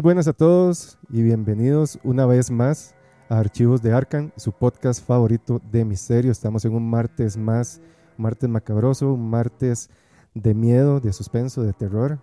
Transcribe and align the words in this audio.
Muy 0.00 0.14
buenas 0.14 0.28
a 0.28 0.32
todos 0.32 0.98
y 1.10 1.20
bienvenidos 1.20 1.98
una 2.02 2.24
vez 2.24 2.50
más 2.50 2.94
a 3.28 3.38
Archivos 3.38 3.82
de 3.82 3.92
Arcan, 3.92 4.32
su 4.34 4.50
podcast 4.50 5.06
favorito 5.06 5.60
de 5.70 5.84
misterio. 5.84 6.32
Estamos 6.32 6.64
en 6.64 6.72
un 6.72 6.88
martes 6.88 7.36
más, 7.36 7.82
un 8.16 8.22
martes 8.22 8.48
macabroso, 8.48 9.12
un 9.12 9.28
martes 9.28 9.90
de 10.32 10.54
miedo, 10.54 11.00
de 11.00 11.12
suspenso, 11.12 11.62
de 11.62 11.74
terror. 11.74 12.18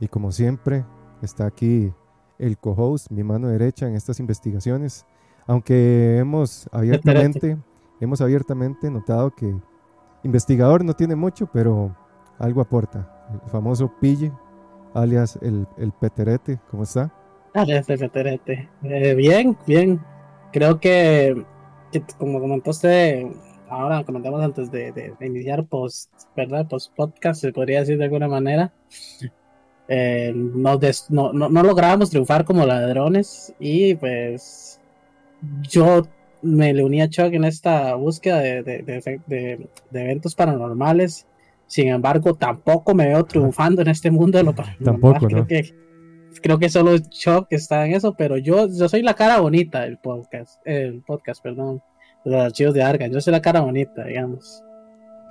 Y 0.00 0.08
como 0.08 0.32
siempre, 0.32 0.86
está 1.20 1.44
aquí 1.44 1.92
el 2.38 2.56
co-host, 2.56 3.10
mi 3.10 3.22
mano 3.22 3.48
derecha 3.48 3.86
en 3.86 3.96
estas 3.96 4.18
investigaciones. 4.18 5.04
Aunque 5.46 6.16
hemos 6.16 6.70
abiertamente, 6.72 7.58
hemos 8.00 8.22
abiertamente 8.22 8.90
notado 8.90 9.30
que 9.30 9.54
investigador 10.22 10.86
no 10.86 10.94
tiene 10.94 11.16
mucho, 11.16 11.50
pero 11.52 11.94
algo 12.38 12.62
aporta. 12.62 13.28
El 13.44 13.50
famoso 13.50 13.92
Pille, 14.00 14.32
alias 14.94 15.38
el, 15.42 15.66
el 15.78 15.92
Peterete, 15.92 16.58
¿cómo 16.70 16.84
está? 16.84 17.12
Alias 17.54 17.88
el 17.88 17.98
Peterete. 17.98 18.68
Eh, 18.84 19.14
bien, 19.14 19.56
bien. 19.66 20.00
Creo 20.52 20.80
que, 20.80 21.44
como 22.18 22.40
comentó 22.40 22.70
usted, 22.70 23.26
ahora 23.68 24.04
comentamos 24.04 24.42
antes 24.42 24.70
de, 24.70 25.14
iniciar 25.20 25.64
post, 25.64 26.10
¿verdad? 26.36 26.66
Post 26.68 26.92
podcast, 26.94 27.40
se 27.40 27.52
podría 27.52 27.80
decir 27.80 27.98
de 27.98 28.04
alguna 28.04 28.28
manera. 28.28 28.72
Eh, 29.88 30.32
no, 30.34 30.78
no, 31.08 31.32
no, 31.32 31.62
lográbamos 31.62 32.10
triunfar 32.10 32.44
como 32.44 32.64
ladrones 32.64 33.52
y 33.58 33.94
pues 33.96 34.80
yo 35.62 36.02
me 36.42 36.72
le 36.72 36.84
uní 36.84 37.02
a 37.02 37.08
Chuck 37.08 37.32
en 37.32 37.44
esta 37.44 37.94
búsqueda 37.96 38.38
de, 38.38 38.62
de, 38.62 39.68
eventos 39.92 40.34
paranormales. 40.34 41.26
Sin 41.70 41.86
embargo, 41.86 42.34
tampoco 42.34 42.96
me 42.96 43.06
veo 43.06 43.24
triunfando 43.24 43.80
en 43.80 43.86
este 43.86 44.10
mundo 44.10 44.38
de 44.38 44.42
lo 44.42 44.52
paranormal. 44.52 44.84
Tampoco, 44.84 45.26
creo 45.28 45.46
que, 45.46 45.72
creo 46.42 46.58
que 46.58 46.68
solo 46.68 46.98
Chuck 46.98 47.46
está 47.50 47.86
en 47.86 47.94
eso, 47.94 48.16
pero 48.18 48.36
yo, 48.38 48.66
yo 48.66 48.88
soy 48.88 49.02
la 49.02 49.14
cara 49.14 49.38
bonita 49.38 49.82
del 49.82 49.96
podcast, 49.96 50.60
el 50.66 51.00
podcast, 51.02 51.40
perdón, 51.40 51.80
de 52.24 52.32
los 52.32 52.40
archivos 52.40 52.74
de 52.74 52.82
Arga. 52.82 53.06
Yo 53.06 53.20
soy 53.20 53.30
la 53.30 53.40
cara 53.40 53.60
bonita, 53.60 54.02
digamos. 54.04 54.64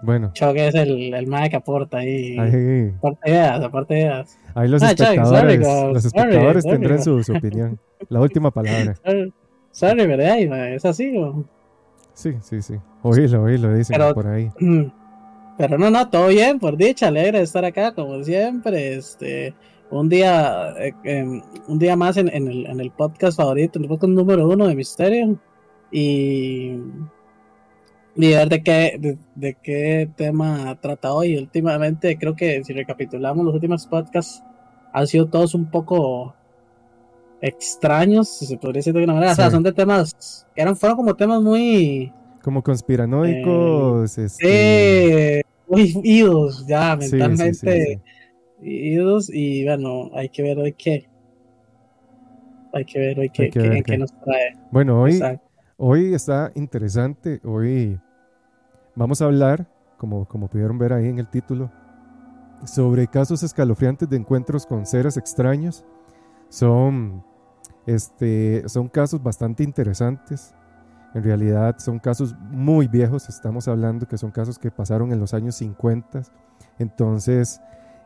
Bueno. 0.01 0.31
Chuck 0.31 0.55
es 0.55 0.75
el, 0.75 1.13
el 1.13 1.27
mae 1.27 1.50
que 1.50 1.57
aporta 1.57 1.97
ahí. 1.97 2.38
Aparte 2.38 3.19
de 3.25 3.31
ideas, 3.31 3.61
aparte 3.61 3.94
de 3.95 4.00
ideas. 4.00 4.39
Ahí 4.56 4.69
los 4.69 4.81
ah, 4.81 4.91
espectadores, 4.91 5.59
los 5.59 6.06
espectadores 6.06 6.63
tendrán 6.63 7.03
su, 7.03 7.21
su, 7.21 7.33
opinión. 7.33 7.77
La 8.07 8.21
última 8.21 8.50
palabra. 8.50 8.95
Sorry, 9.71 10.07
¿verdad? 10.07 10.39
Es 10.73 10.85
así, 10.85 11.17
¿o? 11.17 11.44
Sí, 12.13 12.35
sí, 12.39 12.61
sí. 12.61 12.75
Oílo, 13.01 13.44
oílo, 13.44 13.73
dicen 13.73 14.00
por 14.13 14.27
ahí. 14.27 14.50
Pero 15.59 15.77
no, 15.77 15.91
no, 15.91 16.09
todo 16.09 16.29
bien, 16.29 16.57
por 16.57 16.77
dicha, 16.77 17.09
alegre 17.09 17.39
de 17.39 17.43
estar 17.43 17.65
acá, 17.65 17.93
como 17.93 18.23
siempre. 18.23 18.95
Este, 18.95 19.53
un 19.91 20.07
día, 20.07 20.73
eh, 20.79 20.93
em, 21.03 21.41
un 21.67 21.77
día 21.77 21.97
más 21.97 22.15
en, 22.15 22.29
el, 22.29 22.65
en 22.65 22.79
el 22.79 22.91
podcast 22.91 23.35
favorito, 23.35 23.77
en 23.77 23.83
el 23.83 23.89
podcast 23.89 24.13
número 24.13 24.47
uno 24.47 24.69
de 24.69 24.75
Misterio. 24.75 25.37
Y, 25.91 26.77
y 28.15 28.29
ver 28.29 28.47
de 28.47 28.63
qué, 28.63 29.17
de, 29.35 29.57
qué 29.61 30.09
tema 30.15 30.79
trata 30.79 31.11
hoy. 31.11 31.35
Últimamente, 31.35 32.17
creo 32.17 32.37
que 32.37 32.63
si 32.63 32.71
recapitulamos 32.71 33.45
los 33.45 33.53
últimos 33.53 33.85
podcasts, 33.85 34.41
han 34.93 35.07
sido 35.07 35.27
todos 35.27 35.55
un 35.55 35.69
poco 35.69 36.35
extraños, 37.41 38.29
si 38.29 38.45
se 38.45 38.55
podría 38.55 38.79
decir 38.79 38.93
de 38.93 38.99
alguna 38.99 39.15
manera. 39.15 39.33
O 39.33 39.35
sea, 39.35 39.51
son 39.51 39.63
de 39.63 39.73
temas 39.73 40.47
que 40.55 40.61
eran, 40.61 40.77
fueron 40.77 40.95
como 40.95 41.15
temas 41.15 41.41
muy. 41.41 42.13
Como 42.49 42.63
conspiranoicos. 42.63 44.17
Eh, 44.17 44.25
este... 44.25 45.45
muy 45.67 45.93
idos 46.03 46.65
ya, 46.65 46.95
mentalmente 46.95 48.01
idos. 48.59 49.29
Y 49.31 49.65
bueno, 49.65 50.09
hay 50.15 50.29
que 50.29 50.41
ver 50.41 50.57
hoy 50.57 50.73
qué. 50.73 51.07
Hay 52.73 52.85
que 52.85 52.97
ver 52.97 53.19
hoy 53.19 53.29
qué, 53.29 53.51
qué, 53.51 53.97
nos 53.99 54.11
trae. 54.21 54.57
Bueno, 54.71 54.99
hoy, 54.99 55.21
hoy 55.77 56.15
está 56.15 56.51
interesante. 56.55 57.39
Hoy 57.43 57.99
vamos 58.95 59.21
a 59.21 59.25
hablar, 59.25 59.67
como, 59.99 60.27
como 60.27 60.47
pudieron 60.47 60.79
ver 60.79 60.93
ahí 60.93 61.05
en 61.07 61.19
el 61.19 61.29
título, 61.29 61.71
sobre 62.65 63.05
casos 63.05 63.43
escalofriantes 63.43 64.09
de 64.09 64.17
encuentros 64.17 64.65
con 64.65 64.88
seres 64.88 65.17
extraños. 65.17 65.85
Son 66.49 67.23
este, 67.85 68.67
son 68.67 68.88
casos 68.88 69.21
bastante 69.21 69.63
interesantes. 69.63 70.55
En 71.13 71.23
realidad 71.23 71.75
son 71.79 71.99
casos 71.99 72.35
muy 72.39 72.87
viejos. 72.87 73.29
Estamos 73.29 73.67
hablando 73.67 74.07
que 74.07 74.17
son 74.17 74.31
casos 74.31 74.59
que 74.59 74.71
pasaron 74.71 75.11
en 75.11 75.19
los 75.19 75.33
años 75.33 75.55
50. 75.55 76.21
Entonces, 76.77 77.61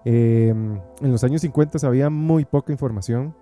em, 0.06 0.80
en 1.02 1.12
los 1.12 1.24
años 1.24 1.42
50 1.42 1.86
había 1.86 2.10
muy 2.10 2.46
poca 2.46 2.72
información 2.72 3.36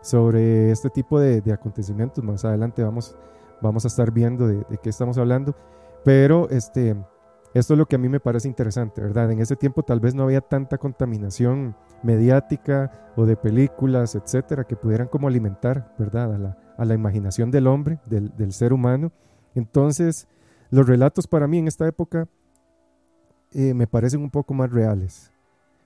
sobre 0.00 0.70
este 0.70 0.90
tipo 0.90 1.20
de, 1.20 1.42
acontecimientos. 1.52 2.22
Más 2.24 2.44
adelante 2.44 2.82
vamos, 2.82 3.16
vamos 3.60 3.84
a 3.84 3.88
estar 3.88 4.10
viendo 4.10 4.46
de, 4.46 4.56
de, 4.68 4.78
qué 4.82 4.90
estamos 4.90 5.18
hablando. 5.18 5.54
Pero 6.04 6.48
este, 6.50 6.96
esto 7.58 7.74
es 7.74 7.78
lo 7.78 7.86
que 7.86 7.96
a 7.96 7.98
mí 7.98 8.08
me 8.08 8.20
parece 8.20 8.48
interesante, 8.48 9.00
¿verdad? 9.00 9.30
En 9.30 9.40
ese 9.40 9.56
tiempo 9.56 9.82
tal 9.82 10.00
vez 10.00 10.14
no 10.14 10.24
había 10.24 10.40
tanta 10.40 10.78
contaminación 10.78 11.76
mediática 12.02 13.12
o 13.16 13.26
de 13.26 13.36
películas, 13.36 14.14
etcétera, 14.14 14.64
que 14.64 14.76
pudieran 14.76 15.08
como 15.08 15.28
alimentar, 15.28 15.94
¿verdad?, 15.98 16.56
a 16.76 16.84
la, 16.84 16.94
imaginación 16.94 17.50
del 17.50 17.66
hombre, 17.66 17.98
del, 18.06 18.36
del, 18.36 18.52
ser 18.52 18.72
humano. 18.72 19.12
Entonces, 19.54 20.28
los 20.70 20.86
relatos 20.86 21.26
para 21.26 21.46
mí 21.46 21.58
en 21.58 21.68
esta 21.68 21.86
época 21.86 22.28
eh, 23.52 23.74
me 23.74 23.86
parecen 23.86 24.20
un 24.20 24.30
poco 24.30 24.54
más 24.54 24.70
reales. 24.70 25.32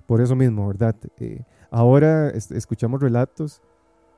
Por 0.06 0.21
eso 0.21 0.34
mismo, 0.37 0.66
¿verdad? 0.69 0.97
Eh, 1.19 1.43
ahora 1.71 2.28
escuchamos 2.31 3.00
relatos 3.00 3.62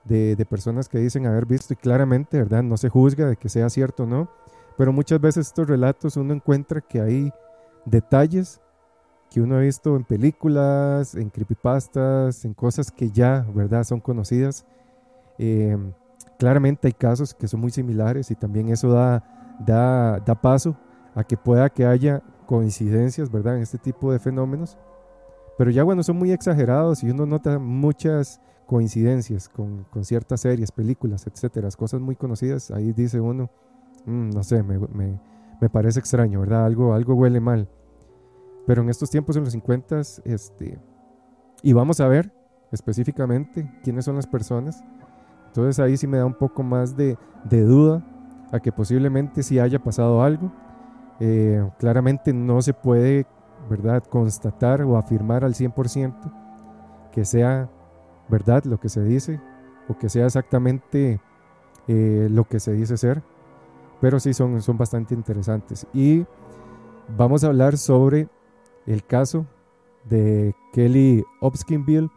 de, 0.05 0.35
de, 0.35 0.45
personas 0.45 0.89
que 0.89 0.99
dicen 0.99 1.27
haber 1.27 1.47
visto 1.47 1.73
y 1.75 1.77
claramente, 1.77 2.39
¿verdad? 2.39 2.63
No 2.63 2.77
se 2.77 2.89
juzga 2.89 3.27
de 3.29 3.37
que 3.37 3.49
sea 3.49 3.71
cierto 3.71 4.05
o 4.05 4.07
no, 4.07 4.31
pero 4.77 4.93
muchas 4.93 5.21
veces 5.21 5.47
estos 5.47 5.69
relatos 5.69 6.17
uno 6.17 6.35
encuentra 6.35 6.81
que 6.81 7.01
hay 7.01 7.33
detalles 7.85 8.61
que 9.31 9.41
uno 9.41 9.57
ha 9.57 9.61
visto 9.61 9.97
en 9.97 10.05
películas, 10.05 11.15
en 11.15 11.29
creepypastas, 11.29 12.45
en 12.45 12.55
cosas 12.55 12.93
que 12.93 13.11
ya, 13.11 13.45
¿verdad?, 13.53 13.85
son 13.85 14.01
conocidas. 14.01 14.65
Em, 15.39 15.93
claramente 16.39 16.87
hay 16.87 16.93
casos 16.93 17.35
que 17.35 17.49
son 17.49 17.61
muy 17.61 17.71
similares 17.71 18.31
y 18.31 18.37
también 18.37 18.69
eso 18.69 18.93
da, 18.93 19.25
da, 19.59 20.21
da 20.21 20.41
paso 20.41 20.77
a 21.15 21.25
que 21.25 21.37
pueda 21.37 21.69
que 21.69 21.85
haya 21.85 22.23
coincidencias, 22.47 23.31
¿verdad?, 23.31 23.57
en 23.57 23.63
este 23.63 23.79
tipo 23.79 24.13
de 24.13 24.19
fenómenos. 24.19 24.79
Pero 25.59 25.71
ya 25.71 25.83
bueno, 25.83 26.03
son 26.03 26.17
muy 26.17 26.31
exagerados 26.33 27.03
y 27.03 27.11
uno 27.11 27.27
nota 27.27 27.59
muchas 27.59 28.41
coincidencias 28.67 29.49
con, 29.49 29.85
con 29.85 30.05
ciertas 30.05 30.41
series, 30.41 30.73
películas, 30.73 31.27
etcétera, 31.27 31.69
cosas 31.77 32.01
muy 32.01 32.17
conocidas. 32.17 32.71
Ahí 32.71 32.93
dice 32.93 33.21
uno, 33.21 33.51
mm, 34.07 34.31
no 34.31 34.43
sé, 34.43 34.63
me, 34.63 34.79
me, 34.79 35.19
me, 35.61 35.69
parece 35.69 36.01
extraño, 36.01 36.41
¿verdad? 36.41 36.65
Algo, 36.65 36.95
algo 36.95 37.15
huele 37.15 37.41
mal. 37.41 37.69
Pero 38.67 38.83
en 38.83 38.89
estos 38.89 39.11
tiempos, 39.11 39.37
en 39.37 39.45
los 39.45 39.53
50, 39.53 40.01
este, 40.25 40.79
y 41.63 41.73
vamos 41.73 42.01
a 42.01 42.09
ver 42.09 42.33
específicamente 42.73 43.71
quiénes 43.83 44.05
son 44.05 44.17
las 44.17 44.27
personas. 44.27 44.85
Entonces 45.47 45.79
ahí 45.79 45.97
sí 45.97 46.07
me 46.07 46.19
da 46.19 46.27
un 46.27 46.35
poco 46.35 46.63
más 46.63 46.97
de, 46.97 47.17
duda 47.49 48.05
a 48.53 48.61
que 48.61 48.73
posiblemente 48.73 49.43
sí 49.43 49.59
haya 49.59 49.79
pasado 49.79 50.23
algo. 50.23 50.53
Eh, 51.21 51.65
claramente 51.79 52.33
no 52.33 52.61
se 52.61 52.75
puede, 52.75 53.27
¿verdad?, 53.71 54.03
constatar 54.05 54.83
o 54.83 54.97
afirmar 54.97 55.45
al 55.45 55.55
100% 55.55 56.15
que 57.13 57.25
sea 57.25 57.71
verdad 58.29 58.65
lo 58.65 58.81
que 58.81 58.89
se 58.89 59.05
dice 59.05 59.41
o 59.89 59.97
que 59.97 60.09
sea 60.09 60.27
exactamente 60.27 61.21
eh, 61.87 62.29
lo 62.31 62.45
que 62.45 62.59
se 62.61 62.73
dice 62.73 62.97
ser. 62.97 63.23
Pero 64.01 64.21
sí 64.21 64.35
son, 64.35 64.61
son 64.63 64.77
bastante 64.77 65.15
interesantes. 65.15 65.87
Y 65.93 66.27
vamos 67.17 67.45
a 67.45 67.49
hablar 67.49 67.79
sobre 67.79 68.29
el 68.87 69.05
caso 69.05 69.47
de 70.05 70.55
Kelly 70.73 71.25
Hopkinsville. 71.41 72.11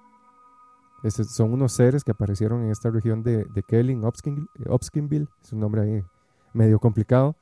son 1.10 1.54
unos 1.54 1.74
seres 1.74 2.04
que 2.04 2.12
aparecieron 2.12 2.64
en 2.64 2.72
esta 2.72 2.90
región 2.90 3.24
de, 3.24 3.46
de 3.46 3.64
Kelly, 3.64 4.00
Hopkinsville, 4.68 5.28
es 5.44 5.54
un 5.54 5.60
nombre 5.60 5.82
ahí 5.82 6.04
medio 6.54 6.80
complicado, 6.80 7.36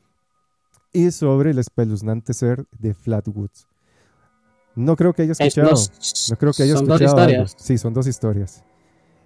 y 0.91 1.11
sobre 1.11 1.51
el 1.51 1.59
espeluznante 1.59 2.33
ser 2.33 2.65
de 2.79 2.93
Flatwoods. 2.93 3.67
No 4.75 4.95
creo 4.95 5.13
que 5.13 5.23
haya 5.23 5.31
escuchado. 5.31 5.71
no 5.71 6.35
creo 6.37 6.53
que 6.53 6.63
haya 6.63 6.73
escuchado. 6.73 6.99
Dos 6.99 7.01
historias. 7.01 7.55
Sí, 7.57 7.77
son 7.77 7.93
dos 7.93 8.07
historias. 8.07 8.63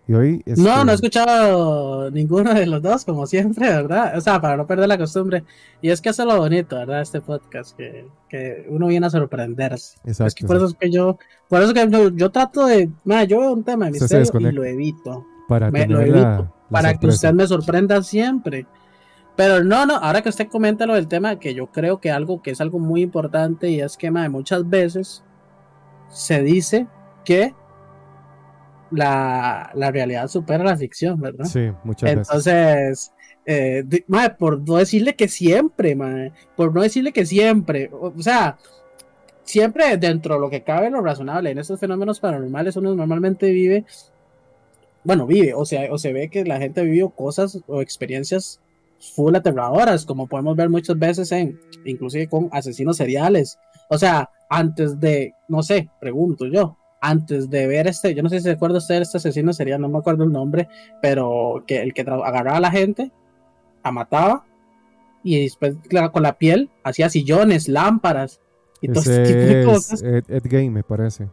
No, 0.09 0.17
no 0.17 0.23
he 0.23 0.95
este, 0.95 1.07
escuchado 1.07 2.09
ninguno 2.09 2.51
de 2.55 2.65
los 2.65 2.81
dos, 2.81 3.05
como 3.05 3.27
siempre, 3.27 3.69
¿verdad? 3.69 4.17
O 4.17 4.21
sea, 4.21 4.41
para 4.41 4.57
no 4.57 4.65
perder 4.65 4.87
la 4.87 4.97
costumbre. 4.97 5.43
Y 5.83 5.91
es 5.91 6.01
que 6.01 6.09
eso 6.09 6.23
es 6.23 6.27
lo 6.27 6.37
bonito, 6.37 6.75
¿verdad? 6.77 7.01
Este 7.01 7.21
podcast, 7.21 7.77
que, 7.77 8.07
que 8.27 8.65
uno 8.69 8.87
viene 8.87 9.05
a 9.05 9.11
sorprenderse. 9.11 9.97
Exacto. 10.05 10.25
Es 10.25 10.35
que 10.35 10.45
por 10.47 10.55
eso 10.55 10.65
es 10.65 10.73
que 10.73 10.89
yo, 10.89 11.19
por 11.47 11.61
eso 11.61 11.75
que 11.75 11.87
yo, 12.15 12.31
trato 12.31 12.65
de, 12.65 12.89
mira, 13.03 13.23
yo 13.25 13.39
veo 13.39 13.53
un 13.53 13.63
tema 13.63 13.85
de 13.85 13.91
misterio 13.91 14.49
y 14.49 14.51
lo 14.51 14.63
evito. 14.63 15.27
Para 15.47 15.69
me, 15.69 15.85
lo 15.85 16.01
evito, 16.01 16.51
para 16.71 16.95
que 16.95 17.05
usted 17.05 17.31
me 17.33 17.45
sorprenda 17.45 18.01
siempre. 18.01 18.65
Pero 19.35 19.63
no, 19.63 19.85
no, 19.85 19.95
ahora 19.95 20.23
que 20.23 20.29
usted 20.29 20.47
comenta 20.47 20.87
lo 20.87 20.95
del 20.95 21.07
tema, 21.07 21.37
que 21.37 21.53
yo 21.53 21.67
creo 21.67 22.01
que 22.01 22.09
algo 22.09 22.41
que 22.41 22.49
es 22.51 22.61
algo 22.61 22.79
muy 22.79 23.03
importante 23.03 23.69
y 23.69 23.79
es 23.79 23.95
que, 23.95 24.09
muchas 24.09 24.67
veces 24.67 25.23
se 26.09 26.41
dice 26.41 26.87
que 27.23 27.53
la, 28.91 29.71
la 29.73 29.91
realidad 29.91 30.27
supera 30.27 30.63
la 30.63 30.77
ficción, 30.77 31.19
¿verdad? 31.19 31.45
Sí, 31.45 31.71
muchas 31.83 32.15
veces. 32.15 32.27
Entonces, 32.27 33.13
eh, 33.45 33.83
mae, 34.07 34.29
por 34.31 34.59
no 34.67 34.75
decirle 34.75 35.15
que 35.15 35.27
siempre, 35.27 35.95
mae, 35.95 36.31
por 36.55 36.73
no 36.73 36.81
decirle 36.81 37.11
que 37.11 37.25
siempre, 37.25 37.89
o, 37.91 38.13
o 38.15 38.21
sea, 38.21 38.57
siempre 39.43 39.97
dentro 39.97 40.35
de 40.35 40.41
lo 40.41 40.49
que 40.49 40.63
cabe 40.63 40.89
lo 40.89 41.01
razonable, 41.01 41.49
en 41.49 41.57
estos 41.57 41.79
fenómenos 41.79 42.19
paranormales 42.19 42.75
uno 42.75 42.93
normalmente 42.93 43.49
vive, 43.51 43.85
bueno, 45.03 45.25
vive, 45.25 45.53
o 45.55 45.65
sea, 45.65 45.91
o 45.91 45.97
se 45.97 46.13
ve 46.13 46.29
que 46.29 46.45
la 46.45 46.59
gente 46.59 46.81
ha 46.81 46.83
vivido 46.83 47.09
cosas 47.09 47.59
o 47.67 47.81
experiencias 47.81 48.61
full 49.15 49.35
aterradoras, 49.35 50.05
como 50.05 50.27
podemos 50.27 50.55
ver 50.55 50.69
muchas 50.69 50.99
veces 50.99 51.31
en, 51.31 51.59
inclusive 51.85 52.27
con 52.27 52.49
asesinos 52.51 52.97
seriales, 52.97 53.57
o 53.89 53.97
sea, 53.97 54.29
antes 54.49 54.99
de, 54.99 55.33
no 55.47 55.63
sé, 55.63 55.89
pregunto 55.99 56.45
yo, 56.45 56.77
antes 57.01 57.49
de 57.49 57.67
ver 57.67 57.87
este, 57.87 58.13
yo 58.13 58.23
no 58.23 58.29
sé 58.29 58.37
si 58.37 58.43
se 58.43 58.51
acuerda 58.51 58.77
usted 58.77 58.95
de 58.95 59.01
este 59.03 59.17
asesino 59.17 59.53
serial, 59.53 59.81
no 59.81 59.89
me 59.89 59.99
acuerdo 59.99 60.23
el 60.23 60.31
nombre, 60.31 60.67
pero 61.01 61.63
que 61.65 61.81
el 61.81 61.93
que 61.93 62.01
agarraba 62.01 62.57
a 62.57 62.61
la 62.61 62.71
gente, 62.71 63.11
la 63.83 63.91
mataba 63.91 64.45
y 65.23 65.41
después 65.43 65.75
claro, 65.87 66.11
con 66.11 66.23
la 66.23 66.37
piel 66.37 66.69
hacía 66.83 67.09
sillones, 67.09 67.67
lámparas 67.67 68.41
y 68.81 68.87
todo 68.87 69.01
ese 69.01 69.23
tipo 69.23 69.39
de 69.39 69.65
cosas. 69.65 70.01
Ed, 70.01 70.23
Ed 70.27 70.43
Gein, 70.49 70.73
me 70.73 70.83
parece. 70.83 71.27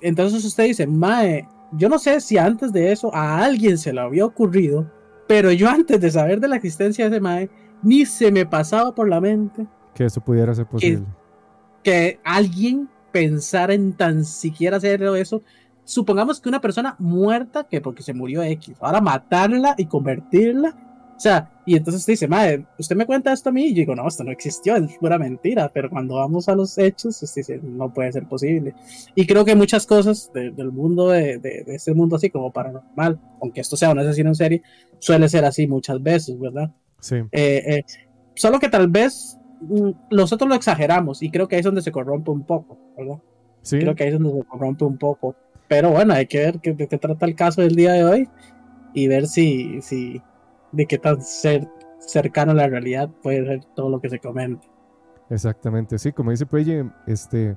Entonces 0.00 0.44
usted 0.44 0.64
dice, 0.64 0.86
Mae, 0.86 1.46
yo 1.72 1.88
no 1.88 1.98
sé 1.98 2.20
si 2.20 2.38
antes 2.38 2.72
de 2.72 2.92
eso 2.92 3.14
a 3.14 3.44
alguien 3.44 3.78
se 3.78 3.92
le 3.92 4.00
había 4.00 4.24
ocurrido, 4.24 4.90
pero 5.26 5.52
yo 5.52 5.68
antes 5.68 6.00
de 6.00 6.10
saber 6.10 6.40
de 6.40 6.48
la 6.48 6.56
existencia 6.56 7.04
de 7.08 7.16
ese 7.16 7.20
Mae, 7.20 7.50
ni 7.82 8.06
se 8.06 8.32
me 8.32 8.44
pasaba 8.44 8.94
por 8.94 9.08
la 9.08 9.20
mente 9.20 9.66
Que 9.94 10.06
eso 10.06 10.20
pudiera 10.20 10.54
ser 10.54 10.66
posible. 10.66 11.04
que 11.84 12.18
alguien 12.24 12.88
pensara 13.12 13.74
en 13.74 13.92
tan 13.94 14.24
siquiera 14.24 14.76
hacer 14.78 15.02
eso. 15.02 15.42
Supongamos 15.84 16.40
que 16.40 16.48
una 16.48 16.60
persona 16.60 16.96
muerta, 16.98 17.64
que 17.64 17.80
porque 17.80 18.02
se 18.02 18.12
murió 18.14 18.42
X, 18.42 18.76
ahora 18.80 19.00
matarla 19.00 19.74
y 19.78 19.86
convertirla. 19.86 20.76
O 21.16 21.20
sea, 21.20 21.50
y 21.66 21.76
entonces 21.76 22.02
usted 22.02 22.12
dice, 22.12 22.28
madre, 22.28 22.64
usted 22.78 22.94
me 22.94 23.04
cuenta 23.06 23.32
esto 23.32 23.48
a 23.48 23.52
mí, 23.52 23.64
y 23.64 23.70
yo 23.70 23.76
digo, 23.80 23.96
no, 23.96 24.06
esto 24.06 24.22
no 24.22 24.30
existió, 24.30 24.76
es 24.76 24.96
pura 24.98 25.18
mentira, 25.18 25.68
pero 25.74 25.90
cuando 25.90 26.14
vamos 26.14 26.48
a 26.48 26.54
los 26.54 26.78
hechos, 26.78 27.20
usted 27.20 27.40
dice, 27.40 27.60
no 27.60 27.92
puede 27.92 28.12
ser 28.12 28.28
posible. 28.28 28.74
Y 29.16 29.26
creo 29.26 29.44
que 29.44 29.56
muchas 29.56 29.84
cosas 29.84 30.30
de- 30.32 30.52
del 30.52 30.70
mundo, 30.70 31.08
de, 31.08 31.38
de, 31.38 31.64
de 31.66 31.74
este 31.74 31.92
mundo 31.92 32.14
así 32.16 32.30
como 32.30 32.52
paranormal, 32.52 33.18
aunque 33.42 33.62
esto 33.62 33.76
sea 33.76 33.90
un 33.90 33.98
asesino 33.98 34.28
en 34.28 34.34
serie, 34.36 34.62
suele 35.00 35.28
ser 35.28 35.44
así 35.44 35.66
muchas 35.66 36.00
veces, 36.00 36.38
¿verdad? 36.38 36.70
Sí, 37.00 37.16
Eh, 37.32 37.62
eh, 37.66 37.82
solo 38.36 38.60
que 38.60 38.68
tal 38.68 38.86
vez 38.86 39.37
nosotros 40.10 40.48
lo 40.48 40.54
exageramos 40.54 41.22
y 41.22 41.30
creo 41.30 41.48
que 41.48 41.56
ahí 41.56 41.60
es 41.60 41.64
donde 41.64 41.82
se 41.82 41.92
corrompe 41.92 42.30
un 42.30 42.44
poco, 42.44 42.78
¿verdad? 42.96 43.18
sí. 43.62 43.78
Creo 43.78 43.94
que 43.94 44.04
ahí 44.04 44.10
es 44.10 44.18
donde 44.18 44.40
se 44.40 44.46
corrompe 44.46 44.84
un 44.84 44.98
poco. 44.98 45.34
Pero 45.68 45.90
bueno, 45.90 46.14
hay 46.14 46.26
que 46.26 46.38
ver 46.38 46.60
qué- 46.60 46.72
de 46.74 46.88
qué 46.88 46.96
trata 46.98 47.26
el 47.26 47.34
caso 47.34 47.60
del 47.60 47.74
día 47.74 47.92
de 47.92 48.04
hoy 48.04 48.28
y 48.94 49.06
ver 49.08 49.26
si, 49.26 49.82
si 49.82 50.22
de 50.72 50.86
qué 50.86 50.98
tan 50.98 51.16
cer- 51.18 51.70
cercano 51.98 52.52
a 52.52 52.54
la 52.54 52.68
realidad 52.68 53.10
puede 53.22 53.44
ser 53.44 53.64
todo 53.74 53.90
lo 53.90 54.00
que 54.00 54.08
se 54.08 54.18
comenta. 54.18 54.66
Exactamente, 55.30 55.98
sí, 55.98 56.12
como 56.12 56.30
dice 56.30 56.46
Pelle, 56.46 56.90
este, 57.06 57.54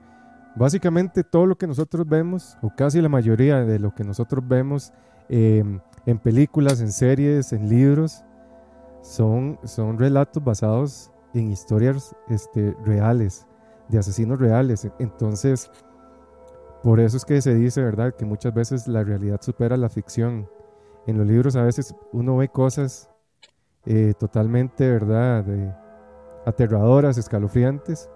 básicamente 0.56 1.24
todo 1.24 1.46
lo 1.46 1.56
que 1.58 1.68
nosotros 1.68 2.06
vemos, 2.08 2.58
o 2.62 2.70
casi 2.76 3.00
la 3.02 3.08
mayoría 3.08 3.64
de 3.64 3.80
lo 3.80 3.96
que 3.96 4.04
nosotros 4.04 4.46
vemos 4.46 4.92
eh, 5.30 5.64
en 6.06 6.18
películas, 6.20 6.82
en 6.82 6.92
series, 6.92 7.54
en 7.54 7.70
libros, 7.70 8.26
son, 9.02 9.58
son 9.64 9.98
relatos 9.98 10.44
basados 10.44 11.12
en 11.34 11.52
historias 11.52 12.16
este, 12.30 12.76
reales, 12.86 13.48
de 13.90 14.00
asesinos 14.00 14.40
reales. 14.40 14.88
Entonces, 15.00 15.72
por 16.84 17.00
eso 17.00 17.18
es 17.18 17.26
que 17.26 17.42
se 17.42 17.54
dice, 17.56 17.84
¿verdad?, 17.84 18.16
que 18.16 18.26
muchas 18.26 18.54
veces 18.54 18.88
la 18.88 19.04
realidad 19.04 19.40
supera 19.42 19.78
la 19.78 19.90
ficción. 19.90 20.50
En 21.08 21.18
los 21.18 21.28
libros 21.28 21.56
a 21.56 21.64
veces 21.64 21.96
uno 22.12 22.38
ve 22.38 22.50
cosas 22.50 23.10
eh, 23.86 24.14
totalmente, 24.18 24.90
¿verdad?, 24.90 25.46
aterradoras, 26.46 27.18
escalofriantes, 27.18 28.10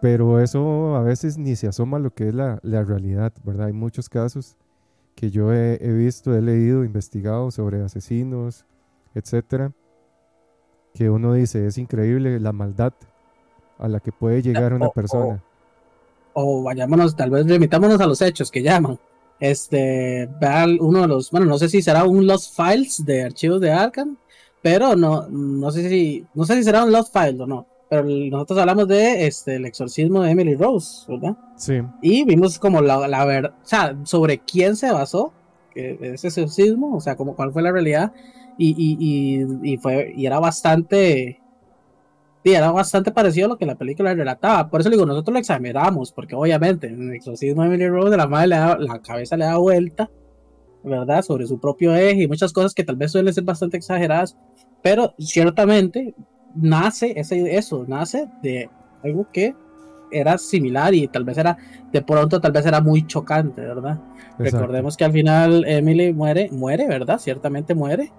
pero 0.00 0.40
eso 0.40 0.96
a 0.96 1.02
veces 1.02 1.38
ni 1.38 1.56
se 1.56 1.68
asoma 1.68 1.96
a 1.96 2.00
lo 2.00 2.14
que 2.14 2.28
es 2.28 2.34
la, 2.34 2.58
la 2.62 2.84
realidad, 2.84 3.32
¿verdad? 3.44 3.66
Hay 3.66 3.72
muchos 3.72 4.08
casos 4.08 4.56
que 5.14 5.30
yo 5.30 5.52
he, 5.52 5.78
he 5.80 5.92
visto, 5.92 6.34
he 6.34 6.40
leído, 6.40 6.84
investigado 6.84 7.50
sobre 7.50 7.82
asesinos, 7.82 8.64
etcétera, 9.14 9.72
que 10.98 11.08
uno 11.08 11.34
dice, 11.34 11.66
es 11.66 11.78
increíble 11.78 12.40
la 12.40 12.52
maldad 12.52 12.92
a 13.78 13.88
la 13.88 14.00
que 14.00 14.10
puede 14.12 14.42
llegar 14.42 14.72
una 14.72 14.86
O- 14.86 14.88
o- 14.88 14.92
persona. 14.92 15.42
O 16.34 16.62
vayámonos, 16.62 17.16
tal 17.16 17.30
vez 17.30 17.46
remitámonos 17.46 18.00
a 18.00 18.06
los 18.06 18.20
hechos 18.22 18.50
que 18.50 18.62
llaman. 18.62 18.98
Este, 19.40 20.28
vean 20.40 20.76
uno 20.80 21.02
de 21.02 21.08
los, 21.08 21.30
bueno, 21.30 21.46
no 21.46 21.58
sé 21.58 21.68
si 21.68 21.80
será 21.82 22.04
un 22.04 22.26
Lost 22.26 22.54
Files 22.56 23.04
de 23.04 23.22
archivos 23.24 23.60
de 23.60 23.70
Arkham, 23.70 24.16
pero 24.62 24.96
no, 24.96 25.28
no 25.28 25.70
sé 25.70 25.88
si, 25.88 26.26
no 26.34 26.44
sé 26.44 26.56
si 26.56 26.64
será 26.64 26.84
un 26.84 26.92
Lost 26.92 27.12
Files 27.12 27.40
o 27.40 27.46
no. 27.46 27.66
Pero 27.88 28.02
nosotros 28.04 28.58
hablamos 28.58 28.86
de 28.88 29.26
este, 29.26 29.56
el 29.56 29.64
exorcismo 29.64 30.22
de 30.22 30.32
Emily 30.32 30.54
Rose, 30.56 31.04
¿verdad? 31.08 31.36
Sí, 31.54 31.80
Y 32.00 32.24
vimos 32.24 32.58
como 32.58 32.82
la, 32.82 33.08
la 33.08 33.24
verdad, 33.24 33.54
o 33.62 33.66
sea, 33.66 33.96
sobre 34.04 34.40
quién 34.40 34.76
se 34.76 34.90
basó 34.92 35.32
que 35.70 35.96
ese 36.14 36.28
exorcismo, 36.28 36.96
o 36.96 37.00
sea, 37.00 37.16
como 37.16 37.34
cuál 37.34 37.52
fue 37.52 37.62
la 37.62 37.72
realidad, 37.72 38.12
y, 38.58 38.70
y, 38.70 38.96
y, 39.00 39.72
y 39.72 39.76
fue, 39.78 40.12
y 40.14 40.26
era 40.26 40.40
bastante, 40.40 41.40
sí, 42.44 42.52
era 42.52 42.72
bastante 42.72 43.12
parecido 43.12 43.46
a 43.46 43.48
lo 43.50 43.56
que 43.56 43.64
la 43.64 43.76
película 43.76 44.12
relataba. 44.12 44.68
Por 44.68 44.80
eso 44.80 44.90
le 44.90 44.96
digo, 44.96 45.06
nosotros 45.06 45.32
lo 45.32 45.38
exageramos, 45.38 46.12
porque 46.12 46.34
obviamente 46.34 46.88
en 46.88 47.08
el 47.08 47.14
exorcismo 47.14 47.62
de 47.62 47.68
Emily 47.68 47.88
Rose, 47.88 48.16
la 48.16 48.26
madre 48.26 48.48
le 48.48 48.56
da, 48.56 48.76
la 48.78 49.00
cabeza 49.00 49.36
le 49.36 49.44
da 49.44 49.56
vuelta, 49.56 50.10
¿verdad? 50.82 51.22
Sobre 51.22 51.46
su 51.46 51.60
propio 51.60 51.94
eje 51.94 52.22
y 52.22 52.28
muchas 52.28 52.52
cosas 52.52 52.74
que 52.74 52.84
tal 52.84 52.96
vez 52.96 53.12
suelen 53.12 53.32
ser 53.32 53.44
bastante 53.44 53.76
exageradas, 53.76 54.36
pero 54.82 55.14
ciertamente 55.18 56.14
nace 56.54 57.12
ese, 57.16 57.56
eso, 57.56 57.84
nace 57.86 58.28
de 58.42 58.68
algo 59.04 59.28
que 59.32 59.54
era 60.10 60.38
similar 60.38 60.94
y 60.94 61.06
tal 61.08 61.24
vez 61.24 61.38
era 61.38 61.56
de 61.92 62.02
pronto 62.02 62.40
tal 62.40 62.52
vez 62.52 62.66
era 62.66 62.80
muy 62.80 63.06
chocante, 63.06 63.60
¿verdad? 63.60 64.00
exacto. 64.38 64.44
Recordemos 64.44 64.96
que 64.96 65.04
al 65.04 65.12
final 65.12 65.64
Emily 65.66 66.12
muere, 66.12 66.48
muere, 66.50 66.86
¿verdad? 66.86 67.18
Ciertamente 67.18 67.74
muere. 67.74 68.10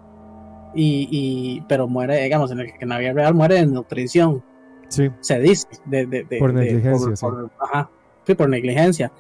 Y, 0.74 1.08
y 1.12 1.62
pero 1.68 1.88
muere, 1.88 2.22
digamos, 2.24 2.52
en, 2.52 2.60
el, 2.60 2.72
en 2.80 2.90
la 2.90 2.98
vida 3.00 3.14
real 3.14 3.34
muere 3.34 3.56
de 3.56 3.66
nutrición, 3.66 4.44
Sí, 4.88 5.08
se 5.20 5.40
dice. 5.40 5.68
De, 5.86 6.08
de, 6.08 6.24
de- 6.24 6.40
Por 6.40 6.52
negligencia, 6.54 7.08
por- 7.08 7.18
sí. 7.18 7.26
por- 7.26 7.52
ajá, 7.60 7.90
sí, 8.26 8.34
por 8.34 8.50
negligencia. 8.50 9.12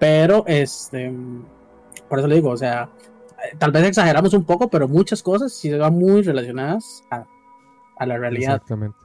Pero, 0.00 0.42
este, 0.48 1.12
por 2.08 2.18
eso 2.18 2.26
le 2.26 2.34
digo, 2.36 2.50
o 2.50 2.56
sea, 2.56 2.90
tal 3.58 3.70
vez 3.70 3.84
exageramos 3.84 4.34
un 4.34 4.44
poco, 4.44 4.68
pero 4.68 4.88
muchas 4.88 5.22
cosas 5.22 5.52
sí 5.52 5.72
van 5.72 5.94
muy 5.94 6.22
relacionadas 6.22 7.04
a, 7.10 7.24
a 7.98 8.06
la 8.06 8.18
realidad. 8.18 8.54
Exactamente. 8.56 8.96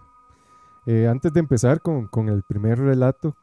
Eh, 0.87 1.07
antes 1.07 1.31
de 1.33 1.39
empezar 1.39 1.81
con, 1.81 2.07
con 2.07 2.29
el 2.29 2.41
primer 2.43 2.79
relato, 2.79 3.35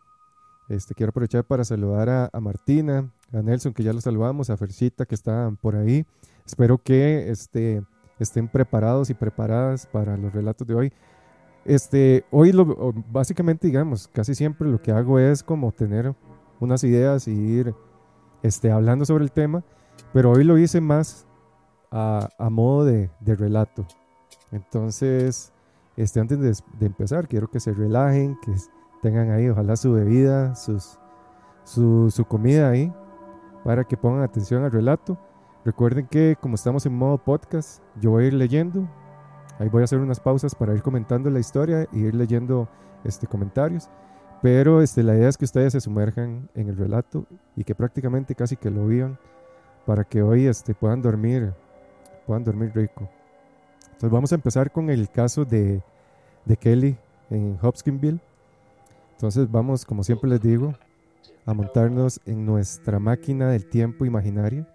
este, 0.69 0.95
quiero 0.95 1.11
aprovechar 1.11 1.45
para 1.45 1.63
saludar 1.65 2.09
a, 2.09 2.31
a 2.33 2.41
Martina, 2.41 3.09
a 3.33 3.43
Nelson, 3.43 3.73
que 3.73 3.85
ya 3.85 3.93
lo 3.93 4.01
saludamos, 4.01 4.51
a 4.51 4.57
Fercita, 4.57 5.07
que 5.07 5.15
están 5.15 5.57
por 5.57 5.77
ahí. 5.77 6.05
Espero 6.45 6.79
que 6.79 7.31
este, 7.31 7.83
estén 8.19 8.49
preparados 8.49 9.11
y 9.11 9.15
preparadas 9.15 9.87
para 9.87 10.17
los 10.17 10.33
relatos 10.33 10.67
de 10.67 10.75
hoy. 10.75 10.93
Este, 11.65 12.25
hoy, 12.31 12.53
lo, 12.53 12.93
básicamente, 13.11 13.67
digamos, 13.67 14.09
casi 14.09 14.35
siempre 14.35 14.69
lo 14.69 14.81
que 14.81 14.93
hago 14.93 15.19
es 15.19 15.43
como 15.43 15.73
tener 15.73 16.15
unas 16.61 16.85
ideas 16.85 17.27
y 17.27 17.33
ir 17.33 17.75
este, 18.43 18.71
hablando 18.71 19.05
sobre 19.05 19.25
el 19.25 19.33
tema, 19.33 19.65
pero 20.13 20.31
hoy 20.31 20.45
lo 20.45 20.59
hice 20.59 20.81
más 20.81 21.27
a, 21.91 22.29
a 22.39 22.51
modo 22.51 22.85
de, 22.85 23.11
de 23.21 23.35
relato. 23.35 23.87
Entonces, 24.53 25.53
este, 25.97 26.21
antes 26.21 26.39
de, 26.39 26.53
de 26.79 26.87
empezar, 26.87 27.29
quiero 27.29 27.51
que 27.51 27.61
se 27.61 27.73
relajen, 27.73 28.39
que 28.43 28.53
tengan 29.01 29.31
ahí, 29.31 29.49
ojalá 29.49 29.77
su 29.77 29.93
bebida, 29.93 30.55
sus, 30.55 30.99
su, 31.65 32.11
su 32.11 32.25
comida 32.25 32.69
ahí, 32.69 32.93
para 33.65 33.85
que 33.85 33.97
pongan 33.97 34.23
atención 34.23 34.65
al 34.65 34.73
relato. 34.73 35.19
Recuerden 35.65 36.07
que 36.07 36.37
como 36.39 36.57
estamos 36.57 36.85
en 36.85 36.95
modo 36.95 37.17
podcast, 37.17 37.83
yo 37.99 38.11
voy 38.11 38.25
a 38.25 38.27
ir 38.27 38.35
leyendo. 38.35 38.87
Ahí 39.59 39.69
voy 39.71 39.81
a 39.81 39.85
hacer 39.85 39.99
unas 39.99 40.21
pausas 40.21 40.55
para 40.55 40.75
ir 40.75 40.83
comentando 40.83 41.31
la 41.31 41.39
historia 41.39 41.89
y 41.91 42.01
ir 42.01 42.15
leyendo 42.15 42.69
este, 43.03 43.27
comentarios. 43.27 43.89
Pero 44.43 44.83
este, 44.83 45.03
la 45.03 45.15
idea 45.15 45.31
es 45.31 45.39
que 45.39 45.47
ustedes 45.47 45.73
se 45.73 45.81
sumerjan 45.81 46.51
en 46.55 46.69
el 46.69 46.77
relato 46.77 47.27
y 47.57 47.65
que 47.65 47.75
prácticamente 47.75 48.35
casi 48.35 48.57
que 48.57 48.71
lo 48.71 48.87
vivan 48.87 49.19
para 49.87 50.05
que 50.05 50.23
hoy 50.23 50.47
este, 50.47 50.75
puedan 50.75 51.01
dormir, 51.01 51.55
puedan 52.27 52.45
dormir 52.45 52.73
rico. 52.75 53.09
Entonces 53.85 54.11
vamos 54.11 54.33
a 54.33 54.35
empezar 54.35 54.71
con 54.71 54.91
el 54.91 55.09
caso 55.09 55.47
de, 55.47 55.83
de 56.45 56.57
Kelly 56.59 56.99
en 57.31 57.59
Hopkinsville. 57.63 58.21
Entonces 59.13 59.51
vamos, 59.51 59.87
como 59.87 60.05
siempre 60.05 60.29
les 60.29 60.43
digo, 60.43 60.75
a 61.47 61.55
montarnos 61.55 62.21
en 62.27 62.45
nuestra 62.45 62.99
máquina 62.99 63.49
del 63.49 63.67
tiempo 63.67 64.05
imaginaria 64.05 64.69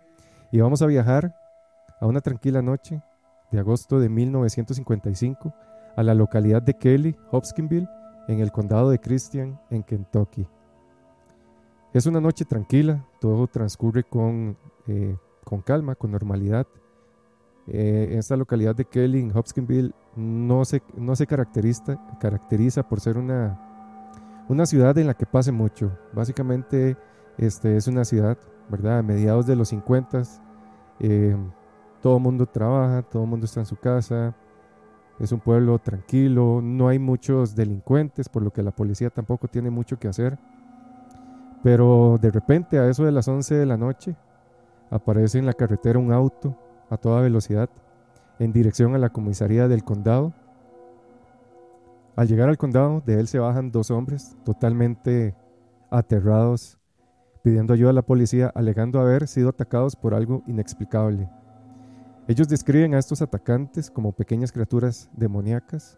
y 0.52 0.60
vamos 0.60 0.82
a 0.82 0.88
viajar 0.88 1.36
a 2.00 2.08
una 2.08 2.22
tranquila 2.22 2.62
noche 2.62 3.02
de 3.52 3.60
agosto 3.60 4.00
de 4.00 4.10
1955 4.10 5.54
a 5.96 6.04
la 6.04 6.14
localidad 6.14 6.62
de 6.62 6.76
Kelly, 6.76 7.16
Hopkinsville, 7.32 7.90
en 8.28 8.40
el 8.40 8.52
condado 8.52 8.90
de 8.90 9.00
Christian, 9.00 9.60
en 9.70 9.84
Kentucky. 9.84 10.48
Es 11.94 12.06
una 12.06 12.22
noche 12.22 12.46
tranquila, 12.46 13.06
todo 13.20 13.48
transcurre 13.48 14.04
con, 14.04 14.56
eh, 14.88 15.18
con 15.44 15.62
calma, 15.62 15.96
con 15.96 16.12
normalidad. 16.12 16.68
Eh, 17.68 18.16
esta 18.18 18.38
localidad 18.38 18.76
de 18.76 18.86
Kelly, 18.86 19.20
en 19.20 19.36
Hopkinsville, 19.36 19.94
no 20.16 20.66
se, 20.66 20.84
no 20.96 21.16
se 21.16 21.26
caracteriza, 21.26 22.00
caracteriza 22.20 22.88
por 22.88 23.00
ser 23.00 23.18
una, 23.18 24.46
una 24.48 24.66
ciudad 24.66 24.98
en 24.98 25.08
la 25.08 25.16
que 25.16 25.26
pase 25.26 25.52
mucho. 25.52 25.92
Básicamente 26.14 26.96
este, 27.38 27.78
es 27.78 27.88
una 27.88 28.06
ciudad, 28.06 28.38
¿verdad? 28.70 29.00
A 29.00 29.04
mediados 29.04 29.46
de 29.46 29.56
los 29.56 29.70
50, 29.70 30.22
eh, 31.00 31.36
todo 32.02 32.18
el 32.18 32.24
mundo 32.24 32.46
trabaja, 32.46 33.02
todo 33.02 33.24
el 33.24 33.30
mundo 33.30 33.46
está 33.46 33.60
en 33.60 33.66
su 33.66 33.76
casa, 33.76 34.36
es 35.20 35.32
un 35.32 35.40
pueblo 35.40 35.78
tranquilo, 35.80 36.62
no 36.64 36.88
hay 36.88 36.98
muchos 36.98 37.56
delincuentes, 37.56 38.30
por 38.30 38.42
lo 38.42 38.52
que 38.52 38.64
la 38.64 38.72
policía 38.72 39.10
tampoco 39.10 39.48
tiene 39.48 39.70
mucho 39.70 40.00
que 40.00 40.08
hacer. 40.08 40.40
Pero 41.62 42.18
de 42.22 42.32
repente, 42.32 42.80
a 42.80 42.88
eso 42.88 43.04
de 43.04 43.12
las 43.12 43.28
11 43.28 43.56
de 43.56 43.66
la 43.66 43.76
noche, 43.76 44.16
aparece 44.90 45.38
en 45.38 45.46
la 45.46 45.54
carretera 45.54 46.00
un 46.00 46.14
auto 46.14 46.58
a 46.90 46.98
toda 46.98 47.22
velocidad 47.22 47.70
en 48.40 48.54
dirección 48.54 48.96
a 48.96 48.98
la 48.98 49.10
comisaría 49.10 49.68
del 49.68 49.84
condado. 49.84 50.34
Al 52.16 52.28
llegar 52.28 52.50
al 52.50 52.58
condado, 52.58 53.02
de 53.06 53.20
él 53.20 53.28
se 53.28 53.40
bajan 53.40 53.72
dos 53.72 53.92
hombres 53.92 54.38
totalmente 54.46 55.36
aterrados, 55.90 56.79
pidiendo 57.50 57.74
ayuda 57.74 57.90
a 57.90 57.94
la 57.94 58.04
policía, 58.04 58.52
alegando 58.54 59.00
haber 59.00 59.28
sido 59.28 59.50
atacados 59.50 59.96
por 59.96 60.14
algo 60.14 60.44
inexplicable. 60.46 61.28
Ellos 62.28 62.48
describen 62.48 62.94
a 62.94 63.00
estos 63.00 63.24
atacantes 63.24 63.90
como 63.90 64.12
pequeñas 64.12 64.52
criaturas 64.52 65.10
demoníacas, 65.14 65.98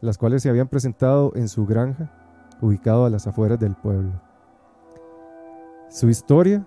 las 0.00 0.18
cuales 0.18 0.42
se 0.42 0.48
habían 0.48 0.66
presentado 0.66 1.30
en 1.36 1.46
su 1.46 1.66
granja, 1.66 2.10
ubicado 2.60 3.04
a 3.04 3.10
las 3.10 3.28
afueras 3.28 3.60
del 3.60 3.76
pueblo. 3.76 4.20
Su 5.88 6.10
historia 6.10 6.66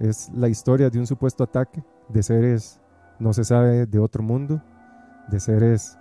es 0.00 0.28
la 0.34 0.48
historia 0.48 0.90
de 0.90 0.98
un 0.98 1.06
supuesto 1.06 1.44
ataque 1.44 1.84
de 2.08 2.24
seres 2.24 2.80
no 3.20 3.32
se 3.32 3.44
sabe 3.44 3.86
de 3.86 3.98
otro 4.00 4.24
mundo, 4.24 4.60
de 5.28 5.38
seres 5.38 5.96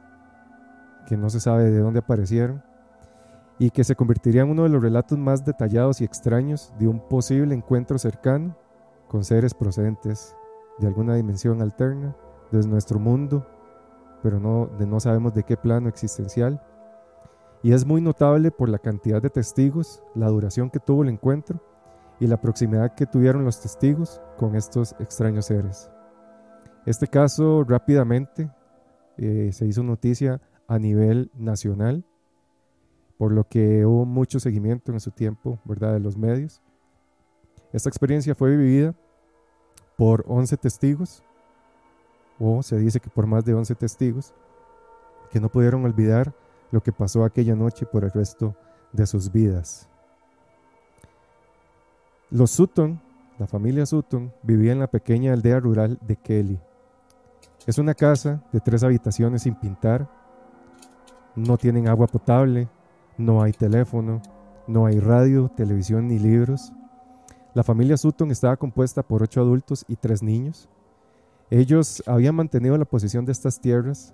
que 1.06 1.16
no 1.16 1.30
se 1.30 1.42
sabe 1.42 1.66
de 1.66 1.78
dónde 1.78 2.00
aparecieron, 2.00 2.64
y 3.60 3.72
que 3.72 3.84
se 3.84 3.96
convertiría 3.96 4.44
en 4.44 4.50
uno 4.50 4.64
de 4.64 4.70
los 4.70 4.82
relatos 4.82 5.18
más 5.18 5.44
detallados 5.44 6.02
y 6.02 6.06
extraños 6.06 6.74
de 6.78 6.88
un 6.88 7.00
posible 7.00 7.56
encuentro 7.56 7.98
cercano 7.98 8.56
con 9.08 9.24
seres 9.24 9.54
procedentes 9.54 10.36
de 10.78 10.88
alguna 10.88 11.16
dimensión 11.16 11.62
alterna, 11.62 12.16
de 12.52 12.66
nuestro 12.68 13.00
mundo, 13.00 13.46
pero 14.22 14.40
no, 14.40 14.68
de 14.78 14.86
no 14.86 15.00
sabemos 15.00 15.34
de 15.34 15.44
qué 15.44 15.58
plano 15.58 15.90
existencial. 15.90 16.62
Y 17.64 17.74
es 17.74 17.86
muy 17.86 18.02
notable 18.02 18.52
por 18.52 18.70
la 18.70 18.78
cantidad 18.78 19.22
de 19.22 19.30
testigos, 19.30 20.04
la 20.14 20.28
duración 20.28 20.70
que 20.70 20.80
tuvo 20.80 21.04
el 21.04 21.10
encuentro 21.10 21.62
y 22.20 22.28
la 22.28 22.40
proximidad 22.40 22.94
que 22.94 23.06
tuvieron 23.06 23.44
los 23.44 23.60
testigos 23.60 24.22
con 24.38 24.56
estos 24.56 24.96
extraños 25.00 25.48
seres. 25.48 25.90
Este 26.86 27.08
caso 27.08 27.64
rápidamente 27.68 28.50
eh, 29.18 29.50
se 29.52 29.66
hizo 29.66 29.84
noticia 29.84 30.42
a 30.68 30.80
nivel 30.80 31.32
nacional, 31.36 32.06
por 33.18 33.32
lo 33.32 33.44
que 33.44 33.86
hubo 33.86 34.06
mucho 34.06 34.40
seguimiento 34.40 34.92
en 34.92 35.00
su 35.00 35.12
tiempo, 35.12 35.60
¿verdad?, 35.66 35.94
de 35.94 36.00
los 36.00 36.18
medios. 36.18 36.62
Esta 37.74 37.90
experiencia 37.90 38.36
fue 38.36 38.56
vivida 38.56 38.94
por 39.98 40.24
11 40.28 40.58
testigos, 40.58 41.24
o 42.40 42.62
se 42.62 42.78
dice 42.78 43.00
que 43.00 43.10
por 43.10 43.26
más 43.26 43.44
de 43.46 43.54
11 43.54 43.76
testigos, 43.76 44.34
que 45.32 45.40
no 45.40 45.50
pudieron 45.50 45.84
olvidar 45.84 46.34
lo 46.72 46.82
que 46.82 46.92
pasó 46.92 47.24
aquella 47.24 47.56
noche 47.56 47.86
por 47.86 48.04
el 48.04 48.12
resto 48.12 48.56
de 48.94 49.06
sus 49.08 49.32
vidas. 49.32 49.90
Los 52.30 52.52
Sutton, 52.52 53.02
la 53.40 53.48
familia 53.48 53.86
Sutton, 53.86 54.34
vivía 54.44 54.72
en 54.72 54.80
la 54.80 54.88
pequeña 54.88 55.34
aldea 55.34 55.60
rural 55.60 55.98
de 56.02 56.16
Kelly. 56.16 56.60
Es 57.66 57.78
una 57.78 57.94
casa 57.94 58.44
de 58.52 58.60
tres 58.60 58.84
habitaciones 58.84 59.44
sin 59.44 59.56
pintar. 59.56 60.10
No 61.36 61.58
tienen 61.58 61.88
agua 61.88 62.08
potable, 62.08 62.70
no 63.18 63.42
hay 63.42 63.52
teléfono, 63.52 64.22
no 64.68 64.86
hay 64.86 65.00
radio, 65.00 65.50
televisión 65.50 66.08
ni 66.08 66.20
libros. 66.20 66.74
La 67.54 67.64
familia 67.64 67.98
Sutton 67.98 68.32
estaba 68.32 68.58
compuesta 68.58 69.04
por 69.04 69.24
ocho 69.24 69.42
adultos 69.42 69.86
y 69.88 69.96
tres 69.96 70.22
niños. 70.22 70.70
Ellos 71.50 72.04
habían 72.06 72.36
mantenido 72.36 72.78
la 72.78 72.86
posesión 72.86 73.26
de 73.26 73.32
estas 73.32 73.60
tierras 73.60 74.14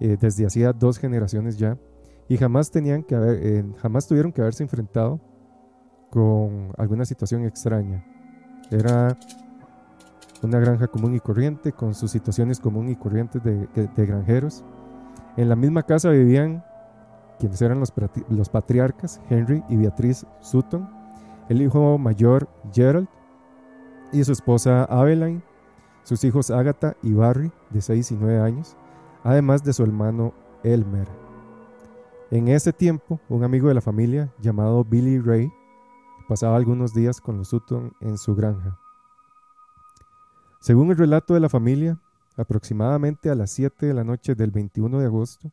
eh, 0.00 0.16
desde 0.20 0.46
hacía 0.46 0.72
dos 0.72 0.98
generaciones 0.98 1.58
ya 1.58 1.78
y 2.28 2.36
jamás, 2.36 2.70
tenían 2.70 3.02
que 3.02 3.14
haber, 3.14 3.38
eh, 3.42 3.64
jamás 3.78 4.06
tuvieron 4.06 4.32
que 4.32 4.40
haberse 4.40 4.62
enfrentado 4.62 5.20
con 6.10 6.72
alguna 6.78 7.04
situación 7.04 7.44
extraña. 7.44 8.04
Era 8.70 9.18
una 10.42 10.58
granja 10.58 10.88
común 10.88 11.14
y 11.14 11.20
corriente, 11.20 11.72
con 11.72 11.94
sus 11.94 12.10
situaciones 12.10 12.58
común 12.58 12.88
y 12.88 12.96
corrientes 12.96 13.42
de, 13.42 14.06
granjeros. 14.06 14.64
En 15.36 15.48
la 15.48 15.56
misma 15.56 15.82
casa 15.82 16.10
vivían 16.10 16.64
quienes 17.42 17.60
eran 17.60 17.80
los, 17.80 17.92
los 18.28 18.48
patriarcas, 18.48 19.20
Henry 19.28 19.64
y 19.68 19.74
Beatriz 19.74 20.24
Sutton, 20.42 20.88
el 21.48 21.60
hijo 21.60 21.98
mayor 21.98 22.48
Gerald 22.72 23.08
y 24.12 24.22
su 24.22 24.30
esposa 24.30 24.84
Aveline, 24.84 25.42
sus 26.04 26.22
hijos 26.22 26.52
Agatha 26.52 26.94
y 27.02 27.14
Barry, 27.14 27.50
de 27.70 27.80
6 27.80 28.12
y 28.12 28.14
9 28.14 28.38
años, 28.38 28.76
además 29.24 29.64
de 29.64 29.72
su 29.72 29.82
hermano 29.82 30.32
Elmer. 30.62 31.08
En 32.30 32.46
ese 32.46 32.72
tiempo, 32.72 33.18
un 33.28 33.42
amigo 33.42 33.66
de 33.66 33.74
la 33.74 33.80
familia 33.80 34.32
llamado 34.38 34.84
Billy 34.84 35.18
Ray 35.18 35.52
pasaba 36.28 36.56
algunos 36.56 36.94
días 36.94 37.20
con 37.20 37.38
los 37.38 37.48
Sutton 37.48 37.92
en 38.00 38.18
su 38.18 38.36
granja. 38.36 38.78
Según 40.60 40.92
el 40.92 40.96
relato 40.96 41.34
de 41.34 41.40
la 41.40 41.48
familia, 41.48 41.98
aproximadamente 42.36 43.30
a 43.30 43.34
las 43.34 43.50
7 43.50 43.84
de 43.84 43.94
la 43.94 44.04
noche 44.04 44.36
del 44.36 44.52
21 44.52 45.00
de 45.00 45.06
agosto, 45.06 45.50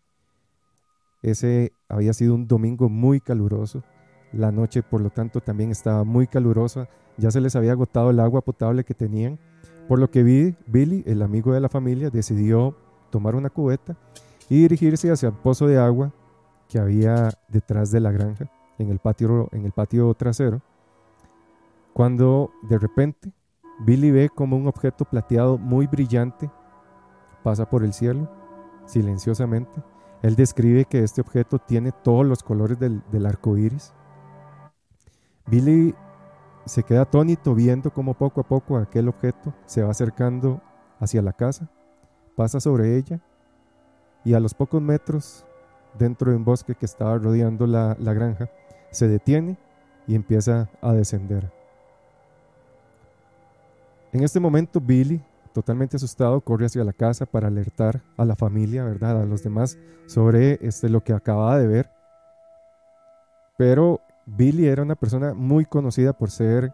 ese 1.21 1.73
había 1.88 2.13
sido 2.13 2.35
un 2.35 2.47
domingo 2.47 2.89
muy 2.89 3.19
caluroso. 3.19 3.83
La 4.31 4.51
noche, 4.51 4.83
por 4.83 5.01
lo 5.01 5.09
tanto, 5.09 5.41
también 5.41 5.71
estaba 5.71 6.03
muy 6.03 6.27
calurosa. 6.27 6.88
Ya 7.17 7.31
se 7.31 7.41
les 7.41 7.55
había 7.55 7.71
agotado 7.71 8.11
el 8.11 8.19
agua 8.19 8.41
potable 8.41 8.83
que 8.83 8.93
tenían. 8.93 9.39
Por 9.88 9.99
lo 9.99 10.11
que 10.11 10.23
Billy, 10.23 11.03
el 11.07 11.21
amigo 11.21 11.53
de 11.53 11.59
la 11.59 11.69
familia, 11.69 12.09
decidió 12.09 12.75
tomar 13.09 13.35
una 13.35 13.49
cubeta 13.49 13.97
y 14.49 14.61
dirigirse 14.61 15.11
hacia 15.11 15.29
el 15.29 15.35
pozo 15.35 15.67
de 15.67 15.79
agua 15.79 16.13
que 16.67 16.79
había 16.79 17.31
detrás 17.47 17.91
de 17.91 17.99
la 17.99 18.11
granja, 18.11 18.51
en 18.77 18.89
el 18.89 18.99
patio, 18.99 19.49
en 19.51 19.65
el 19.65 19.71
patio 19.71 20.13
trasero 20.13 20.61
cuando 21.99 22.53
de 22.61 22.77
repente 22.77 23.33
Billy 23.81 24.09
ve 24.09 24.29
como 24.29 24.55
un 24.55 24.67
objeto 24.67 25.03
plateado 25.03 25.57
muy 25.57 25.85
brillante 25.85 26.49
pasa 27.43 27.69
por 27.69 27.83
el 27.83 27.91
cielo 27.91 28.29
silenciosamente. 28.85 29.83
Él 30.21 30.35
describe 30.35 30.85
que 30.85 31.03
este 31.03 31.21
objeto 31.21 31.59
tiene 31.59 31.91
todos 31.91 32.25
los 32.25 32.43
colores 32.43 32.77
del, 32.79 33.25
arco 33.25 33.57
iris. 33.57 33.93
Billy 35.47 35.95
se 36.65 36.83
queda 36.83 37.01
atónito 37.01 37.55
viendo 37.55 37.91
cómo 37.91 38.13
poco 38.13 38.41
a 38.41 38.43
poco 38.47 38.77
aquel 38.77 39.07
objeto 39.07 39.53
se 39.65 39.81
va 39.81 39.91
acercando 39.91 40.61
hacia 40.99 41.21
la 41.21 41.33
casa, 41.33 41.69
pasa 42.35 42.59
sobre 42.59 42.97
ella 42.97 43.19
y 44.25 44.33
a 44.33 44.39
los 44.39 44.53
pocos 44.53 44.81
metros, 44.81 45.45
dentro 45.97 46.31
de 46.31 46.38
un 46.38 46.45
bosque 46.45 46.75
que 46.75 46.85
estaba 46.85 47.17
rodeando 47.17 47.65
la 47.65 47.95
granja, 48.13 48.49
se 48.91 49.07
detiene 49.07 49.57
y 50.05 50.15
empieza 50.15 50.69
a 50.81 50.93
descender. 50.93 51.51
En 54.11 54.23
este 54.23 54.39
momento 54.39 54.81
Billy, 54.81 55.21
totalmente 55.53 55.98
asustado, 55.98 56.41
corre 56.41 56.65
hacia 56.65 56.84
la 56.84 56.94
casa 56.94 57.25
para 57.25 57.48
alertar 57.48 58.01
a 58.18 58.25
la 58.25 58.36
familia, 58.36 58.84
¿verdad? 58.84 59.22
A 59.22 59.25
los 59.25 59.44
demás 59.44 59.77
sobre 60.06 60.60
este, 60.62 60.89
lo 60.89 61.03
que 61.03 61.13
acababa 61.13 61.58
de 61.58 61.68
ver. 61.68 61.91
Pero 63.58 64.01
Billy 64.25 64.68
era 64.68 64.84
una 64.84 64.96
persona 64.96 65.34
muy 65.34 65.65
conocida 65.65 66.13
por 66.13 66.32
ser 66.32 66.74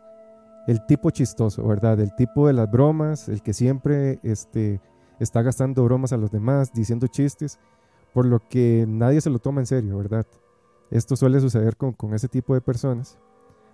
el 0.67 0.86
tipo 0.86 1.10
chistoso, 1.10 1.65
¿verdad? 1.67 2.00
El 2.00 2.15
tipo 2.15 2.48
de 2.48 2.53
las 2.53 2.70
bromas, 2.70 3.29
el 3.29 3.41
que 3.41 3.53
siempre 3.53 4.20
este, 4.24 4.82
está 5.20 5.41
gastando 5.41 5.84
bromas 5.84 6.13
a 6.13 6.17
los 6.17 6.32
demás, 6.32 6.72
diciendo 6.74 7.08
chistes, 7.08 7.60
por 8.13 8.25
lo 8.25 8.39
que 8.39 8.86
nadie 8.88 9.22
se 9.22 9.29
lo 9.29 9.39
toma 9.39 9.62
en 9.62 9.67
serio, 9.67 9.98
¿verdad? 9.98 10.25
Esto 10.91 11.15
suele 11.15 11.39
suceder 11.39 11.75
con, 11.77 11.94
con 11.94 12.13
ese 12.13 12.27
tipo 12.27 12.53
de 12.53 12.62
personas. 12.62 13.17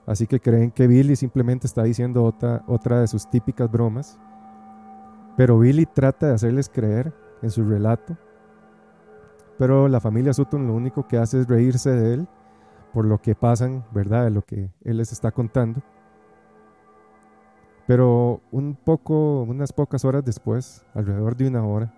Así 0.06 0.28
que 0.28 0.40
creen 0.40 0.72
que 0.72 0.88
Billy 0.88 1.16
simplemente 1.16 1.68
está 1.68 1.84
diciendo 1.84 2.24
otra, 2.24 2.64
otra 2.68 3.02
de 3.02 3.08
sus 3.08 3.30
típicas 3.30 3.72
bromas. 3.72 4.20
Pero 5.38 5.60
Billy 5.60 5.86
trata 5.86 6.28
de 6.28 6.34
hacerles 6.34 6.70
creer 6.70 7.14
en 7.42 7.50
su 7.50 7.64
relato. 7.64 8.18
Pero 9.58 9.88
la 9.88 10.00
familia 10.00 10.34
Sutton 10.34 10.68
lo 10.68 10.74
único 10.74 11.08
que 11.08 11.18
hace 11.18 11.42
es 11.42 11.48
reírse 11.48 11.92
de 11.92 12.14
él 12.14 12.28
por 12.94 13.06
lo 13.06 13.20
que 13.22 13.36
pasan, 13.36 13.86
¿verdad? 13.92 14.26
De 14.26 14.32
lo 14.32 14.42
que 14.42 14.70
él 14.84 14.98
les 14.98 15.12
está 15.12 15.32
contando. 15.32 15.82
Pero 17.88 18.42
un 18.52 18.76
poco, 18.76 19.44
unas 19.44 19.72
pocas 19.74 20.06
horas 20.06 20.24
después, 20.24 20.86
alrededor 20.94 21.36
de 21.36 21.48
una 21.48 21.66
hora, 21.66 21.94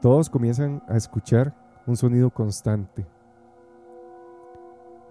todos 0.00 0.30
comienzan 0.30 0.82
a 0.88 0.96
escuchar 0.96 1.54
un 1.86 1.96
sonido 1.96 2.30
constante 2.30 3.06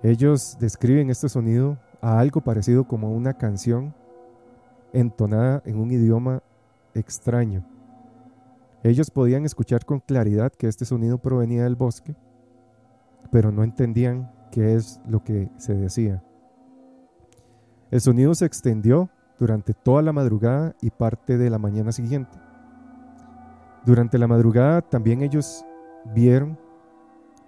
ellos 0.03 0.57
describen 0.59 1.11
este 1.11 1.29
sonido 1.29 1.77
a 2.01 2.17
algo 2.19 2.41
parecido 2.41 2.85
como 2.85 3.11
una 3.11 3.35
canción 3.35 3.93
entonada 4.93 5.61
en 5.63 5.79
un 5.79 5.91
idioma 5.91 6.41
extraño. 6.93 7.65
Ellos 8.83 9.11
podían 9.11 9.45
escuchar 9.45 9.85
con 9.85 9.99
claridad 9.99 10.51
que 10.51 10.67
este 10.67 10.85
sonido 10.85 11.19
provenía 11.19 11.63
del 11.63 11.75
bosque, 11.75 12.15
pero 13.31 13.51
no 13.51 13.63
entendían 13.63 14.31
qué 14.51 14.75
es 14.75 14.99
lo 15.07 15.23
que 15.23 15.49
se 15.57 15.73
decía. 15.75 16.23
El 17.91 18.01
sonido 18.01 18.33
se 18.33 18.45
extendió 18.45 19.09
durante 19.37 19.73
toda 19.73 20.01
la 20.01 20.13
madrugada 20.13 20.75
y 20.81 20.89
parte 20.89 21.37
de 21.37 21.49
la 21.49 21.57
mañana 21.57 21.91
siguiente. 21.91 22.37
Durante 23.85 24.17
la 24.17 24.27
madrugada 24.27 24.81
también 24.81 25.21
ellos 25.21 25.65
vieron 26.13 26.57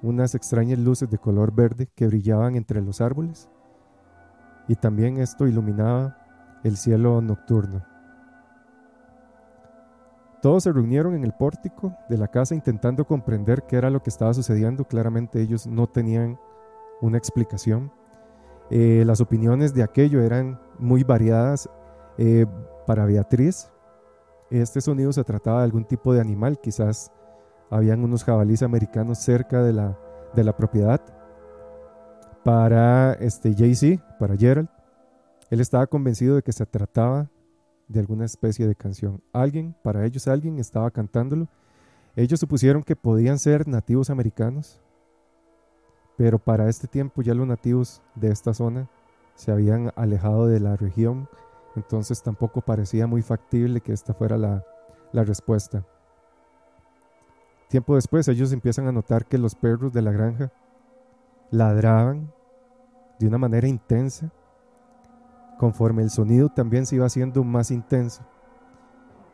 unas 0.02 0.36
extrañas 0.36 0.80
luces 0.80 1.10
de 1.10 1.18
color 1.18 1.54
verde 1.54 1.88
que 1.96 2.08
brillaban 2.08 2.56
entre 2.56 2.82
los 2.82 3.02
árboles 3.02 3.50
y 4.68 4.76
también 4.76 5.18
esto 5.18 5.48
iluminaba 5.48 6.18
el 6.64 6.78
cielo 6.78 7.22
nocturno. 7.22 7.93
Todos 10.44 10.64
se 10.64 10.74
reunieron 10.74 11.16
en 11.16 11.24
el 11.24 11.32
pórtico 11.32 11.96
de 12.10 12.18
la 12.18 12.28
casa 12.28 12.54
intentando 12.54 13.08
comprender 13.08 13.64
qué 13.64 13.78
era 13.78 13.90
lo 13.90 14.04
que 14.04 14.10
estaba 14.10 14.34
sucediendo. 14.34 14.84
Claramente 14.84 15.42
ellos 15.42 15.66
no 15.66 15.88
tenían 15.88 16.38
una 17.00 17.18
explicación. 17.18 17.94
Eh, 18.70 19.04
las 19.08 19.22
opiniones 19.22 19.74
de 19.74 19.84
aquello 19.84 20.22
eran 20.22 20.60
muy 20.80 21.06
variadas. 21.06 21.70
Eh, 22.18 22.46
para 22.86 23.06
Beatriz, 23.06 23.72
este 24.50 24.82
sonido 24.82 25.14
se 25.14 25.24
trataba 25.24 25.60
de 25.60 25.64
algún 25.64 25.86
tipo 25.86 26.14
de 26.14 26.20
animal, 26.20 26.60
quizás 26.60 27.10
habían 27.70 28.04
unos 28.04 28.26
jabalíes 28.26 28.64
americanos 28.64 29.20
cerca 29.20 29.64
de 29.64 29.72
la, 29.72 29.98
de 30.36 30.44
la 30.44 30.58
propiedad. 30.58 31.00
Para 32.44 33.14
este 33.14 33.56
Jay-Z, 33.56 34.18
para 34.20 34.36
Gerald, 34.36 34.68
él 35.50 35.62
estaba 35.62 35.88
convencido 35.88 36.36
de 36.36 36.42
que 36.42 36.52
se 36.52 36.66
trataba 36.66 37.30
de 37.94 38.00
alguna 38.00 38.26
especie 38.26 38.68
de 38.68 38.76
canción. 38.76 39.22
Alguien, 39.32 39.76
para 39.84 40.06
ellos 40.06 40.28
alguien 40.28 40.60
estaba 40.60 40.92
cantándolo. 40.92 41.48
Ellos 42.16 42.40
supusieron 42.40 42.84
que 42.84 42.96
podían 42.96 43.40
ser 43.40 43.68
nativos 43.68 44.10
americanos, 44.10 44.82
pero 46.18 46.40
para 46.40 46.68
este 46.70 46.88
tiempo 46.88 47.22
ya 47.22 47.34
los 47.34 47.48
nativos 47.48 48.02
de 48.16 48.32
esta 48.32 48.54
zona 48.54 48.90
se 49.36 49.52
habían 49.52 49.92
alejado 49.96 50.48
de 50.48 50.60
la 50.60 50.76
región, 50.76 51.28
entonces 51.76 52.22
tampoco 52.22 52.62
parecía 52.62 53.08
muy 53.08 53.22
factible 53.22 53.82
que 53.82 53.94
esta 53.94 54.14
fuera 54.14 54.38
la, 54.38 54.64
la 55.12 55.24
respuesta. 55.24 55.86
Tiempo 57.70 57.96
después 57.96 58.28
ellos 58.28 58.52
empiezan 58.52 58.88
a 58.88 58.92
notar 58.92 59.26
que 59.26 59.40
los 59.40 59.56
perros 59.56 59.94
de 59.94 60.04
la 60.04 60.12
granja 60.12 60.52
ladraban 61.50 62.32
de 63.20 63.28
una 63.28 63.40
manera 63.40 63.68
intensa, 63.68 64.32
conforme 65.58 66.02
el 66.02 66.10
sonido 66.10 66.50
también 66.50 66.86
se 66.86 66.96
iba 66.96 67.06
haciendo 67.06 67.44
más 67.44 67.72
intenso. 67.72 68.24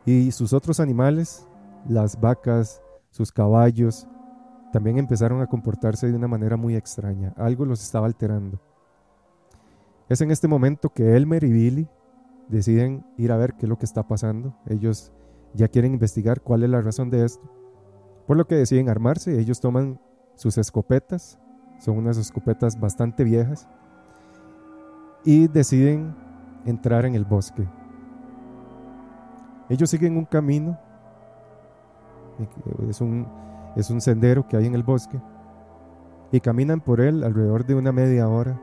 Y 0.04 0.32
sus 0.32 0.52
otros 0.52 0.80
animales, 0.80 1.46
las 1.88 2.20
vacas, 2.20 2.82
sus 3.10 3.32
caballos, 3.32 4.06
también 4.72 4.98
empezaron 4.98 5.40
a 5.42 5.46
comportarse 5.46 6.08
de 6.08 6.16
una 6.16 6.28
manera 6.28 6.56
muy 6.56 6.76
extraña. 6.76 7.34
Algo 7.36 7.64
los 7.64 7.82
estaba 7.82 8.06
alterando. 8.06 8.60
Es 10.08 10.20
en 10.20 10.30
este 10.30 10.48
momento 10.48 10.90
que 10.90 11.16
Elmer 11.16 11.44
y 11.44 11.52
Billy 11.52 11.88
deciden 12.48 13.04
ir 13.16 13.32
a 13.32 13.36
ver 13.36 13.54
qué 13.54 13.66
es 13.66 13.68
lo 13.68 13.78
que 13.78 13.86
está 13.86 14.06
pasando. 14.06 14.56
Ellos 14.66 15.12
ya 15.54 15.68
quieren 15.68 15.92
investigar 15.92 16.40
cuál 16.40 16.62
es 16.62 16.70
la 16.70 16.80
razón 16.80 17.10
de 17.10 17.24
esto. 17.24 17.48
Por 18.26 18.36
lo 18.36 18.46
que 18.46 18.54
deciden 18.54 18.88
armarse, 18.88 19.38
ellos 19.38 19.60
toman 19.60 20.00
sus 20.34 20.58
escopetas, 20.58 21.38
son 21.78 21.96
unas 21.96 22.16
escopetas 22.16 22.78
bastante 22.78 23.24
viejas, 23.24 23.68
y 25.24 25.48
deciden 25.48 26.14
entrar 26.64 27.04
en 27.04 27.14
el 27.14 27.24
bosque. 27.24 27.66
Ellos 29.68 29.88
siguen 29.90 30.16
un 30.16 30.24
camino, 30.24 30.78
es 32.88 33.00
un, 33.00 33.26
es 33.76 33.90
un 33.90 34.00
sendero 34.00 34.46
que 34.48 34.56
hay 34.56 34.66
en 34.66 34.74
el 34.74 34.82
bosque, 34.82 35.20
y 36.32 36.40
caminan 36.40 36.80
por 36.80 37.00
él 37.00 37.22
alrededor 37.22 37.64
de 37.64 37.74
una 37.74 37.92
media 37.92 38.28
hora. 38.28 38.60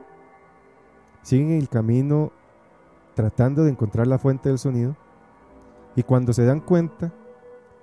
Siguen 1.21 1.51
el 1.51 1.69
camino 1.69 2.31
tratando 3.13 3.63
de 3.63 3.71
encontrar 3.71 4.07
la 4.07 4.19
fuente 4.19 4.49
del 4.49 4.57
sonido, 4.57 4.95
y 5.95 6.03
cuando 6.03 6.33
se 6.33 6.45
dan 6.45 6.59
cuenta, 6.59 7.11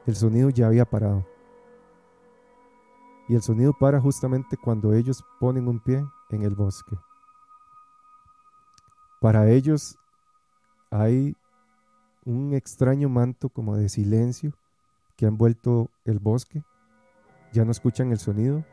el 0.06 0.14
sonido 0.14 0.50
ya 0.50 0.66
había 0.66 0.84
parado. 0.84 1.24
Y 3.26 3.34
el 3.34 3.42
sonido 3.42 3.72
para 3.72 4.00
justamente 4.00 4.56
cuando 4.56 4.92
ellos 4.92 5.24
ponen 5.40 5.66
un 5.66 5.80
pie 5.80 6.04
en 6.28 6.42
el 6.42 6.54
bosque. 6.54 6.96
Para 9.24 9.48
ellos 9.48 9.96
hay 10.90 11.34
un 12.26 12.52
extraño 12.52 13.08
manto 13.08 13.48
como 13.48 13.74
de 13.74 13.88
silencio 13.88 14.52
que 15.16 15.24
ha 15.24 15.28
envuelto 15.28 15.88
el 16.04 16.18
bosque. 16.18 16.62
Ya 17.50 17.64
no 17.64 17.70
escuchan 17.70 18.12
el 18.12 18.18
sonido, 18.18 18.66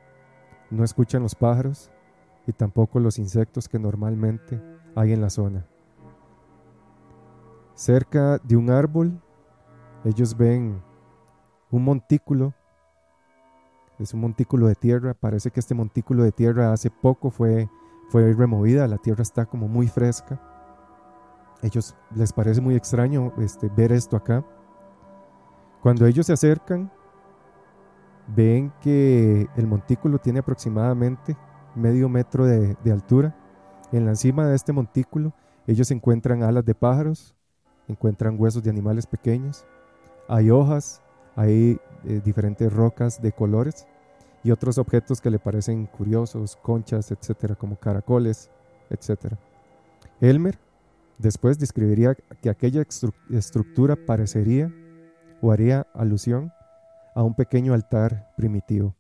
no 0.70 0.84
escuchan 0.84 1.24
los 1.24 1.36
pájaros 1.36 1.90
y 2.46 2.52
tampoco 2.52 3.00
los 3.00 3.18
insectos 3.18 3.70
que 3.70 3.80
normalmente 3.80 4.62
hay 4.94 5.14
en 5.14 5.22
la 5.22 5.30
zona. 5.30 5.66
Cerca 7.74 8.38
de 8.40 8.58
un 8.58 8.72
árbol, 8.72 9.22
ellos 10.04 10.36
ven 10.36 10.84
un 11.70 11.86
montículo 11.86 12.54
es 14.00 14.14
un 14.14 14.20
montículo 14.20 14.68
de 14.68 14.76
tierra. 14.76 15.14
Parece 15.14 15.50
que 15.50 15.62
este 15.62 15.76
montículo 15.76 16.24
de 16.24 16.34
tierra 16.34 16.74
hace 16.74 16.90
poco 16.90 17.30
fue, 17.30 17.70
fue 18.12 18.34
removida, 18.34 18.88
la 18.90 18.98
tierra 18.98 19.22
está 19.22 19.46
como 19.46 19.70
muy 19.70 19.88
fresca. 19.88 20.38
Ellos 21.62 21.96
les 22.14 22.34
parece 22.34 22.60
muy 22.60 22.76
extraño 22.76 23.32
este, 23.38 23.70
ver 23.70 23.94
esto 23.94 24.18
acá. 24.18 24.44
Cuando 25.82 26.06
ellos 26.06 26.26
se 26.26 26.34
acercan, 26.34 26.92
ven 28.28 28.74
que 28.82 29.48
el 29.56 29.66
montículo 29.66 30.20
tiene 30.20 30.40
aproximadamente 30.40 31.38
medio 31.74 32.10
metro 32.10 32.46
de, 32.46 32.76
altura. 32.92 33.34
En 33.94 34.04
la 34.04 34.12
encima 34.12 34.46
de 34.46 34.56
este 34.56 34.74
montículo, 34.74 35.34
ellos 35.66 35.90
encuentran 35.90 36.44
alas 36.44 36.66
de 36.66 36.76
pájaros, 36.76 37.34
encuentran 37.88 38.36
huesos 38.38 38.62
de 38.62 38.72
animales 38.72 39.08
pequeños, 39.08 39.66
hay 40.28 40.52
hojas, 40.52 41.02
hay 41.38 41.80
eh, 42.04 42.22
diferentes 42.24 42.72
rocas 42.74 43.22
de 43.22 43.32
colores 43.32 43.88
y 44.44 44.52
otros 44.52 44.78
objetos 44.78 45.22
que 45.22 45.30
le 45.30 45.40
parecen 45.40 45.86
curiosos, 45.86 46.56
conchas, 46.56 47.12
etcétera, 47.12 47.56
como 47.56 47.76
caracoles, 47.78 48.50
etcétera. 48.90 49.38
Elmer 50.20 50.58
después 51.18 51.60
describiría 51.60 52.16
que 52.42 52.50
aquella 52.50 52.84
estructura 53.30 53.96
parecería 53.96 54.74
o 55.42 55.52
haría 55.52 55.88
alusión 55.94 56.52
a 57.16 57.24
un 57.24 57.36
pequeño 57.36 57.74
altar 57.74 58.32
primitivo. 58.38 58.96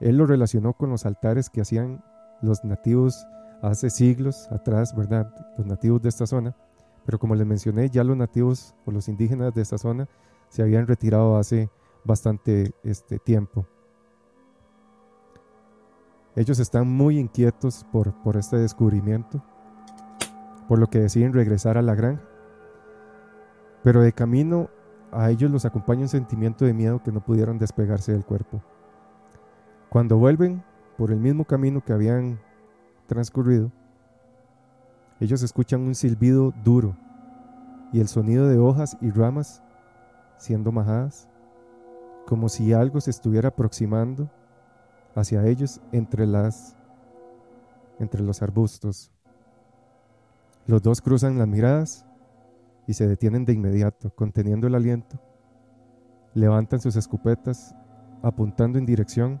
Él 0.00 0.16
lo 0.16 0.26
relacionó 0.26 0.74
con 0.74 0.90
los 0.90 1.06
altares 1.06 1.50
que 1.50 1.60
hacían 1.60 2.04
los 2.42 2.64
nativos 2.64 3.26
hace 3.62 3.88
siglos 3.90 4.48
atrás, 4.50 4.94
¿verdad? 4.94 5.32
Los 5.56 5.66
nativos 5.66 6.02
de 6.02 6.08
esta 6.08 6.26
zona. 6.26 6.54
Pero 7.06 7.18
como 7.18 7.34
les 7.34 7.46
mencioné, 7.46 7.88
ya 7.88 8.04
los 8.04 8.16
nativos 8.16 8.74
o 8.84 8.90
los 8.90 9.08
indígenas 9.08 9.54
de 9.54 9.62
esta 9.62 9.78
zona 9.78 10.08
se 10.48 10.62
habían 10.62 10.86
retirado 10.86 11.36
hace 11.36 11.70
bastante 12.04 12.72
este, 12.82 13.18
tiempo. 13.18 13.66
Ellos 16.36 16.58
están 16.58 16.88
muy 16.88 17.18
inquietos 17.18 17.86
por, 17.92 18.12
por 18.22 18.36
este 18.36 18.56
descubrimiento, 18.56 19.42
por 20.68 20.78
lo 20.78 20.88
que 20.88 20.98
deciden 20.98 21.32
regresar 21.32 21.78
a 21.78 21.82
la 21.82 21.94
granja. 21.94 22.22
Pero 23.82 24.00
de 24.00 24.12
camino 24.12 24.68
a 25.12 25.30
ellos 25.30 25.50
los 25.50 25.64
acompaña 25.64 26.02
un 26.02 26.08
sentimiento 26.08 26.64
de 26.64 26.74
miedo 26.74 27.02
que 27.02 27.12
no 27.12 27.24
pudieron 27.24 27.58
despegarse 27.58 28.12
del 28.12 28.24
cuerpo. 28.24 28.62
Cuando 29.88 30.18
vuelven 30.18 30.64
por 30.98 31.12
el 31.12 31.20
mismo 31.20 31.44
camino 31.44 31.84
que 31.84 31.92
habían 31.92 32.40
transcurrido, 33.06 33.70
ellos 35.20 35.42
escuchan 35.42 35.82
un 35.82 35.94
silbido 35.94 36.52
duro 36.64 36.96
y 37.92 38.00
el 38.00 38.08
sonido 38.08 38.48
de 38.48 38.58
hojas 38.58 38.96
y 39.00 39.10
ramas 39.10 39.62
siendo 40.36 40.72
majadas 40.72 41.28
como 42.26 42.48
si 42.48 42.72
algo 42.72 43.00
se 43.00 43.10
estuviera 43.10 43.50
aproximando 43.50 44.28
hacia 45.14 45.46
ellos 45.46 45.80
entre 45.92 46.26
las 46.26 46.76
entre 47.98 48.22
los 48.22 48.42
arbustos. 48.42 49.12
Los 50.66 50.82
dos 50.82 51.00
cruzan 51.00 51.38
las 51.38 51.46
miradas 51.46 52.06
y 52.86 52.94
se 52.94 53.06
detienen 53.06 53.44
de 53.44 53.52
inmediato, 53.52 54.10
conteniendo 54.10 54.66
el 54.66 54.74
aliento. 54.74 55.18
Levantan 56.34 56.80
sus 56.80 56.96
escopetas 56.96 57.74
apuntando 58.22 58.78
en 58.78 58.86
dirección 58.86 59.40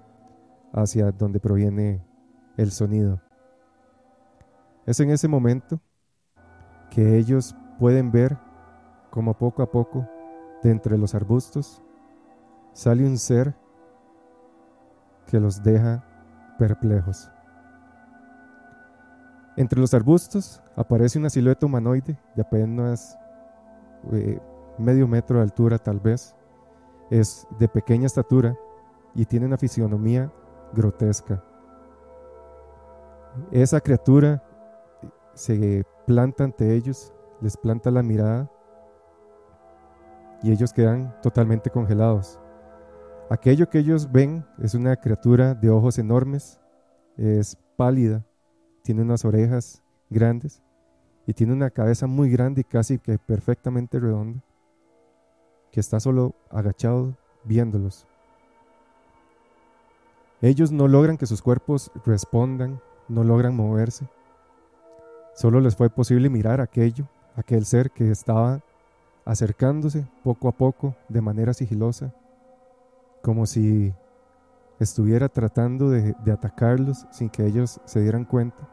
hacia 0.72 1.10
donde 1.10 1.40
proviene 1.40 2.04
el 2.56 2.70
sonido. 2.70 3.20
Es 4.86 5.00
en 5.00 5.10
ese 5.10 5.28
momento 5.28 5.80
que 6.90 7.16
ellos 7.16 7.56
pueden 7.78 8.12
ver 8.12 8.38
como 9.10 9.34
poco 9.34 9.62
a 9.62 9.70
poco 9.70 10.08
de 10.62 10.70
entre 10.70 10.98
los 10.98 11.14
arbustos 11.14 11.82
sale 12.72 13.06
un 13.06 13.16
ser 13.18 13.54
que 15.34 15.40
los 15.40 15.64
deja 15.64 16.00
perplejos. 16.60 17.28
Entre 19.56 19.80
los 19.80 19.92
arbustos 19.92 20.62
aparece 20.76 21.18
una 21.18 21.28
silueta 21.28 21.66
humanoide 21.66 22.16
de 22.36 22.42
apenas 22.42 23.18
eh, 24.12 24.40
medio 24.78 25.08
metro 25.08 25.38
de 25.38 25.42
altura 25.42 25.76
tal 25.76 25.98
vez. 25.98 26.36
Es 27.10 27.48
de 27.58 27.66
pequeña 27.66 28.06
estatura 28.06 28.56
y 29.12 29.24
tiene 29.24 29.46
una 29.46 29.58
fisionomía 29.58 30.32
grotesca. 30.72 31.42
Esa 33.50 33.80
criatura 33.80 34.40
se 35.32 35.84
planta 36.06 36.44
ante 36.44 36.76
ellos, 36.76 37.12
les 37.40 37.56
planta 37.56 37.90
la 37.90 38.04
mirada 38.04 38.48
y 40.44 40.52
ellos 40.52 40.72
quedan 40.72 41.12
totalmente 41.22 41.70
congelados. 41.70 42.38
Aquello 43.30 43.70
que 43.70 43.78
ellos 43.78 44.12
ven 44.12 44.44
es 44.58 44.74
una 44.74 44.96
criatura 44.96 45.54
de 45.54 45.70
ojos 45.70 45.98
enormes, 45.98 46.60
es 47.16 47.56
pálida, 47.76 48.22
tiene 48.82 49.00
unas 49.00 49.24
orejas 49.24 49.82
grandes 50.10 50.62
y 51.26 51.32
tiene 51.32 51.54
una 51.54 51.70
cabeza 51.70 52.06
muy 52.06 52.30
grande 52.30 52.60
y 52.60 52.64
casi 52.64 52.98
que 52.98 53.18
perfectamente 53.18 53.98
redonda, 53.98 54.40
que 55.72 55.80
está 55.80 56.00
solo 56.00 56.34
agachado 56.50 57.16
viéndolos. 57.44 58.06
Ellos 60.42 60.70
no 60.70 60.86
logran 60.86 61.16
que 61.16 61.26
sus 61.26 61.40
cuerpos 61.40 61.90
respondan, 62.04 62.78
no 63.08 63.24
logran 63.24 63.56
moverse. 63.56 64.06
Solo 65.34 65.60
les 65.60 65.74
fue 65.74 65.88
posible 65.88 66.28
mirar 66.28 66.60
aquello, 66.60 67.08
aquel 67.36 67.64
ser 67.64 67.90
que 67.90 68.10
estaba 68.10 68.60
acercándose 69.24 70.06
poco 70.22 70.48
a 70.48 70.52
poco 70.52 70.94
de 71.08 71.22
manera 71.22 71.54
sigilosa, 71.54 72.12
como 73.24 73.46
si 73.46 73.94
estuviera 74.78 75.30
tratando 75.30 75.88
de, 75.88 76.14
atacarlos 76.30 77.06
sin 77.10 77.30
que 77.30 77.46
ellos 77.46 77.80
se 77.86 78.02
dieran 78.02 78.26
cuenta. 78.26 78.68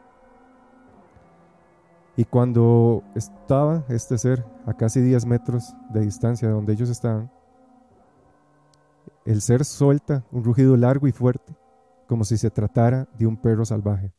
Y 2.18 2.26
cuando 2.26 3.02
estaba 3.14 3.82
este 3.88 4.18
ser 4.18 4.44
a 4.66 4.74
casi 4.74 5.00
10 5.00 5.24
metros 5.24 5.74
de 5.88 6.00
distancia 6.00 6.48
de 6.48 6.54
donde 6.54 6.74
ellos 6.74 6.90
estaban, 6.90 7.32
el 9.24 9.40
ser 9.40 9.64
suelta 9.64 10.22
un 10.30 10.44
rugido 10.44 10.76
largo 10.76 11.06
y 11.06 11.12
fuerte, 11.12 11.56
como 12.06 12.22
si 12.22 12.36
se 12.36 12.50
tratara 12.50 13.08
de 13.18 13.26
un 13.26 13.38
perro 13.38 13.64
salvaje. 13.64 14.12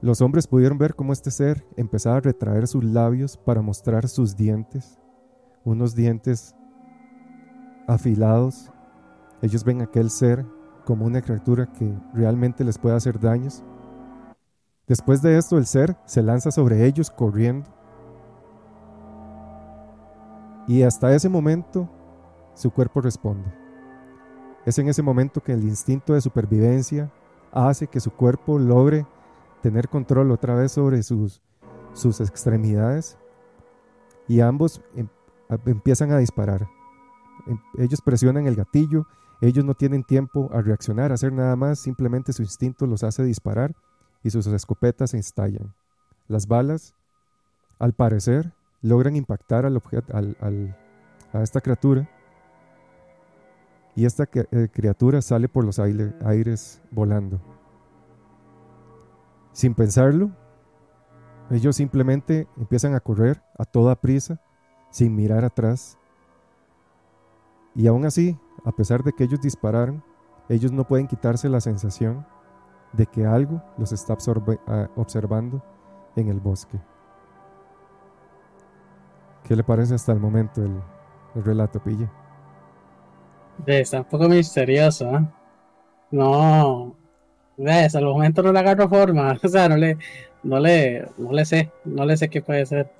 Los 0.00 0.22
hombres 0.22 0.46
pudieron 0.46 0.78
ver 0.78 0.94
cómo 0.94 1.12
este 1.12 1.30
ser 1.30 1.66
empezaba 1.76 2.16
a 2.16 2.20
retraer 2.20 2.66
sus 2.66 2.82
labios 2.82 3.36
para 3.36 3.60
mostrar 3.60 4.08
sus 4.08 4.34
dientes, 4.34 4.98
unos 5.64 5.94
dientes 5.94 6.56
afilados. 7.86 8.70
Ellos 9.42 9.64
ven 9.64 9.80
a 9.80 9.84
aquel 9.84 10.10
ser 10.10 10.44
como 10.84 11.06
una 11.06 11.22
criatura 11.22 11.66
que 11.66 11.92
realmente 12.12 12.64
les 12.64 12.78
puede 12.78 12.96
hacer 12.96 13.18
daños. 13.18 13.62
Después 14.86 15.22
de 15.22 15.38
esto, 15.38 15.56
el 15.56 15.66
ser 15.66 15.96
se 16.04 16.22
lanza 16.22 16.50
sobre 16.50 16.86
ellos 16.86 17.10
corriendo. 17.10 17.68
Y 20.66 20.82
hasta 20.82 21.14
ese 21.14 21.28
momento, 21.28 21.88
su 22.54 22.70
cuerpo 22.70 23.00
responde. 23.00 23.52
Es 24.64 24.78
en 24.78 24.88
ese 24.88 25.02
momento 25.02 25.42
que 25.42 25.52
el 25.52 25.62
instinto 25.62 26.14
de 26.14 26.20
supervivencia 26.20 27.10
hace 27.52 27.86
que 27.86 28.00
su 28.00 28.10
cuerpo 28.10 28.58
logre 28.58 29.06
tener 29.62 29.88
control 29.88 30.30
otra 30.30 30.54
vez 30.54 30.72
sobre 30.72 31.02
sus, 31.02 31.42
sus 31.92 32.20
extremidades 32.20 33.18
y 34.26 34.40
ambos 34.40 34.80
em, 34.94 35.08
empiezan 35.66 36.12
a 36.12 36.18
disparar. 36.18 36.68
Em, 37.46 37.58
ellos 37.78 38.00
presionan 38.00 38.46
el 38.46 38.56
gatillo, 38.56 39.06
ellos 39.40 39.64
no 39.64 39.74
tienen 39.74 40.04
tiempo 40.04 40.50
a 40.52 40.62
reaccionar, 40.62 41.10
a 41.10 41.14
hacer 41.14 41.32
nada 41.32 41.56
más, 41.56 41.78
simplemente 41.78 42.32
su 42.32 42.42
instinto 42.42 42.86
los 42.86 43.02
hace 43.04 43.22
disparar 43.24 43.74
y 44.22 44.30
sus 44.30 44.46
escopetas 44.46 45.10
se 45.10 45.18
estallan. 45.18 45.74
Las 46.28 46.46
balas, 46.46 46.94
al 47.78 47.92
parecer, 47.92 48.52
logran 48.80 49.16
impactar 49.16 49.66
al 49.66 49.80
al, 50.12 50.76
a 51.32 51.42
esta 51.42 51.60
criatura 51.60 52.08
y 53.96 54.04
esta 54.04 54.28
eh, 54.32 54.68
criatura 54.72 55.22
sale 55.22 55.48
por 55.48 55.64
los 55.64 55.78
aires 55.78 56.82
volando 56.90 57.40
sin 59.54 59.72
pensarlo, 59.72 60.32
ellos 61.48 61.76
simplemente 61.76 62.48
empiezan 62.56 62.94
a 62.94 63.00
correr 63.00 63.40
a 63.56 63.64
toda 63.64 63.94
prisa, 63.94 64.40
sin 64.90 65.14
mirar 65.14 65.44
atrás. 65.44 65.96
Y 67.74 67.86
aún 67.86 68.04
así, 68.04 68.38
a 68.64 68.72
pesar 68.72 69.02
de 69.02 69.12
que 69.12 69.24
ellos 69.24 69.40
dispararon, 69.40 70.02
ellos 70.48 70.72
no 70.72 70.86
pueden 70.86 71.06
quitarse 71.06 71.48
la 71.48 71.60
sensación 71.60 72.26
de 72.92 73.06
que 73.06 73.26
algo 73.26 73.62
los 73.76 73.92
está 73.92 74.16
ah, 74.66 74.88
observando 74.96 75.62
en 76.16 76.28
el 76.28 76.40
bosque. 76.40 76.78
¿Qué 79.44 79.56
le 79.56 79.64
parece 79.64 79.94
hasta 79.94 80.12
el 80.12 80.20
momento 80.20 80.62
el, 80.62 80.80
relato, 81.42 81.82
Pille? 81.82 82.08
Está 83.66 83.98
un 83.98 84.04
poco 84.04 84.28
misterioso, 84.28 85.16
¿eh? 85.16 85.26
No, 86.10 86.94
hasta 87.66 87.98
el 87.98 88.04
momento 88.04 88.42
no 88.42 88.52
le 88.52 88.58
agarro 88.60 88.88
forma, 88.88 89.36
o 89.42 89.48
sea, 89.48 89.68
no 89.68 89.76
le, 89.76 89.98
no 90.42 90.60
le, 90.60 91.08
no 91.18 91.32
le 91.32 91.44
sé, 91.44 91.70
no 91.84 92.04
le 92.04 92.16
sé 92.16 92.28
qué 92.28 92.40
puede 92.40 92.64
ser. 92.66 92.90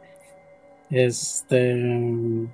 Este, 0.90 2.48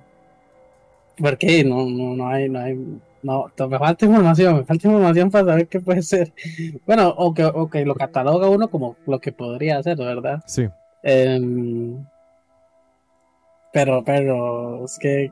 porque 1.21 1.63
no, 1.63 1.85
no, 1.85 2.15
no 2.15 2.27
hay, 2.27 2.49
no 2.49 2.59
hay, 2.59 2.75
no, 3.23 3.51
me 3.69 3.79
falta 3.79 4.05
información, 4.05 4.57
me 4.57 4.63
falta 4.63 4.87
información 4.87 5.31
para 5.31 5.45
saber 5.45 5.67
qué 5.67 5.79
puede 5.79 6.01
ser. 6.01 6.33
Bueno, 6.85 7.09
o 7.09 7.33
que, 7.33 7.45
o 7.45 7.69
que 7.69 7.85
lo 7.85 7.95
cataloga 7.95 8.49
uno 8.49 8.69
como 8.69 8.95
lo 9.05 9.19
que 9.19 9.31
podría 9.31 9.81
ser, 9.83 9.97
¿verdad? 9.97 10.43
Sí. 10.47 10.67
Em, 11.03 12.05
pero, 13.73 14.03
pero, 14.03 14.85
es 14.85 14.97
que 14.99 15.31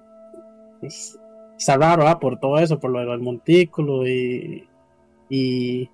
está 1.58 1.78
raro, 1.78 2.08
¿ah? 2.08 2.20
Por 2.20 2.40
todo 2.40 2.60
eso, 2.60 2.80
por 2.80 2.92
lo 2.92 3.00
del 3.00 3.20
montículo 3.20 4.08
y, 4.08 4.68
y 5.30 5.90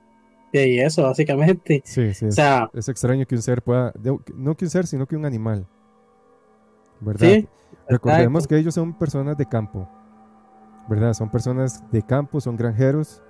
y 0.63 0.79
eso, 0.79 1.03
básicamente. 1.03 1.81
Sí, 1.85 2.13
sí. 2.13 2.27
O 2.27 2.31
sea, 2.31 2.69
es, 2.73 2.87
extraño 2.87 3.25
que 3.25 3.35
un 3.35 3.41
ser 3.41 3.61
pueda, 3.61 3.93
no 4.35 4.55
que 4.55 4.65
un 4.65 4.71
ser, 4.71 4.87
sino 4.87 5.05
que 5.05 5.15
un 5.15 5.25
animal. 5.25 5.65
¿Verdad? 7.01 7.27
Sí, 7.27 7.47
Recordemos 7.87 8.47
que 8.47 8.57
ellos 8.57 8.73
son 8.73 8.93
personas 8.93 9.37
de 9.37 9.45
campo. 9.45 9.87
¿Verdad? 10.87 11.13
Son 11.13 11.29
personas 11.29 11.83
de 11.91 12.01
campo, 12.03 12.39
son 12.39 12.55
granjeros. 12.55 13.21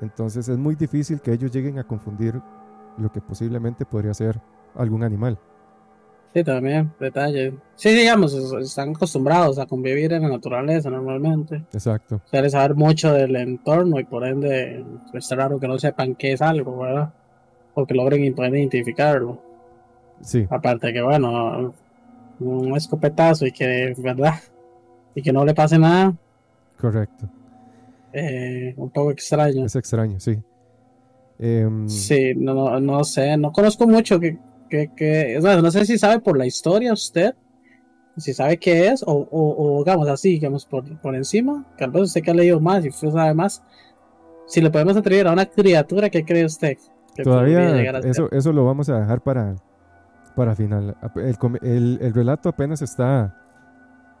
Entonces 0.00 0.48
es 0.48 0.58
muy 0.58 0.74
difícil 0.74 1.20
que 1.20 1.32
ellos 1.32 1.50
lleguen 1.50 1.78
a 1.78 1.84
confundir 1.84 2.40
lo 2.98 3.10
que 3.10 3.20
posiblemente 3.20 3.86
podría 3.86 4.12
ser 4.12 4.40
algún 4.74 5.02
animal. 5.02 5.38
Sí, 6.34 6.42
también, 6.44 6.90
detalle. 6.98 7.54
Sí, 7.74 7.90
digamos, 7.90 8.32
están 8.34 8.90
acostumbrados 8.90 9.58
a 9.58 9.66
convivir 9.66 10.14
en 10.14 10.22
la 10.22 10.30
naturaleza 10.30 10.88
normalmente. 10.88 11.56
Exacto. 11.72 12.22
Quieren 12.30 12.50
saber 12.50 12.74
mucho 12.74 13.12
del 13.12 13.36
entorno 13.36 14.00
y 14.00 14.04
por 14.04 14.26
ende 14.26 14.82
es 15.12 15.30
raro 15.30 15.60
que 15.60 15.68
no 15.68 15.78
sepan 15.78 16.14
qué 16.14 16.32
es 16.32 16.40
algo, 16.40 16.78
¿verdad? 16.78 17.12
O 17.74 17.86
que 17.86 17.94
logren 17.94 18.24
identificarlo. 18.24 19.42
Sí. 20.22 20.46
Aparte 20.48 20.92
que, 20.92 21.02
bueno, 21.02 21.74
un 22.42 22.76
escopetazo 22.76 23.46
y 23.46 23.52
que, 23.52 23.94
¿verdad? 23.98 24.34
Y 25.14 25.22
que 25.22 25.32
no 25.32 25.44
le 25.44 25.54
pase 25.54 25.78
nada. 25.78 26.14
Correcto. 26.78 27.28
Eh, 28.12 28.74
un 28.76 28.90
poco 28.90 29.10
extraño. 29.10 29.64
Es 29.64 29.76
extraño, 29.76 30.20
sí. 30.20 30.38
Em, 31.38 31.88
sí, 31.88 32.34
no, 32.36 32.78
no 32.78 33.04
sé, 33.04 33.36
no 33.36 33.52
conozco 33.52 33.86
mucho 33.86 34.20
que 34.20 34.38
que, 34.96 35.38
no 35.40 35.70
sé 35.70 35.84
si 35.84 35.98
sabe 35.98 36.20
por 36.20 36.38
la 36.38 36.46
historia 36.46 36.92
usted, 36.92 37.34
si 38.16 38.32
sabe 38.32 38.58
qué 38.58 38.88
es, 38.88 39.02
o, 39.06 39.28
o, 39.30 39.84
digamos 39.84 40.08
así, 40.08 40.30
digamos 40.30 40.66
por, 40.66 40.84
por 41.00 41.14
encima, 41.14 41.64
tal 41.78 41.90
vez 41.90 42.04
usted 42.04 42.22
que 42.22 42.30
ha 42.30 42.34
leído 42.34 42.60
más 42.60 42.84
y 42.84 42.88
usted 42.88 43.10
sabe 43.10 43.34
más, 43.34 43.62
si 44.46 44.60
le 44.60 44.70
podemos 44.70 44.96
atribuir 44.96 45.26
a 45.26 45.32
una 45.32 45.46
criatura, 45.46 46.10
¿qué 46.10 46.24
cree 46.24 46.44
usted? 46.44 46.76
Todavía 47.22 47.82
eso, 48.00 48.30
eso 48.32 48.52
lo 48.52 48.64
vamos 48.64 48.88
a 48.88 49.00
dejar 49.00 49.20
para, 49.22 49.54
para 50.34 50.54
final. 50.54 50.96
El, 51.62 51.98
el, 52.00 52.14
relato 52.14 52.48
apenas 52.48 52.82
está, 52.82 53.34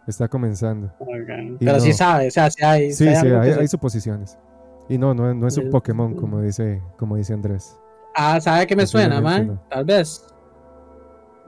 está 0.06 0.28
comenzando. 0.28 0.92
Pero 1.58 1.80
sí 1.80 1.92
sabe, 1.92 2.28
o 2.28 2.30
sea, 2.30 2.50
sí 2.50 2.64
hay. 2.64 2.92
Sí, 2.92 3.14
sí, 3.14 3.26
hay, 3.28 3.68
suposiciones. 3.68 4.38
Y 4.88 4.98
no, 4.98 5.14
no, 5.14 5.32
no 5.32 5.46
es 5.46 5.56
un 5.56 5.70
Pokémon, 5.70 6.14
como 6.14 6.40
dice, 6.40 6.82
como 6.96 7.16
dice 7.16 7.32
Andrés. 7.32 7.78
Ah, 8.14 8.40
¿sabe 8.40 8.66
qué 8.66 8.76
me 8.76 8.86
suena, 8.86 9.20
man? 9.20 9.60
Tal 9.70 9.84
vez. 9.84 10.26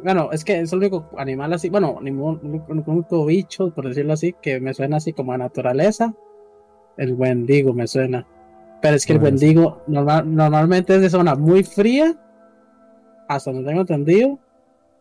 Bueno, 0.02 0.30
es 0.32 0.44
que 0.44 0.60
es 0.60 0.72
el 0.72 0.78
único 0.80 1.08
animal 1.16 1.52
así, 1.52 1.70
bueno, 1.70 1.98
ningún 2.02 2.64
único 2.86 3.24
bicho, 3.26 3.72
por 3.72 3.88
decirlo 3.88 4.12
así, 4.14 4.34
que 4.42 4.60
me 4.60 4.74
suena 4.74 4.96
así 4.96 5.12
como 5.12 5.32
a 5.32 5.38
naturaleza. 5.38 6.12
El 6.96 7.14
wendigo 7.14 7.72
me 7.72 7.86
suena. 7.86 8.26
Pero 8.80 8.96
es 8.96 9.06
que 9.06 9.14
el 9.14 9.22
wendigo 9.22 9.82
normalmente 9.86 10.96
es 10.96 11.00
de 11.00 11.10
zona 11.10 11.34
muy 11.34 11.62
fría, 11.64 12.14
hasta 13.28 13.50
donde 13.50 13.68
tengo 13.68 13.80
entendido, 13.80 14.38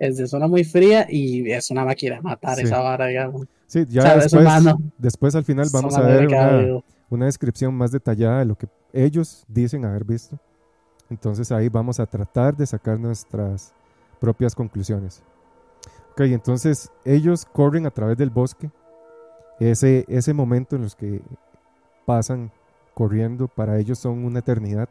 es 0.08 0.18
de 0.18 0.28
zona 0.28 0.48
muy 0.48 0.64
fría 0.64 1.08
y 1.10 1.52
es 1.52 1.72
una 1.72 1.86
máquina 1.86 2.22
matar 2.22 2.60
esa 2.60 2.80
vara, 2.80 3.08
digamos. 3.08 3.48
Sí, 3.68 3.86
ya 3.90 4.18
después, 4.18 4.46
después 4.98 5.36
al 5.36 5.44
final 5.44 5.68
vamos 5.72 5.98
a 5.98 6.02
ver 6.02 6.28
una, 6.28 6.82
una, 7.10 7.26
descripción 7.26 7.74
más 7.74 7.92
detallada 7.92 8.40
de 8.40 8.46
lo 8.46 8.56
que 8.56 8.68
ellos 8.92 9.46
dicen 9.48 9.86
haber 9.86 10.04
visto. 10.04 10.38
Entonces 11.10 11.52
ahí 11.52 11.70
vamos 11.70 12.00
a 12.00 12.06
tratar 12.06 12.56
de 12.56 12.66
sacar 12.66 13.00
nuestras 13.00 13.74
propias 14.20 14.56
conclusiones. 14.56 15.24
Ok, 16.12 16.22
entonces 16.22 16.92
ellos 17.06 17.46
corren 17.46 17.86
a 17.88 17.92
través 17.92 18.18
del 18.18 18.30
bosque. 18.30 18.70
Ese, 19.60 20.06
ese 20.08 20.34
momento 20.34 20.76
en 20.76 20.84
los 20.84 20.96
que 20.96 21.22
pasan 22.06 22.52
corriendo, 22.94 23.48
para 23.48 23.80
ellos 23.80 23.98
son 23.98 24.24
una 24.24 24.40
eternidad. 24.40 24.90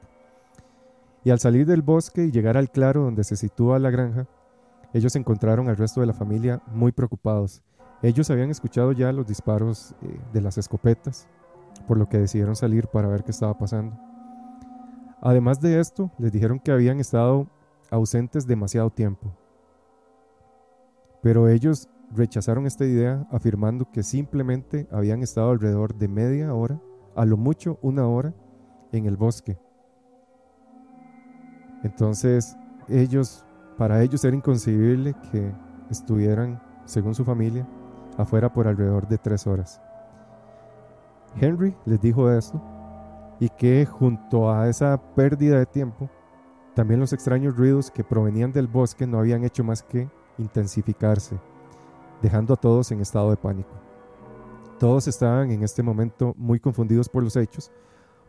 Y 1.25 1.31
al 1.31 1.39
salir 1.39 1.67
del 1.67 1.83
bosque 1.83 2.25
y 2.25 2.33
llegar 2.33 2.57
al 2.57 2.71
claro 2.71 3.03
donde 3.03 3.23
se 3.23 3.37
sitúa 3.37 3.79
la 3.79 3.91
granja, 3.91 4.27
ellos 4.93 5.17
encontraron 5.17 5.69
al 5.69 5.77
resto 5.77 6.01
de 6.01 6.07
la 6.07 6.13
familia 6.13 6.61
muy 6.73 6.93
preocupados. 6.93 7.63
Ellos 8.03 8.31
habían 8.31 8.51
escuchado 8.51 8.93
ya 8.93 9.13
los 9.13 9.27
disparos 9.27 9.95
eh, 10.03 10.21
de 10.33 10.41
las 10.41 10.59
escopetas, 10.59 11.29
por 11.87 11.99
lo 11.99 12.09
que 12.09 12.19
decidieron 12.19 12.57
salir 12.57 12.87
para 12.89 13.09
ver 13.09 13.25
qué 13.25 13.31
estaba 13.31 13.57
pasando. 13.57 13.97
Además 15.21 15.61
de 15.61 15.79
esto, 15.79 16.11
les 16.19 16.33
dijeron 16.33 16.59
que 16.59 16.73
habían 16.73 16.99
estado 16.99 17.47
ausentes 17.91 18.47
demasiado 18.47 18.91
tiempo. 18.91 19.33
Pero 21.23 21.49
ellos 21.49 21.89
rechazaron 22.11 22.67
esta 22.67 22.85
idea 22.85 23.27
afirmando 23.31 23.91
que 23.91 24.03
simplemente 24.03 24.89
habían 24.91 25.23
estado 25.23 25.51
alrededor 25.51 25.95
de 25.95 26.09
media 26.09 26.53
hora, 26.55 26.81
a 27.15 27.25
lo 27.25 27.37
mucho 27.37 27.79
una 27.83 28.07
hora, 28.07 28.35
en 28.91 29.07
el 29.07 29.17
bosque. 29.17 29.59
Entonces, 31.83 32.57
ellos, 32.89 33.45
para 33.83 34.01
ellos 34.01 34.25
era 34.25 34.37
inconcebible 34.37 35.13
que 35.33 35.53
estuvieran, 35.91 36.63
según 36.85 37.17
su 37.17 37.25
familia, 37.25 37.67
afuera 38.17 38.53
por 38.53 38.69
alrededor 38.69 39.09
de 39.09 39.19
tres 39.19 39.45
horas. 39.45 39.83
Henry 41.41 41.75
les 41.85 42.01
dijo 42.01 42.31
esto 42.31 42.63
y 43.41 43.49
que 43.49 43.85
junto 43.85 44.53
a 44.53 44.69
esa 44.69 44.97
pérdida 45.17 45.59
de 45.59 45.67
tiempo, 45.67 46.09
también 46.77 47.01
los 47.01 47.13
extraños 47.13 47.57
ruidos 47.57 47.91
que 47.91 48.05
provenían 48.05 48.53
del 48.53 48.69
bosque 48.69 49.05
no 49.05 49.19
habían 49.19 49.43
hecho 49.43 49.65
más 49.65 49.83
que 49.83 50.09
intensificarse, 50.39 51.41
dejando 52.23 52.55
a 52.55 52.59
todos 52.59 52.93
en 52.93 53.01
estado 53.01 53.31
de 53.31 53.37
pánico. 53.37 53.73
Todos 54.79 55.09
estaban 55.09 55.51
en 55.51 55.65
este 55.65 55.83
momento 55.83 56.35
muy 56.39 56.61
confundidos 56.61 57.09
por 57.09 57.25
los 57.25 57.35
hechos, 57.35 57.73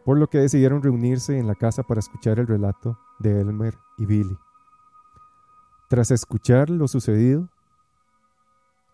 por 0.03 0.17
lo 0.17 0.27
que 0.27 0.39
decidieron 0.39 0.81
reunirse 0.81 1.37
en 1.37 1.45
la 1.45 1.53
casa 1.53 1.83
para 1.83 1.99
escuchar 1.99 2.39
el 2.39 2.47
relato 2.47 2.97
de 3.19 3.39
Elmer 3.39 3.77
y 3.99 4.07
Billy. 4.07 4.35
Tras 5.93 6.09
escuchar 6.09 6.71
lo 6.71 6.87
sucedido, 6.87 7.49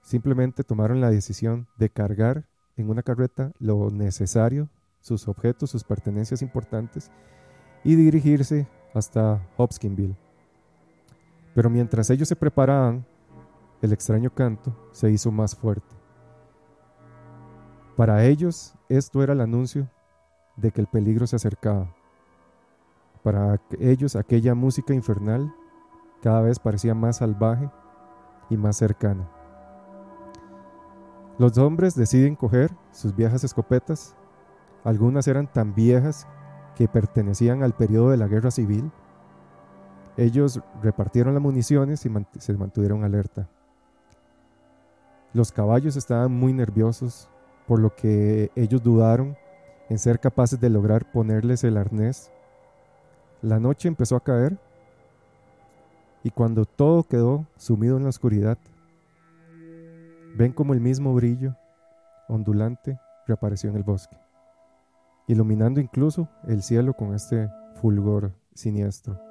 simplemente 0.02 0.66
tomaron 0.66 1.00
la 1.00 1.10
decisión 1.10 1.66
de 1.78 1.90
cargar 1.90 2.46
en 2.76 2.90
una 2.90 3.04
carreta 3.04 3.54
lo 3.58 3.90
necesario 3.90 4.68
sus 5.00 5.30
objetos, 5.30 5.70
sus 5.70 5.86
pertenencias 5.86 6.42
importantes 6.42 7.10
y 7.86 7.96
dirigirse 7.96 8.68
hasta 8.94 9.42
Hopkinsville. 9.56 10.18
Pero 11.56 11.70
mientras 11.70 12.10
ellos 12.10 12.28
se 12.28 12.36
preparaban, 12.36 13.06
el 13.82 13.94
extraño 13.94 14.30
canto 14.30 14.76
se 14.92 15.10
hizo 15.10 15.32
más 15.32 15.56
fuerte. 15.56 15.96
Para 17.96 18.26
ellos 18.26 18.76
esto 18.90 19.24
era 19.24 19.32
el 19.32 19.40
anuncio 19.40 19.90
de 20.58 20.72
que 20.72 20.82
el 20.82 20.88
peligro 20.88 21.26
se 21.28 21.38
acercaba. 21.38 21.96
Para 23.24 23.62
ellos 23.80 24.18
aquella 24.18 24.54
música 24.54 24.94
infernal 24.94 25.50
cada 26.22 26.42
vez 26.42 26.60
parecía 26.60 26.94
más 26.94 27.18
salvaje 27.18 27.70
y 28.50 28.58
más 28.58 28.78
cercana. 28.78 29.30
Los 31.38 31.58
hombres 31.58 31.96
deciden 31.96 32.36
coger 32.36 32.72
sus 32.92 33.16
viejas 33.16 33.44
escopetas 33.44 34.16
algunas 34.84 35.28
eran 35.28 35.48
tan 35.48 35.76
viejas 35.76 36.28
que 36.76 36.88
pertenecían 36.88 37.64
al 37.64 37.74
periodo 37.74 38.12
de 38.12 38.18
la 38.18 38.28
guerra 38.28 38.52
civil. 38.52 38.92
Ellos 40.18 40.62
repartieron 40.82 41.34
las 41.34 41.44
municiones 41.44 42.06
y 42.06 42.12
se 42.40 42.54
mantuvieron 42.54 43.04
alerta. 43.04 43.50
Los 45.34 45.52
caballos 45.52 45.96
estaban 45.96 46.32
muy 46.32 46.54
nerviosos, 46.54 47.30
por 47.68 47.80
lo 47.80 47.96
que 47.96 48.52
ellos 48.56 48.82
dudaron 48.82 49.38
en 49.90 50.00
ser 50.00 50.20
capaces 50.20 50.60
de 50.60 50.70
lograr 50.70 51.12
ponerles 51.12 51.64
el 51.64 51.78
arnés. 51.78 52.32
La 53.42 53.60
noche 53.60 53.88
empezó 53.88 54.16
a 54.16 54.24
caer 54.24 54.58
y 56.24 56.32
cuando 56.32 56.66
todo 56.66 57.04
quedó 57.04 57.48
sumido 57.58 57.98
en 57.98 58.04
la 58.04 58.10
oscuridad, 58.10 58.58
ven 60.36 60.54
como 60.54 60.74
el 60.74 60.80
mismo 60.80 61.14
brillo 61.14 61.56
ondulante 62.28 63.00
reapareció 63.26 63.70
en 63.70 63.78
el 63.78 63.84
bosque 63.84 64.18
iluminando 65.30 65.80
incluso 65.80 66.28
el 66.48 66.64
cielo 66.64 66.96
con 66.96 67.14
este 67.14 67.52
fulgor 67.76 68.34
siniestro. 68.56 69.22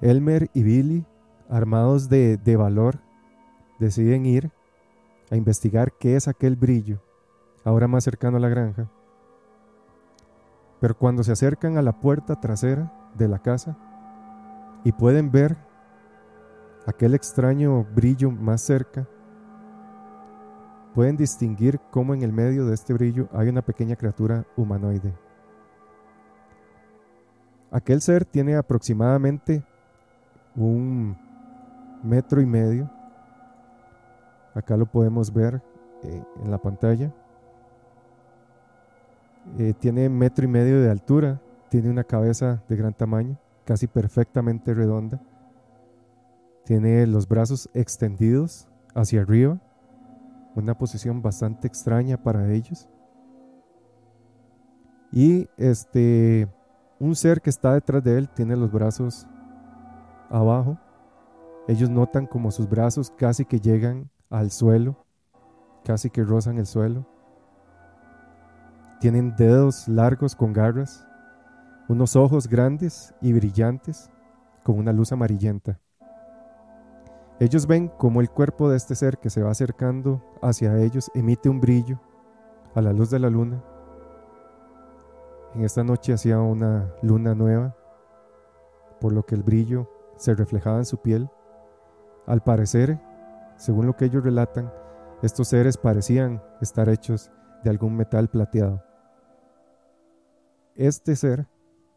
Elmer 0.00 0.48
y 0.54 0.62
Billy, 0.62 1.04
armados 1.50 2.08
de, 2.08 2.38
de 2.38 2.56
valor, 2.56 2.98
deciden 3.78 4.24
ir 4.24 4.50
a 5.30 5.36
investigar 5.36 5.92
qué 6.00 6.16
es 6.16 6.28
aquel 6.28 6.56
brillo, 6.56 7.02
ahora 7.62 7.88
más 7.88 8.04
cercano 8.04 8.38
a 8.38 8.40
la 8.40 8.48
granja. 8.48 8.90
Pero 10.80 10.96
cuando 10.96 11.22
se 11.22 11.32
acercan 11.32 11.76
a 11.76 11.82
la 11.82 12.00
puerta 12.00 12.40
trasera 12.40 12.90
de 13.18 13.28
la 13.28 13.40
casa 13.40 13.76
y 14.84 14.92
pueden 14.92 15.30
ver 15.30 15.56
aquel 16.86 17.14
extraño 17.14 17.84
brillo 17.94 18.30
más 18.30 18.62
cerca, 18.62 19.06
pueden 20.94 21.16
distinguir 21.16 21.78
cómo 21.90 22.14
en 22.14 22.22
el 22.22 22.32
medio 22.32 22.66
de 22.66 22.74
este 22.74 22.94
brillo 22.94 23.28
hay 23.32 23.48
una 23.48 23.62
pequeña 23.62 23.96
criatura 23.96 24.46
humanoide. 24.56 25.12
Aquel 27.70 28.00
ser 28.00 28.24
tiene 28.24 28.56
aproximadamente 28.56 29.62
un 30.54 31.16
metro 32.02 32.40
y 32.40 32.46
medio. 32.46 32.90
Acá 34.54 34.76
lo 34.76 34.86
podemos 34.86 35.32
ver 35.32 35.60
eh, 36.02 36.22
en 36.42 36.50
la 36.50 36.58
pantalla. 36.58 37.12
Eh, 39.58 39.74
tiene 39.78 40.08
metro 40.08 40.44
y 40.44 40.48
medio 40.48 40.80
de 40.80 40.90
altura, 40.90 41.40
tiene 41.68 41.90
una 41.90 42.04
cabeza 42.04 42.62
de 42.68 42.76
gran 42.76 42.94
tamaño, 42.94 43.38
casi 43.66 43.86
perfectamente 43.86 44.72
redonda. 44.72 45.20
Tiene 46.64 47.06
los 47.06 47.28
brazos 47.28 47.68
extendidos 47.74 48.68
hacia 48.94 49.20
arriba 49.20 49.60
una 50.56 50.76
posición 50.76 51.20
bastante 51.20 51.68
extraña 51.68 52.16
para 52.16 52.50
ellos. 52.50 52.88
Y 55.12 55.48
este, 55.58 56.48
un 56.98 57.14
ser 57.14 57.42
que 57.42 57.50
está 57.50 57.74
detrás 57.74 58.02
de 58.02 58.16
él 58.18 58.28
tiene 58.30 58.56
los 58.56 58.72
brazos 58.72 59.26
abajo. 60.30 60.78
Ellos 61.68 61.90
notan 61.90 62.26
como 62.26 62.50
sus 62.50 62.68
brazos 62.68 63.10
casi 63.10 63.44
que 63.44 63.60
llegan 63.60 64.10
al 64.30 64.50
suelo, 64.50 65.04
casi 65.84 66.10
que 66.10 66.24
rozan 66.24 66.58
el 66.58 66.66
suelo. 66.66 67.06
Tienen 68.98 69.36
dedos 69.36 69.86
largos 69.88 70.34
con 70.34 70.54
garras, 70.54 71.06
unos 71.88 72.16
ojos 72.16 72.48
grandes 72.48 73.14
y 73.20 73.32
brillantes 73.32 74.10
con 74.64 74.78
una 74.78 74.92
luz 74.92 75.12
amarillenta. 75.12 75.78
Ellos 77.38 77.66
ven 77.66 77.88
como 77.88 78.20
el 78.20 78.30
cuerpo 78.30 78.70
de 78.70 78.76
este 78.76 78.94
ser 78.94 79.18
que 79.18 79.30
se 79.30 79.42
va 79.42 79.50
acercando 79.50 80.22
hacia 80.42 80.78
ellos 80.78 81.10
emite 81.14 81.48
un 81.48 81.60
brillo 81.60 82.00
a 82.74 82.80
la 82.80 82.92
luz 82.92 83.10
de 83.10 83.18
la 83.18 83.30
luna. 83.30 83.62
En 85.54 85.64
esta 85.64 85.84
noche 85.84 86.12
hacía 86.12 86.40
una 86.40 86.92
luna 87.02 87.34
nueva, 87.34 87.76
por 89.00 89.12
lo 89.12 89.24
que 89.24 89.34
el 89.34 89.42
brillo 89.42 89.90
se 90.16 90.34
reflejaba 90.34 90.78
en 90.78 90.86
su 90.86 90.98
piel. 90.98 91.30
Al 92.26 92.42
parecer, 92.42 93.00
según 93.56 93.86
lo 93.86 93.96
que 93.96 94.06
ellos 94.06 94.24
relatan, 94.24 94.72
estos 95.22 95.48
seres 95.48 95.76
parecían 95.76 96.42
estar 96.60 96.88
hechos 96.88 97.30
de 97.62 97.70
algún 97.70 97.96
metal 97.96 98.28
plateado. 98.28 98.82
Este 100.74 101.16
ser, 101.16 101.46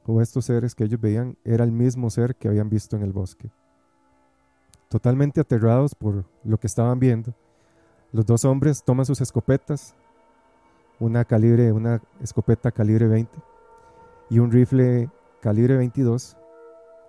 o 0.06 0.22
estos 0.22 0.46
seres 0.46 0.76
que 0.76 0.84
ellos 0.84 1.00
veían, 1.00 1.38
era 1.44 1.64
el 1.64 1.72
mismo 1.72 2.10
ser 2.10 2.36
que 2.36 2.48
habían 2.48 2.70
visto 2.70 2.96
en 2.96 3.04
el 3.04 3.14
bosque. 3.14 3.52
Totalmente 4.88 5.42
aterrados 5.42 5.94
por 5.94 6.26
lo 6.44 6.60
que 6.60 6.68
estaban 6.68 7.00
viendo, 7.00 7.34
los 8.12 8.26
dos 8.26 8.44
hombres 8.46 8.84
toman 8.84 9.06
sus 9.06 9.22
escopetas, 9.22 9.96
una 11.00 11.26
calibre, 11.26 11.72
una 11.72 12.02
escopeta 12.22 12.72
calibre 12.72 13.08
20 13.08 13.40
y 14.30 14.40
un 14.40 14.52
rifle 14.52 15.10
calibre 15.42 15.78
22 15.78 16.36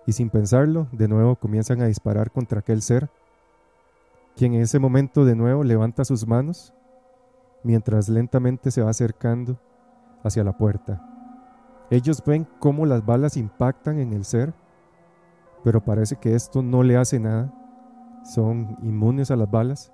y 0.05 0.13
sin 0.13 0.29
pensarlo, 0.29 0.87
de 0.91 1.07
nuevo 1.07 1.35
comienzan 1.35 1.81
a 1.81 1.87
disparar 1.87 2.31
contra 2.31 2.59
aquel 2.59 2.81
ser, 2.81 3.09
quien 4.35 4.53
en 4.53 4.61
ese 4.61 4.79
momento 4.79 5.25
de 5.25 5.35
nuevo 5.35 5.63
levanta 5.63 6.05
sus 6.05 6.27
manos 6.27 6.73
mientras 7.63 8.09
lentamente 8.09 8.71
se 8.71 8.81
va 8.81 8.89
acercando 8.89 9.59
hacia 10.23 10.43
la 10.43 10.57
puerta. 10.57 11.10
Ellos 11.91 12.23
ven 12.25 12.47
cómo 12.59 12.87
las 12.87 13.05
balas 13.05 13.37
impactan 13.37 13.99
en 13.99 14.13
el 14.13 14.25
ser, 14.25 14.55
pero 15.63 15.83
parece 15.83 16.15
que 16.15 16.33
esto 16.33 16.63
no 16.63 16.81
le 16.81 16.97
hace 16.97 17.19
nada 17.19 17.53
son 18.23 18.77
inmunes 18.81 19.31
a 19.31 19.35
las 19.35 19.49
balas. 19.49 19.91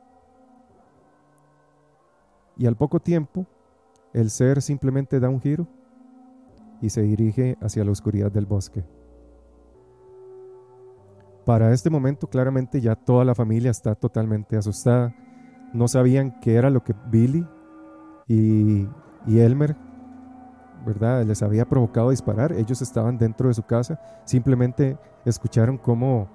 Y 2.57 2.65
al 2.65 2.75
poco 2.75 2.99
tiempo, 2.99 3.45
el 4.13 4.29
ser 4.29 4.61
simplemente 4.61 5.19
da 5.19 5.29
un 5.29 5.39
giro 5.39 5.67
y 6.81 6.89
se 6.89 7.01
dirige 7.01 7.57
hacia 7.61 7.83
la 7.83 7.91
oscuridad 7.91 8.31
del 8.31 8.45
bosque. 8.45 8.83
Para 11.45 11.71
este 11.71 11.89
momento 11.89 12.27
claramente 12.27 12.81
ya 12.81 12.95
toda 12.95 13.23
la 13.23 13.35
familia 13.35 13.71
está 13.71 13.95
totalmente 13.95 14.57
asustada. 14.57 15.15
No 15.73 15.87
sabían 15.87 16.39
qué 16.41 16.55
era 16.55 16.69
lo 16.69 16.83
que 16.83 16.93
Billy 17.09 17.47
y, 18.27 18.87
Elmer 19.27 19.75
¿verdad? 20.87 21.25
les 21.25 21.43
había 21.43 21.67
provocado 21.67 22.11
disparar. 22.11 22.53
Ellos 22.53 22.81
estaban 22.81 23.17
dentro 23.17 23.49
de 23.49 23.53
su 23.53 23.63
casa. 23.63 23.99
Simplemente 24.23 24.97
escucharon 25.25 25.77
cómo 25.77 26.29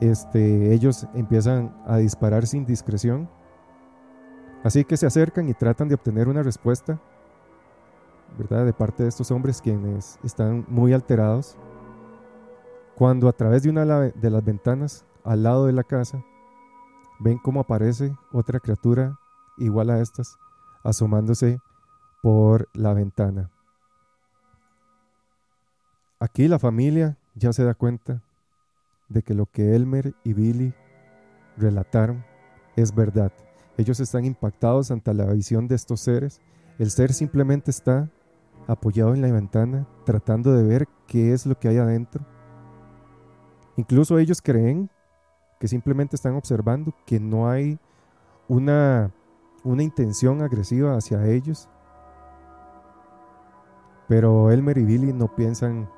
este, 0.00 0.72
ellos 0.72 1.06
empiezan 1.14 1.76
a 1.86 1.98
disparar 1.98 2.46
sin 2.46 2.64
discreción. 2.64 3.28
Así 4.64 4.84
que 4.84 4.96
se 4.96 5.06
acercan 5.06 5.48
y 5.48 5.54
tratan 5.54 5.88
de 5.88 5.94
obtener 5.94 6.28
una 6.28 6.42
respuesta 6.42 6.98
¿verdad? 8.38 8.64
de 8.64 8.72
parte 8.72 9.02
de 9.02 9.10
estos 9.10 9.30
hombres 9.30 9.60
quienes 9.60 10.18
están 10.24 10.64
muy 10.68 10.94
alterados. 10.94 11.56
Cuando 12.96 13.28
a 13.28 13.32
través 13.32 13.62
de 13.62 13.70
una 13.70 13.84
de 13.84 14.30
las 14.30 14.44
ventanas 14.44 15.04
al 15.24 15.42
lado 15.42 15.66
de 15.66 15.72
la 15.72 15.84
casa 15.84 16.24
ven 17.18 17.38
cómo 17.38 17.60
aparece 17.60 18.14
otra 18.32 18.60
criatura 18.60 19.18
igual 19.58 19.90
a 19.90 20.00
estas 20.00 20.38
asomándose 20.82 21.60
por 22.22 22.68
la 22.72 22.94
ventana. 22.94 23.50
Aquí 26.22 26.48
la 26.48 26.58
familia 26.58 27.16
ya 27.34 27.50
se 27.54 27.64
da 27.64 27.72
cuenta 27.72 28.22
de 29.08 29.22
que 29.22 29.32
lo 29.32 29.46
que 29.46 29.74
Elmer 29.74 30.12
y 30.22 30.34
Billy 30.34 30.74
relataron 31.56 32.22
es 32.76 32.94
verdad. 32.94 33.32
Ellos 33.78 34.00
están 34.00 34.26
impactados 34.26 34.90
ante 34.90 35.14
la 35.14 35.32
visión 35.32 35.66
de 35.66 35.76
estos 35.76 36.00
seres. 36.00 36.42
El 36.78 36.90
ser 36.90 37.14
simplemente 37.14 37.70
está 37.70 38.10
apoyado 38.66 39.14
en 39.14 39.22
la 39.22 39.32
ventana, 39.32 39.86
tratando 40.04 40.52
de 40.52 40.62
ver 40.62 40.88
qué 41.06 41.32
es 41.32 41.46
lo 41.46 41.58
que 41.58 41.68
hay 41.68 41.78
adentro. 41.78 42.22
Incluso 43.78 44.18
ellos 44.18 44.42
creen 44.42 44.90
que 45.58 45.68
simplemente 45.68 46.16
están 46.16 46.34
observando, 46.34 46.94
que 47.06 47.18
no 47.18 47.48
hay 47.48 47.78
una, 48.46 49.10
una 49.64 49.82
intención 49.82 50.42
agresiva 50.42 50.98
hacia 50.98 51.26
ellos. 51.26 51.70
Pero 54.06 54.50
Elmer 54.50 54.76
y 54.76 54.84
Billy 54.84 55.12
no 55.14 55.34
piensan, 55.34 55.88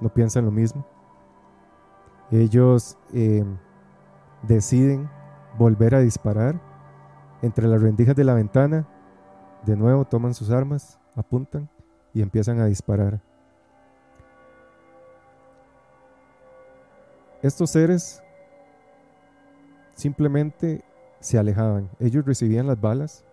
no 0.00 0.08
piensan 0.08 0.44
lo 0.44 0.50
mismo. 0.50 0.86
Ellos 2.30 2.96
eh, 3.12 3.44
deciden 4.42 5.08
volver 5.58 5.94
a 5.94 6.00
disparar 6.00 6.60
entre 7.42 7.66
las 7.66 7.80
rendijas 7.80 8.16
de 8.16 8.24
la 8.24 8.34
ventana. 8.34 8.86
De 9.64 9.76
nuevo 9.76 10.04
toman 10.04 10.34
sus 10.34 10.50
armas, 10.50 10.98
apuntan 11.14 11.68
y 12.14 12.22
empiezan 12.22 12.60
a 12.60 12.66
disparar. 12.66 13.20
Estos 17.42 17.70
seres 17.70 18.22
simplemente 19.94 20.84
se 21.20 21.38
alejaban. 21.38 21.90
Ellos 21.98 22.24
recibían 22.24 22.66
las 22.66 22.80
balas, 22.80 23.24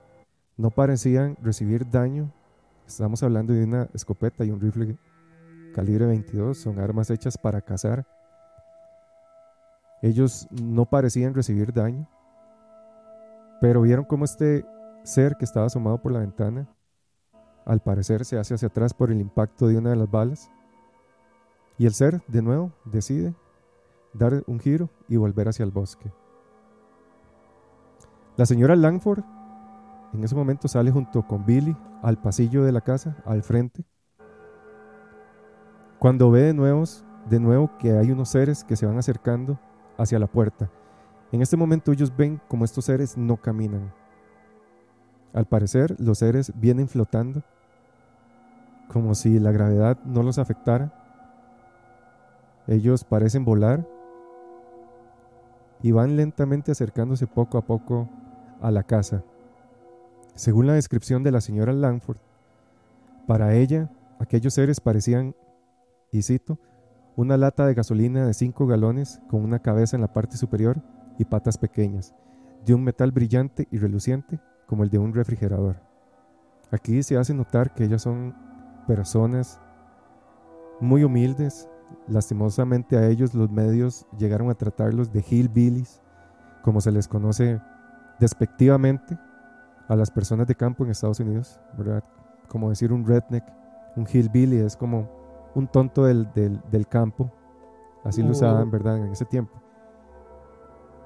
no 0.58 0.72
parecían 0.72 1.38
recibir 1.42 1.90
daño. 1.90 2.32
Estamos 2.86 3.22
hablando 3.24 3.54
de 3.54 3.64
una 3.64 3.90
escopeta 3.94 4.46
y 4.46 4.52
un 4.52 4.62
rifle 4.62 4.98
calibre 5.78 6.08
22, 6.08 6.58
son 6.58 6.80
armas 6.80 7.12
hechas 7.12 7.38
para 7.38 7.62
cazar. 7.62 8.08
Ellos 10.02 10.48
no 10.50 10.86
parecían 10.86 11.36
recibir 11.36 11.72
daño, 11.72 12.10
pero 13.62 13.84
vieron 13.84 14.04
cómo 14.04 14.26
este 14.26 14.66
ser 15.04 15.36
que 15.38 15.46
estaba 15.46 15.68
asomado 15.68 16.02
por 16.02 16.12
la 16.12 16.22
ventana 16.22 16.68
al 17.64 17.82
parecer 17.82 18.26
se 18.26 18.40
hace 18.40 18.56
hacia 18.56 18.70
atrás 18.70 18.96
por 18.96 19.12
el 19.12 19.22
impacto 19.22 19.68
de 19.68 19.78
una 19.78 19.92
de 19.92 19.98
las 19.98 20.10
balas. 20.10 20.50
Y 21.78 21.86
el 21.86 21.94
ser, 21.94 22.24
de 22.28 22.42
nuevo, 22.42 22.72
decide 22.86 23.36
dar 24.14 24.42
un 24.48 24.60
giro 24.60 24.90
y 25.08 25.18
volver 25.18 25.48
hacia 25.48 25.64
el 25.64 25.70
bosque. 25.70 26.12
La 28.36 28.48
señora 28.48 28.76
Langford 28.76 29.24
en 30.14 30.24
ese 30.24 30.34
momento 30.34 30.68
sale 30.68 30.90
junto 30.90 31.28
con 31.28 31.46
Billy 31.46 31.78
al 32.02 32.20
pasillo 32.20 32.64
de 32.64 32.72
la 32.72 32.82
casa, 32.82 33.22
al 33.26 33.44
frente. 33.44 33.86
Cuando 36.00 36.30
ve 36.30 36.42
de 36.42 36.54
nuevo, 36.54 36.84
de 37.30 37.40
nuevo 37.40 37.72
que 37.80 37.92
hay 37.98 38.12
unos 38.12 38.30
seres 38.30 38.64
que 38.64 38.76
se 38.76 38.86
van 38.86 38.98
acercando 38.98 39.60
hacia 39.98 40.20
la 40.20 40.28
puerta. 40.28 40.70
En 41.32 41.42
este 41.42 41.58
momento 41.58 41.92
ellos 41.92 42.16
ven 42.16 42.40
como 42.48 42.66
estos 42.66 42.86
seres 42.86 43.18
no 43.18 43.38
caminan. 43.38 43.92
Al 45.34 45.46
parecer 45.46 45.96
los 46.00 46.20
seres 46.20 46.52
vienen 46.56 46.88
flotando 46.88 47.44
como 48.88 49.16
si 49.16 49.40
la 49.40 49.52
gravedad 49.52 49.98
no 50.06 50.24
los 50.24 50.38
afectara. 50.38 50.94
Ellos 52.68 53.04
parecen 53.04 53.44
volar 53.44 53.86
y 55.82 55.92
van 55.92 56.16
lentamente 56.16 56.72
acercándose 56.72 57.28
poco 57.28 57.58
a 57.58 57.62
poco 57.62 58.10
a 58.62 58.72
la 58.72 58.84
casa. 58.84 59.24
Según 60.36 60.68
la 60.68 60.74
descripción 60.74 61.24
de 61.24 61.32
la 61.32 61.42
señora 61.42 61.74
Langford, 61.74 62.18
para 63.26 63.54
ella 63.56 63.90
aquellos 64.20 64.54
seres 64.54 64.80
parecían, 64.80 65.36
y 66.12 66.22
cito, 66.22 66.60
una 67.16 67.38
lata 67.38 67.66
de 67.66 67.74
gasolina 67.74 68.26
de 68.26 68.34
5 68.34 68.68
galones 68.68 69.20
con 69.28 69.44
una 69.44 69.60
cabeza 69.60 69.98
en 69.98 70.02
la 70.02 70.14
parte 70.14 70.38
superior 70.38 70.82
y 71.18 71.26
patas 71.26 71.58
pequeñas, 71.58 72.14
de 72.66 72.74
un 72.74 72.84
metal 72.84 73.12
brillante 73.12 73.68
y 73.72 73.78
reluciente 73.78 74.40
como 74.68 74.84
el 74.84 74.90
de 74.90 75.00
un 75.00 75.14
refrigerador. 75.14 75.82
Aquí 76.72 77.02
se 77.02 77.18
hace 77.18 77.34
notar 77.34 77.74
que 77.74 77.86
ellas 77.86 78.02
son 78.02 78.36
personas 78.86 79.60
muy 80.80 81.04
humildes. 81.04 81.70
Lastimosamente 82.08 82.98
a 82.98 83.08
ellos 83.08 83.34
los 83.34 83.50
medios 83.50 84.06
llegaron 84.18 84.50
a 84.50 84.56
tratarlos 84.56 85.12
de 85.12 85.24
hillbillies, 85.28 86.02
como 86.62 86.82
se 86.82 86.92
les 86.92 87.08
conoce 87.08 87.62
despectivamente 88.20 89.18
a 89.88 89.96
las 89.96 90.12
personas 90.12 90.48
de 90.48 90.56
campo 90.56 90.84
en 90.84 90.92
Estados 90.92 91.20
Unidos, 91.20 91.62
¿verdad? 91.78 92.04
Como 92.50 92.70
decir 92.70 92.92
un 92.92 93.06
redneck, 93.06 93.46
un 93.96 94.06
hillbilly 94.06 94.58
es 94.58 94.76
como 94.76 95.10
un 95.56 95.68
tonto 95.68 96.06
del, 96.06 96.32
del, 96.34 96.88
campo, 96.88 97.32
así 98.04 98.22
lo 98.22 98.32
usaban, 98.32 98.70
¿verdad? 98.70 98.98
En 98.98 99.12
ese 99.12 99.26
tiempo. 99.26 99.60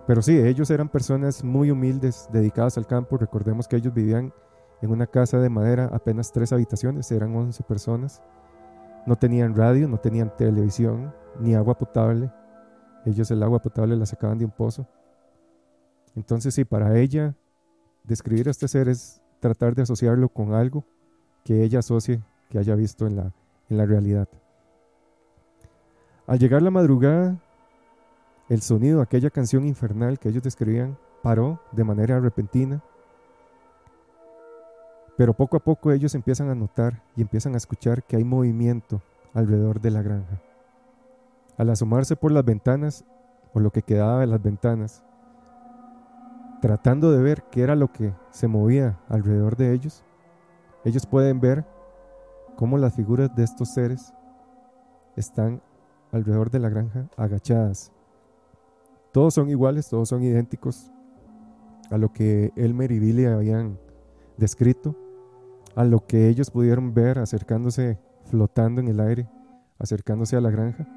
Pero 0.08 0.22
sí, 0.22 0.38
ellos 0.38 0.70
eran 0.72 0.90
personas 0.90 1.44
muy 1.44 1.72
humildes, 1.72 2.28
dedicadas 2.32 2.78
al 2.78 2.88
campo. 2.88 3.18
Recordemos 3.18 3.68
que 3.68 3.78
ellos 3.78 3.94
vivían 3.94 4.34
en 4.82 4.92
una 4.92 5.08
casa 5.08 5.38
de 5.40 5.50
madera, 5.50 5.90
apenas 5.94 6.32
tres 6.32 6.52
habitaciones, 6.52 7.12
eran 7.12 7.36
11 7.36 7.64
personas. 7.64 8.22
No 9.06 9.16
tenían 9.16 9.56
radio, 9.56 9.88
no 9.88 9.98
tenían 9.98 10.36
televisión, 10.36 11.14
ni 11.40 11.56
agua 11.56 11.78
potable. 11.78 12.32
Ellos 13.06 13.32
el 13.32 13.42
agua 13.44 13.60
potable 13.60 13.96
la 13.96 14.06
sacaban 14.06 14.38
de 14.38 14.46
un 14.46 14.52
pozo. 14.52 14.88
Entonces 16.16 16.54
sí, 16.54 16.66
para 16.66 16.98
ella, 16.98 17.36
describir 18.04 18.48
a 18.48 18.52
este 18.52 18.68
ser 18.68 18.90
es 18.90 19.22
tratar 19.40 19.76
de 19.76 19.84
asociarlo 19.84 20.30
con 20.30 20.54
algo 20.54 20.84
que 21.44 21.64
ella 21.64 21.80
asocie, 21.80 22.22
que 22.50 22.60
haya 22.60 22.76
visto 22.76 23.08
en 23.08 23.16
la, 23.16 23.34
en 23.72 23.78
la 23.78 23.86
realidad. 23.86 24.28
Al 26.28 26.38
llegar 26.38 26.62
la 26.62 26.70
madrugada, 26.70 27.38
el 28.48 28.62
sonido, 28.62 29.02
aquella 29.02 29.32
canción 29.32 29.66
infernal 29.66 30.20
que 30.20 30.30
ellos 30.30 30.44
describían, 30.44 30.98
paró 31.24 31.60
de 31.72 31.84
manera 31.84 32.20
repentina 32.20 32.84
pero 35.22 35.36
poco 35.36 35.56
a 35.56 35.60
poco 35.60 35.92
ellos 35.92 36.16
empiezan 36.16 36.50
a 36.50 36.56
notar 36.56 37.04
y 37.16 37.22
empiezan 37.22 37.54
a 37.54 37.58
escuchar 37.58 38.02
que 38.02 38.16
hay 38.16 38.24
movimiento 38.24 39.04
alrededor 39.36 39.80
de 39.80 39.92
la 39.92 40.02
granja. 40.02 40.42
Al 41.58 41.70
asomarse 41.70 42.16
por 42.16 42.32
las 42.32 42.44
ventanas, 42.44 43.06
o 43.54 43.60
lo 43.60 43.70
que 43.70 43.84
quedaba 43.84 44.22
de 44.22 44.26
las 44.26 44.42
ventanas, 44.42 45.04
tratando 46.60 47.12
de 47.12 47.22
ver 47.22 47.44
qué 47.52 47.62
era 47.62 47.76
lo 47.76 47.92
que 47.92 48.16
se 48.32 48.48
movía 48.48 48.98
alrededor 49.10 49.58
de 49.58 49.74
ellos, 49.74 50.04
ellos 50.86 51.06
pueden 51.06 51.40
ver 51.40 51.66
cómo 52.62 52.78
las 52.78 52.94
figuras 52.94 53.36
de 53.36 53.44
estos 53.44 53.70
seres 53.70 54.14
están 55.16 55.64
alrededor 56.12 56.52
de 56.52 56.60
la 56.60 56.70
granja 56.70 57.08
agachadas. 57.18 57.92
Todos 59.12 59.34
son 59.34 59.50
iguales, 59.50 59.90
todos 59.90 60.10
son 60.10 60.22
idénticos 60.22 60.92
a 61.90 61.98
lo 61.98 62.14
que 62.14 62.54
Elmer 62.56 62.92
y 62.92 63.00
Billy 63.00 63.26
habían 63.26 63.80
descrito, 64.38 64.96
a 65.76 65.86
lo 65.86 66.06
que 66.06 66.30
ellos 66.30 66.52
pudieron 66.52 66.94
ver 66.94 67.18
acercándose, 67.18 67.98
flotando 68.26 68.80
en 68.80 68.90
el 68.90 69.00
aire, 69.00 69.28
acercándose 69.80 70.36
a 70.36 70.42
la 70.42 70.52
granja. 70.52 70.88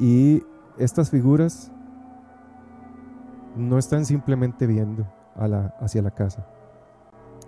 Y 0.00 0.42
estas 0.76 1.10
figuras 1.10 1.70
no 3.54 3.78
están 3.78 4.06
simplemente 4.06 4.66
viendo 4.66 5.06
hacia 5.78 6.02
la 6.02 6.10
casa. 6.10 6.48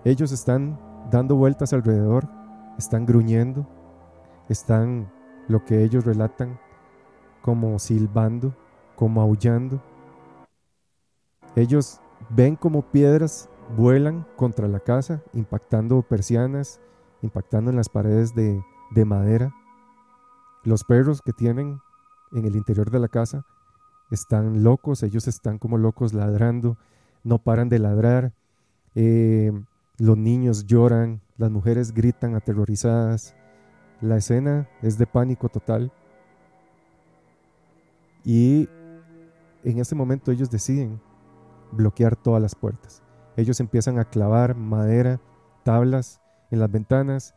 Ellos 0.04 0.30
están 0.30 0.85
dando 1.10 1.36
vueltas 1.36 1.72
alrededor, 1.72 2.28
están 2.78 3.06
gruñendo, 3.06 3.66
están 4.48 5.10
lo 5.48 5.64
que 5.64 5.82
ellos 5.82 6.04
relatan 6.04 6.58
como 7.42 7.78
silbando, 7.78 8.54
como 8.96 9.20
aullando. 9.20 9.80
Ellos 11.54 12.00
ven 12.30 12.56
como 12.56 12.82
piedras 12.82 13.48
vuelan 13.76 14.26
contra 14.36 14.68
la 14.68 14.80
casa, 14.80 15.22
impactando 15.32 16.02
persianas, 16.02 16.80
impactando 17.22 17.70
en 17.70 17.76
las 17.76 17.88
paredes 17.88 18.34
de, 18.34 18.62
de 18.90 19.04
madera. 19.04 19.52
Los 20.64 20.84
perros 20.84 21.22
que 21.22 21.32
tienen 21.32 21.80
en 22.32 22.44
el 22.44 22.56
interior 22.56 22.90
de 22.90 22.98
la 22.98 23.08
casa 23.08 23.46
están 24.10 24.62
locos, 24.62 25.02
ellos 25.02 25.26
están 25.28 25.58
como 25.58 25.78
locos 25.78 26.12
ladrando, 26.12 26.76
no 27.22 27.38
paran 27.38 27.68
de 27.68 27.78
ladrar. 27.78 28.32
Eh, 28.94 29.52
los 29.98 30.16
niños 30.16 30.66
lloran, 30.66 31.22
las 31.36 31.50
mujeres 31.50 31.92
gritan 31.92 32.34
aterrorizadas. 32.34 33.34
La 34.00 34.16
escena 34.16 34.68
es 34.82 34.98
de 34.98 35.06
pánico 35.06 35.48
total. 35.48 35.90
Y 38.24 38.68
en 39.64 39.78
ese 39.78 39.94
momento 39.94 40.32
ellos 40.32 40.50
deciden 40.50 41.00
bloquear 41.72 42.16
todas 42.16 42.42
las 42.42 42.54
puertas. 42.54 43.02
Ellos 43.36 43.60
empiezan 43.60 43.98
a 43.98 44.04
clavar 44.04 44.54
madera, 44.54 45.20
tablas 45.62 46.20
en 46.50 46.60
las 46.60 46.70
ventanas, 46.70 47.34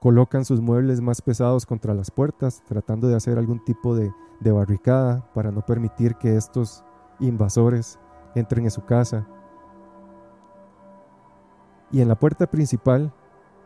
colocan 0.00 0.44
sus 0.44 0.60
muebles 0.60 1.00
más 1.00 1.22
pesados 1.22 1.66
contra 1.66 1.94
las 1.94 2.10
puertas, 2.10 2.62
tratando 2.66 3.08
de 3.08 3.16
hacer 3.16 3.38
algún 3.38 3.64
tipo 3.64 3.96
de, 3.96 4.12
de 4.40 4.52
barricada 4.52 5.28
para 5.34 5.50
no 5.50 5.64
permitir 5.64 6.16
que 6.16 6.36
estos 6.36 6.84
invasores 7.20 7.98
entren 8.34 8.64
en 8.64 8.70
su 8.70 8.84
casa. 8.84 9.26
Y 11.94 12.00
en 12.00 12.08
la 12.08 12.16
puerta 12.16 12.48
principal, 12.48 13.12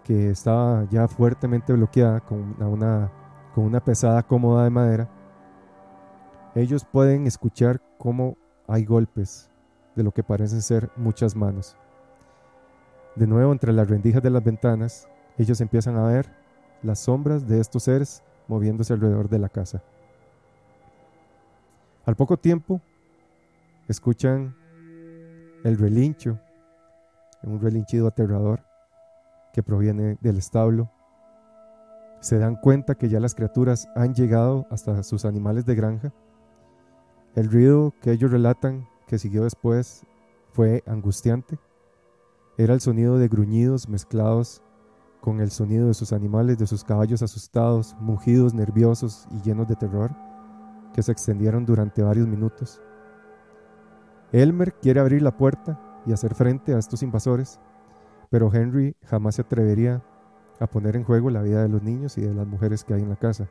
que 0.05 0.29
estaba 0.29 0.87
ya 0.91 1.09
fuertemente 1.09 1.73
bloqueada 1.73 2.21
con 2.21 2.63
una, 2.63 3.11
con 3.55 3.65
una 3.65 3.83
pesada 3.83 4.23
cómoda 4.23 4.65
de 4.65 4.71
madera, 4.71 5.09
ellos 6.55 6.85
pueden 6.85 7.27
escuchar 7.27 7.81
cómo 7.97 8.37
hay 8.67 8.85
golpes 8.85 9.51
de 9.97 10.03
lo 10.03 10.13
que 10.13 10.23
parecen 10.23 10.61
ser 10.61 10.91
muchas 10.95 11.35
manos. 11.35 11.79
De 13.17 13.27
nuevo, 13.27 13.51
entre 13.51 13.73
las 13.73 13.89
rendijas 13.89 14.23
de 14.23 14.29
las 14.29 14.45
ventanas, 14.45 15.09
ellos 15.39 15.63
empiezan 15.63 15.97
a 15.97 16.07
ver 16.07 16.31
las 16.83 16.99
sombras 16.99 17.49
de 17.49 17.61
estos 17.61 17.85
seres 17.85 18.23
moviéndose 18.47 18.93
alrededor 18.93 19.31
de 19.31 19.39
la 19.39 19.49
casa. 19.49 19.83
Al 22.05 22.15
poco 22.15 22.37
tiempo, 22.37 22.83
escuchan 23.89 24.55
el 25.65 25.79
relincho, 25.79 26.39
un 27.43 27.61
relinchido 27.61 28.07
aterrador 28.07 28.65
que 29.53 29.63
proviene 29.63 30.19
del 30.21 30.39
establo. 30.39 30.91
Se 32.21 32.39
dan 32.39 32.57
cuenta 32.57 32.97
que 32.97 33.09
ya 33.09 33.21
las 33.21 33.35
criaturas 33.35 33.89
han 33.95 34.15
llegado 34.15 34.67
hasta 34.71 35.03
sus 35.03 35.25
animales 35.25 35.65
de 35.67 35.75
granja. 35.75 36.13
El 37.35 37.51
ruido 37.51 37.95
que 38.03 38.13
ellos 38.13 38.31
relatan 38.31 38.89
que 39.07 39.19
siguió 39.19 39.45
después 39.45 40.05
fue 40.53 40.83
angustiante. 40.87 41.59
Era 42.57 42.75
el 42.75 42.81
sonido 42.81 43.19
de 43.19 43.29
gruñidos 43.29 43.89
mezclados 43.89 44.63
con 45.21 45.41
el 45.41 45.51
sonido 45.51 45.89
de 45.89 45.95
sus 45.95 46.13
animales, 46.13 46.59
de 46.59 46.67
sus 46.67 46.85
caballos 46.85 47.23
asustados, 47.23 47.97
mugidos 48.01 48.55
nerviosos 48.55 49.27
y 49.31 49.41
llenos 49.43 49.69
de 49.69 49.77
terror, 49.77 50.11
que 50.95 51.03
se 51.03 51.13
extendieron 51.13 51.65
durante 51.65 52.03
varios 52.03 52.27
minutos. 52.27 52.81
Elmer 54.33 54.75
quiere 54.75 55.01
abrir 55.01 55.23
la 55.23 55.37
puerta 55.37 55.81
y 56.09 56.13
hacer 56.13 56.35
frente 56.35 56.75
a 56.75 56.79
estos 56.79 57.03
invasores, 57.03 57.61
pero 58.31 58.53
Henry 58.53 58.97
jamás 59.05 59.35
se 59.35 59.43
atrevería 59.43 60.03
a 60.59 60.67
poner 60.67 60.97
en 60.97 61.05
juego 61.05 61.29
la 61.29 61.43
vida 61.43 61.63
de 61.63 61.69
los 61.69 61.83
niños 61.83 62.17
y 62.17 62.23
de 62.23 62.33
las 62.33 62.47
mujeres 62.47 62.83
que 62.83 62.95
hay 62.95 63.03
en 63.03 63.11
la 63.11 63.17
casa. 63.17 63.47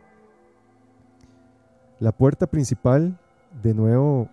La 2.00 2.12
puerta 2.12 2.48
principal, 2.48 3.20
de 3.62 3.76
nuevo, 3.76 4.28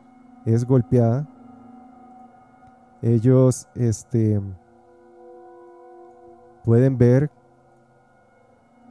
es 0.46 0.64
golpeada. 0.64 1.28
Ellos, 3.02 3.68
este, 3.74 4.40
pueden 6.64 6.96
ver 6.96 7.30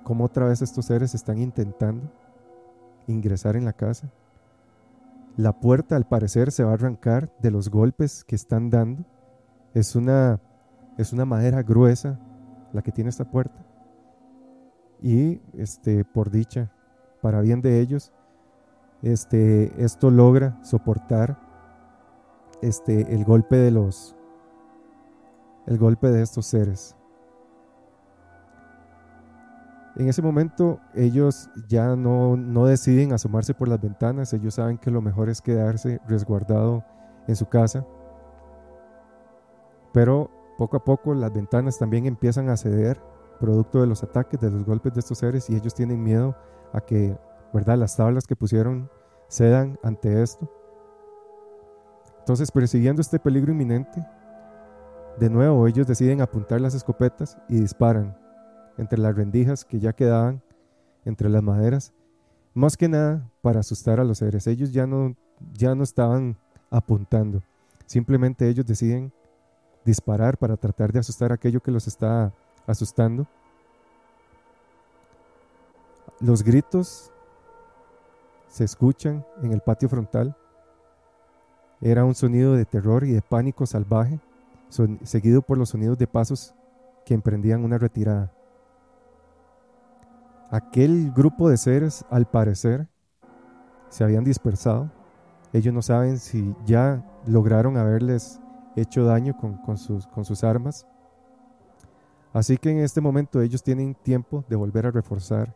cómo 0.03 0.25
otra 0.25 0.45
vez 0.45 0.61
estos 0.61 0.85
seres 0.85 1.15
están 1.15 1.39
intentando 1.39 2.07
ingresar 3.07 3.55
en 3.55 3.65
la 3.65 3.73
casa. 3.73 4.11
La 5.37 5.59
puerta 5.59 5.95
al 5.95 6.07
parecer 6.07 6.51
se 6.51 6.63
va 6.63 6.69
a 6.69 6.75
arrancar 6.75 7.35
de 7.39 7.49
los 7.49 7.71
golpes 7.71 8.23
que 8.23 8.35
están 8.35 8.69
dando. 8.69 9.03
Es 9.73 9.95
una, 9.95 10.39
es 10.97 11.13
una 11.13 11.25
madera 11.25 11.63
gruesa 11.63 12.19
la 12.73 12.81
que 12.81 12.91
tiene 12.91 13.09
esta 13.09 13.25
puerta. 13.25 13.65
Y 15.01 15.41
este, 15.53 16.05
por 16.05 16.31
dicha, 16.31 16.71
para 17.21 17.41
bien 17.41 17.61
de 17.61 17.79
ellos, 17.79 18.11
este, 19.01 19.83
esto 19.83 20.09
logra 20.09 20.57
soportar 20.63 21.37
este, 22.61 23.13
el 23.13 23.25
golpe 23.25 23.57
de 23.57 23.71
los 23.71 24.15
el 25.65 25.77
golpe 25.77 26.07
de 26.07 26.21
estos 26.21 26.45
seres. 26.45 26.95
En 29.95 30.09
ese 30.09 30.21
momento 30.21 30.79
ellos 30.93 31.49
ya 31.67 31.95
no, 31.95 32.35
no 32.35 32.65
deciden 32.65 33.13
asomarse 33.13 33.53
por 33.53 33.67
las 33.67 33.79
ventanas, 33.79 34.33
ellos 34.33 34.55
saben 34.55 34.77
que 34.77 34.91
lo 34.91 35.01
mejor 35.01 35.29
es 35.29 35.41
quedarse 35.41 36.01
resguardado 36.07 36.83
en 37.27 37.35
su 37.35 37.45
casa. 37.45 37.85
Pero 39.93 40.29
poco 40.57 40.77
a 40.77 40.83
poco 40.83 41.13
las 41.13 41.31
ventanas 41.31 41.77
también 41.77 42.05
empiezan 42.05 42.49
a 42.49 42.57
ceder, 42.57 43.01
producto 43.39 43.79
de 43.81 43.87
los 43.87 44.03
ataques, 44.03 44.39
de 44.39 44.51
los 44.51 44.65
golpes 44.65 44.93
de 44.93 44.99
estos 44.99 45.19
seres, 45.19 45.49
y 45.49 45.55
ellos 45.55 45.73
tienen 45.73 46.03
miedo 46.03 46.35
a 46.73 46.81
que, 46.81 47.17
¿verdad? 47.53 47.77
Las 47.77 47.95
tablas 47.95 48.27
que 48.27 48.35
pusieron 48.35 48.89
cedan 49.29 49.79
ante 49.83 50.21
esto. 50.21 50.49
Entonces, 52.19 52.51
persiguiendo 52.51 53.01
este 53.01 53.19
peligro 53.19 53.51
inminente, 53.51 54.05
de 55.19 55.29
nuevo 55.29 55.67
ellos 55.67 55.85
deciden 55.85 56.21
apuntar 56.21 56.59
las 56.59 56.73
escopetas 56.73 57.37
y 57.47 57.59
disparan 57.59 58.17
entre 58.77 58.97
las 58.99 59.15
rendijas 59.15 59.65
que 59.65 59.79
ya 59.79 59.93
quedaban 59.93 60.41
entre 61.05 61.29
las 61.29 61.43
maderas, 61.43 61.93
más 62.53 62.77
que 62.77 62.87
nada 62.87 63.29
para 63.41 63.59
asustar 63.59 63.99
a 63.99 64.03
los 64.03 64.19
seres. 64.19 64.47
Ellos 64.47 64.71
ya 64.71 64.87
no, 64.87 65.15
ya 65.51 65.75
no 65.75 65.83
estaban 65.83 66.37
apuntando, 66.71 67.43
simplemente 67.85 68.47
ellos 68.47 68.65
deciden 68.65 69.13
disparar 69.85 70.37
para 70.37 70.57
tratar 70.57 70.91
de 70.91 70.99
asustar 70.99 71.31
a 71.31 71.35
aquello 71.35 71.61
que 71.61 71.71
los 71.71 71.87
está 71.87 72.31
asustando. 72.65 73.27
Los 76.19 76.43
gritos 76.43 77.11
se 78.47 78.63
escuchan 78.63 79.25
en 79.41 79.51
el 79.51 79.61
patio 79.61 79.89
frontal. 79.89 80.37
Era 81.81 82.05
un 82.05 82.15
sonido 82.15 82.53
de 82.53 82.65
terror 82.65 83.03
y 83.03 83.11
de 83.11 83.21
pánico 83.21 83.65
salvaje, 83.65 84.19
seguido 85.03 85.41
por 85.41 85.57
los 85.57 85.69
sonidos 85.69 85.97
de 85.97 86.07
pasos 86.07 86.53
que 87.05 87.13
emprendían 87.13 87.65
una 87.65 87.77
retirada. 87.77 88.31
Aquel 90.49 91.11
grupo 91.11 91.49
de 91.49 91.57
seres, 91.57 92.05
al 92.09 92.27
parecer, 92.27 92.87
se 93.89 94.03
habían 94.03 94.23
dispersado. 94.23 94.91
Ellos 95.51 95.73
no 95.73 95.81
saben 95.81 96.19
si 96.19 96.55
ya 96.65 97.03
lograron 97.25 97.75
haberles 97.77 98.39
hecho 98.75 99.05
daño 99.05 99.35
con, 99.37 99.77
sus, 99.77 100.43
armas. 100.43 100.87
Así 102.33 102.57
que 102.57 102.71
en 102.71 102.79
este 102.79 103.01
momento 103.01 103.41
ellos 103.41 103.63
tienen 103.63 103.95
tiempo 103.95 104.43
de 104.49 104.55
volver 104.55 104.87
a 104.87 104.91
reforzar 104.91 105.55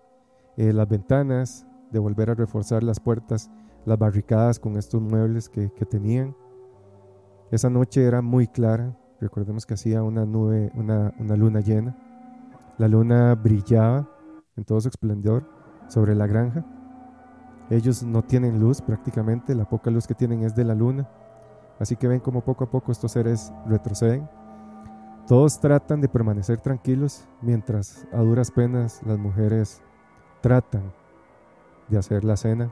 eh, 0.58 0.74
las 0.74 0.88
ventanas, 0.88 1.66
de 1.92 2.00
volver 2.00 2.30
a 2.30 2.36
reforzar 2.36 2.84
las 2.84 3.00
puertas, 3.00 3.50
las 3.86 3.98
barricadas 3.98 4.60
con 4.60 4.78
estos 4.78 5.02
muebles 5.02 5.50
que, 5.50 5.70
tenían. 5.90 6.36
Esa 7.52 7.70
noche 7.70 8.04
era 8.04 8.22
muy 8.22 8.48
clara, 8.48 8.98
recordemos 9.20 9.66
que 9.66 9.74
hacía 9.74 10.04
una 10.04 10.26
nube, 10.26 10.72
una, 10.76 11.14
una 11.18 11.36
luna 11.36 11.62
llena. 11.62 11.96
La 12.78 12.88
luna 12.88 13.34
brillaba 13.34 14.08
en 14.56 14.66
todo 14.66 14.82
su 14.82 14.90
esplendor 14.90 15.50
sobre 15.88 16.14
la 16.14 16.28
granja. 16.28 16.66
Ellos 17.70 18.04
no 18.04 18.24
tienen 18.24 18.60
luz 18.60 18.82
prácticamente, 18.82 19.56
la 19.56 19.66
poca 19.66 19.90
luz 19.90 20.08
que 20.08 20.14
tienen 20.14 20.44
es 20.44 20.56
de 20.56 20.64
la 20.64 20.76
luna. 20.76 21.10
Así 21.80 21.96
que 21.96 22.08
ven 22.08 22.20
como 22.20 22.42
poco 22.42 22.64
a 22.64 22.70
poco 22.70 22.92
estos 22.92 23.12
seres 23.12 23.52
retroceden. 23.68 24.28
Todos 25.28 25.60
tratan 25.60 26.02
de 26.02 26.08
permanecer 26.08 26.60
tranquilos 26.60 27.28
mientras 27.42 28.08
a 28.14 28.18
duras 28.18 28.50
penas 28.50 29.02
las 29.06 29.18
mujeres 29.18 29.82
tratan 30.42 30.94
de 31.90 31.98
hacer 31.98 32.24
la 32.24 32.38
cena 32.38 32.72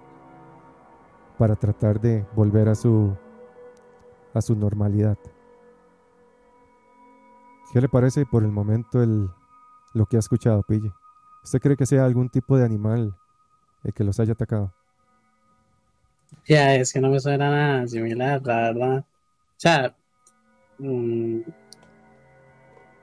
para 1.37 1.55
tratar 1.55 1.99
de 1.99 2.25
volver 2.35 2.69
a 2.69 2.75
su 2.75 3.13
a 4.33 4.41
su 4.41 4.55
normalidad. 4.55 5.17
¿Qué 7.71 7.81
le 7.81 7.89
parece 7.89 8.25
por 8.25 8.43
el 8.43 8.51
momento 8.51 9.01
el, 9.01 9.29
lo 9.93 10.05
que 10.05 10.17
ha 10.17 10.19
escuchado, 10.19 10.61
Pille? 10.63 10.93
¿Usted 11.43 11.59
cree 11.59 11.77
que 11.77 11.85
sea 11.85 12.05
algún 12.05 12.29
tipo 12.29 12.57
de 12.57 12.65
animal 12.65 13.17
el 13.83 13.93
que 13.93 14.03
los 14.03 14.19
haya 14.19 14.33
atacado? 14.33 14.73
Ya, 16.47 16.75
es 16.75 16.93
que 16.93 16.99
no 16.99 17.09
me 17.09 17.19
suena 17.19 17.49
nada 17.49 17.87
similar, 17.87 18.41
la 18.45 18.55
verdad. 18.55 18.99
O 18.99 19.59
sea, 19.59 19.95
mm, 20.79 21.41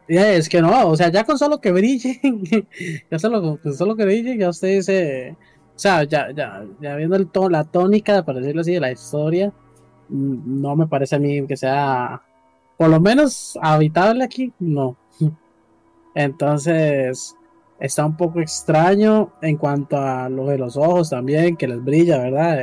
ya 0.08 0.32
es 0.32 0.48
que 0.48 0.60
no, 0.60 0.88
o 0.88 0.96
sea, 0.96 1.10
ya 1.10 1.24
con 1.24 1.38
solo 1.38 1.60
que 1.60 1.72
brillen, 1.72 2.20
ya 3.10 3.18
solo 3.18 3.58
con 3.60 3.74
solo 3.74 3.96
que 3.96 4.04
brillen, 4.04 4.38
ya 4.38 4.48
usted 4.50 4.68
dice, 4.76 5.36
o 5.74 5.78
sea, 5.78 6.04
ya, 6.04 6.30
ya, 6.32 6.64
ya 6.80 6.96
viendo 6.96 7.16
el 7.16 7.28
la 7.50 7.64
tónica, 7.64 8.24
para 8.24 8.40
decirlo 8.40 8.60
así, 8.60 8.72
de 8.74 8.80
la 8.80 8.92
historia, 8.92 9.52
mm, 10.08 10.60
no 10.60 10.76
me 10.76 10.86
parece 10.86 11.16
a 11.16 11.18
mí 11.18 11.46
que 11.46 11.56
sea, 11.56 12.22
por 12.76 12.90
lo 12.90 13.00
menos 13.00 13.58
habitable 13.62 14.24
aquí, 14.24 14.52
no. 14.58 14.96
Entonces, 16.14 17.36
está 17.80 18.06
un 18.06 18.16
poco 18.16 18.40
extraño 18.40 19.32
en 19.42 19.56
cuanto 19.56 19.96
a 19.96 20.28
lo 20.28 20.46
de 20.46 20.58
los 20.58 20.76
ojos 20.76 21.10
también, 21.10 21.56
que 21.56 21.68
les 21.68 21.82
brilla, 21.82 22.18
¿verdad? 22.18 22.58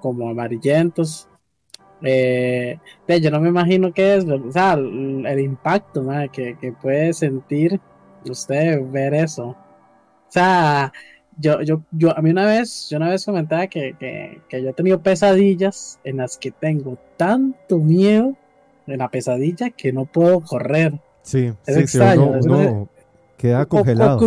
Como 0.00 0.28
amarillentos. 0.28 1.28
Eh, 2.02 2.78
yo 3.20 3.30
no 3.30 3.40
me 3.40 3.48
imagino 3.48 3.92
qué 3.92 4.16
es, 4.16 4.24
o 4.24 4.52
sea, 4.52 4.74
el, 4.74 5.40
impacto 5.40 6.06
que, 6.32 6.56
que, 6.56 6.72
puede 6.72 7.12
sentir 7.12 7.80
usted 8.28 8.80
ver 8.90 9.14
eso. 9.14 9.48
O 9.48 9.56
sea, 10.28 10.92
yo, 11.36 11.62
yo, 11.62 11.82
yo, 11.90 12.16
a 12.16 12.22
mí 12.22 12.30
una 12.30 12.46
vez, 12.46 12.88
yo 12.88 12.98
una 12.98 13.08
vez 13.08 13.24
comentaba 13.24 13.66
que, 13.66 13.96
que, 13.98 14.40
que 14.48 14.62
yo 14.62 14.70
he 14.70 14.72
tenido 14.72 15.02
pesadillas 15.02 15.98
en 16.04 16.18
las 16.18 16.38
que 16.38 16.52
tengo 16.52 16.98
tanto 17.16 17.78
miedo 17.78 18.36
en 18.86 18.98
la 18.98 19.08
pesadilla 19.08 19.70
que 19.70 19.92
no 19.92 20.04
puedo 20.04 20.40
correr. 20.40 21.00
Sí, 21.22 21.52
es 21.66 21.74
sí, 21.74 21.80
extraño. 21.80 22.42
Sí, 22.42 22.48
queda 23.36 23.66
congelado. 23.66 24.20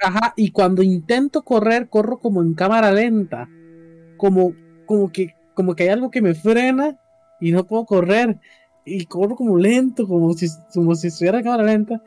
ajá, 0.00 0.34
y 0.36 0.50
cuando 0.50 0.82
intento 0.82 1.42
correr, 1.42 1.88
corro 1.88 2.18
como 2.18 2.42
en 2.42 2.54
cámara 2.54 2.92
lenta. 2.92 3.48
Como, 4.16 4.52
como 4.90 5.12
que, 5.12 5.36
como 5.54 5.76
que 5.76 5.84
hay 5.84 5.90
algo 5.90 6.10
que 6.10 6.20
me 6.20 6.34
frena 6.34 6.98
y 7.40 7.52
no 7.52 7.64
puedo 7.64 7.84
correr. 7.84 8.40
Y 8.84 9.06
corro 9.06 9.36
como 9.36 9.56
lento, 9.56 10.08
como 10.08 10.32
si, 10.32 10.48
como 10.74 10.96
si 10.96 11.06
estuviera 11.06 11.38
en 11.38 11.44
cámara 11.44 11.62
lenta. 11.62 12.02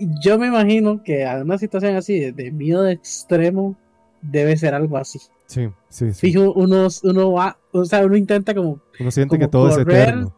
Y 0.00 0.08
yo 0.20 0.36
me 0.36 0.48
imagino 0.48 1.04
que 1.04 1.24
a 1.24 1.36
una 1.36 1.56
situación 1.56 1.94
así 1.94 2.32
de, 2.32 2.50
miedo 2.50 2.88
extremo 2.88 3.76
debe 4.22 4.56
ser 4.56 4.74
algo 4.74 4.96
así. 4.96 5.20
Sí, 5.46 5.68
sí, 5.88 6.12
sí. 6.12 6.32
Fijo, 6.32 6.52
uno, 6.54 6.88
uno 7.04 7.32
va, 7.32 7.56
o 7.70 7.84
sea, 7.84 8.04
uno 8.04 8.16
intenta 8.16 8.52
como. 8.56 8.80
Uno 8.98 9.10
siente 9.12 9.38
que 9.38 9.46
todo 9.46 9.68
es 9.68 9.78
eterno 9.78 10.34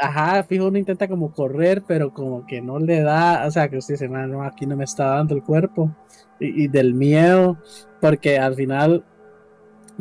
ajá, 0.00 0.42
fijo, 0.44 0.66
uno 0.66 0.78
intenta 0.78 1.06
como 1.06 1.32
correr, 1.32 1.82
pero 1.86 2.12
como 2.12 2.46
que 2.46 2.60
no 2.60 2.78
le 2.78 3.02
da, 3.02 3.46
o 3.46 3.50
sea, 3.50 3.68
que 3.68 3.76
usted 3.76 3.94
dice, 3.94 4.08
no, 4.08 4.42
aquí 4.42 4.66
no 4.66 4.76
me 4.76 4.84
está 4.84 5.06
dando 5.06 5.34
el 5.34 5.42
cuerpo, 5.42 5.94
y, 6.38 6.68
del 6.68 6.94
miedo, 6.94 7.58
porque 8.00 8.38
al 8.38 8.54
final 8.54 9.04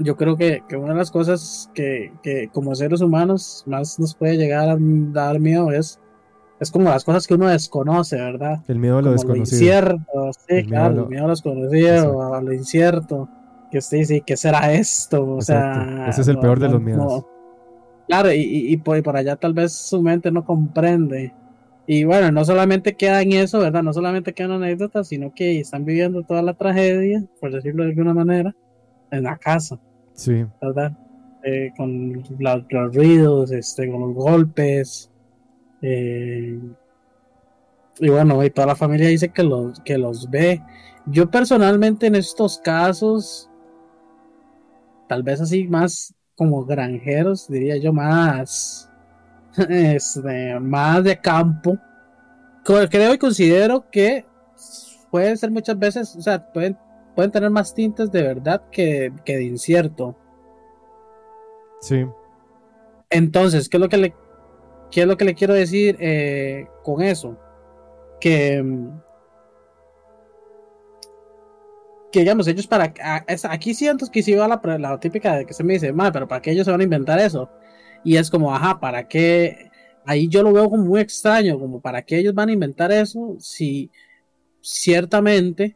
yo 0.02 0.16
creo 0.16 0.36
que, 0.36 0.64
una 0.76 0.94
de 0.94 1.00
las 1.00 1.12
cosas 1.12 1.70
que, 1.74 2.50
como 2.54 2.76
seres 2.76 3.02
humanos 3.02 3.64
más 3.68 4.00
nos 4.00 4.16
puede 4.16 4.38
llegar 4.38 4.70
a 4.70 4.78
dar 4.80 5.40
miedo 5.40 5.72
es, 5.72 6.00
es 6.60 6.72
como 6.72 6.90
las 6.90 7.04
cosas 7.04 7.26
que 7.26 7.36
uno 7.36 7.48
desconoce, 7.48 8.18
¿verdad? 8.18 8.62
El 8.68 8.80
miedo 8.80 8.98
a 8.98 9.02
lo 9.02 9.12
desconocido. 9.12 9.82
Lo 9.82 9.88
incierto, 9.92 10.32
sí, 10.48 10.64
claro, 10.66 11.04
el 11.04 11.10
miedo 11.10 11.24
a 11.24 11.28
lo 11.28 11.34
desconocido, 11.34 12.34
a 12.34 12.42
lo 12.42 12.54
incierto, 12.54 13.30
que 13.72 13.78
usted 13.78 13.98
dice, 14.00 14.22
¿qué 14.26 14.36
será 14.36 14.74
esto? 14.74 15.26
O 15.36 15.42
sea, 15.42 16.08
ese 16.10 16.22
es 16.22 16.28
el 16.28 16.40
peor 16.40 16.60
de 16.60 16.70
los 16.70 16.82
miedos. 16.82 17.26
Claro, 18.08 18.30
y, 18.34 18.76
por, 18.78 19.02
por, 19.04 19.16
allá 19.16 19.36
tal 19.36 19.54
vez 19.54 19.72
su 19.72 20.02
mente 20.02 20.32
no 20.32 20.44
comprende. 20.44 21.34
Y 21.86 22.04
bueno, 22.04 22.32
no 22.32 22.44
solamente 22.44 22.96
queda 22.96 23.22
en 23.22 23.34
eso, 23.34 23.60
¿verdad? 23.60 23.84
No 23.84 23.94
solamente 23.94 24.34
quedan 24.34 24.52
anécdotas, 24.52 25.08
sino 25.08 25.34
que 25.34 25.60
están 25.60 25.86
viviendo 25.86 26.24
toda 26.24 26.42
la 26.42 26.56
tragedia, 26.56 27.24
por 27.40 27.52
decirlo 27.52 27.84
de 27.84 27.90
alguna 27.90 28.14
manera, 28.14 28.56
en 29.12 29.24
la 29.24 29.38
casa. 29.38 29.80
Sí. 30.20 30.46
¿Verdad? 30.62 30.92
Eh, 31.44 31.72
con 31.78 32.22
los, 32.40 32.94
ruidos, 32.94 33.52
este, 33.52 33.90
con 33.90 34.02
los 34.02 34.14
golpes. 34.14 35.10
Eh, 35.82 36.60
y 38.00 38.10
bueno, 38.10 38.44
y 38.44 38.50
toda 38.50 38.68
la 38.68 38.76
familia 38.76 39.08
dice 39.08 39.30
que 39.30 39.44
los, 39.44 39.80
que 39.80 39.98
los 39.98 40.30
ve. 40.30 40.62
Yo 41.06 41.32
personalmente 41.32 42.08
en 42.08 42.16
estos 42.16 42.60
casos, 42.60 43.50
tal 45.08 45.24
vez 45.24 45.40
así 45.40 45.66
más 45.70 46.14
como 46.36 46.66
granjeros, 46.66 47.48
diría 47.48 47.78
yo, 47.78 47.94
más, 47.94 48.92
este, 49.70 50.60
más 50.60 51.02
de 51.02 51.18
campo. 51.18 51.78
Creo 52.66 53.14
y 53.14 53.18
considero 53.18 53.90
que 53.90 54.26
pueden 55.10 55.38
ser 55.38 55.50
muchas 55.50 55.80
veces, 55.80 56.14
o 56.14 56.22
sea, 56.22 56.52
pueden, 56.52 56.78
pueden 57.20 57.32
tener 57.34 57.50
más 57.50 57.74
tintes 57.74 58.10
de 58.14 58.24
verdad 58.24 58.64
que, 58.72 59.12
de 59.26 59.44
incierto. 59.44 60.16
Sí. 61.82 62.06
Entonces, 63.10 63.68
¿qué 63.68 63.76
es 63.76 63.82
lo 63.82 63.90
que 63.90 63.98
le, 63.98 64.14
qué 64.90 65.02
es 65.02 65.06
lo 65.08 65.18
que 65.18 65.26
le 65.26 65.36
quiero 65.36 65.54
decir 65.54 65.98
eh, 66.00 66.66
con 66.82 67.02
eso? 67.02 67.38
Que 68.22 68.64
que 72.10 72.22
digamos, 72.22 72.48
ellos 72.48 72.68
para. 72.68 72.94
Aquí 73.50 73.74
siento 73.74 74.06
que 74.10 74.24
si 74.24 74.34
va 74.34 74.48
la, 74.48 74.78
la 74.78 74.98
típica 74.98 75.36
de 75.36 75.46
que 75.46 75.54
se 75.54 75.66
me 75.66 75.74
dice, 75.74 75.92
madre, 75.92 76.14
pero 76.14 76.28
¿para 76.30 76.42
qué 76.42 76.52
ellos 76.52 76.64
se 76.64 76.72
van 76.72 76.80
a 76.80 76.86
inventar 76.86 77.20
eso? 77.20 77.50
Y 78.06 78.16
es 78.16 78.30
como, 78.30 78.56
ajá, 78.56 78.80
¿para 78.80 79.10
qué? 79.10 79.70
Ahí 80.06 80.30
yo 80.30 80.42
lo 80.42 80.54
veo 80.54 80.70
como 80.70 80.86
muy 80.86 81.02
extraño, 81.02 81.60
como 81.60 81.82
¿para 81.82 82.02
qué 82.02 82.20
ellos 82.20 82.34
van 82.34 82.48
a 82.48 82.54
inventar 82.54 82.94
eso? 82.94 83.36
Si 83.40 83.92
ciertamente. 84.62 85.76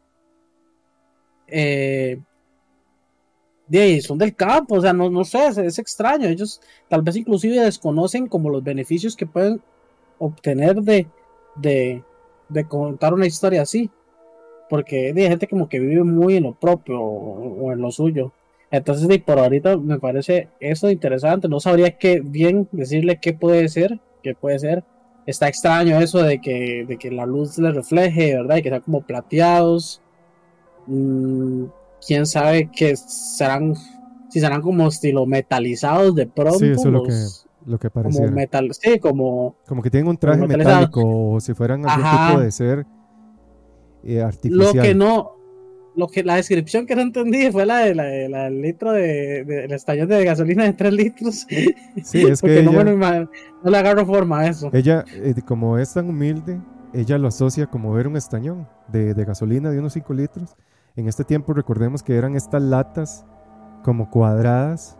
Eh, 1.46 2.18
son 4.02 4.18
del 4.18 4.34
campo, 4.34 4.76
o 4.76 4.80
sea, 4.80 4.92
no, 4.92 5.10
no 5.10 5.24
sé, 5.24 5.46
es, 5.46 5.78
extraño. 5.78 6.28
Ellos 6.28 6.60
tal 6.88 7.02
vez 7.02 7.16
inclusive 7.16 7.60
desconocen 7.60 8.28
como 8.28 8.50
los 8.50 8.62
beneficios 8.62 9.16
que 9.16 9.26
pueden 9.26 9.60
obtener 10.18 10.76
de, 10.76 11.06
de, 11.56 12.02
contar 12.68 13.14
una 13.14 13.26
historia 13.26 13.62
así 13.62 13.90
porque 14.68 15.12
hay 15.16 15.28
gente 15.28 15.46
como 15.46 15.68
que 15.68 15.78
vive 15.78 16.04
muy 16.04 16.36
en 16.36 16.44
lo 16.44 16.54
propio 16.54 17.00
o, 17.00 17.72
en 17.72 17.80
lo 17.80 17.90
suyo. 17.90 18.32
Entonces, 18.70 19.06
por 19.22 19.38
ahorita 19.38 19.76
me 19.76 20.00
parece 20.00 20.48
eso 20.58 20.90
interesante. 20.90 21.48
No 21.48 21.60
sabría 21.60 21.96
qué 21.96 22.20
bien 22.20 22.68
decirle 22.72 23.20
qué 23.20 23.34
puede 23.34 23.68
ser, 23.68 24.00
qué 24.22 24.34
puede 24.34 24.58
ser. 24.58 24.82
Está 25.26 25.48
extraño 25.48 26.00
eso 26.00 26.22
de 26.22 26.40
que, 26.40 26.84
de 26.86 26.96
que 26.96 27.10
la 27.10 27.24
luz 27.24 27.56
le 27.58 27.72
refleje, 27.72 28.34
¿verdad? 28.34 28.56
Y 28.56 28.62
que 28.62 28.70
sean 28.70 28.80
como 28.80 29.02
plateados. 29.02 30.02
Mm, 30.86 31.64
quién 32.06 32.26
sabe 32.26 32.70
que 32.70 32.96
serán, 32.96 33.74
si 34.28 34.40
serán 34.40 34.62
como 34.62 34.88
estilo 34.88 35.26
metalizados 35.26 36.14
de 36.14 36.26
pronto. 36.26 36.58
Sí, 36.58 36.66
eso 36.66 36.88
es 36.88 36.92
lo 36.92 37.02
que, 37.02 37.12
lo 37.66 37.78
que. 37.78 37.90
Como 37.90 38.30
metal, 38.30 38.70
sí, 38.72 38.98
como. 38.98 39.56
Como 39.66 39.82
que 39.82 39.90
tienen 39.90 40.08
un 40.08 40.16
traje 40.16 40.46
metálico 40.46 41.02
o 41.04 41.40
si 41.40 41.54
fueran 41.54 41.88
algún 41.88 42.28
tipo 42.28 42.40
de 42.40 42.50
ser 42.52 42.86
eh, 44.06 44.30
lo 44.44 44.72
que 44.72 44.94
no, 44.94 45.36
lo 45.96 46.08
que 46.08 46.22
la 46.22 46.36
descripción 46.36 46.86
que 46.86 46.94
no 46.94 47.02
entendí 47.02 47.50
fue 47.50 47.64
la 47.64 47.78
de 47.78 47.94
la, 47.94 48.50
litro 48.50 48.92
de, 48.92 49.44
de, 49.44 49.74
estañón 49.74 50.08
de 50.08 50.24
gasolina 50.24 50.64
de 50.64 50.74
3 50.74 50.92
litros. 50.92 51.46
Sí, 51.46 51.74
es 52.26 52.42
que 52.42 52.62
no, 52.62 52.82
le 53.70 53.78
agarro 53.78 54.04
forma 54.04 54.40
a 54.40 54.48
eso. 54.48 54.68
Ella, 54.74 55.04
eh, 55.14 55.34
como 55.46 55.78
es 55.78 55.94
tan 55.94 56.08
humilde, 56.08 56.60
ella 56.92 57.16
lo 57.16 57.28
asocia 57.28 57.66
como 57.66 57.92
ver 57.92 58.06
un 58.06 58.16
estañón 58.16 58.68
de, 58.88 59.14
gasolina 59.14 59.70
de 59.70 59.78
unos 59.78 59.94
5 59.94 60.12
litros. 60.12 60.54
En 60.96 61.08
este 61.08 61.24
tiempo 61.24 61.52
recordemos 61.52 62.04
que 62.04 62.16
eran 62.16 62.36
estas 62.36 62.62
latas 62.62 63.26
como 63.82 64.10
cuadradas, 64.10 64.96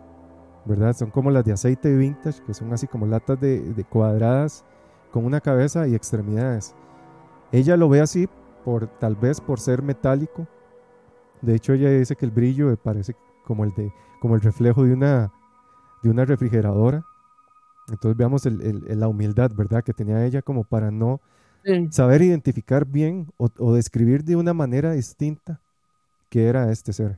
¿verdad? 0.65 0.93
Son 0.93 1.09
como 1.09 1.31
las 1.31 1.45
de 1.45 1.53
aceite 1.53 1.95
vintage, 1.95 2.43
que 2.43 2.53
son 2.53 2.73
así 2.73 2.85
como 2.85 3.05
latas 3.05 3.39
de, 3.39 3.61
de 3.61 3.83
cuadradas 3.85 4.65
con 5.11 5.23
una 5.23 5.39
cabeza 5.39 5.87
y 5.87 5.95
extremidades. 5.95 6.75
Ella 7.53 7.77
lo 7.77 7.87
ve 7.87 8.01
así 8.01 8.27
por 8.65 8.87
tal 8.99 9.15
vez 9.15 9.39
por 9.39 9.61
ser 9.61 9.81
metálico. 9.81 10.47
De 11.41 11.55
hecho, 11.55 11.71
ella 11.71 11.89
dice 11.89 12.17
que 12.17 12.25
el 12.25 12.31
brillo 12.31 12.75
parece 12.75 13.15
como 13.45 13.63
el 13.63 13.73
de 13.73 13.93
como 14.19 14.35
el 14.35 14.41
reflejo 14.41 14.83
de 14.83 14.91
una 14.91 15.31
de 16.03 16.09
una 16.09 16.25
refrigeradora. 16.25 17.05
Entonces 17.87 18.17
veamos 18.17 18.45
la 18.45 19.07
humildad, 19.07 19.51
¿verdad? 19.55 19.83
Que 19.83 19.93
tenía 19.93 20.25
ella 20.25 20.41
como 20.41 20.65
para 20.65 20.91
no 20.91 21.21
saber 21.89 22.21
identificar 22.21 22.85
bien 22.85 23.31
o, 23.37 23.73
describir 23.73 24.23
de 24.23 24.35
una 24.35 24.53
manera 24.53 24.91
distinta 24.91 25.61
era 26.41 26.71
este 26.71 26.93
ser. 26.93 27.17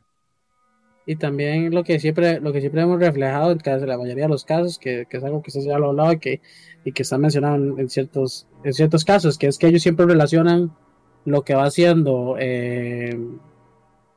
Y 1.05 1.15
también 1.15 1.74
lo 1.74 1.86
que 1.86 1.99
siempre, 1.99 2.41
lo 2.41 2.51
que 2.51 2.59
siempre 2.59 2.82
hemos 2.82 2.99
reflejado 2.99 3.51
en 3.51 3.59
casi 3.59 3.86
la 3.86 3.97
mayoría 3.97 4.26
de 4.26 4.30
los 4.30 4.43
casos, 4.43 4.78
que, 4.78 5.07
es 5.09 5.24
algo 5.24 5.41
que 5.41 5.51
se 5.51 5.72
ha 5.72 5.76
hablado 5.76 6.11
y 6.11 6.20
que, 6.20 6.41
y 6.84 6.91
que 6.91 7.03
está 7.03 7.18
mencionado 7.18 7.55
en, 7.55 7.89
ciertos, 7.89 8.45
en 8.65 8.74
ciertos 8.74 9.05
casos, 9.05 9.38
que 9.38 9.47
es 9.47 9.57
que 9.57 9.68
ellos 9.68 9.82
siempre 9.82 10.05
relacionan 10.05 10.76
lo 11.24 11.43
que 11.43 11.55
va 11.55 11.63
haciendo, 11.63 12.36
eh, 12.39 13.18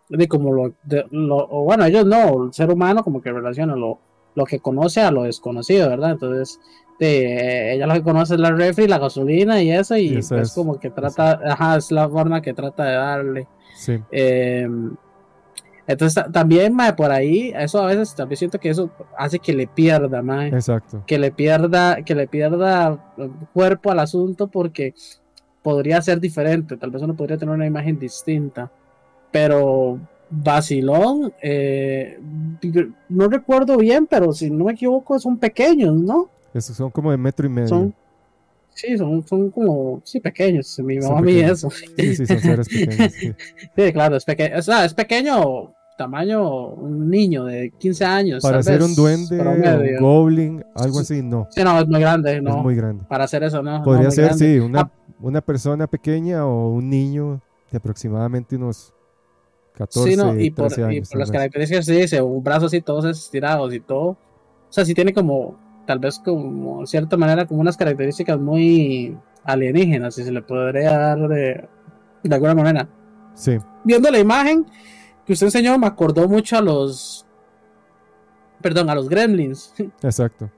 de 0.09 0.29
como 0.29 0.53
lo, 0.53 0.75
bueno, 1.65 1.85
ellos 1.85 2.05
no, 2.07 2.47
el 2.47 2.53
ser 2.53 2.71
humano 2.71 3.05
como 3.05 3.23
que 3.23 3.31
relaciona 3.31 3.77
lo, 3.77 4.01
lo 4.35 4.45
que 4.45 4.59
conoce 4.59 5.01
a 5.01 5.13
lo 5.13 5.23
desconocido, 5.23 5.89
¿verdad? 5.89 6.11
Entonces, 6.11 6.61
de, 6.99 7.75
ella 7.75 7.87
lo 7.87 7.95
que 7.95 8.03
conoce 8.03 8.35
es 8.35 8.41
la 8.41 8.51
refri, 8.51 8.89
la 8.89 8.99
gasolina 8.99 9.63
y 9.63 9.71
eso, 9.71 9.97
y, 9.97 10.17
es, 10.17 10.53
como 10.55 10.79
que 10.79 10.91
trata, 10.91 11.41
ajá, 11.45 11.77
es 11.77 11.91
la 11.93 12.09
forma 12.09 12.43
que 12.43 12.53
trata 12.53 12.85
de 12.85 12.95
darle. 12.95 13.49
Sí. 13.81 13.99
Em, 14.11 14.95
entonces 15.87 16.23
también, 16.33 16.77
por 16.97 17.11
ahí, 17.11 17.51
eso 17.57 17.83
a 17.83 17.87
veces 17.87 18.15
también 18.15 18.37
siento 18.37 18.61
que 18.61 18.69
eso 18.69 18.91
hace 19.17 19.39
que 19.39 19.55
le 19.55 19.67
pierda, 19.67 20.23
mae. 20.23 20.49
Exacto. 20.49 21.03
Que 21.07 21.19
le 21.19 21.33
pierda, 21.33 22.03
que 22.03 22.15
le 22.15 22.29
pierda 22.29 23.15
cuerpo 23.55 23.91
al 23.91 24.01
asunto 24.01 24.49
porque 24.49 24.95
podría 25.63 26.01
ser 26.03 26.21
diferente, 26.21 26.77
tal 26.77 26.91
vez 26.91 27.03
uno 27.03 27.17
podría 27.17 27.39
tener 27.39 27.55
una 27.55 27.67
imagen 27.67 27.99
distinta, 27.99 28.71
pero 29.31 29.99
Basilón, 30.29 31.33
eh, 31.43 32.21
no 33.09 33.29
recuerdo 33.29 33.77
bien, 33.79 34.07
pero 34.07 34.33
si 34.33 34.51
no 34.51 34.67
me 34.67 34.73
equivoco 34.73 35.19
son 35.19 35.39
pequeños, 35.39 35.97
¿no? 35.97 36.29
Esos 36.53 36.77
son 36.77 36.91
como 36.91 37.11
de 37.11 37.17
metro 37.17 37.47
y 37.47 37.51
medio. 37.51 37.93
Sí, 38.81 38.97
son, 38.97 39.27
son 39.27 39.51
como, 39.51 40.01
sí, 40.05 40.21
pequeños. 40.21 40.79
Mi 40.79 40.99
mamá 40.99 41.19
a 41.19 41.23
mí 41.23 41.39
eso. 41.39 41.69
Sí, 41.71 42.17
sí, 42.17 42.27
son 42.27 42.39
seres 42.39 42.69
pequeños. 42.69 43.13
Sí, 43.13 43.35
claro, 43.93 44.17
es 44.17 44.25
pequeño. 44.25 44.59
O 44.59 44.63
sea, 44.63 44.87
es 44.87 44.95
pequeño 44.95 45.75
tamaño 45.99 46.69
un 46.69 47.11
niño 47.11 47.45
de 47.45 47.71
15 47.79 48.05
años. 48.07 48.43
Para 48.43 48.63
ser 48.63 48.83
un 48.83 48.95
duende, 48.95 49.39
un 49.39 49.99
goblin, 50.01 50.65
algo 50.75 51.01
así, 51.01 51.23
no. 51.23 51.47
Sí, 51.51 51.63
no, 51.63 51.79
es 51.79 51.87
muy 51.87 52.01
grande, 52.01 52.41
no. 52.41 52.57
Es 52.57 52.63
muy 52.63 52.75
grande. 52.75 53.05
Para 53.07 53.25
hacer 53.25 53.43
eso, 53.43 53.63
no. 53.63 53.83
Podría 53.83 54.11
ser, 54.11 54.33
sí, 54.33 54.59
una, 54.59 54.81
ah. 54.81 54.91
una 55.21 55.43
persona 55.43 55.87
pequeña 55.87 56.47
o 56.47 56.71
un 56.71 56.89
niño 56.89 57.43
de 57.71 57.77
aproximadamente 57.77 58.57
unos 58.57 58.95
14, 59.75 60.11
sí, 60.11 60.17
no, 60.17 60.41
y 60.41 60.51
por, 60.51 60.73
Y 60.91 61.03
por 61.03 61.19
las 61.19 61.31
características, 61.31 61.85
sí, 61.85 61.93
dice, 61.93 62.23
un 62.23 62.43
brazo 62.43 62.67
así, 62.67 62.81
todos 62.81 63.05
estirados 63.05 63.75
y 63.75 63.81
todo. 63.81 64.09
O 64.09 64.73
sea, 64.73 64.87
sí 64.87 64.95
tiene 64.95 65.13
como, 65.13 65.59
tal 65.91 65.99
vez 65.99 66.21
como, 66.21 66.83
de 66.83 66.87
cierta 66.87 67.17
manera, 67.17 67.47
como 67.47 67.61
unas 67.61 67.77
características 67.77 68.39
muy 68.39 69.19
alienígenas, 69.43 70.15
si 70.15 70.23
se 70.23 70.31
le 70.31 70.41
podría 70.41 70.97
dar 70.97 71.19
de, 71.27 71.69
de 72.23 72.35
alguna 72.37 72.55
manera. 72.55 72.89
Sí. 73.35 73.59
Viendo 73.83 74.09
la 74.09 74.21
imagen 74.21 74.67
que 75.27 75.33
usted 75.33 75.49
enseñó, 75.49 75.77
me 75.81 75.89
acordó 75.89 76.29
mucho 76.29 76.57
a 76.57 76.61
los. 76.61 77.27
Perdón, 78.63 78.89
a 78.89 78.95
los 78.95 79.09
gremlins. 79.09 79.75
Exacto. 80.05 80.49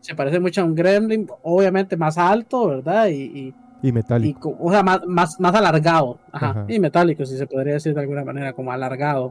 Se 0.00 0.16
parece 0.16 0.40
mucho 0.40 0.62
a 0.62 0.64
un 0.64 0.74
gremlin, 0.74 1.28
obviamente 1.44 1.96
más 1.96 2.18
alto, 2.18 2.66
¿verdad? 2.66 3.06
Y, 3.06 3.54
y 3.82 3.92
metálico. 3.92 4.56
o 4.58 4.72
sea, 4.72 4.82
más, 4.82 5.38
más, 5.38 5.54
alargado. 5.54 6.18
Ajá. 6.32 6.64
Y 6.66 6.80
metálico, 6.80 7.24
si 7.24 7.38
se 7.38 7.46
podría 7.46 7.74
decir 7.74 7.94
de 7.94 8.00
alguna 8.00 8.24
manera, 8.24 8.52
como 8.52 8.72
alargado. 8.72 9.30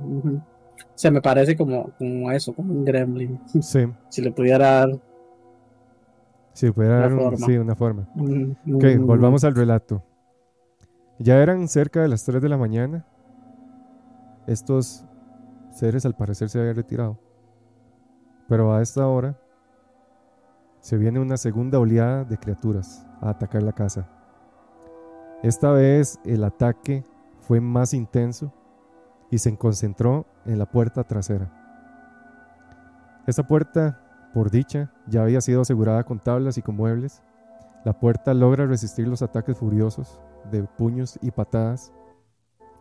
Se 0.95 1.11
me 1.11 1.21
parece 1.21 1.57
como, 1.57 1.91
como 1.97 2.31
eso, 2.31 2.53
como 2.53 2.73
un 2.73 2.85
gremlin. 2.85 3.37
Sí. 3.61 3.85
si 4.07 4.21
le 4.21 4.31
pudiera 4.31 4.85
dar. 4.85 5.08
Si 6.59 6.69
pudiera 6.71 6.99
dar 6.99 7.13
un, 7.13 7.37
sí, 7.37 7.57
una 7.57 7.73
forma. 7.73 8.05
ok, 8.73 8.83
volvamos 8.99 9.45
al 9.45 9.55
relato. 9.55 10.03
Ya 11.17 11.41
eran 11.41 11.69
cerca 11.69 12.01
de 12.01 12.09
las 12.09 12.25
3 12.25 12.41
de 12.41 12.49
la 12.49 12.57
mañana. 12.57 13.05
Estos 14.45 15.05
seres 15.71 16.05
al 16.05 16.17
parecer 16.17 16.49
se 16.49 16.59
habían 16.59 16.75
retirado. 16.75 17.17
Pero 18.49 18.73
a 18.73 18.81
esta 18.81 19.07
hora 19.07 19.39
se 20.81 20.97
viene 20.97 21.21
una 21.21 21.37
segunda 21.37 21.79
oleada 21.79 22.25
de 22.25 22.37
criaturas 22.37 23.07
a 23.21 23.29
atacar 23.29 23.63
la 23.63 23.71
casa. 23.71 24.09
Esta 25.41 25.71
vez 25.71 26.19
el 26.25 26.43
ataque 26.43 27.05
fue 27.39 27.61
más 27.61 27.93
intenso 27.93 28.51
y 29.31 29.37
se 29.37 29.55
concentró 29.57 30.25
en 30.45 30.59
la 30.59 30.65
puerta 30.65 31.05
trasera. 31.05 31.53
Esa 33.27 33.43
puerta, 33.43 34.01
por 34.33 34.51
dicha, 34.51 34.91
ya 35.07 35.23
había 35.23 35.41
sido 35.41 35.61
asegurada 35.61 36.03
con 36.03 36.19
tablas 36.19 36.57
y 36.57 36.61
con 36.61 36.75
muebles. 36.75 37.21
La 37.85 37.93
puerta 37.93 38.33
logra 38.33 38.65
resistir 38.65 39.07
los 39.07 39.21
ataques 39.21 39.57
furiosos 39.57 40.19
de 40.51 40.63
puños 40.63 41.17
y 41.21 41.31
patadas, 41.31 41.93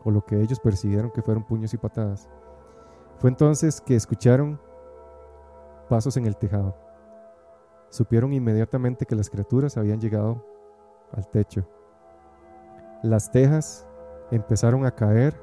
o 0.04 0.10
lo 0.10 0.24
que 0.24 0.40
ellos 0.40 0.60
percibieron 0.60 1.10
que 1.10 1.22
fueron 1.22 1.44
puños 1.44 1.74
y 1.74 1.78
patadas. 1.78 2.28
Fue 3.18 3.30
entonces 3.30 3.80
que 3.80 3.96
escucharon 3.96 4.60
pasos 5.88 6.16
en 6.16 6.26
el 6.26 6.36
tejado. 6.36 6.76
Supieron 7.90 8.32
inmediatamente 8.32 9.06
que 9.06 9.16
las 9.16 9.30
criaturas 9.30 9.76
habían 9.76 10.00
llegado 10.00 10.44
al 11.12 11.26
techo 11.28 11.66
las 13.02 13.30
tejas 13.30 13.86
empezaron 14.30 14.84
a 14.84 14.90
caer 14.90 15.40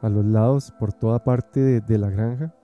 a 0.00 0.08
los 0.08 0.24
lados 0.24 0.72
por 0.78 0.92
toda 0.92 1.22
parte 1.24 1.80
de, 1.80 1.98
la 1.98 2.08
granja. 2.08 2.54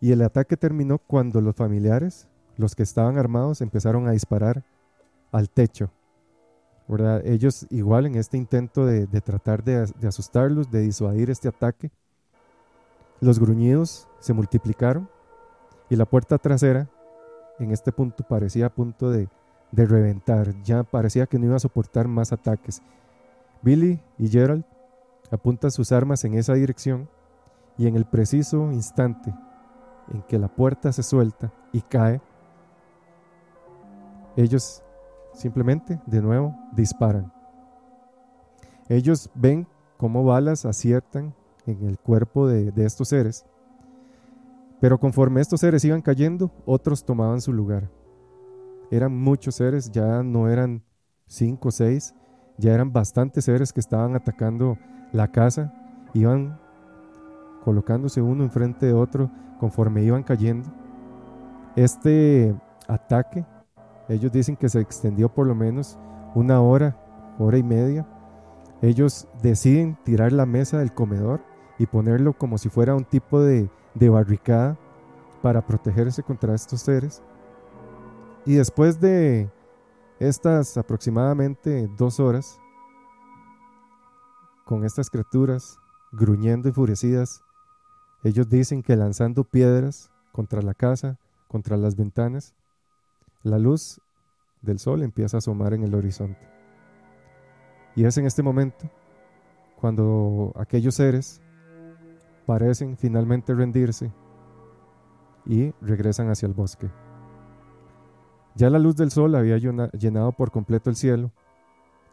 Y 0.00 0.12
el 0.12 0.22
ataque 0.22 0.56
terminó 0.56 0.98
cuando 0.98 1.42
los 1.42 1.54
familiares, 1.54 2.26
los 2.56 2.74
que 2.74 2.82
estaban 2.82 3.18
armados, 3.18 3.60
empezaron 3.60 4.08
a 4.08 4.12
disparar 4.12 4.64
al 5.30 5.50
techo. 5.50 5.90
¿verdad? 6.88 7.24
Ellos 7.24 7.66
igual 7.70 8.06
en 8.06 8.16
este 8.16 8.38
intento 8.38 8.86
de, 8.86 9.06
tratar 9.20 9.62
de, 9.62 9.86
de, 10.00 10.08
asustarlos, 10.08 10.70
de 10.70 10.80
disuadir 10.80 11.30
este 11.30 11.48
ataque, 11.48 11.90
los 13.20 13.38
gruñidos 13.38 14.08
se 14.18 14.32
multiplicaron 14.32 15.08
y 15.90 15.96
la 15.96 16.06
puerta 16.06 16.38
trasera 16.38 16.88
en 17.58 17.70
este 17.70 17.92
punto 17.92 18.24
parecía 18.26 18.66
a 18.66 18.74
punto 18.74 19.10
de, 19.10 19.28
de 19.70 19.86
reventar. 19.86 20.54
Ya 20.62 20.82
parecía 20.82 21.26
que 21.26 21.38
no 21.38 21.44
iba 21.44 21.56
a 21.56 21.60
soportar 21.60 22.08
más 22.08 22.32
ataques. 22.32 22.80
Billy 23.62 24.00
y 24.18 24.28
Gerald 24.28 24.64
apuntan 25.30 25.70
sus 25.70 25.92
armas 25.92 26.24
en 26.24 26.34
esa 26.34 26.54
dirección 26.54 27.08
y 27.76 27.86
en 27.86 27.96
el 27.96 28.06
preciso 28.06 28.72
instante 28.72 29.34
en 30.10 30.22
que 30.22 30.38
la 30.38 30.48
puerta 30.48 30.92
se 30.92 31.02
suelta 31.02 31.52
y 31.72 31.80
cae, 31.80 32.20
ellos 34.36 34.82
simplemente 35.32 36.00
de 36.06 36.22
nuevo 36.22 36.54
disparan. 36.72 37.32
Ellos 38.88 39.30
ven 39.34 39.66
cómo 39.96 40.24
balas 40.24 40.64
aciertan 40.64 41.34
en 41.66 41.84
el 41.86 41.98
cuerpo 41.98 42.46
de, 42.46 42.72
de 42.72 42.84
estos 42.84 43.08
seres, 43.08 43.46
pero 44.80 44.98
conforme 44.98 45.40
estos 45.40 45.60
seres 45.60 45.84
iban 45.84 46.02
cayendo, 46.02 46.50
otros 46.64 47.04
tomaban 47.04 47.40
su 47.40 47.52
lugar 47.52 47.90
eran 48.90 49.16
muchos 49.16 49.54
seres, 49.54 49.90
ya 49.90 50.22
no 50.22 50.48
eran 50.48 50.82
cinco 51.26 51.68
o 51.68 51.72
seis, 51.72 52.14
ya 52.58 52.74
eran 52.74 52.92
bastantes 52.92 53.44
seres 53.44 53.72
que 53.72 53.80
estaban 53.80 54.16
atacando 54.16 54.76
la 55.12 55.28
casa, 55.28 55.72
iban 56.12 56.58
colocándose 57.64 58.20
uno 58.20 58.42
enfrente 58.42 58.86
de 58.86 58.92
otro 58.92 59.30
conforme 59.60 60.02
iban 60.02 60.22
cayendo. 60.22 60.68
Este 61.76 62.54
ataque, 62.88 63.46
ellos 64.08 64.32
dicen 64.32 64.56
que 64.56 64.68
se 64.68 64.80
extendió 64.80 65.28
por 65.28 65.46
lo 65.46 65.54
menos 65.54 65.98
una 66.34 66.60
hora, 66.60 66.96
hora 67.38 67.58
y 67.58 67.62
media. 67.62 68.06
Ellos 68.82 69.28
deciden 69.42 69.96
tirar 70.02 70.32
la 70.32 70.46
mesa 70.46 70.78
del 70.78 70.92
comedor 70.92 71.42
y 71.78 71.86
ponerlo 71.86 72.32
como 72.32 72.58
si 72.58 72.68
fuera 72.68 72.96
un 72.96 73.04
tipo 73.04 73.40
de, 73.40 73.70
barricada 73.94 74.78
para 75.42 75.64
protegerse 75.64 76.22
contra 76.22 76.54
estos 76.54 76.80
seres. 76.80 77.22
Y 78.46 78.54
después 78.54 78.98
de 79.00 79.50
estas 80.18 80.76
aproximadamente 80.78 81.88
dos 81.96 82.18
horas, 82.18 82.58
con 84.64 84.84
estas 84.84 85.10
criaturas 85.10 85.78
gruñendo 86.12 86.68
enfurecidas, 86.68 87.42
ellos 88.22 88.48
dicen 88.48 88.82
que 88.82 88.96
lanzando 88.96 89.44
piedras 89.44 90.10
contra 90.32 90.60
la 90.60 90.74
casa, 90.74 91.18
contra 91.48 91.78
las 91.78 91.96
ventanas, 91.96 92.54
la 93.42 93.58
luz 93.58 94.00
del 94.60 94.78
sol 94.78 95.02
empieza 95.02 95.36
a 95.36 95.38
asomar 95.38 95.72
en 95.72 95.84
el 95.84 95.94
horizonte. 95.94 96.46
Y 97.96 98.04
es 98.04 98.18
en 98.18 98.26
este 98.26 98.42
momento 98.42 98.90
cuando 99.80 100.52
aquellos 100.56 100.96
seres 100.96 101.40
parecen 102.44 102.98
finalmente 102.98 103.54
rendirse 103.54 104.12
y 105.46 105.72
regresan 105.80 106.28
hacia 106.28 106.46
el 106.46 106.52
bosque. 106.52 106.90
Ya 108.54 108.68
la 108.68 108.78
luz 108.78 108.96
del 108.96 109.10
sol 109.10 109.34
había 109.34 109.56
llenado 109.56 110.32
por 110.32 110.50
completo 110.50 110.90
el 110.90 110.96
cielo. 110.96 111.32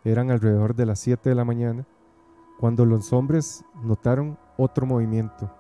Eran 0.05 0.31
alrededor 0.31 0.73
de 0.73 0.85
las 0.85 0.99
7 0.99 1.27
de 1.29 1.35
la 1.35 1.43
mañana 1.43 1.85
cuando 2.59 2.85
los 2.85 3.11
hombres 3.11 3.65
notaron 3.83 4.37
otro 4.55 4.85
movimiento 4.85 5.51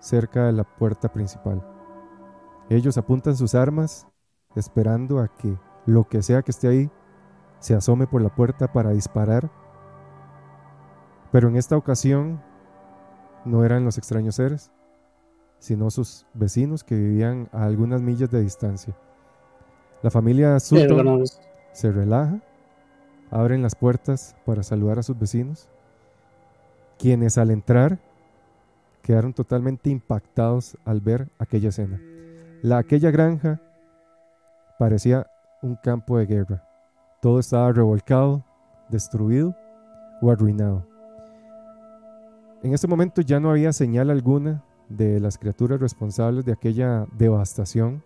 cerca 0.00 0.46
de 0.46 0.52
la 0.52 0.64
puerta 0.64 1.12
principal. 1.12 1.64
Ellos 2.68 2.98
apuntan 2.98 3.36
sus 3.36 3.54
armas 3.54 4.06
esperando 4.56 5.20
a 5.20 5.28
que 5.28 5.56
lo 5.86 6.08
que 6.08 6.22
sea 6.22 6.42
que 6.42 6.50
esté 6.50 6.68
ahí 6.68 6.90
se 7.58 7.74
asome 7.74 8.06
por 8.06 8.22
la 8.22 8.34
puerta 8.34 8.72
para 8.72 8.90
disparar. 8.90 9.50
Pero 11.30 11.48
en 11.48 11.56
esta 11.56 11.76
ocasión 11.76 12.42
no 13.44 13.64
eran 13.64 13.84
los 13.84 13.98
extraños 13.98 14.36
seres, 14.36 14.70
sino 15.58 15.90
sus 15.90 16.26
vecinos 16.34 16.82
que 16.82 16.94
vivían 16.94 17.48
a 17.52 17.64
algunas 17.64 18.00
millas 18.00 18.30
de 18.30 18.40
distancia. 18.40 18.96
La 20.02 20.10
familia 20.10 20.58
Sutton 20.58 21.24
se 21.72 21.92
relaja, 21.92 22.40
abren 23.30 23.62
las 23.62 23.74
puertas 23.74 24.34
para 24.46 24.62
saludar 24.62 24.98
a 24.98 25.02
sus 25.02 25.18
vecinos, 25.18 25.68
quienes 26.98 27.36
al 27.38 27.50
entrar 27.50 27.98
quedaron 29.02 29.32
totalmente 29.32 29.90
impactados 29.90 30.76
al 30.84 31.00
ver 31.00 31.28
aquella 31.38 31.70
escena. 31.70 32.00
La, 32.62 32.78
aquella 32.78 33.10
granja 33.10 33.60
parecía 34.78 35.26
un 35.62 35.76
campo 35.76 36.18
de 36.18 36.26
guerra. 36.26 36.64
Todo 37.20 37.38
estaba 37.38 37.72
revolcado, 37.72 38.44
destruido 38.88 39.54
o 40.22 40.30
arruinado. 40.30 40.86
En 42.62 42.74
ese 42.74 42.86
momento 42.86 43.22
ya 43.22 43.40
no 43.40 43.50
había 43.50 43.72
señal 43.72 44.10
alguna 44.10 44.62
de 44.88 45.20
las 45.20 45.38
criaturas 45.38 45.80
responsables 45.80 46.44
de 46.44 46.52
aquella 46.52 47.06
devastación 47.12 48.02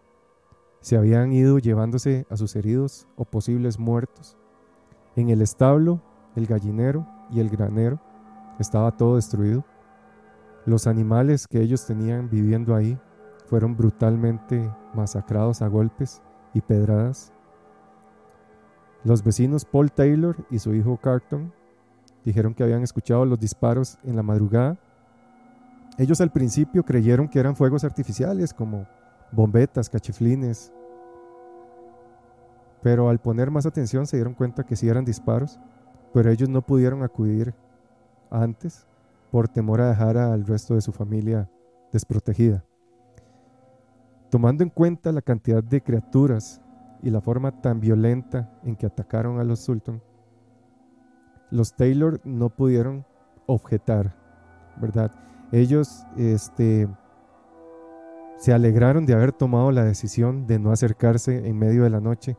se 0.85 0.99
habían 0.99 1.33
ido 1.33 1.59
llevándose 1.59 2.27
a 2.29 2.37
sus 2.37 2.55
heridos 2.57 3.09
o 3.17 3.25
posibles 3.25 3.79
muertos. 3.79 4.37
En 5.17 5.31
el 5.31 5.41
establo, 5.41 6.03
el 6.37 6.45
gallinero 6.45 7.07
y 7.31 7.41
el 7.41 7.49
granero 7.49 7.99
estaba 8.59 8.95
todo 8.95 9.17
destruido. 9.17 9.65
Los 10.67 10.87
animales 10.87 11.47
que 11.47 11.61
ellos 11.61 11.87
tenían 11.87 12.31
viviendo 12.31 12.75
ahí 12.75 12.99
fueron 13.47 13.77
brutalmente 13.77 14.73
masacrados 14.95 15.61
a 15.61 15.69
golpes 15.69 16.23
y 16.55 16.63
pedradas 16.63 17.33
Los 19.05 19.23
vecinos 19.23 19.67
Paul 19.67 19.93
Taylor 19.93 20.37
y 20.51 20.59
su 20.59 20.75
hijo 20.75 20.97
Carton 20.97 21.53
dijeron 22.25 22.55
que 22.55 22.63
habían 22.63 22.83
escuchado 22.83 23.27
los 23.27 23.39
disparos 23.39 23.99
en 24.05 24.17
la 24.17 24.23
madrugada. 24.23 24.79
Ellos 25.99 26.23
al 26.23 26.33
principio 26.33 26.83
creyeron 26.83 27.29
que 27.29 27.39
eran 27.39 27.55
fuegos 27.55 27.85
artificiales 27.85 28.55
como 28.55 28.87
bombetas, 29.31 29.91
cachiflines, 29.91 30.73
pero 32.83 33.11
al 33.11 33.19
poner 33.19 33.51
más 33.51 33.67
atención 33.67 34.07
se 34.07 34.17
dieron 34.17 34.33
cuenta 34.33 34.65
que 34.65 34.77
sí 34.77 34.89
eran 34.89 35.05
disparos, 35.05 35.61
pero 36.15 36.31
ellos 36.31 36.49
no 36.49 36.63
pudieron 36.63 37.03
acudir 37.03 37.55
antes 38.31 38.87
por 39.35 39.49
temor 39.49 39.81
a 39.81 39.89
dejar 39.89 40.17
al 40.17 40.47
resto 40.47 40.77
de 40.77 40.81
su 40.81 40.93
familia 40.93 41.51
desprotegida. 41.91 42.65
Tomando 44.31 44.63
en 44.63 44.71
cuenta 44.71 45.11
la 45.11 45.23
cantidad 45.23 45.61
de 45.61 45.81
criaturas 45.81 46.63
y 47.03 47.11
la 47.11 47.21
forma 47.21 47.61
tan 47.61 47.81
violenta 47.81 48.57
en 48.63 48.77
que 48.77 48.87
atacaron 48.87 49.41
a 49.41 49.43
los 49.43 49.59
Sultan, 49.59 50.01
los 51.51 51.75
Taylor 51.75 52.21
no 52.23 52.49
pudieron 52.49 53.05
objetar, 53.47 54.15
¿verdad? 54.81 55.11
Ellos 55.51 56.07
este, 56.17 56.87
se 58.37 58.53
alegraron 58.53 59.05
de 59.05 59.15
haber 59.15 59.33
tomado 59.33 59.73
la 59.73 59.83
decisión 59.83 60.47
de 60.47 60.61
no 60.61 60.71
acercarse 60.71 61.49
en 61.49 61.59
medio 61.59 61.83
de 61.83 61.91
la 61.91 62.01
noche 62.01 62.37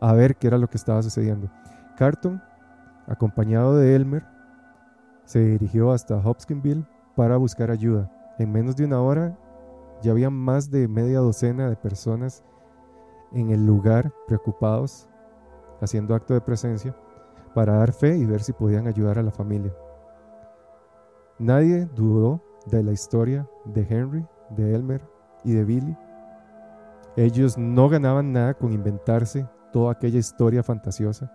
a 0.00 0.14
ver 0.14 0.36
qué 0.36 0.46
era 0.46 0.56
lo 0.56 0.70
que 0.70 0.78
estaba 0.78 1.02
sucediendo. 1.02 1.50
Carton, 1.98 2.40
acompañado 3.06 3.76
de 3.76 3.94
Elmer, 3.94 4.37
se 5.28 5.40
dirigió 5.40 5.92
hasta 5.92 6.16
Hopkinsville 6.16 6.86
para 7.14 7.36
buscar 7.36 7.70
ayuda. 7.70 8.10
En 8.38 8.50
menos 8.50 8.76
de 8.76 8.86
una 8.86 9.02
hora 9.02 9.38
ya 10.00 10.12
había 10.12 10.30
más 10.30 10.70
de 10.70 10.88
media 10.88 11.18
docena 11.18 11.68
de 11.68 11.76
personas 11.76 12.42
en 13.32 13.50
el 13.50 13.66
lugar 13.66 14.10
preocupados, 14.26 15.06
haciendo 15.82 16.14
acto 16.14 16.32
de 16.32 16.40
presencia, 16.40 16.96
para 17.54 17.74
dar 17.74 17.92
fe 17.92 18.16
y 18.16 18.24
ver 18.24 18.40
si 18.40 18.54
podían 18.54 18.86
ayudar 18.86 19.18
a 19.18 19.22
la 19.22 19.30
familia. 19.30 19.74
Nadie 21.38 21.84
dudó 21.94 22.42
de 22.64 22.82
la 22.82 22.92
historia 22.92 23.46
de 23.66 23.86
Henry, 23.86 24.26
de 24.56 24.74
Elmer 24.74 25.02
y 25.44 25.52
de 25.52 25.64
Billy. 25.66 25.96
Ellos 27.16 27.58
no 27.58 27.90
ganaban 27.90 28.32
nada 28.32 28.54
con 28.54 28.72
inventarse 28.72 29.46
toda 29.74 29.92
aquella 29.92 30.18
historia 30.18 30.62
fantasiosa. 30.62 31.30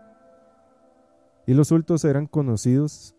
Y 1.46 1.54
los 1.54 1.68
Sultos 1.68 2.04
eran 2.06 2.26
conocidos 2.26 3.16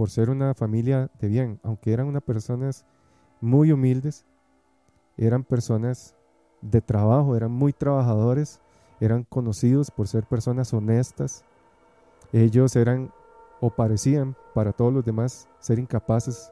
por 0.00 0.08
ser 0.08 0.30
una 0.30 0.54
familia 0.54 1.10
de 1.20 1.28
bien, 1.28 1.60
aunque 1.62 1.92
eran 1.92 2.06
unas 2.06 2.22
personas 2.22 2.86
muy 3.42 3.70
humildes, 3.70 4.24
eran 5.18 5.44
personas 5.44 6.16
de 6.62 6.80
trabajo, 6.80 7.36
eran 7.36 7.50
muy 7.50 7.74
trabajadores, 7.74 8.62
eran 8.98 9.24
conocidos 9.24 9.90
por 9.90 10.08
ser 10.08 10.24
personas 10.24 10.72
honestas. 10.72 11.44
Ellos 12.32 12.76
eran 12.76 13.12
o 13.60 13.68
parecían 13.68 14.34
para 14.54 14.72
todos 14.72 14.90
los 14.90 15.04
demás 15.04 15.46
ser 15.58 15.78
incapaces 15.78 16.50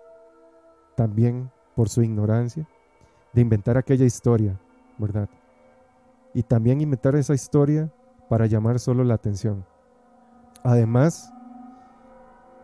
también 0.95 1.51
por 1.75 1.89
su 1.89 2.03
ignorancia 2.03 2.69
de 3.33 3.41
inventar 3.41 3.79
aquella 3.79 4.05
historia, 4.05 4.61
¿verdad? 4.99 5.31
Y 6.35 6.43
también 6.43 6.83
inventar 6.83 7.17
esa 7.17 7.33
historia 7.33 7.91
para 8.29 8.45
llamar 8.45 8.79
solo 8.79 9.05
la 9.05 9.15
atención. 9.15 9.65
Además, 10.63 11.33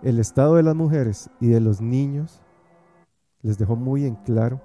el 0.04 0.18
estado 0.18 0.56
de 0.56 0.62
las 0.62 0.76
mujeres 0.76 1.30
y 1.40 1.48
de 1.48 1.60
los 1.60 1.80
niños 1.80 2.42
les 3.40 3.56
dejó 3.56 3.74
muy 3.74 4.04
en 4.04 4.16
claro 4.16 4.60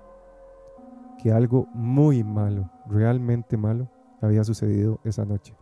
que 1.18 1.32
algo 1.32 1.68
muy 1.74 2.26
malo, 2.26 2.70
realmente 2.88 3.56
malo, 3.56 3.90
había 4.22 4.44
sucedido 4.44 5.00
esa 5.06 5.24
noche. 5.24 5.56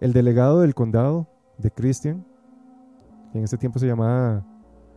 El 0.00 0.14
delegado 0.14 0.60
del 0.60 0.74
condado 0.74 1.28
de 1.58 1.70
Christian, 1.70 2.24
que 3.32 3.38
en 3.38 3.44
ese 3.44 3.58
tiempo 3.58 3.78
se 3.78 3.86
llamaba 3.86 4.44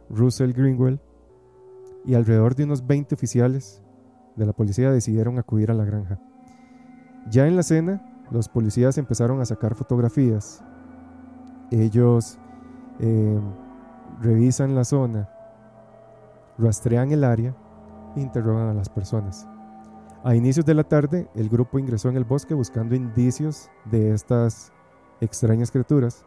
Russell 0.09 0.53
Greenwell, 0.53 1.01
y 2.05 2.13
alrededor 2.15 2.55
de 2.55 2.63
unos 2.63 2.87
20 2.87 3.15
oficiales 3.15 3.83
de 4.37 4.45
la 4.45 4.53
policía 4.53 4.91
decidieron 4.91 5.39
acudir 5.39 5.71
a 5.71 5.73
la 5.73 5.83
granja. 5.83 6.21
Ya 7.29 7.47
en 7.47 7.57
la 7.57 7.63
cena, 7.63 8.25
los 8.31 8.47
policías 8.47 8.97
empezaron 8.97 9.41
a 9.41 9.45
sacar 9.45 9.75
fotografías. 9.75 10.63
Ellos 11.71 12.39
eh, 12.99 13.39
revisan 14.21 14.75
la 14.75 14.83
zona, 14.83 15.29
rastrean 16.57 17.11
el 17.11 17.23
área 17.23 17.55
interrogan 18.15 18.69
a 18.69 18.73
las 18.73 18.89
personas. 18.89 19.47
A 20.23 20.35
inicios 20.35 20.65
de 20.65 20.73
la 20.73 20.83
tarde, 20.83 21.29
el 21.35 21.49
grupo 21.49 21.77
ingresó 21.77 22.09
en 22.09 22.17
el 22.17 22.23
bosque 22.23 22.53
buscando 22.53 22.95
indicios 22.95 23.69
de 23.85 24.13
estas 24.13 24.71
extrañas 25.21 25.71
criaturas, 25.71 26.25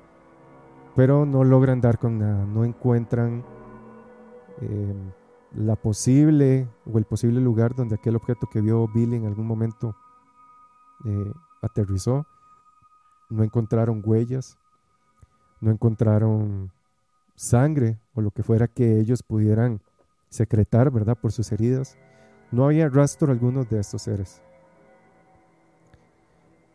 pero 0.94 1.26
no 1.26 1.44
logran 1.44 1.80
dar 1.80 1.98
con 1.98 2.18
nada, 2.18 2.44
no 2.44 2.64
encuentran 2.64 3.44
em, 4.60 5.12
la 5.52 5.76
posible 5.76 6.68
o 6.86 6.98
el 6.98 7.04
posible 7.04 7.40
lugar 7.40 7.74
donde 7.74 7.96
aquel 7.96 8.16
objeto 8.16 8.46
que 8.46 8.60
vio 8.60 8.86
Billy 8.88 9.16
en 9.16 9.26
algún 9.26 9.46
momento 9.46 9.96
eh, 11.04 11.32
aterrizó. 11.62 12.26
No 13.30 13.44
encontraron 13.44 14.02
huellas, 14.04 14.56
no 15.60 15.70
encontraron 15.70 16.72
sangre 17.34 17.98
o 18.14 18.20
lo 18.20 18.30
que 18.30 18.42
fuera 18.42 18.68
que 18.68 18.98
ellos 18.98 19.22
pudieran 19.22 19.80
secretar, 20.28 20.90
¿verdad? 20.90 21.16
Por 21.16 21.32
sus 21.32 21.50
heridas. 21.52 21.96
No 22.50 22.64
había 22.64 22.88
rastro 22.88 23.30
alguno 23.30 23.64
de 23.64 23.78
estos 23.78 24.02
seres. 24.02 24.42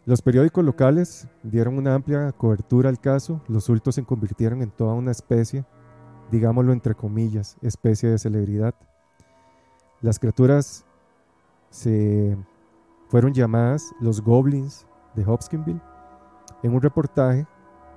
Los 0.05 0.21
periódicos 0.21 0.65
locales 0.65 1.27
dieron 1.43 1.77
una 1.77 1.95
amplia 1.95 2.31
cobertura 2.33 2.89
al 2.89 2.99
caso. 2.99 3.41
Los 3.47 3.65
sultos 3.65 3.95
se 3.95 4.03
convirtieron 4.03 4.61
en 4.61 4.69
toda 4.69 4.93
una 4.93 5.11
especie, 5.11 5.65
digámoslo 6.29 6.73
entre 6.73 6.93
comillas, 6.93 7.57
especie 7.61 8.09
de 8.09 8.19
celebridad. 8.19 8.75
Las 10.01 10.19
criaturas 10.19 10.85
se 11.69 12.37
fueron 13.07 13.33
llamadas 13.33 13.93
los 14.01 14.21
goblins 14.21 14.85
de 15.15 15.23
Hopkinsville 15.25 15.81
en 16.63 16.73
un 16.73 16.81
reportaje 16.81 17.47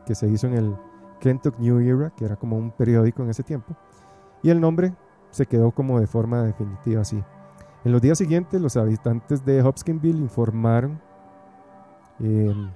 que 0.06 0.14
se 0.14 0.28
hizo 0.28 0.46
en 0.46 0.54
el 0.54 0.76
Kentucky 1.20 1.62
New 1.62 1.80
Era, 1.80 2.10
que 2.10 2.24
era 2.24 2.36
como 2.36 2.56
un 2.56 2.70
periódico 2.70 3.22
en 3.22 3.30
ese 3.30 3.42
tiempo, 3.42 3.76
y 4.42 4.50
el 4.50 4.60
nombre 4.60 4.94
se 5.30 5.46
quedó 5.46 5.70
como 5.70 6.00
de 6.00 6.06
forma 6.06 6.42
definitiva 6.42 7.02
así. 7.02 7.22
En 7.84 7.92
los 7.92 8.00
días 8.00 8.18
siguientes, 8.18 8.60
los 8.60 8.76
habitantes 8.76 9.44
de 9.44 9.62
Hopkinsville 9.62 10.18
informaron 10.18 11.00
em, 12.20 12.70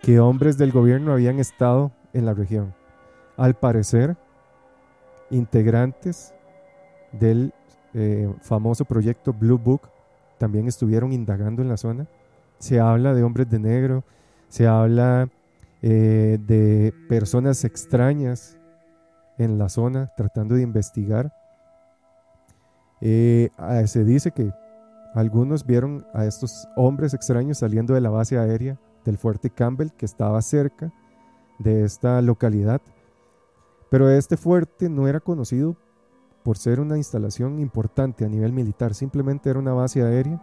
que 0.00 0.20
hombres 0.20 0.58
del 0.58 0.72
gobierno 0.72 1.12
habían 1.12 1.38
estado 1.38 1.92
en 2.12 2.26
la 2.26 2.34
región. 2.34 2.74
Al 3.36 3.54
parecer, 3.54 4.16
integrantes 5.30 6.34
del 7.12 7.52
eh, 7.94 8.32
famoso 8.40 8.84
proyecto 8.84 9.32
Blue 9.32 9.58
Book 9.58 9.82
también 10.38 10.66
estuvieron 10.68 11.12
indagando 11.12 11.62
en 11.62 11.68
la 11.68 11.76
zona. 11.76 12.06
Se 12.58 12.78
habla 12.80 13.14
de 13.14 13.22
hombres 13.22 13.48
de 13.50 13.58
negro, 13.58 14.04
se 14.48 14.66
habla 14.66 15.28
eh, 15.82 16.38
de 16.40 16.94
personas 17.08 17.64
extrañas 17.64 18.58
en 19.38 19.58
la 19.58 19.68
zona 19.68 20.12
tratando 20.16 20.54
de 20.54 20.62
investigar 20.62 21.32
eh, 23.00 23.50
se 23.86 24.04
dice 24.04 24.30
que 24.30 24.52
algunos 25.14 25.66
vieron 25.66 26.06
a 26.14 26.24
estos 26.24 26.68
hombres 26.76 27.14
extraños 27.14 27.58
saliendo 27.58 27.94
de 27.94 28.00
la 28.00 28.10
base 28.10 28.38
aérea 28.38 28.78
del 29.04 29.18
fuerte 29.18 29.50
Campbell 29.50 29.90
que 29.90 30.06
estaba 30.06 30.40
cerca 30.40 30.92
de 31.58 31.84
esta 31.84 32.22
localidad. 32.22 32.80
Pero 33.90 34.08
este 34.08 34.36
fuerte 34.36 34.88
no 34.88 35.08
era 35.08 35.18
conocido 35.20 35.76
por 36.44 36.56
ser 36.56 36.80
una 36.80 36.96
instalación 36.96 37.58
importante 37.58 38.24
a 38.24 38.28
nivel 38.28 38.52
militar, 38.52 38.94
simplemente 38.94 39.50
era 39.50 39.58
una 39.58 39.74
base 39.74 40.02
aérea 40.02 40.40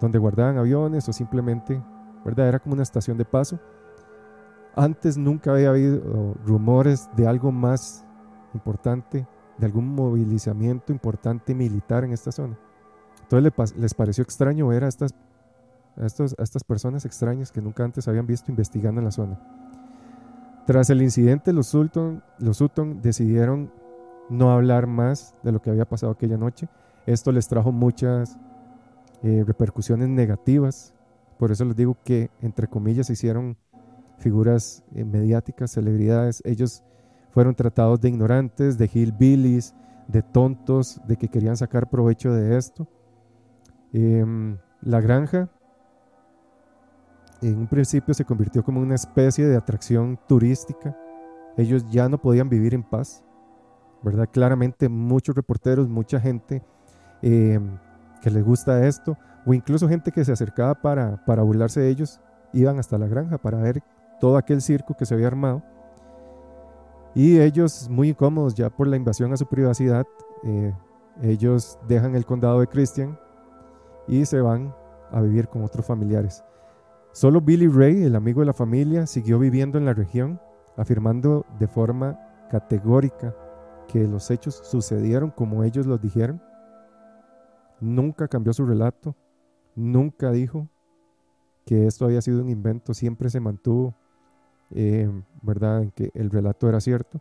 donde 0.00 0.18
guardaban 0.18 0.58
aviones 0.58 1.08
o 1.08 1.12
simplemente, 1.12 1.80
¿verdad? 2.24 2.48
Era 2.48 2.58
como 2.58 2.74
una 2.74 2.82
estación 2.82 3.16
de 3.16 3.24
paso. 3.24 3.60
Antes 4.74 5.18
nunca 5.18 5.52
había 5.52 5.70
habido 5.70 6.34
rumores 6.44 7.10
de 7.16 7.26
algo 7.26 7.52
más 7.52 8.04
importante 8.54 9.26
de 9.58 9.66
algún 9.66 9.94
movilizamiento 9.94 10.92
importante 10.92 11.54
militar 11.54 12.04
en 12.04 12.12
esta 12.12 12.32
zona. 12.32 12.58
Entonces 13.22 13.76
les 13.76 13.94
pareció 13.94 14.22
extraño 14.22 14.66
ver 14.66 14.84
a 14.84 14.88
estas, 14.88 15.14
a, 15.96 16.06
estos, 16.06 16.34
a 16.38 16.42
estas 16.42 16.64
personas 16.64 17.04
extrañas 17.04 17.52
que 17.52 17.62
nunca 17.62 17.84
antes 17.84 18.08
habían 18.08 18.26
visto 18.26 18.50
investigando 18.50 19.00
en 19.00 19.04
la 19.04 19.12
zona. 19.12 19.40
Tras 20.66 20.90
el 20.90 21.02
incidente, 21.02 21.52
los 21.52 21.68
Sutton, 21.68 22.22
los 22.38 22.58
Sutton 22.58 23.02
decidieron 23.02 23.72
no 24.28 24.50
hablar 24.50 24.86
más 24.86 25.34
de 25.42 25.52
lo 25.52 25.60
que 25.60 25.70
había 25.70 25.88
pasado 25.88 26.12
aquella 26.12 26.36
noche. 26.36 26.68
Esto 27.06 27.32
les 27.32 27.48
trajo 27.48 27.72
muchas 27.72 28.38
eh, 29.22 29.44
repercusiones 29.46 30.08
negativas. 30.08 30.94
Por 31.38 31.50
eso 31.50 31.64
les 31.64 31.76
digo 31.76 31.96
que, 32.04 32.30
entre 32.40 32.68
comillas, 32.68 33.08
se 33.08 33.14
hicieron 33.14 33.56
figuras 34.22 34.82
eh, 34.94 35.04
mediáticas, 35.04 35.72
celebridades. 35.72 36.42
Ellos 36.44 36.82
fueron 37.30 37.54
tratados 37.54 38.00
de 38.00 38.08
ignorantes, 38.08 38.78
de 38.78 38.90
hillbillies, 38.92 39.74
de 40.08 40.22
tontos, 40.22 41.00
de 41.06 41.16
que 41.16 41.28
querían 41.28 41.56
sacar 41.56 41.90
provecho 41.90 42.32
de 42.32 42.56
esto. 42.56 42.86
Em, 43.92 44.56
la 44.80 45.00
granja 45.00 45.50
en 47.42 47.58
un 47.58 47.66
principio 47.66 48.14
se 48.14 48.24
convirtió 48.24 48.62
como 48.62 48.80
una 48.80 48.94
especie 48.94 49.46
de 49.46 49.56
atracción 49.56 50.18
turística. 50.28 50.96
Ellos 51.56 51.84
ya 51.90 52.08
no 52.08 52.18
podían 52.18 52.48
vivir 52.48 52.74
en 52.74 52.82
paz, 52.82 53.24
¿verdad? 54.02 54.28
Claramente 54.32 54.88
muchos 54.88 55.34
reporteros, 55.34 55.88
mucha 55.88 56.20
gente 56.20 56.62
eh, 57.20 57.60
que 58.22 58.30
les 58.30 58.44
gusta 58.44 58.86
esto, 58.86 59.16
o 59.44 59.52
incluso 59.52 59.88
gente 59.88 60.12
que 60.12 60.24
se 60.24 60.32
acercaba 60.32 60.74
para, 60.74 61.24
para 61.24 61.42
burlarse 61.42 61.80
de 61.80 61.88
ellos, 61.88 62.20
iban 62.52 62.78
hasta 62.78 62.98
la 62.98 63.08
granja 63.08 63.38
para 63.38 63.58
ver 63.58 63.82
todo 64.22 64.36
aquel 64.36 64.62
circo 64.62 64.94
que 64.94 65.04
se 65.04 65.14
había 65.14 65.26
armado. 65.26 65.64
Y 67.12 67.40
ellos, 67.40 67.88
muy 67.90 68.10
incómodos 68.10 68.54
ya 68.54 68.70
por 68.70 68.86
la 68.86 68.96
invasión 68.96 69.32
a 69.32 69.36
su 69.36 69.46
privacidad, 69.46 70.06
eh, 70.44 70.72
ellos 71.22 71.76
dejan 71.88 72.14
el 72.14 72.24
condado 72.24 72.60
de 72.60 72.68
Christian 72.68 73.18
y 74.06 74.24
se 74.24 74.40
van 74.40 74.72
a 75.10 75.20
vivir 75.20 75.48
con 75.48 75.64
otros 75.64 75.84
familiares. 75.84 76.44
Solo 77.10 77.40
Billy 77.40 77.66
Ray, 77.66 78.04
el 78.04 78.14
amigo 78.14 78.42
de 78.42 78.46
la 78.46 78.52
familia, 78.52 79.08
siguió 79.08 79.40
viviendo 79.40 79.76
en 79.76 79.86
la 79.86 79.92
región, 79.92 80.40
afirmando 80.76 81.44
de 81.58 81.66
forma 81.66 82.16
categórica 82.48 83.34
que 83.88 84.06
los 84.06 84.30
hechos 84.30 84.54
sucedieron 84.62 85.32
como 85.32 85.64
ellos 85.64 85.84
los 85.84 86.00
dijeron. 86.00 86.40
Nunca 87.80 88.28
cambió 88.28 88.52
su 88.52 88.64
relato, 88.66 89.16
nunca 89.74 90.30
dijo 90.30 90.68
que 91.66 91.88
esto 91.88 92.04
había 92.04 92.22
sido 92.22 92.40
un 92.40 92.50
invento, 92.50 92.94
siempre 92.94 93.28
se 93.28 93.40
mantuvo, 93.40 93.96
eh, 94.74 95.10
¿verdad?, 95.42 95.82
en 95.82 95.90
que 95.90 96.10
el 96.14 96.30
relato 96.30 96.68
era 96.68 96.80
cierto. 96.80 97.20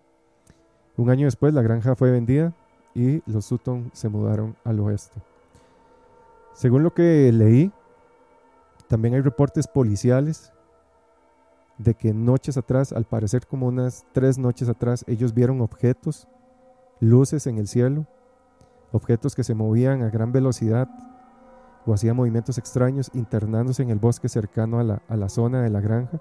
Un 0.97 1.09
año 1.09 1.25
después 1.25 1.53
la 1.53 1.61
granja 1.61 1.95
fue 1.95 2.11
vendida 2.11 2.53
y 2.93 3.21
los 3.29 3.45
Sutton 3.45 3.89
se 3.93 4.09
mudaron 4.09 4.55
al 4.63 4.79
oeste. 4.79 5.21
Según 6.53 6.83
lo 6.83 6.93
que 6.93 7.31
leí, 7.31 7.71
también 8.87 9.13
hay 9.13 9.21
reportes 9.21 9.67
policiales 9.67 10.51
de 11.77 11.95
que 11.95 12.13
noches 12.13 12.57
atrás, 12.57 12.91
al 12.91 13.05
parecer 13.05 13.47
como 13.47 13.67
unas 13.67 14.05
tres 14.11 14.37
noches 14.37 14.69
atrás, 14.69 15.03
ellos 15.07 15.33
vieron 15.33 15.61
objetos, 15.61 16.27
luces 16.99 17.47
en 17.47 17.57
el 17.57 17.67
cielo, 17.67 18.05
objetos 18.91 19.33
que 19.33 19.43
se 19.43 19.55
movían 19.55 20.03
a 20.03 20.09
gran 20.09 20.31
velocidad 20.31 20.89
o 21.85 21.93
hacían 21.93 22.15
movimientos 22.15 22.57
extraños 22.57 23.09
internándose 23.13 23.81
en 23.81 23.89
el 23.89 23.97
bosque 23.97 24.29
cercano 24.29 24.79
a 24.79 24.83
la, 24.83 25.01
a 25.07 25.15
la 25.15 25.29
zona 25.29 25.61
de 25.61 25.69
la 25.69 25.79
granja. 25.79 26.19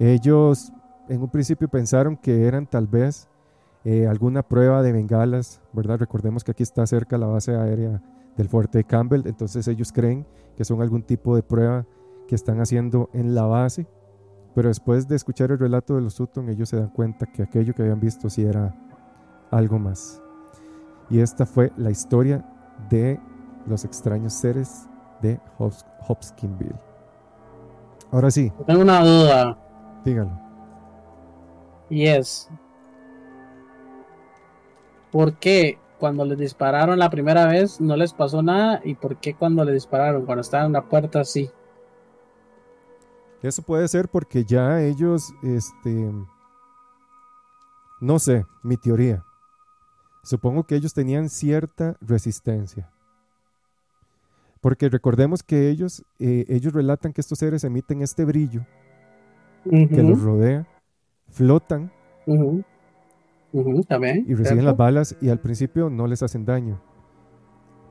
Ellos 0.00 0.72
en 1.10 1.20
un 1.20 1.28
principio 1.28 1.68
pensaron 1.68 2.16
que 2.16 2.46
eran 2.46 2.66
tal 2.66 2.86
vez 2.86 3.28
eh, 3.84 4.06
alguna 4.06 4.42
prueba 4.42 4.82
de 4.82 4.92
bengalas, 4.92 5.60
¿verdad? 5.74 5.98
Recordemos 5.98 6.42
que 6.42 6.52
aquí 6.52 6.62
está 6.62 6.86
cerca 6.86 7.18
la 7.18 7.26
base 7.26 7.54
aérea 7.54 8.02
del 8.34 8.48
fuerte 8.48 8.82
Campbell, 8.84 9.26
entonces 9.26 9.68
ellos 9.68 9.92
creen 9.92 10.26
que 10.56 10.64
son 10.64 10.80
algún 10.80 11.02
tipo 11.02 11.36
de 11.36 11.42
prueba 11.42 11.84
que 12.26 12.34
están 12.34 12.60
haciendo 12.60 13.10
en 13.12 13.34
la 13.34 13.42
base, 13.42 13.86
pero 14.54 14.68
después 14.68 15.06
de 15.06 15.16
escuchar 15.16 15.50
el 15.50 15.58
relato 15.58 15.96
de 15.96 16.00
los 16.00 16.14
Sutton, 16.14 16.48
ellos 16.48 16.70
se 16.70 16.76
dan 16.76 16.88
cuenta 16.88 17.26
que 17.26 17.42
aquello 17.42 17.74
que 17.74 17.82
habían 17.82 18.00
visto 18.00 18.30
sí 18.30 18.42
era 18.42 18.74
algo 19.50 19.78
más. 19.78 20.22
Y 21.10 21.20
esta 21.20 21.44
fue 21.44 21.72
la 21.76 21.90
historia 21.90 22.42
de 22.88 23.20
los 23.66 23.84
extraños 23.84 24.32
seres 24.32 24.88
de 25.20 25.38
Hopkinsville. 25.58 26.78
Ahora 28.10 28.30
sí. 28.30 28.50
Tengo 28.66 28.80
una 28.80 29.04
duda. 29.04 29.69
Dígalo. 30.04 30.30
Y 31.88 32.06
es, 32.06 32.48
¿por 35.10 35.34
qué 35.34 35.78
cuando 35.98 36.24
les 36.24 36.38
dispararon 36.38 36.98
la 36.98 37.10
primera 37.10 37.46
vez 37.46 37.80
no 37.80 37.96
les 37.96 38.12
pasó 38.12 38.42
nada 38.42 38.80
y 38.84 38.94
por 38.94 39.16
qué 39.16 39.34
cuando 39.34 39.64
les 39.64 39.74
dispararon 39.74 40.24
cuando 40.24 40.42
estaban 40.42 40.66
en 40.68 40.72
la 40.72 40.88
puerta 40.88 41.24
sí? 41.24 41.50
Eso 43.42 43.62
puede 43.62 43.88
ser 43.88 44.08
porque 44.08 44.44
ya 44.44 44.82
ellos, 44.82 45.32
este, 45.42 46.12
no 48.00 48.18
sé, 48.18 48.46
mi 48.62 48.76
teoría. 48.76 49.24
Supongo 50.22 50.64
que 50.64 50.76
ellos 50.76 50.92
tenían 50.92 51.28
cierta 51.30 51.96
resistencia. 52.00 52.90
Porque 54.60 54.90
recordemos 54.90 55.42
que 55.42 55.70
ellos, 55.70 56.04
eh, 56.18 56.44
ellos 56.48 56.74
relatan 56.74 57.14
que 57.14 57.22
estos 57.22 57.38
seres 57.38 57.64
emiten 57.64 58.02
este 58.02 58.26
brillo 58.26 58.66
que 59.64 60.02
los 60.02 60.22
rodea, 60.22 60.66
flotan 61.28 61.90
y 63.52 64.34
reciben 64.34 64.64
las 64.64 64.76
balas 64.76 65.16
y 65.20 65.28
al 65.28 65.40
principio 65.40 65.90
no 65.90 66.06
les 66.06 66.22
hacen 66.22 66.44
daño. 66.44 66.80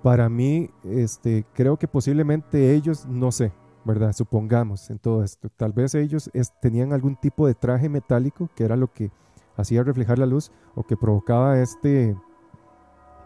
Para 0.03 0.29
mí, 0.29 0.69
este, 0.83 1.45
creo 1.53 1.77
que 1.77 1.87
posiblemente 1.87 2.73
ellos, 2.73 3.05
no 3.05 3.31
sé, 3.31 3.51
¿verdad? 3.83 4.13
Supongamos 4.13 4.89
en 4.89 4.99
todo 4.99 5.23
esto. 5.23 5.49
Tal 5.57 5.73
vez 5.73 5.93
ellos 5.95 6.31
tenían 6.61 6.93
algún 6.93 7.17
tipo 7.17 7.47
de 7.47 7.53
traje 7.53 7.89
metálico 7.89 8.49
que 8.55 8.63
era 8.63 8.77
lo 8.77 8.91
que 8.93 9.11
hacía 9.57 9.83
reflejar 9.83 10.17
la 10.17 10.25
luz 10.25 10.51
o 10.75 10.83
que 10.83 10.95
provocaba 10.95 11.59
este, 11.59 12.15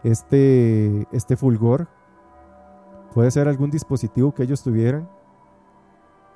este, 0.02 1.06
este 1.12 1.36
fulgor. 1.36 1.86
Puede 3.14 3.30
ser 3.30 3.46
algún 3.46 3.70
dispositivo 3.70 4.34
que 4.34 4.42
ellos 4.42 4.64
tuvieran, 4.64 5.08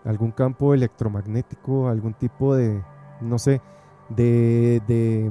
algún 0.04 0.32
campo 0.32 0.74
electromagnético, 0.74 1.88
algún 1.88 2.14
tipo 2.14 2.54
de, 2.54 2.82
no 3.20 3.38
sé, 3.38 3.60
de, 4.08 4.80
de 4.86 5.30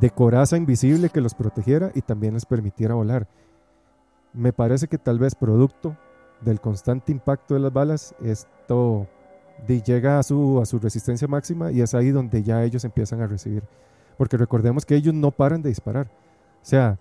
de 0.00 0.10
coraza 0.10 0.56
invisible 0.56 1.10
que 1.10 1.20
los 1.20 1.34
protegiera 1.34 1.90
y 1.94 2.02
también 2.02 2.34
les 2.34 2.46
permitiera 2.46 2.94
volar. 2.94 3.26
Me 4.32 4.52
parece 4.52 4.86
que 4.86 4.98
tal 4.98 5.18
vez 5.18 5.34
producto 5.34 5.96
del 6.40 6.60
constante 6.60 7.10
impacto 7.10 7.54
de 7.54 7.60
las 7.60 7.72
balas, 7.72 8.14
esto 8.22 9.06
llega 9.66 10.18
a 10.18 10.22
su, 10.22 10.60
a 10.60 10.66
su 10.66 10.78
resistencia 10.78 11.26
máxima 11.26 11.72
y 11.72 11.80
es 11.80 11.94
ahí 11.94 12.10
donde 12.10 12.42
ya 12.42 12.62
ellos 12.62 12.84
empiezan 12.84 13.20
a 13.22 13.26
recibir. 13.26 13.64
Porque 14.16 14.36
recordemos 14.36 14.86
que 14.86 14.94
ellos 14.94 15.14
no 15.14 15.30
paran 15.32 15.62
de 15.62 15.70
disparar. 15.70 16.06
O 16.06 16.64
sea, 16.64 16.98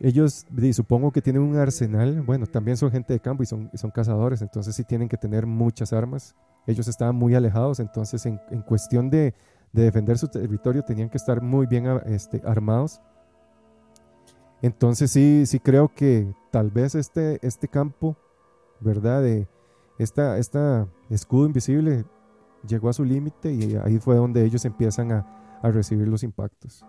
ellos 0.00 0.46
supongo 0.72 1.12
que 1.12 1.22
tienen 1.22 1.42
un 1.42 1.56
arsenal, 1.56 2.22
bueno, 2.22 2.46
también 2.46 2.76
son 2.76 2.90
gente 2.90 3.12
de 3.12 3.20
campo 3.20 3.42
y 3.42 3.46
son, 3.46 3.70
son 3.74 3.90
cazadores, 3.90 4.42
entonces 4.42 4.74
sí 4.74 4.84
tienen 4.84 5.08
que 5.08 5.16
tener 5.16 5.46
muchas 5.46 5.92
armas. 5.92 6.34
Ellos 6.66 6.88
estaban 6.88 7.14
muy 7.14 7.34
alejados, 7.34 7.78
entonces 7.78 8.24
en 8.26 8.62
cuestión 8.66 9.10
de, 9.10 9.34
de 9.74 9.82
defender 9.82 10.16
su 10.16 10.28
territorio 10.28 10.84
tenían 10.84 11.10
que 11.10 11.18
estar 11.18 11.42
muy 11.42 11.66
bien 11.66 11.84
este, 12.06 12.40
armados. 12.46 13.02
Entonces 14.62 15.10
sí, 15.10 15.44
sí 15.46 15.58
creo 15.58 15.92
que 15.92 16.32
tal 16.52 16.70
vez 16.70 16.94
este, 16.94 17.44
este 17.44 17.66
campo, 17.66 18.16
¿verdad? 18.80 19.20
De 19.20 19.48
esta, 19.98 20.38
esta 20.38 20.86
escudo 21.10 21.46
invisible 21.46 22.04
llegó 22.66 22.88
a 22.88 22.92
su 22.92 23.04
límite 23.04 23.52
y 23.52 23.76
ahí 23.84 23.98
fue 23.98 24.14
donde 24.14 24.44
ellos 24.44 24.64
empiezan 24.64 25.10
a, 25.10 25.58
a 25.60 25.70
recibir 25.72 26.06
los 26.06 26.22
impactos. 26.22 26.86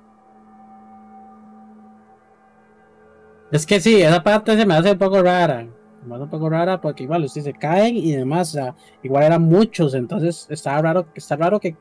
Es 3.52 3.66
que 3.66 3.80
sí, 3.80 4.02
esa 4.02 4.24
parte 4.24 4.56
se 4.58 4.66
me 4.66 4.74
hace 4.74 4.92
un 4.92 4.98
poco 4.98 5.22
rara. 5.22 5.68
Me 6.06 6.16
hace 6.16 6.24
un 6.24 6.30
poco 6.30 6.50
rara 6.50 6.82
porque 6.82 7.04
igual 7.04 7.24
ustedes 7.24 7.46
se 7.46 7.54
caen 7.54 7.96
y 7.96 8.12
demás. 8.12 8.58
igual 9.04 9.24
eran 9.24 9.44
muchos, 9.44 9.94
entonces 9.94 10.48
está 10.50 10.82
raro, 10.82 11.08
está 11.16 11.36
raro 11.36 11.60
que 11.60 11.76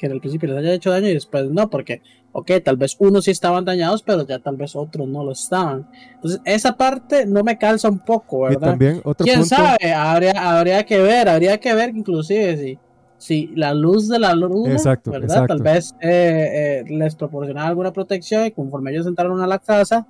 que 0.00 0.06
en 0.06 0.12
el 0.12 0.20
principio 0.20 0.48
les 0.48 0.58
haya 0.58 0.72
hecho 0.72 0.90
daño 0.90 1.08
y 1.08 1.14
después 1.14 1.50
no, 1.50 1.68
porque, 1.68 2.00
ok, 2.32 2.52
tal 2.64 2.78
vez 2.78 2.96
unos 2.98 3.26
sí 3.26 3.30
estaban 3.32 3.66
dañados, 3.66 4.02
pero 4.02 4.26
ya 4.26 4.38
tal 4.38 4.56
vez 4.56 4.74
otros 4.74 5.06
no 5.06 5.22
lo 5.22 5.32
estaban. 5.32 5.86
Entonces, 6.14 6.40
esa 6.46 6.76
parte 6.76 7.26
no 7.26 7.44
me 7.44 7.58
calza 7.58 7.90
un 7.90 7.98
poco, 7.98 8.42
¿verdad? 8.42 8.68
Y 8.68 8.70
también 8.70 9.00
otro 9.04 9.24
¿Quién 9.24 9.44
sabe? 9.44 9.92
Habría, 9.92 10.58
habría 10.58 10.84
que 10.86 10.98
ver, 11.00 11.28
habría 11.28 11.60
que 11.60 11.74
ver 11.74 11.90
inclusive 11.94 12.56
si, 12.56 12.78
si 13.18 13.46
la 13.48 13.74
luz 13.74 14.08
de 14.08 14.18
la 14.18 14.34
luna, 14.34 14.72
exacto, 14.72 15.10
¿verdad? 15.10 15.46
Tal 15.46 15.60
vez 15.60 15.94
eh, 16.00 16.82
eh, 16.82 16.84
les 16.88 17.14
proporcionaba 17.14 17.68
alguna 17.68 17.92
protección 17.92 18.46
y 18.46 18.52
conforme 18.52 18.92
ellos 18.92 19.06
entraron 19.06 19.42
a 19.42 19.46
la 19.46 19.58
casa, 19.58 20.06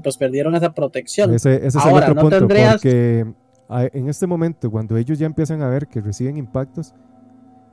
pues 0.00 0.16
perdieron 0.16 0.54
esa 0.54 0.72
protección. 0.72 1.34
Ese, 1.34 1.56
ese 1.56 1.66
es 1.66 1.76
Ahora, 1.76 2.06
el 2.06 2.12
otro 2.12 2.22
punto, 2.22 2.48
porque 2.48 3.26
en 3.68 4.08
este 4.08 4.26
momento, 4.26 4.70
cuando 4.70 4.96
ellos 4.96 5.18
ya 5.18 5.26
empiezan 5.26 5.62
a 5.62 5.68
ver 5.68 5.88
que 5.88 6.00
reciben 6.00 6.36
impactos, 6.36 6.94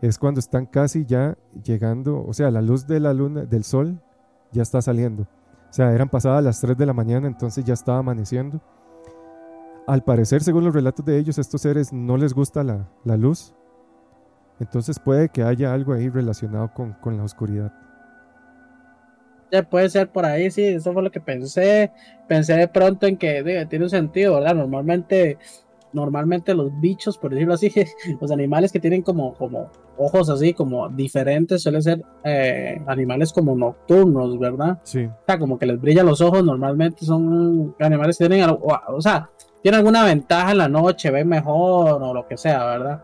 es 0.02 0.18
cuando 0.18 0.40
están 0.40 0.66
casi 0.66 1.06
ya 1.06 1.38
llegando, 1.64 2.26
o 2.26 2.34
sea, 2.34 2.52
la 2.52 2.62
luz 2.62 2.88
de 2.88 3.00
la 3.00 3.14
luna, 3.14 3.46
del 3.46 3.64
sol, 3.64 4.02
ya 4.52 4.62
está 4.62 4.82
saliendo. 4.82 5.24
O 5.24 5.74
sea, 5.74 5.94
eran 5.94 6.10
pasadas 6.10 6.44
las 6.44 6.60
3 6.62 6.78
de 6.78 6.86
la 6.86 6.94
mañana, 6.94 7.28
entonces 7.28 7.64
ya 7.64 7.74
estaba 7.74 8.00
amaneciendo. 8.00 8.62
Al 9.88 10.04
parecer, 10.04 10.44
según 10.44 10.64
los 10.66 10.74
relatos 10.74 11.06
de 11.06 11.18
ellos, 11.18 11.38
estos 11.38 11.62
seres 11.62 11.92
no 11.94 12.18
les 12.18 12.34
gusta 12.34 12.64
la, 12.64 13.18
luz. 13.18 13.54
Entonces 14.60 15.00
puede 15.00 15.30
que 15.30 15.44
haya 15.44 15.74
algo 15.74 15.94
ahí 15.94 16.10
relacionado 16.10 16.74
con, 16.74 16.94
con 16.94 17.18
la 17.18 17.24
oscuridad. 17.24 17.74
Ya 19.54 19.62
puede 19.62 19.88
ser 19.88 20.12
por 20.12 20.26
ahí, 20.26 20.50
sí, 20.50 20.64
eso 20.66 20.94
fue 20.94 21.04
lo 21.04 21.12
que 21.12 21.22
pensé. 21.22 21.92
Pensé 22.28 22.56
de 22.56 22.68
pronto 22.68 23.06
en 23.06 23.18
que 23.18 23.68
tiene 23.70 23.86
un 23.86 23.90
sentido, 23.92 24.34
¿verdad? 24.34 24.56
Normalmente 24.56 25.38
normalmente 25.94 26.56
los 26.56 26.72
bichos, 26.80 27.20
por 27.20 27.32
decirlo 27.32 27.54
así, 27.54 27.72
los 28.20 28.32
animales 28.32 28.72
que 28.72 28.80
tienen 28.80 29.04
como, 29.04 29.36
como 29.36 29.70
ojos 29.96 30.28
así, 30.30 30.54
como 30.54 30.90
diferentes, 30.90 31.62
suelen 31.62 31.84
ser 31.84 32.02
eh, 32.24 32.82
animales 32.88 33.32
como 33.32 33.56
nocturnos, 33.56 34.40
¿verdad? 34.40 34.80
Sí. 34.84 35.06
O 35.06 35.26
sea, 35.28 35.38
como 35.38 35.60
que 35.60 35.68
les 35.68 35.80
brillan 35.80 36.08
los 36.08 36.20
ojos, 36.22 36.44
normalmente 36.44 37.06
son 37.06 37.76
animales 37.80 38.18
que 38.18 38.28
tienen, 38.28 38.50
o, 38.50 39.02
sea, 39.02 39.30
tiene 39.62 39.78
alguna 39.78 40.04
ventaja 40.04 40.52
en 40.52 40.58
la 40.58 40.68
noche, 40.68 41.12
ven 41.12 41.28
mejor 41.28 42.02
o 42.02 42.14
lo 42.14 42.28
que 42.28 42.38
sea, 42.38 42.66
¿verdad? 42.66 43.04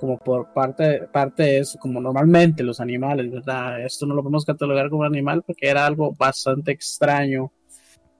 Como 0.00 0.18
por 0.18 0.52
parte, 0.52 1.08
parte 1.12 1.42
de 1.44 1.58
eso, 1.58 1.78
como 1.78 2.00
normalmente 2.00 2.62
los 2.62 2.80
animales, 2.80 3.30
¿verdad? 3.30 3.80
Esto 3.80 4.06
no 4.06 4.14
lo 4.14 4.22
podemos 4.22 4.44
catalogar 4.44 4.90
como 4.90 5.04
animal 5.04 5.42
porque 5.42 5.68
era 5.68 5.86
algo 5.86 6.12
bastante 6.12 6.72
extraño. 6.72 7.50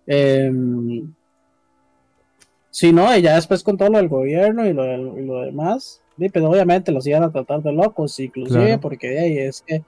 Eh, 0.07 0.51
si 2.70 2.93
no, 2.93 3.16
y 3.16 3.22
ya 3.22 3.37
después 3.37 3.62
con 3.62 3.77
todo 3.77 3.89
lo 3.91 3.99
del 3.99 4.09
gobierno 4.09 4.66
y 4.66 4.72
lo, 4.72 4.85
y 5.18 5.25
lo 5.25 5.43
demás, 5.43 6.03
pero 6.16 6.31
pues 6.33 6.45
obviamente 6.45 6.93
los 6.93 7.07
iban 7.07 7.22
a 7.22 7.33
tratar 7.33 7.62
de 7.62 7.72
locos, 7.72 8.18
inclusive, 8.20 8.79
porque 8.79 9.47
es 9.47 9.62
que 9.62 9.83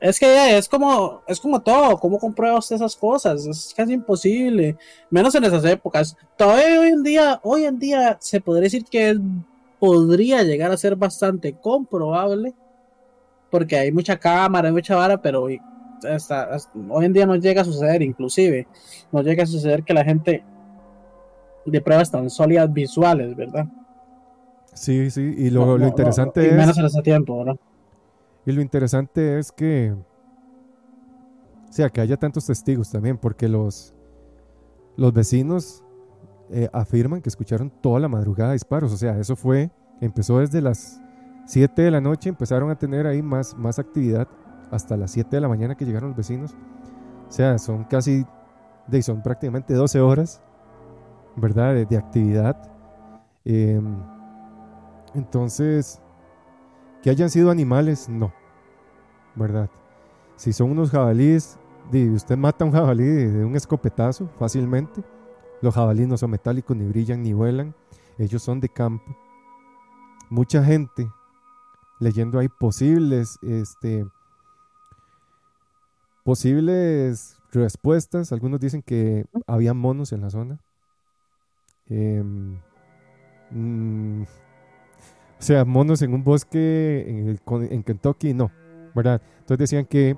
es 0.00 0.18
que 0.18 0.58
es 0.58 0.68
como, 0.68 1.22
es 1.28 1.38
como 1.38 1.62
todo, 1.62 1.96
¿cómo 1.98 2.18
comprueba 2.18 2.58
usted 2.58 2.74
esas 2.74 2.96
cosas? 2.96 3.46
Es 3.46 3.72
casi 3.76 3.92
imposible, 3.92 4.76
menos 5.10 5.32
en 5.36 5.44
esas 5.44 5.64
épocas. 5.64 6.16
Todavía 6.36 6.80
hoy 6.80 6.88
en 6.88 7.02
día, 7.04 7.40
hoy 7.44 7.64
en 7.64 7.78
día 7.78 8.18
se 8.20 8.40
podría 8.40 8.64
decir 8.64 8.84
que 8.84 9.16
podría 9.82 10.44
llegar 10.44 10.70
a 10.70 10.76
ser 10.76 10.94
bastante 10.94 11.54
comprobable, 11.54 12.54
porque 13.50 13.76
hay 13.76 13.90
mucha 13.90 14.16
cámara, 14.16 14.68
hay 14.68 14.72
mucha 14.72 14.94
vara, 14.94 15.20
pero 15.20 15.42
hoy 15.42 15.60
en 17.04 17.12
día 17.12 17.26
no 17.26 17.34
llega 17.34 17.62
a 17.62 17.64
suceder, 17.64 18.00
inclusive, 18.00 18.68
no 19.10 19.22
llega 19.22 19.42
a 19.42 19.46
suceder 19.46 19.82
que 19.82 19.92
la 19.92 20.04
gente 20.04 20.44
de 21.66 21.80
pruebas 21.80 22.12
tan 22.12 22.30
sólidas 22.30 22.72
visuales, 22.72 23.34
¿verdad? 23.34 23.66
Sí, 24.72 25.10
sí, 25.10 25.34
y 25.36 25.50
lo, 25.50 25.76
interesante 25.84 26.46
es... 26.46 26.56
Menos 26.56 26.78
en 26.78 26.84
ese 26.84 27.02
tiempo, 27.02 27.38
¿verdad? 27.38 27.56
Y 28.46 28.52
lo 28.52 28.62
interesante 28.62 29.40
es 29.40 29.50
que... 29.50 29.96
O 31.68 31.72
sea, 31.72 31.90
que 31.90 32.00
haya 32.00 32.16
tantos 32.16 32.46
testigos 32.46 32.88
también, 32.88 33.18
porque 33.18 33.48
los, 33.48 33.96
los 34.96 35.12
vecinos 35.12 35.81
eh, 36.52 36.68
afirman 36.72 37.22
que 37.22 37.30
escucharon 37.30 37.70
toda 37.80 37.98
la 37.98 38.08
madrugada 38.08 38.52
disparos. 38.52 38.92
O 38.92 38.96
sea, 38.96 39.18
eso 39.18 39.36
fue, 39.36 39.70
empezó 40.00 40.38
desde 40.38 40.60
las 40.60 41.00
7 41.46 41.82
de 41.82 41.90
la 41.90 42.00
noche, 42.00 42.28
empezaron 42.28 42.70
a 42.70 42.76
tener 42.76 43.06
ahí 43.06 43.22
más, 43.22 43.56
más 43.56 43.78
actividad 43.78 44.28
hasta 44.70 44.96
las 44.96 45.10
7 45.12 45.36
de 45.36 45.40
la 45.40 45.48
mañana 45.48 45.74
que 45.74 45.84
llegaron 45.84 46.10
los 46.10 46.16
vecinos. 46.16 46.54
O 47.28 47.32
sea, 47.32 47.58
son 47.58 47.84
casi, 47.84 48.26
son 49.00 49.22
prácticamente 49.22 49.72
12 49.72 50.00
horas, 50.00 50.42
¿verdad? 51.36 51.74
De, 51.86 51.96
actividad. 51.96 52.70
Em, 53.44 53.96
entonces, 55.14 56.02
que 57.02 57.08
hayan 57.08 57.30
sido 57.30 57.50
animales, 57.50 58.08
no, 58.10 58.32
¿verdad? 59.34 59.70
Si 60.36 60.52
son 60.52 60.70
unos 60.70 60.90
jabalíes, 60.90 61.58
usted 62.14 62.36
mata 62.36 62.64
a 62.64 62.66
un 62.66 62.72
jabalí 62.72 63.04
de 63.04 63.44
un 63.44 63.56
escopetazo 63.56 64.28
fácilmente. 64.38 65.02
Los 65.62 65.74
jabalíes 65.74 66.08
no 66.08 66.18
son 66.18 66.32
metálicos, 66.32 66.76
ni 66.76 66.86
brillan, 66.86 67.22
ni 67.22 67.32
vuelan. 67.32 67.74
Ellos 68.18 68.42
son 68.42 68.60
de 68.60 68.68
campo. 68.68 69.16
Mucha 70.28 70.62
gente 70.62 71.10
leyendo 72.00 72.38
ahí 72.38 72.48
posibles, 72.48 73.38
este, 73.42 74.04
posibles 76.24 77.38
respuestas. 77.52 78.32
Algunos 78.32 78.60
dicen 78.60 78.82
que 78.82 79.24
había 79.46 79.72
monos 79.72 80.12
en 80.12 80.20
la 80.20 80.30
zona. 80.30 80.58
Mm, 81.88 82.56
o 84.22 84.26
sea, 85.38 85.64
monos 85.64 86.02
en 86.02 86.14
un 86.14 86.24
bosque 86.24 87.04
en, 87.06 87.82
Kentucky, 87.82 88.32
no, 88.32 88.50
¿verdad? 88.94 89.20
Entonces 89.40 89.58
decían 89.58 89.86
que 89.86 90.16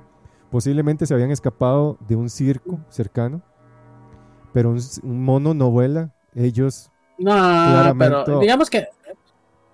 posiblemente 0.50 1.06
se 1.06 1.14
habían 1.14 1.30
escapado 1.30 1.98
de 2.06 2.16
un 2.16 2.30
circo 2.30 2.80
cercano, 2.88 3.42
pero 4.54 4.70
un, 4.70 5.24
mono 5.24 5.52
no 5.52 5.70
vuela. 5.70 6.14
Ellos. 6.34 6.90
No, 7.18 7.94
pero 7.98 8.40
digamos 8.40 8.70
que. 8.70 8.86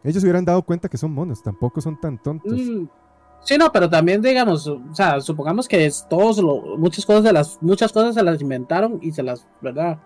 Ellos 0.03 0.23
hubieran 0.25 0.47
dado 0.47 0.63
cuenta 0.63 0.89
que 0.89 0.97
son 0.97 1.13
monos, 1.13 1.43
tampoco 1.43 1.83
son 1.83 2.01
tan 2.01 2.21
tontos. 2.21 2.53
Mm, 2.59 2.87
sí, 3.43 3.59
no, 3.59 3.71
pero 3.71 3.89
también 3.91 4.23
digamos, 4.23 4.67
o 4.67 4.81
sea, 4.95 5.21
supongamos 5.21 5.69
que 5.69 5.85
es 5.85 6.07
todos 6.09 6.43
muchas 6.79 7.05
cosas 7.05 7.23
de 7.23 7.35
las 7.35 7.59
muchas 7.61 7.93
cosas 7.93 8.15
se 8.15 8.23
las 8.23 8.41
inventaron 8.41 8.99
y 9.03 9.13
se 9.13 9.23
las, 9.23 9.47
¿verdad? 9.61 9.99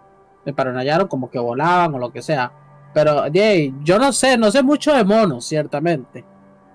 Me 0.45 0.53
paranallaron 0.53 1.07
como 1.07 1.31
que 1.31 1.39
volaban 1.39 1.95
o 1.95 1.99
lo 1.99 2.13
que 2.13 2.23
sea. 2.23 2.53
Pero, 2.93 3.27
yo 3.29 3.99
no 3.99 4.13
sé, 4.13 4.37
no 4.37 4.51
sé 4.51 4.63
mucho 4.63 4.93
de 4.93 5.05
monos, 5.05 5.47
ciertamente, 5.47 6.25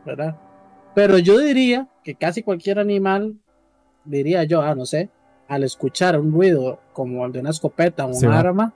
¿verdad? 0.05 0.37
Pero 0.95 1.17
yo 1.17 1.37
diría 1.39 1.87
que 2.03 2.15
casi 2.15 2.43
cualquier 2.43 2.79
animal, 2.79 3.35
diría 4.03 4.43
yo, 4.45 4.61
ah, 4.61 4.75
no 4.75 4.85
sé, 4.85 5.09
al 5.49 5.63
escuchar 5.63 6.17
un 6.17 6.31
ruido 6.31 6.79
como 6.93 7.25
el 7.25 7.33
de 7.33 7.39
una 7.41 7.49
escopeta 7.49 8.05
o 8.05 8.15
un 8.15 8.25
arma, 8.25 8.73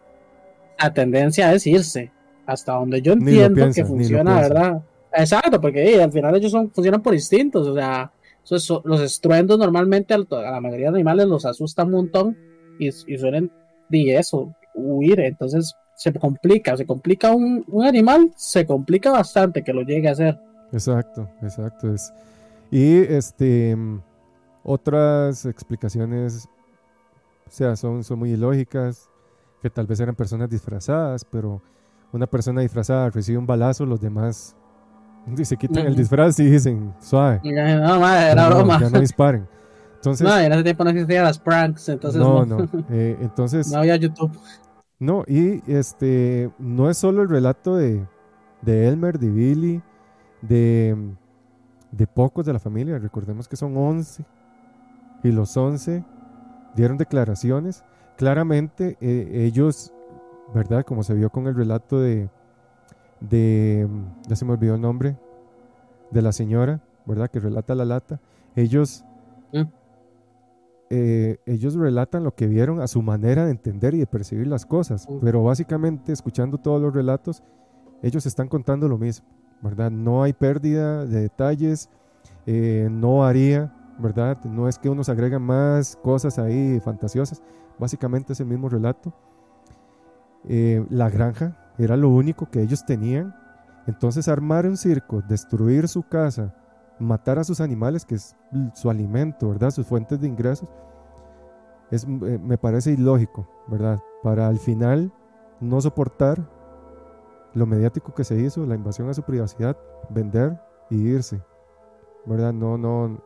la 0.78 0.94
tendencia 0.94 1.54
es 1.54 1.66
irse. 1.66 2.12
Hasta 2.46 2.74
donde 2.74 3.02
yo 3.02 3.14
entiendo 3.14 3.72
que 3.74 3.86
funciona, 3.86 4.42
¿verdad? 4.42 4.82
Exacto, 5.14 5.62
porque 5.62 6.02
al 6.02 6.12
final 6.12 6.36
ellos 6.36 6.52
son, 6.52 6.70
funcionan 6.72 7.02
por 7.02 7.14
instintos, 7.14 7.68
o 7.68 7.76
sea, 7.76 8.12
los 8.84 9.02
estruendos 9.02 9.58
normalmente 9.58 10.14
a 10.14 10.18
la 10.18 10.60
mayoría 10.60 10.92
de 10.92 10.96
animales 10.96 11.28
los 11.28 11.46
asustan 11.46 11.88
un 11.88 11.94
montón 11.94 12.38
y, 12.80 12.88
y 12.88 13.18
suelen, 13.18 13.50
di 13.88 14.12
eso, 14.12 14.54
huir. 14.74 15.22
Entonces, 15.22 15.74
se 15.96 16.12
complica, 16.12 16.76
se 16.76 16.86
complica 16.86 17.32
un, 17.32 17.66
animal, 17.86 18.32
se 18.36 18.66
complica 18.66 19.12
bastante 19.12 19.64
que 19.64 19.72
lo 19.72 19.84
llegue 19.84 20.10
a 20.10 20.14
hacer. 20.14 20.40
Exacto, 20.72 21.30
exacto. 21.42 21.94
Es. 21.94 22.12
Y 22.72 22.98
este 22.98 23.78
otras 24.64 25.46
explicaciones, 25.46 26.48
sea, 27.56 27.76
son, 27.76 28.04
son 28.04 28.20
muy 28.20 28.32
ilógicas, 28.32 29.10
que 29.62 29.70
tal 29.70 29.86
vez 29.86 30.00
eran 30.00 30.16
personas 30.16 30.50
disfrazadas, 30.50 31.24
pero 31.24 31.62
una 32.12 32.26
persona 32.28 32.62
disfrazada 32.62 33.10
recibe 33.12 33.38
un 33.38 33.46
balazo, 33.46 33.86
los 33.86 34.02
demás 34.02 34.56
se 35.44 35.56
quitan 35.58 35.86
el 35.86 35.96
disfraz 35.96 36.40
y 36.40 36.50
dicen, 36.50 36.94
suave. 37.00 37.42
No, 37.44 38.00
madre, 38.00 38.32
era 38.32 38.50
broma. 38.50 38.80
ya 38.80 38.90
no 38.90 39.00
disparen. 39.00 39.48
Entonces, 39.96 40.28
no, 40.28 40.38
en 40.38 40.52
ese 40.52 40.64
tiempo 40.64 40.84
no 40.84 40.90
existían 40.90 41.24
las 41.24 41.40
pranks, 41.40 41.90
entonces 41.90 42.20
no. 42.20 42.46
No, 42.46 42.58
no. 42.58 42.70
Eh, 42.90 43.18
entonces, 43.22 43.72
no 43.72 43.80
había 43.80 43.96
YouTube. 43.96 44.32
No, 45.00 45.24
y 45.28 45.62
este 45.72 46.52
no 46.60 46.90
es 46.90 46.98
solo 46.98 47.22
el 47.22 47.30
relato 47.30 47.76
de, 47.76 48.06
de 48.62 48.88
Elmer, 48.88 49.20
de 49.20 49.30
Billy, 49.30 49.82
de, 50.42 50.98
de 51.92 52.08
pocos 52.08 52.46
de 52.46 52.54
la 52.54 52.60
familia, 52.60 52.98
recordemos 53.00 53.48
que 53.48 53.56
son 53.56 53.78
11, 53.78 54.26
y 55.24 55.32
los 55.32 55.56
11 55.56 56.04
dieron 56.76 56.98
declaraciones. 56.98 57.84
Claramente 58.18 58.98
eh, 59.02 59.46
ellos, 59.46 59.94
¿verdad? 60.54 60.86
Como 60.86 61.04
se 61.04 61.14
vio 61.14 61.30
con 61.30 61.48
el 61.48 61.56
relato 61.56 62.00
de, 62.00 62.30
de, 63.20 63.88
ya 64.28 64.36
se 64.36 64.46
me 64.46 64.54
olvidó 64.54 64.76
el 64.76 64.82
nombre, 64.82 65.18
de 66.12 66.22
la 66.22 66.32
señora, 66.32 66.82
¿verdad? 67.06 67.30
Que 67.30 67.40
relata 67.40 67.74
la 67.76 67.86
lata. 67.86 68.20
Ellos 68.56 69.04
mm. 69.52 69.64
Eh, 70.96 71.38
ellos 71.48 71.74
relatan 71.74 72.24
lo 72.24 72.36
que 72.36 72.46
vieron 72.46 72.80
a 72.80 72.86
su 72.86 73.02
manera 73.02 73.46
de 73.46 73.52
entender 73.52 73.96
y 73.96 73.98
de 73.98 74.06
percibir 74.06 74.46
las 74.46 74.64
cosas, 74.68 75.08
pero 75.24 75.44
básicamente 75.44 76.12
escuchando 76.12 76.60
todos 76.60 76.80
los 76.80 76.94
relatos, 76.94 77.42
ellos 78.04 78.28
están 78.28 78.48
contando 78.48 78.88
lo 78.88 79.00
mismo, 79.00 79.26
¿verdad? 79.64 79.90
No 79.90 80.22
hay 80.22 80.34
pérdida 80.34 81.04
de 81.08 81.22
detalles, 81.22 81.90
eh, 82.46 82.90
no 82.92 83.26
haría, 83.26 83.74
¿verdad? 84.00 84.44
No 84.46 84.68
es 84.68 84.78
que 84.78 84.90
unos 84.90 85.10
agregan 85.10 85.42
más 85.42 85.96
cosas 85.98 86.40
ahí 86.40 86.80
fantasiosas, 86.80 87.42
básicamente 87.80 88.34
es 88.34 88.40
el 88.40 88.48
mismo 88.48 88.70
relato. 88.70 89.14
Eh, 90.46 90.86
la 90.90 91.10
granja 91.10 91.58
era 91.78 91.96
lo 91.98 92.10
único 92.10 92.50
que 92.50 92.62
ellos 92.62 92.86
tenían, 92.86 93.36
entonces 93.88 94.28
armar 94.28 94.66
un 94.66 94.78
circo, 94.78 95.22
destruir 95.22 95.88
su 95.88 96.04
casa, 96.04 96.54
matar 97.00 97.40
a 97.40 97.44
sus 97.44 97.62
animales, 97.62 98.06
que 98.06 98.16
es 98.16 98.36
su 98.74 98.90
alimento, 98.90 99.50
¿verdad? 99.50 99.72
Sus 99.72 99.88
fuentes 99.88 100.20
de 100.20 100.28
ingresos, 100.28 100.70
es, 101.92 102.04
eh, 102.04 102.40
me 102.42 102.58
parece 102.58 102.92
ilógico, 102.92 103.48
¿verdad? 103.68 104.00
Para 104.22 104.48
al 104.48 104.58
final 104.58 105.12
no 105.60 105.80
soportar 105.82 106.50
lo 107.54 107.66
mediático 107.66 108.14
que 108.14 108.24
se 108.24 108.40
hizo, 108.40 108.66
la 108.66 108.76
invasión 108.76 109.10
a 109.10 109.14
su 109.14 109.24
privacidad, 109.24 109.78
vender 110.10 110.60
y 110.90 110.98
irse, 110.98 111.42
¿verdad? 112.26 112.54
No, 112.54 112.78
no, 112.78 113.22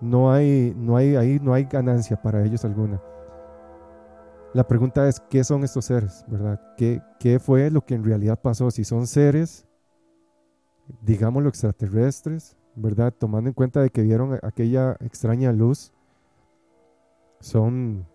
no 0.00 0.32
hay, 0.32 0.74
no 0.76 0.96
hay, 0.96 1.16
ahí 1.16 1.38
no 1.40 1.54
hay 1.54 1.64
ganancia 1.64 2.20
para 2.20 2.44
ellos 2.44 2.64
alguna. 2.64 3.00
La 4.52 4.66
pregunta 4.66 5.08
es, 5.08 5.20
¿qué 5.20 5.44
son 5.44 5.64
estos 5.64 5.84
seres, 5.84 6.24
verdad? 6.28 6.60
¿Qué, 6.76 7.02
qué 7.18 7.38
fue 7.38 7.70
lo 7.70 7.84
que 7.84 7.94
en 7.94 8.04
realidad 8.04 8.40
pasó? 8.40 8.70
Si 8.70 8.84
son 8.84 9.06
seres, 9.06 9.66
digámoslo, 11.02 11.48
extraterrestres, 11.48 12.56
¿verdad? 12.74 13.12
Tomando 13.12 13.48
en 13.50 13.54
cuenta 13.54 13.80
de 13.80 13.90
que 13.90 14.02
vieron 14.02 14.38
aquella 14.42 14.96
extraña 15.00 15.52
luz, 15.52 15.92
son 17.40 18.06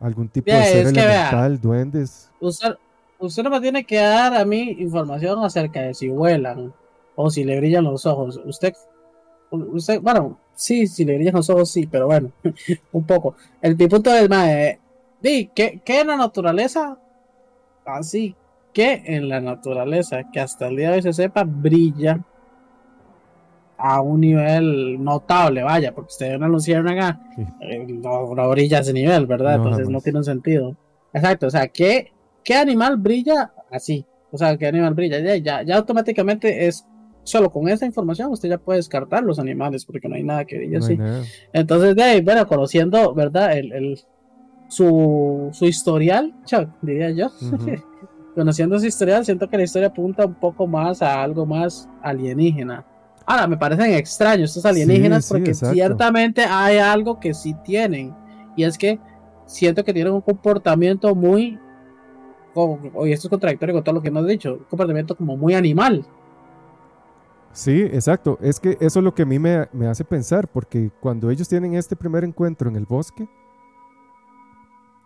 algún 0.00 0.28
tipo 0.28 0.50
de 0.50 0.62
ser 0.64 0.86
elemental, 0.86 1.60
duendes. 1.60 2.30
Usted, 2.40 2.74
usted 3.18 3.42
no 3.42 3.50
me 3.50 3.60
tiene 3.60 3.84
que 3.84 3.96
dar 3.96 4.34
a 4.34 4.44
mí 4.44 4.76
información 4.78 5.44
acerca 5.44 5.82
de 5.82 5.94
si 5.94 6.08
vuelan 6.08 6.72
o 7.14 7.30
si 7.30 7.44
le 7.44 7.58
brillan 7.58 7.84
los 7.84 8.06
ojos. 8.06 8.40
Usted, 8.44 8.74
usted, 9.50 10.00
bueno, 10.00 10.38
sí, 10.54 10.86
si 10.86 11.04
le 11.04 11.14
brillan 11.14 11.34
los 11.34 11.50
ojos, 11.50 11.70
sí, 11.70 11.86
pero 11.86 12.06
bueno, 12.06 12.32
un 12.92 13.04
poco. 13.04 13.36
El 13.60 13.76
punto 13.76 14.14
es 14.14 14.28
más, 14.28 14.48
eh, 14.48 14.80
¿qué, 15.22 15.80
¿qué 15.84 16.00
en 16.00 16.06
la 16.06 16.16
naturaleza? 16.16 16.98
Así, 17.84 18.34
que 18.72 19.02
en 19.06 19.28
la 19.28 19.40
naturaleza, 19.40 20.30
que 20.32 20.40
hasta 20.40 20.68
el 20.68 20.76
día 20.76 20.90
de 20.90 20.96
hoy 20.96 21.02
se 21.02 21.12
sepa, 21.12 21.44
brilla 21.44 22.20
a 23.76 24.00
un 24.00 24.20
nivel 24.20 25.02
notable, 25.02 25.62
vaya, 25.64 25.92
porque 25.92 26.12
ustedes 26.12 26.38
no 26.38 26.46
lo 26.46 26.54
luciérnaga 26.54 27.20
eh, 27.60 27.84
no, 27.88 28.32
no, 28.32 28.50
brilla 28.50 28.78
a 28.78 28.80
ese 28.80 28.92
nivel, 28.92 29.26
¿verdad? 29.26 29.56
Entonces 29.56 29.88
no 29.88 30.00
tiene 30.00 30.20
un 30.20 30.24
sentido. 30.24 30.76
Exacto, 31.12 31.48
o 31.48 31.50
sea, 31.50 31.66
¿qué, 31.66 32.12
¿qué 32.44 32.54
animal 32.54 32.96
brilla 32.96 33.52
así? 33.70 34.06
O 34.30 34.38
sea, 34.38 34.56
¿qué 34.56 34.68
animal 34.68 34.94
brilla? 34.94 35.18
Ya, 35.36 35.62
ya, 35.62 35.76
automáticamente 35.76 36.66
es 36.66 36.86
solo 37.24 37.50
con 37.50 37.68
esa 37.68 37.86
información 37.86 38.30
usted 38.30 38.48
ya 38.48 38.58
puede 38.58 38.78
descartar 38.78 39.22
los 39.22 39.38
animales 39.38 39.84
porque 39.84 40.08
no 40.08 40.16
hay 40.16 40.24
nada 40.24 40.44
que 40.44 40.56
brille 40.56 40.78
así. 40.78 40.98
Entonces, 41.52 41.94
de 41.96 42.02
ahí, 42.02 42.20
bueno, 42.20 42.46
conociendo, 42.46 43.14
¿verdad? 43.14 43.56
El, 43.56 43.72
el 43.72 44.00
su, 44.68 45.50
su 45.52 45.64
historial, 45.66 46.34
diría 46.80 47.10
yo. 47.10 47.30
conociendo 48.34 48.78
su 48.78 48.86
historial, 48.86 49.24
siento 49.24 49.48
que 49.48 49.58
la 49.58 49.64
historia 49.64 49.88
apunta 49.88 50.24
un 50.24 50.34
poco 50.34 50.66
más 50.66 51.02
a 51.02 51.22
algo 51.22 51.46
más 51.46 51.88
alienígena. 52.02 52.86
Ahora, 53.26 53.46
me 53.46 53.56
parecen 53.56 53.92
extraños 53.92 54.50
estos 54.50 54.66
alienígenas 54.66 55.28
porque 55.28 55.54
ciertamente 55.54 56.42
hay 56.42 56.78
algo 56.78 57.20
que 57.20 57.34
sí 57.34 57.54
tienen. 57.62 58.14
Y 58.56 58.64
es 58.64 58.76
que 58.76 58.98
siento 59.46 59.84
que 59.84 59.92
tienen 59.92 60.12
un 60.12 60.20
comportamiento 60.20 61.14
muy. 61.14 61.58
Oye, 62.54 63.12
esto 63.12 63.28
es 63.28 63.30
contradictorio 63.30 63.74
con 63.74 63.84
todo 63.84 63.94
lo 63.94 64.02
que 64.02 64.08
hemos 64.08 64.26
dicho. 64.26 64.54
Un 64.54 64.64
comportamiento 64.64 65.16
como 65.16 65.36
muy 65.36 65.54
animal. 65.54 66.04
Sí, 67.52 67.82
exacto. 67.82 68.38
Es 68.40 68.58
que 68.58 68.76
eso 68.80 69.00
es 69.00 69.04
lo 69.04 69.14
que 69.14 69.22
a 69.22 69.26
mí 69.26 69.38
me, 69.38 69.68
hace 69.86 70.04
pensar. 70.04 70.48
Porque 70.48 70.90
cuando 71.00 71.30
ellos 71.30 71.48
tienen 71.48 71.74
este 71.74 71.96
primer 71.96 72.24
encuentro 72.24 72.68
en 72.68 72.76
el 72.76 72.86
bosque, 72.86 73.28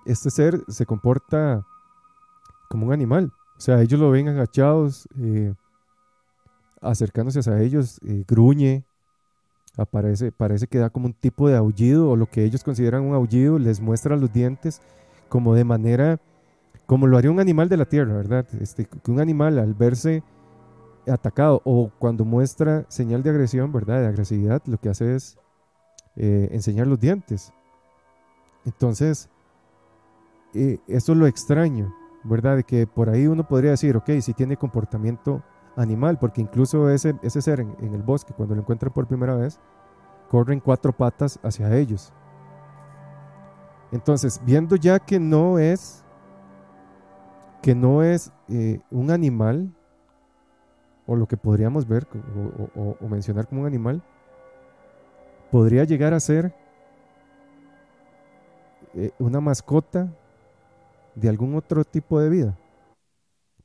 este 0.04 0.30
ser 0.30 0.62
se 0.68 0.86
comporta 0.86 1.66
como 2.68 2.86
un 2.86 2.92
animal. 2.92 3.32
O 3.56 3.60
sea, 3.60 3.80
ellos 3.80 3.98
lo 3.98 4.10
ven 4.10 4.28
agachados. 4.28 5.08
Eh, 5.20 5.54
acercándose 6.80 7.48
a 7.50 7.60
ellos, 7.60 8.00
eh, 8.06 8.24
gruñe, 8.26 8.84
aparece, 9.76 10.32
parece 10.32 10.66
que 10.66 10.78
da 10.78 10.90
como 10.90 11.06
un 11.06 11.12
tipo 11.12 11.48
de 11.48 11.56
aullido 11.56 12.10
o 12.10 12.16
lo 12.16 12.26
que 12.26 12.44
ellos 12.44 12.64
consideran 12.64 13.02
un 13.02 13.14
aullido, 13.14 13.58
les 13.58 13.80
muestra 13.80 14.16
los 14.16 14.32
dientes 14.32 14.80
como 15.28 15.54
de 15.54 15.64
manera, 15.64 16.20
como 16.86 17.06
lo 17.06 17.18
haría 17.18 17.30
un 17.30 17.40
animal 17.40 17.68
de 17.68 17.76
la 17.76 17.86
tierra, 17.86 18.14
¿verdad? 18.14 18.46
Este, 18.60 18.86
que 18.86 19.10
un 19.10 19.20
animal 19.20 19.58
al 19.58 19.74
verse 19.74 20.22
atacado 21.06 21.62
o 21.64 21.90
cuando 21.98 22.24
muestra 22.24 22.84
señal 22.88 23.22
de 23.22 23.30
agresión, 23.30 23.72
¿verdad? 23.72 24.00
De 24.00 24.06
agresividad, 24.06 24.62
lo 24.66 24.78
que 24.78 24.88
hace 24.88 25.14
es 25.14 25.38
eh, 26.16 26.48
enseñar 26.52 26.86
los 26.86 26.98
dientes. 26.98 27.52
Entonces, 28.64 29.28
eh, 30.54 30.78
eso 30.88 31.12
es 31.12 31.18
lo 31.18 31.26
extraño, 31.26 31.94
¿verdad? 32.24 32.56
De 32.56 32.64
que 32.64 32.86
por 32.86 33.08
ahí 33.08 33.26
uno 33.26 33.46
podría 33.46 33.72
decir, 33.72 33.96
ok, 33.96 34.10
si 34.20 34.32
tiene 34.32 34.56
comportamiento 34.56 35.42
animal, 35.76 36.18
porque 36.18 36.40
incluso 36.40 36.90
ese, 36.90 37.14
ese 37.22 37.42
ser 37.42 37.60
en, 37.60 37.94
el 37.94 38.02
bosque, 38.02 38.32
cuando 38.34 38.54
lo 38.54 38.62
encuentran 38.62 38.92
por 38.92 39.06
primera 39.06 39.36
vez, 39.36 39.60
corren 40.30 40.60
cuatro 40.60 40.92
patas 40.92 41.38
hacia 41.42 41.74
ellos. 41.76 42.12
Entonces, 43.92 44.40
viendo 44.44 44.76
ya 44.76 44.98
que 44.98 45.20
no 45.20 45.58
es 45.58 46.02
que 47.62 47.74
no 47.74 48.02
es 48.02 48.32
eh, 48.48 48.80
un 48.90 49.10
animal, 49.10 49.75
o 51.06 51.16
lo 51.16 51.26
que 51.26 51.36
podríamos 51.36 51.86
ver 51.86 52.06
o, 52.74 53.08
mencionar 53.08 53.46
como 53.46 53.62
un 53.62 53.66
animal, 53.66 54.02
podría 55.50 55.84
llegar 55.84 56.14
a 56.14 56.20
ser 56.20 56.52
eh, 58.94 59.10
una 59.18 59.40
mascota 59.40 60.08
de 61.14 61.28
algún 61.28 61.54
otro 61.54 61.84
tipo 61.84 62.20
de 62.20 62.28
vida 62.28 62.56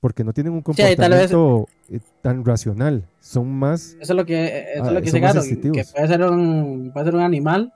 porque 0.02 0.24
no 0.24 0.34
tienen 0.34 0.54
un 0.54 0.62
comportamiento 0.62 1.68
eh, 1.88 2.00
tan 2.22 2.44
racional, 2.44 3.08
son 3.20 3.48
más... 3.54 3.96
Eso 4.02 4.14
es 4.14 4.18
lo 4.18 4.26
que, 4.26 4.74
eso 4.74 4.86
es 4.86 4.92
lo 4.92 4.98
ah, 4.98 5.02
que 5.02 5.12
claro, 5.12 5.42
que 5.44 5.86
puede 5.94 6.08
ser, 6.08 6.24
un, 6.24 6.92
puede 6.92 7.06
ser 7.06 7.16
un 7.16 7.22
animal 7.22 7.72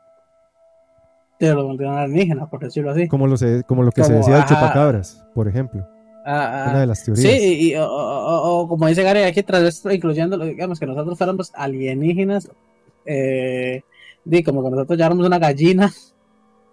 de 1.40 1.54
un 1.54 1.86
alienígena, 1.86 2.50
por 2.50 2.62
decirlo 2.62 2.92
así. 2.92 3.08
Como 3.08 3.28
lo, 3.28 3.36
como 3.68 3.84
lo 3.84 3.92
que 3.92 4.04
se 4.04 4.14
decía 4.14 4.38
de 4.38 4.46
chupacabras, 4.46 5.24
por 5.36 5.48
ejemplo. 5.48 5.88
Ah, 6.28 6.66
ah, 6.66 6.70
Una 6.72 6.80
de 6.80 6.88
las 6.88 7.04
teorías. 7.04 7.32
Sí, 7.32 7.70
y, 7.70 7.76
o, 7.78 8.66
como 8.68 8.88
dice 8.88 9.04
Gary 9.04 9.22
aquí 9.22 9.44
tras 9.44 9.62
esto, 9.62 9.92
incluyendo, 9.92 10.40
digamos, 10.40 10.80
que 10.80 10.88
nosotros 10.88 11.16
fuéramos 11.20 11.52
alienígenas, 11.54 12.50
eh, 13.06 13.84
di, 14.24 14.42
como 14.42 14.64
que 14.64 14.72
nosotros 14.72 14.98
lleváramos 14.98 15.28
una 15.28 15.38
gallina 15.38 15.94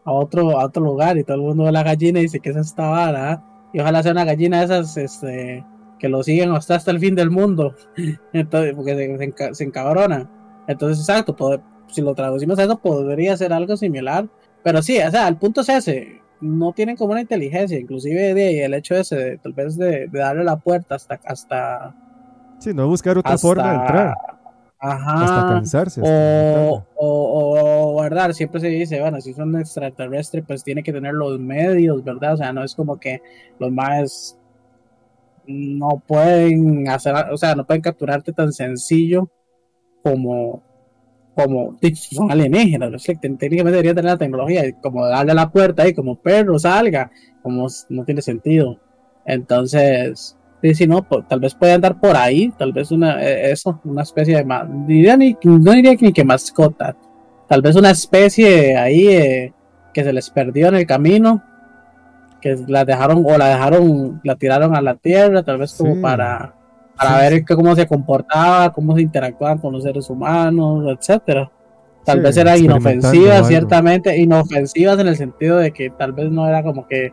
a 0.04 0.12
otro, 0.12 0.58
a 0.58 0.64
otro 0.64 0.82
lugar 0.82 1.18
y 1.18 1.24
todo 1.24 1.36
el 1.36 1.42
mundo 1.42 1.64
ve 1.64 1.72
la 1.72 1.82
gallina 1.82 2.18
y 2.18 2.22
dice 2.22 2.40
que 2.40 2.48
es 2.48 2.56
esta 2.56 2.88
vara, 2.88 3.44
y 3.74 3.80
ojalá 3.80 4.02
sea 4.02 4.12
una 4.12 4.24
gallina 4.24 4.60
de 4.60 4.64
esas 4.64 4.96
este, 4.96 5.66
que 5.98 6.08
lo 6.08 6.22
siguen 6.22 6.52
hasta, 6.52 6.76
hasta 6.76 6.90
el 6.90 6.98
fin 6.98 7.14
del 7.14 7.30
mundo. 7.30 7.74
Entonces, 8.32 8.74
porque 8.74 8.96
se, 8.96 9.54
se, 9.54 9.64
encabrona. 9.64 10.30
Entonces, 10.66 10.98
exacto, 10.98 11.36
si 11.88 12.00
lo 12.00 12.14
traducimos 12.14 12.58
a 12.58 12.64
eso, 12.64 12.78
podría 12.78 13.36
ser 13.36 13.52
algo 13.52 13.76
similar. 13.76 14.26
Pero 14.62 14.80
sí, 14.80 14.98
o 14.98 15.10
sea, 15.10 15.28
el 15.28 15.36
punto 15.36 15.60
es 15.60 15.68
ese. 15.68 16.21
No 16.42 16.72
tienen 16.72 16.96
como 16.96 17.12
una 17.12 17.22
inteligencia, 17.22 17.78
inclusive 17.78 18.34
de, 18.34 18.64
el 18.64 18.74
hecho 18.74 18.94
ese, 18.94 19.16
de, 19.16 19.38
tal 19.38 19.54
vez 19.54 19.76
de, 19.76 20.08
darle 20.08 20.44
la 20.44 20.56
puerta 20.56 20.96
hasta... 20.96 21.18
hasta 21.24 21.94
sí, 22.58 22.74
no 22.74 22.86
buscar 22.88 23.16
otra 23.16 23.38
forma 23.38 23.70
de 23.70 23.76
entrar. 23.76 24.14
Ajá. 24.78 25.24
Hasta 25.24 25.54
cansarse. 25.54 26.02
o, 26.04 26.84
o, 26.96 28.02
¿verdad? 28.02 28.32
Siempre 28.32 28.60
se 28.60 28.66
dice, 28.66 29.00
bueno, 29.00 29.20
si 29.20 29.32
son 29.32 29.56
extraterrestres, 29.56 30.44
pues 30.44 30.64
tiene 30.64 30.82
que 30.82 30.92
tener 30.92 31.14
los 31.14 31.38
medios, 31.38 32.02
¿verdad? 32.02 32.34
O 32.34 32.36
sea, 32.36 32.52
no 32.52 32.64
es 32.64 32.74
como 32.74 32.98
que 32.98 33.22
los 33.60 33.70
más 33.70 34.36
no 35.46 36.02
pueden 36.06 36.88
hacer, 36.88 37.14
o 37.30 37.36
sea, 37.36 37.54
no 37.54 37.64
pueden 37.64 37.82
capturarte 37.82 38.32
tan 38.32 38.52
sencillo 38.52 39.28
como, 40.02 40.62
como 41.34 41.78
son 41.94 42.30
alienígenas. 42.30 43.02
Técnicamente 43.04 43.70
debería 43.70 43.94
tener 43.94 44.10
la 44.12 44.18
tecnología, 44.18 44.62
como 44.80 45.06
darle 45.06 45.34
la 45.34 45.50
puerta 45.50 45.88
y 45.88 45.94
como 45.94 46.16
perro 46.16 46.58
salga, 46.58 47.10
como 47.42 47.66
no 47.88 48.04
tiene 48.04 48.22
sentido. 48.22 48.78
Entonces, 49.24 50.36
si 50.72 50.86
no, 50.86 51.02
pues, 51.02 51.26
tal 51.28 51.40
vez 51.40 51.54
puede 51.54 51.72
andar 51.72 51.98
por 51.98 52.16
ahí, 52.16 52.52
tal 52.56 52.72
vez 52.72 52.90
una, 52.90 53.22
eh, 53.22 53.50
eso, 53.50 53.80
una 53.84 54.02
especie 54.02 54.36
de, 54.36 54.44
diría 54.86 55.16
ni, 55.16 55.36
no 55.42 55.72
diría 55.72 55.94
ni 56.00 56.12
que 56.12 56.24
mascota, 56.24 56.96
tal 57.48 57.62
vez 57.62 57.74
una 57.74 57.90
especie 57.90 58.76
ahí 58.76 59.08
eh, 59.08 59.52
que 59.92 60.04
se 60.04 60.12
les 60.12 60.30
perdió 60.30 60.68
en 60.68 60.76
el 60.76 60.86
camino, 60.86 61.42
que 62.40 62.56
la 62.66 62.84
dejaron 62.84 63.24
o 63.26 63.36
la 63.36 63.48
dejaron, 63.48 64.20
la 64.24 64.36
tiraron 64.36 64.76
a 64.76 64.80
la 64.80 64.94
tierra, 64.94 65.42
tal 65.42 65.58
vez 65.58 65.74
como 65.74 66.00
para, 66.00 66.54
para 67.02 67.30
ver 67.30 67.44
cómo 67.44 67.74
se 67.74 67.86
comportaba, 67.86 68.72
cómo 68.72 68.94
se 68.94 69.02
interactuaban 69.02 69.58
con 69.58 69.72
los 69.72 69.82
seres 69.82 70.08
humanos, 70.10 70.96
etcétera. 70.98 71.50
Tal 72.04 72.20
vez 72.20 72.36
eran 72.36 72.58
inofensivas, 72.58 73.46
ciertamente, 73.46 74.16
inofensivas 74.16 74.98
en 74.98 75.08
el 75.08 75.16
sentido 75.16 75.58
de 75.58 75.72
que 75.72 75.90
tal 75.90 76.12
vez 76.12 76.30
no 76.30 76.48
era 76.48 76.62
como 76.62 76.86
que, 76.86 77.12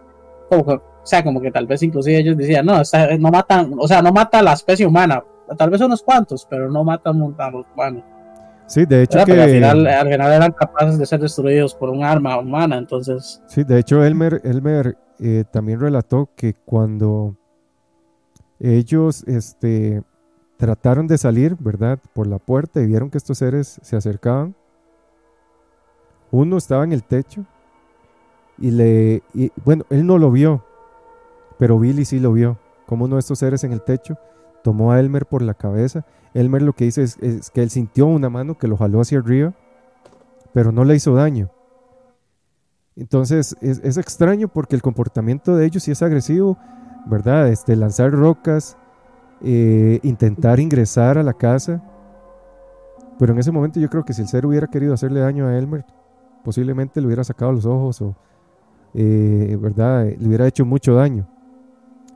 como 0.49 0.65
que 0.65 0.73
o 0.73 1.05
sea, 1.05 1.23
como 1.23 1.41
que 1.41 1.51
tal 1.51 1.65
vez 1.65 1.81
inclusive 1.81 2.17
ellos 2.17 2.37
decían, 2.37 2.65
no, 2.65 2.81
no 3.19 3.31
matan, 3.31 3.73
o 3.77 3.87
sea, 3.87 4.01
no 4.01 4.11
mata 4.11 4.39
a 4.39 4.43
la 4.43 4.53
especie 4.53 4.85
humana, 4.85 5.23
tal 5.57 5.69
vez 5.69 5.81
unos 5.81 6.03
cuantos, 6.03 6.45
pero 6.49 6.69
no 6.69 6.83
matan 6.83 7.35
a 7.37 7.49
los 7.49 7.65
humanos. 7.73 8.03
Sí, 8.67 8.85
de 8.85 9.03
hecho 9.03 9.25
que... 9.25 9.41
Al 9.41 9.49
final, 9.49 9.87
al 9.87 10.07
final, 10.07 10.33
eran 10.33 10.51
capaces 10.51 10.99
de 10.99 11.05
ser 11.07 11.19
destruidos 11.19 11.73
por 11.73 11.89
un 11.89 12.03
arma 12.03 12.37
humana, 12.37 12.77
entonces... 12.77 13.41
Sí, 13.47 13.63
de 13.63 13.79
hecho 13.79 14.03
Elmer, 14.03 14.41
Elmer 14.43 14.97
eh, 15.19 15.45
también 15.51 15.79
relató 15.79 16.29
que 16.35 16.53
cuando 16.53 17.38
ellos 18.60 19.23
este, 19.27 20.03
trataron 20.57 21.07
de 21.07 21.18
salir, 21.18 21.56
¿verdad? 21.60 21.99
Por 22.14 22.27
la 22.27 22.40
puerta 22.40 22.81
y 22.81 22.88
vieron 22.88 23.10
que 23.10 23.18
estos 23.18 23.38
seres 23.38 23.80
se 23.81 23.95
acercaban, 23.95 24.56
uno 26.31 26.57
estaba 26.57 26.84
en 26.84 26.91
el 26.91 27.03
techo 27.03 27.45
y 28.57 28.72
le... 28.72 29.23
Bueno, 29.64 29.86
él 29.90 30.06
no 30.06 30.18
lo 30.18 30.31
vio, 30.31 30.64
pero 31.57 31.80
Billy 31.80 32.06
sí 32.06 32.19
lo 32.19 32.34
vio, 32.34 32.57
como 32.86 33.06
uno 33.06 33.15
de 33.15 33.22
estos 33.22 33.40
seres 33.40 33.64
en 33.64 33.72
el 33.72 33.81
techo 33.81 34.18
tomó 34.64 34.91
a 34.91 34.99
Elmer 34.99 35.26
por 35.26 35.41
la 35.41 35.53
cabeza. 35.53 36.06
Elmer 36.34 36.61
lo 36.61 36.73
que 36.73 36.86
dice 36.86 37.03
es, 37.03 37.49
que 37.49 37.61
él 37.61 37.69
sintió 37.69 38.06
una 38.06 38.30
mano 38.30 38.57
que 38.57 38.68
lo 38.68 38.77
jaló 38.77 39.02
hacia 39.02 39.19
arriba, 39.19 39.53
pero 40.53 40.72
no 40.72 40.84
le 40.84 40.95
hizo 40.95 41.15
daño. 41.15 41.49
Entonces 42.95 43.56
es, 43.61 43.98
extraño 43.98 44.48
porque 44.48 44.76
el 44.76 44.81
comportamiento 44.81 45.56
de 45.56 45.65
ellos 45.65 45.84
sí 45.84 45.91
es 45.91 46.02
agresivo, 46.02 46.57
¿verdad? 47.05 47.47
Este, 47.49 47.76
lanzar 47.76 48.11
rocas, 48.11 48.77
eh, 49.43 49.99
intentar 50.03 50.59
ingresar 50.59 51.17
a 51.17 51.23
la 51.23 51.34
casa. 51.34 51.81
Pero 53.17 53.34
en 53.34 53.39
ese 53.39 53.51
momento 53.51 53.80
yo 53.80 53.89
creo 53.89 54.05
que 54.05 54.13
si 54.13 54.21
el 54.21 54.27
ser 54.27 54.45
hubiera 54.45 54.67
querido 54.67 54.93
hacerle 54.93 55.19
daño 55.19 55.47
a 55.47 55.57
Elmer, 55.57 55.85
posiblemente 56.43 57.01
le 57.01 57.07
hubiera 57.07 57.23
sacado 57.23 57.51
los 57.51 57.65
ojos 57.65 58.01
o, 58.01 58.15
eh, 58.93 59.57
¿verdad? 59.59 60.05
Le 60.17 60.27
hubiera 60.27 60.47
hecho 60.47 60.65
mucho 60.65 60.95
daño. 60.95 61.27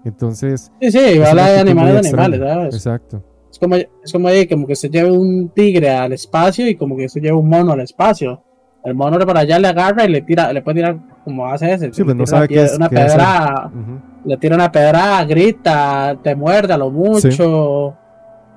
Entonces. 0.06 0.72
Sí, 0.82 0.92
sí, 0.92 1.00
igual 1.00 1.40
hay 1.40 1.60
animales 1.60 2.02
de 2.02 2.10
animales, 2.10 2.40
¿sabes? 2.40 2.76
Exacto. 2.76 3.24
Es 3.52 3.60
como, 3.60 3.76
es 3.76 4.12
como, 4.12 4.28
ahí, 4.28 4.48
como 4.48 4.66
que 4.66 4.76
se 4.76 4.90
lleve 4.90 5.12
un 5.12 5.50
tigre 5.50 5.92
al 5.92 6.12
espacio 6.14 6.68
y 6.68 6.76
como 6.76 6.98
que 6.98 7.08
se 7.08 7.20
lleva 7.20 7.38
un 7.38 7.48
mono 7.48 7.74
al 7.74 7.82
espacio. 7.82 8.42
El 8.84 8.96
mono 8.96 9.18
para 9.26 9.42
allá 9.42 9.60
le 9.60 9.68
agarra 9.68 10.06
y 10.06 10.10
le 10.10 10.22
tira, 10.22 10.52
le 10.52 10.62
puede 10.62 10.76
tirar 10.76 11.00
como 11.24 11.46
hace 11.46 11.72
ese. 11.72 11.94
Sí, 11.94 12.04
pues 12.04 12.16
no 12.16 12.26
sabe 12.26 12.48
qué 12.48 12.64
es. 12.64 12.76
Una 12.76 12.90
qué 12.90 12.96
pedra. 12.96 13.72
Le 14.26 14.38
tira 14.38 14.56
una 14.56 14.72
pedra, 14.72 15.24
grita, 15.26 16.18
te 16.22 16.36
muerde 16.36 16.74
a 16.74 16.78
lo 16.78 16.90
mucho. 16.90 17.96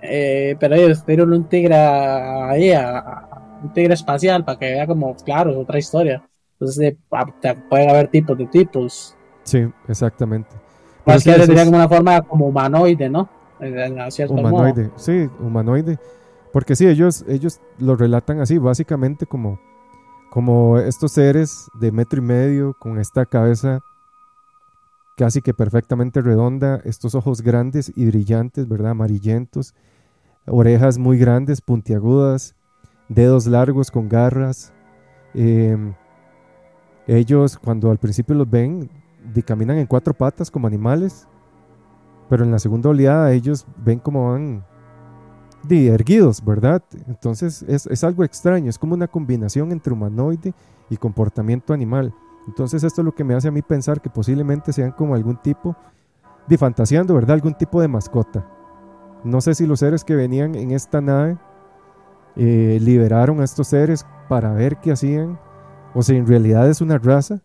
Eh, 0.02 0.56
pero 0.60 0.74
ellos 0.74 1.05
tiran 1.05 1.32
un 1.32 1.44
tigre 1.48 1.74
ahí, 1.74 2.70
a, 2.72 2.98
a- 2.98 3.59
un 3.62 3.72
tigre 3.72 3.94
espacial, 3.94 4.44
para 4.44 4.59
que 4.59 4.66
vea 4.66 4.86
como, 4.86 5.14
claro, 5.16 5.51
es 5.51 5.56
otra 5.56 5.78
historia. 5.78 6.22
Entonces, 6.52 6.78
eh, 6.93 6.97
te- 7.40 7.55
pueden 7.55 7.90
haber 7.90 8.09
tipos 8.09 8.36
de 8.38 8.47
tipos. 8.47 9.16
Sí, 9.43 9.66
exactamente. 9.88 10.51
Más 11.05 11.22
sí, 11.22 11.30
que 11.32 11.43
es 11.43 11.64
como 11.64 11.76
una 11.76 11.88
forma 11.88 12.20
como 12.22 12.47
humanoide, 12.47 13.09
¿no? 13.09 13.28
Modo. 13.60 14.34
humanoide. 14.34 14.90
Sí, 14.97 15.28
humanoide. 15.40 15.98
Porque 16.52 16.76
sí, 16.76 16.86
ellos, 16.86 17.24
ellos 17.28 17.60
lo 17.78 17.97
relatan 17.97 18.40
así, 18.40 18.59
básicamente 18.59 19.26
como, 19.26 19.59
como 20.30 20.78
estos 20.78 21.12
seres 21.12 21.68
de 21.80 21.90
metro 21.93 22.18
y 22.18 22.22
medio, 22.22 22.74
con 22.78 22.98
esta 22.98 23.24
cabeza 23.26 23.80
casi 25.16 25.40
que 25.40 25.55
perfectamente 25.55 26.20
redonda, 26.20 26.80
estos 26.84 27.14
ojos 27.14 27.40
grandes 27.40 27.90
y 27.97 28.06
brillantes, 28.06 28.68
¿verdad? 28.68 28.90
Amarillentos, 28.90 29.74
orejas 30.47 30.98
muy 30.98 31.18
grandes, 31.18 31.60
puntiagudas, 31.60 32.55
dedos 33.09 33.47
largos 33.47 33.90
con 33.90 34.09
garras. 34.09 34.72
Em, 35.34 35.94
ellos 37.06 37.59
cuando 37.59 37.90
al 37.90 37.98
principio 37.98 38.34
los 38.34 38.48
ven, 38.48 38.90
caminan 39.44 39.78
en 39.78 39.86
cuatro 39.86 40.14
patas 40.14 40.51
como 40.51 40.66
animales, 40.66 41.26
pero 42.28 42.44
en 42.44 42.51
la 42.51 42.59
segunda 42.59 42.90
oleada 42.90 43.32
ellos 43.32 43.66
ven 43.84 43.98
como 43.98 44.32
van 44.32 44.64
di, 45.62 45.88
erguidos, 45.88 46.44
¿verdad? 46.44 46.82
Entonces 47.09 47.64
es, 47.66 47.86
es 47.86 48.05
algo 48.05 48.22
extraño, 48.22 48.68
es 48.68 48.78
como 48.78 48.94
una 48.94 49.09
combinación 49.09 49.72
entre 49.72 49.93
humanoide 49.93 50.52
y 50.90 50.97
comportamiento 50.97 51.72
animal. 51.72 52.14
Entonces 52.47 52.85
esto 52.85 53.01
es 53.01 53.05
lo 53.05 53.14
que 53.14 53.24
me 53.24 53.35
hace 53.35 53.48
a 53.48 53.52
mí 53.52 53.62
pensar 53.62 54.01
que 54.01 54.10
posiblemente 54.10 54.73
sean 54.73 54.93
como 54.93 55.14
algún 55.14 55.36
tipo, 55.36 55.77
de 56.47 56.59
fantaseando, 56.59 57.14
¿verdad? 57.14 57.35
Algún 57.35 57.55
tipo 57.55 57.81
de 57.81 57.89
mascota. 57.89 58.47
No 59.24 59.40
sé 59.40 59.55
si 59.55 59.66
los 59.66 59.81
seres 59.81 60.05
que 60.05 60.14
venían 60.14 60.55
en 60.55 60.70
esta 60.70 61.01
nave 61.01 61.39
eh, 62.36 62.78
liberaron 62.81 63.40
a 63.40 63.44
estos 63.44 63.68
seres 63.68 64.06
para 64.28 64.52
ver 64.52 64.77
qué 64.77 64.93
hacían, 64.93 65.39
o 65.94 66.02
si 66.02 66.16
en 66.16 66.27
realidad 66.27 66.68
es 66.68 66.81
una 66.81 66.98
raza. 66.98 67.40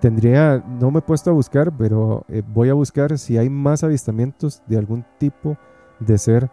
Tendría, 0.00 0.62
no 0.66 0.90
me 0.90 1.00
he 1.00 1.02
puesto 1.02 1.30
a 1.30 1.32
buscar, 1.32 1.72
pero 1.76 2.24
eh, 2.28 2.42
voy 2.46 2.68
a 2.68 2.74
buscar 2.74 3.18
si 3.18 3.38
hay 3.38 3.50
más 3.50 3.82
avistamientos 3.82 4.62
de 4.66 4.78
algún 4.78 5.04
tipo 5.18 5.56
de 6.00 6.18
ser 6.18 6.50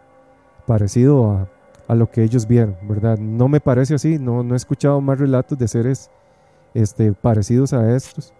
parecido 0.66 1.30
a, 1.30 1.48
a 1.86 1.94
lo 1.94 2.10
que 2.10 2.22
ellos 2.22 2.46
vieron, 2.46 2.76
¿verdad? 2.88 3.18
No 3.18 3.48
me 3.48 3.60
parece 3.60 3.94
así, 3.94 4.18
no, 4.18 4.42
no 4.42 4.54
he 4.54 4.56
escuchado 4.56 5.00
más 5.00 5.18
relatos 5.18 5.58
de 5.58 5.68
seres 5.68 6.10
este, 6.74 7.12
parecidos 7.12 7.72
a 7.72 7.94
estos, 7.94 8.34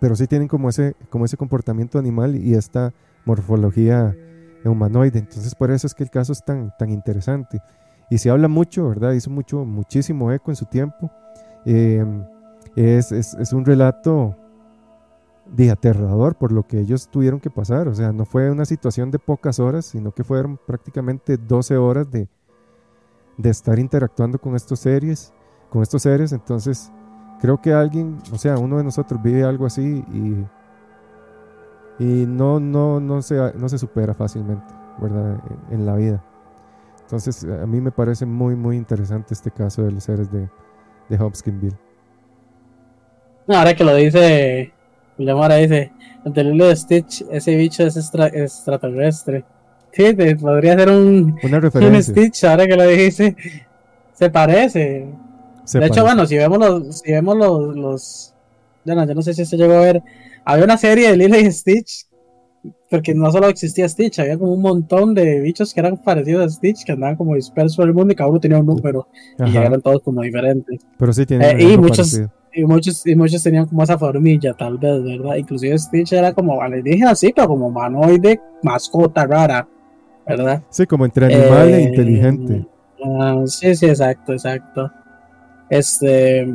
pero 0.00 0.16
sí 0.16 0.26
tienen 0.26 0.48
como 0.48 0.68
ese, 0.68 0.94
como 1.10 1.24
ese 1.24 1.36
comportamiento 1.36 1.98
animal 1.98 2.34
y 2.36 2.54
esta 2.54 2.92
morfología 3.24 4.16
humanoide, 4.64 5.18
entonces 5.18 5.54
por 5.54 5.70
eso 5.70 5.86
es 5.86 5.94
que 5.94 6.02
el 6.02 6.10
caso 6.10 6.32
es 6.32 6.44
tan, 6.44 6.72
tan 6.78 6.90
interesante. 6.90 7.60
Y 8.10 8.18
se 8.18 8.30
habla 8.30 8.48
mucho, 8.48 8.88
¿verdad? 8.88 9.12
Hizo 9.12 9.30
mucho, 9.30 9.64
muchísimo 9.64 10.32
eco 10.32 10.50
en 10.50 10.56
su 10.56 10.66
tiempo. 10.66 11.10
Es, 11.64 13.12
es, 13.12 13.34
es 13.34 13.52
un 13.52 13.64
relato 13.64 14.36
de 15.46 15.70
aterrador 15.70 16.36
por 16.36 16.52
lo 16.52 16.66
que 16.66 16.80
ellos 16.80 17.08
tuvieron 17.08 17.40
que 17.40 17.50
pasar. 17.50 17.88
O 17.88 17.94
sea, 17.94 18.12
no 18.12 18.24
fue 18.24 18.50
una 18.50 18.64
situación 18.64 19.10
de 19.10 19.18
pocas 19.18 19.60
horas, 19.60 19.86
sino 19.86 20.12
que 20.12 20.24
fueron 20.24 20.58
prácticamente 20.66 21.36
12 21.36 21.76
horas 21.76 22.10
de, 22.10 22.28
de 23.36 23.50
estar 23.50 23.78
interactuando 23.78 24.38
con 24.40 24.56
estos 24.56 24.80
seres, 24.80 25.32
con 25.70 25.82
estos 25.82 26.02
seres. 26.02 26.32
Entonces, 26.32 26.92
creo 27.40 27.60
que 27.60 27.72
alguien, 27.72 28.18
o 28.32 28.38
sea, 28.38 28.56
uno 28.58 28.78
de 28.78 28.84
nosotros 28.84 29.20
vive 29.22 29.42
algo 29.44 29.66
así 29.66 30.04
y, 30.12 30.44
y 32.02 32.26
no, 32.26 32.60
no, 32.60 33.00
no, 33.00 33.22
se, 33.22 33.36
no 33.56 33.68
se 33.68 33.78
supera 33.78 34.14
fácilmente, 34.14 34.72
¿verdad? 35.00 35.38
En, 35.70 35.80
en 35.80 35.86
la 35.86 35.94
vida. 35.96 36.24
Entonces, 37.02 37.44
a 37.44 37.66
mí 37.66 37.80
me 37.80 37.90
parece 37.90 38.24
muy, 38.24 38.54
muy 38.54 38.76
interesante 38.76 39.34
este 39.34 39.50
caso 39.50 39.82
de 39.82 39.90
los 39.90 40.04
seres 40.04 40.30
de, 40.30 40.48
de 41.08 41.16
Hopkinsville. 41.22 41.76
Ahora 43.48 43.74
que 43.74 43.82
lo 43.82 43.94
dice, 43.96 44.72
William 45.18 45.38
ahora 45.38 45.56
dice, 45.56 45.90
el 46.24 46.32
terrible 46.32 46.66
de 46.66 46.76
Stitch, 46.76 47.24
ese 47.30 47.56
bicho 47.56 47.82
es 47.82 47.96
extra- 47.96 48.28
extraterrestre. 48.28 49.44
Sí, 49.92 50.14
te- 50.14 50.36
podría 50.36 50.76
ser 50.76 50.88
un, 50.88 51.36
Una 51.42 51.58
un. 51.58 52.02
Stitch, 52.02 52.44
ahora 52.44 52.66
que 52.68 52.76
lo 52.76 52.84
dijiste. 52.84 53.36
Se 54.12 54.30
parece. 54.30 55.08
Se 55.70 55.78
de 55.78 55.86
hecho, 55.86 56.02
bueno, 56.02 56.26
si 56.26 56.36
vemos 56.36 56.58
los, 56.58 56.98
si 56.98 57.12
vemos 57.12 57.36
los, 57.36 57.76
los, 57.76 58.34
yo 58.84 58.94
no, 58.94 59.06
yo 59.06 59.14
no 59.14 59.22
sé 59.22 59.34
si 59.34 59.44
se 59.44 59.56
llegó 59.56 59.74
a 59.74 59.80
ver, 59.80 60.02
había 60.44 60.64
una 60.64 60.76
serie 60.76 61.10
de 61.10 61.16
Lilo 61.16 61.38
y 61.38 61.50
Stitch, 61.52 62.06
porque 62.90 63.14
no 63.14 63.30
solo 63.30 63.48
existía 63.48 63.88
Stitch, 63.88 64.18
había 64.18 64.36
como 64.38 64.52
un 64.52 64.62
montón 64.62 65.14
de 65.14 65.40
bichos 65.40 65.72
que 65.72 65.80
eran 65.80 65.96
parecidos 65.96 66.44
a 66.44 66.48
Stitch, 66.50 66.84
que 66.84 66.92
andaban 66.92 67.16
como 67.16 67.34
dispersos 67.34 67.76
por 67.76 67.86
el 67.86 67.94
mundo 67.94 68.12
y 68.12 68.16
cada 68.16 68.30
uno 68.30 68.40
tenía 68.40 68.58
un 68.58 68.66
número, 68.66 69.06
y 69.38 69.56
eran 69.56 69.80
todos 69.80 70.02
como 70.02 70.22
diferentes. 70.22 70.80
pero 70.98 71.12
sí 71.12 71.24
tiene 71.24 71.50
Eh, 71.50 71.72
y 71.72 71.78
muchos- 71.78 71.98
parecido. 72.10 72.30
Y 72.52 72.64
muchos, 72.64 73.06
y 73.06 73.14
muchos 73.14 73.44
tenían 73.44 73.66
como 73.66 73.84
esa 73.84 73.96
formilla, 73.96 74.52
tal 74.54 74.76
vez, 74.76 75.04
¿verdad? 75.04 75.36
Inclusive 75.36 75.78
Stitch 75.78 76.12
era 76.14 76.32
como 76.32 76.60
alienígena, 76.60 77.14
sí, 77.14 77.32
pero 77.32 77.46
como 77.46 77.68
humanoide, 77.68 78.40
mascota 78.64 79.24
rara, 79.24 79.68
¿verdad? 80.26 80.60
Sí, 80.68 80.84
como 80.84 81.04
entre 81.04 81.26
animal 81.26 81.68
e 81.68 81.78
Eh, 81.78 81.82
inteligente. 81.84 82.66
ah, 83.04 83.44
sí, 83.46 83.72
sí, 83.76 83.86
exacto, 83.86 84.32
exacto. 84.32 84.90
Este, 85.70 86.46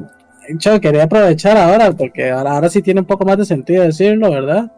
yo 0.60 0.80
quería 0.80 1.06
aprovechar 1.06 1.58
ahora, 1.58 1.92
porque 1.92 2.30
ahora, 2.30 2.54
ahora 2.54 2.70
sí 2.70 2.82
tiene 2.82 3.00
un 3.00 3.08
poco 3.08 3.26
más 3.26 3.38
de 3.38 3.46
sentido 3.46 3.84
decirlo, 3.84 4.30
¿verdad? 4.30 4.72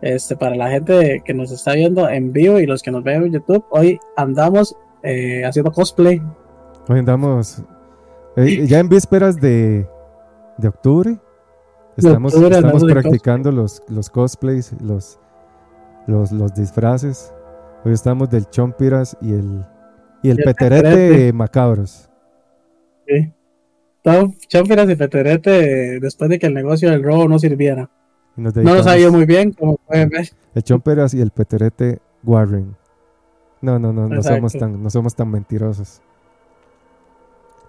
Este, 0.00 0.36
para 0.36 0.56
la 0.56 0.70
gente 0.70 1.22
que 1.24 1.34
nos 1.34 1.50
está 1.52 1.74
viendo 1.74 2.08
en 2.08 2.32
vivo 2.32 2.58
y 2.58 2.66
los 2.66 2.82
que 2.82 2.90
nos 2.90 3.04
ven 3.04 3.24
en 3.24 3.32
YouTube, 3.32 3.64
hoy 3.70 3.98
andamos 4.16 4.74
eh, 5.02 5.44
haciendo 5.44 5.70
cosplay. 5.70 6.22
Hoy 6.88 6.98
andamos 6.98 7.62
eh, 8.36 8.66
ya 8.66 8.78
en 8.78 8.88
vísperas 8.88 9.40
de, 9.40 9.86
de 10.58 10.68
octubre. 10.68 11.18
Estamos, 11.96 12.34
octubre 12.34 12.56
estamos 12.56 12.84
practicando 12.84 13.52
los, 13.52 13.82
los 13.88 14.08
cosplays, 14.08 14.72
los, 14.80 15.18
los, 16.06 16.32
los 16.32 16.54
disfraces. 16.54 17.34
Hoy 17.84 17.92
estamos 17.92 18.30
del 18.30 18.48
Chompiras 18.48 19.16
y 19.20 19.32
el, 19.32 19.64
y 20.22 20.30
el 20.30 20.38
Y 20.38 20.40
el 20.40 20.44
Peterete 20.44 20.88
Peterete. 20.88 21.32
Macabros. 21.32 22.08
¿sí? 23.06 23.32
Chompiras 24.48 24.90
y 24.90 24.96
peterete 24.96 26.00
después 26.00 26.28
de 26.30 26.38
que 26.38 26.46
el 26.46 26.54
negocio 26.54 26.90
del 26.90 27.02
robo 27.02 27.28
no 27.28 27.38
sirviera. 27.38 27.88
Nos 28.36 28.54
No 28.56 28.74
lo 28.74 28.82
sabía 28.82 29.10
muy 29.10 29.26
bien, 29.26 29.52
como 29.52 29.76
pueden 29.76 30.08
ver. 30.08 30.28
El 30.54 30.62
Chomperas 30.62 31.14
y 31.14 31.20
el 31.20 31.30
Peterete 31.30 31.98
Warren. 32.24 32.74
No, 33.60 33.78
no, 33.78 33.92
no, 33.92 34.08
no 34.08 34.22
somos 34.22 34.52
tan, 34.54 34.82
no 34.82 34.90
somos 34.90 35.14
tan 35.14 35.30
mentirosos. 35.30 36.00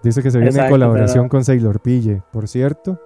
Dice 0.02 0.22
que 0.22 0.30
se 0.30 0.38
viene 0.38 0.58
en 0.58 0.70
colaboración 0.70 1.24
pero- 1.24 1.30
con 1.30 1.44
Sailor 1.44 1.80
Pille. 1.80 2.22
Por 2.32 2.48
cierto, 2.48 3.00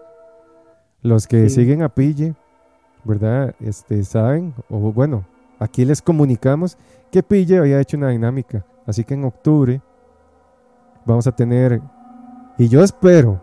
los 1.02 1.26
que 1.26 1.48
Sí. 1.48 1.56
siguen 1.56 1.82
a 1.82 1.88
Pille, 1.90 2.34
¿verdad? 3.04 3.54
Este, 3.60 4.02
saben, 4.04 4.54
o 4.70 4.78
bueno, 4.92 5.24
aquí 5.58 5.84
les 5.84 6.00
comunicamos 6.00 6.78
que 7.12 7.22
Pille 7.22 7.58
había 7.58 7.80
hecho 7.80 7.96
una 7.96 8.08
dinámica. 8.10 8.64
Así 8.86 9.04
que 9.04 9.14
en 9.14 9.24
octubre 9.24 9.80
vamos 11.04 11.26
a 11.26 11.32
tener, 11.32 11.80
y 12.58 12.68
yo 12.68 12.82
espero, 12.82 13.40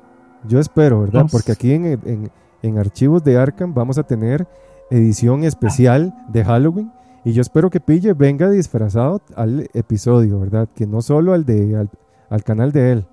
yo 0.48 0.60
espero, 0.60 1.02
¿verdad? 1.02 1.14
Vamos. 1.22 1.32
Porque 1.32 1.52
aquí 1.52 1.72
en, 1.74 1.86
en- 1.86 2.32
en 2.62 2.78
archivos 2.80 3.24
de 3.24 3.38
Arkham 3.38 3.74
vamos 3.74 3.98
a 3.98 4.04
tener 4.04 4.48
edición 4.90 5.44
especial 5.44 6.14
de 6.30 6.44
Halloween. 6.44 6.92
Y 7.24 7.32
yo 7.34 7.42
espero 7.42 7.70
que 7.70 7.80
Pille 7.80 8.14
venga 8.14 8.50
disfrazado 8.50 9.22
al 9.36 9.68
episodio, 9.74 10.40
¿verdad? 10.40 10.68
Que 10.76 10.86
no 10.86 11.02
solo 11.02 11.34
al, 11.34 11.44
de, 11.46 11.76
al, 11.76 11.90
al 12.30 12.44
canal 12.44 12.72
de 12.72 12.92
él. 12.92 13.06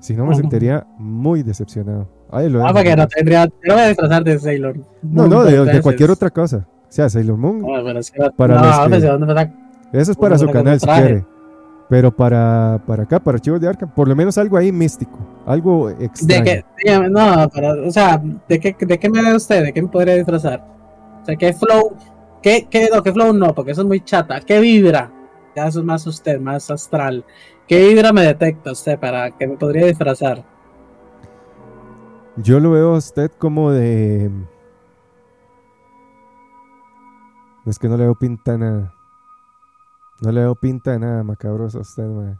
Si 0.00 0.14
no, 0.14 0.24
me 0.26 0.34
sentiría 0.34 0.86
muy 0.98 1.42
decepcionado. 1.42 2.08
Ahí 2.30 2.48
lo 2.48 2.64
Ah, 2.66 2.72
porque 2.72 2.94
no 2.94 3.06
tendría. 3.08 3.46
No 3.46 3.74
voy 3.74 3.82
a 3.82 3.88
disfrazar 3.88 4.22
de 4.24 4.38
Sailor. 4.38 4.76
No, 5.02 5.22
Moon 5.26 5.30
no, 5.30 5.44
de, 5.44 5.82
cualquier 5.82 6.10
otra 6.10 6.30
cosa. 6.30 6.66
O 6.68 6.86
sea, 6.92 7.08
Sailor 7.10 7.36
Moon, 7.36 7.60
No, 7.60 7.68
pero 7.84 7.98
es 7.98 8.10
que- 8.10 8.30
Para 8.36 8.54
no, 8.54 8.96
eso 9.92 10.12
es 10.12 10.16
para 10.16 10.38
su 10.38 10.48
canal 10.50 10.78
si 10.80 10.86
quiere. 10.86 11.24
Pero 11.88 12.14
para, 12.14 12.82
para 12.86 13.04
acá, 13.04 13.18
para 13.18 13.36
archivos 13.36 13.60
de 13.60 13.68
Arkham, 13.68 13.90
por 13.90 14.08
lo 14.08 14.14
menos 14.14 14.36
algo 14.36 14.58
ahí 14.58 14.70
místico. 14.70 15.18
Algo 15.46 15.88
¿De 15.88 16.04
extraño. 16.04 16.44
qué? 16.44 16.64
dígame, 16.84 17.08
no, 17.08 17.48
pero, 17.52 17.86
o 17.86 17.90
sea, 17.90 18.22
¿de 18.48 18.60
qué, 18.60 18.76
¿de 18.78 18.98
qué 18.98 19.08
me 19.08 19.22
ve 19.22 19.34
usted? 19.34 19.64
¿De 19.64 19.72
qué 19.72 19.80
me 19.80 19.88
podría 19.88 20.16
disfrazar? 20.16 20.62
O 21.22 21.24
sea, 21.24 21.36
¿qué 21.36 21.52
flow? 21.54 21.96
¿Qué, 22.42 22.68
qué, 22.70 22.90
no, 22.92 23.02
qué 23.02 23.12
flow 23.12 23.32
no? 23.32 23.54
Porque 23.54 23.72
eso 23.72 23.80
es 23.80 23.86
muy 23.86 24.00
chata. 24.00 24.40
¿Qué 24.40 24.60
vibra? 24.60 25.10
Ya 25.56 25.66
eso 25.66 25.80
es 25.80 25.84
más 25.86 26.06
usted, 26.06 26.38
más 26.38 26.70
astral. 26.70 27.24
¿Qué 27.66 27.88
vibra 27.88 28.12
me 28.12 28.22
detecta 28.22 28.72
usted 28.72 28.98
para 28.98 29.30
que 29.30 29.46
me 29.46 29.56
podría 29.56 29.86
disfrazar? 29.86 30.44
Yo 32.36 32.60
lo 32.60 32.72
veo 32.72 32.94
a 32.94 32.98
usted 32.98 33.30
como 33.38 33.72
de... 33.72 34.30
Es 37.66 37.78
que 37.78 37.88
no 37.88 37.96
le 37.96 38.04
veo 38.04 38.14
pinta 38.14 38.52
de 38.52 38.58
nada. 38.58 38.94
No 40.20 40.32
le 40.32 40.40
veo 40.40 40.54
pinta 40.54 40.92
de 40.92 40.98
nada 40.98 41.22
macabroso 41.22 41.78
a 41.78 41.82
usted, 41.82 42.06
mae. 42.06 42.36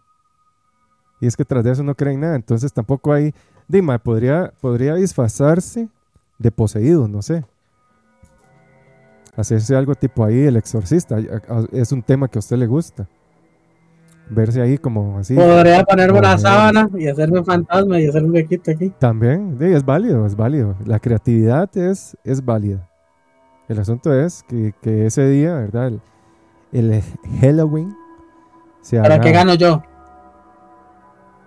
Y 1.20 1.26
es 1.26 1.36
que 1.36 1.44
tras 1.44 1.64
de 1.64 1.72
eso 1.72 1.82
no 1.82 1.94
creen 1.94 2.20
nada, 2.20 2.36
entonces 2.36 2.72
tampoco 2.72 3.12
hay... 3.12 3.34
Dima, 3.66 3.98
podría, 3.98 4.52
podría 4.60 4.94
disfrazarse 4.94 5.88
de 6.38 6.50
poseído, 6.50 7.06
no 7.06 7.20
sé. 7.20 7.44
Hacerse 9.36 9.76
algo 9.76 9.94
tipo 9.94 10.24
ahí, 10.24 10.44
el 10.44 10.56
exorcista. 10.56 11.18
Es 11.72 11.92
un 11.92 12.02
tema 12.02 12.28
que 12.28 12.38
a 12.38 12.40
usted 12.40 12.56
le 12.56 12.66
gusta. 12.66 13.06
Verse 14.30 14.60
ahí 14.60 14.78
como 14.78 15.18
así. 15.18 15.34
Podría 15.34 15.84
ponerme 15.84 16.18
una 16.18 16.38
sábana 16.38 16.88
y 16.98 17.08
hacerme 17.08 17.40
un 17.40 17.44
fantasma 17.44 18.00
y 18.00 18.06
hacer 18.06 18.24
un 18.24 18.32
huequito 18.32 18.70
aquí. 18.70 18.90
También, 18.98 19.56
sí, 19.58 19.66
es 19.66 19.84
válido, 19.84 20.26
es 20.26 20.34
válido. 20.34 20.76
La 20.86 20.98
creatividad 20.98 21.74
es, 21.76 22.16
es 22.24 22.44
válida. 22.44 22.88
El 23.68 23.78
asunto 23.78 24.12
es 24.12 24.44
que, 24.48 24.74
que 24.80 25.06
ese 25.06 25.28
día, 25.28 25.54
¿verdad? 25.54 25.88
El, 25.88 26.00
el 26.72 27.02
Halloween. 27.40 27.96
Se 28.80 29.00
¿Para 29.00 29.20
qué 29.20 29.32
gano 29.32 29.54
yo? 29.54 29.82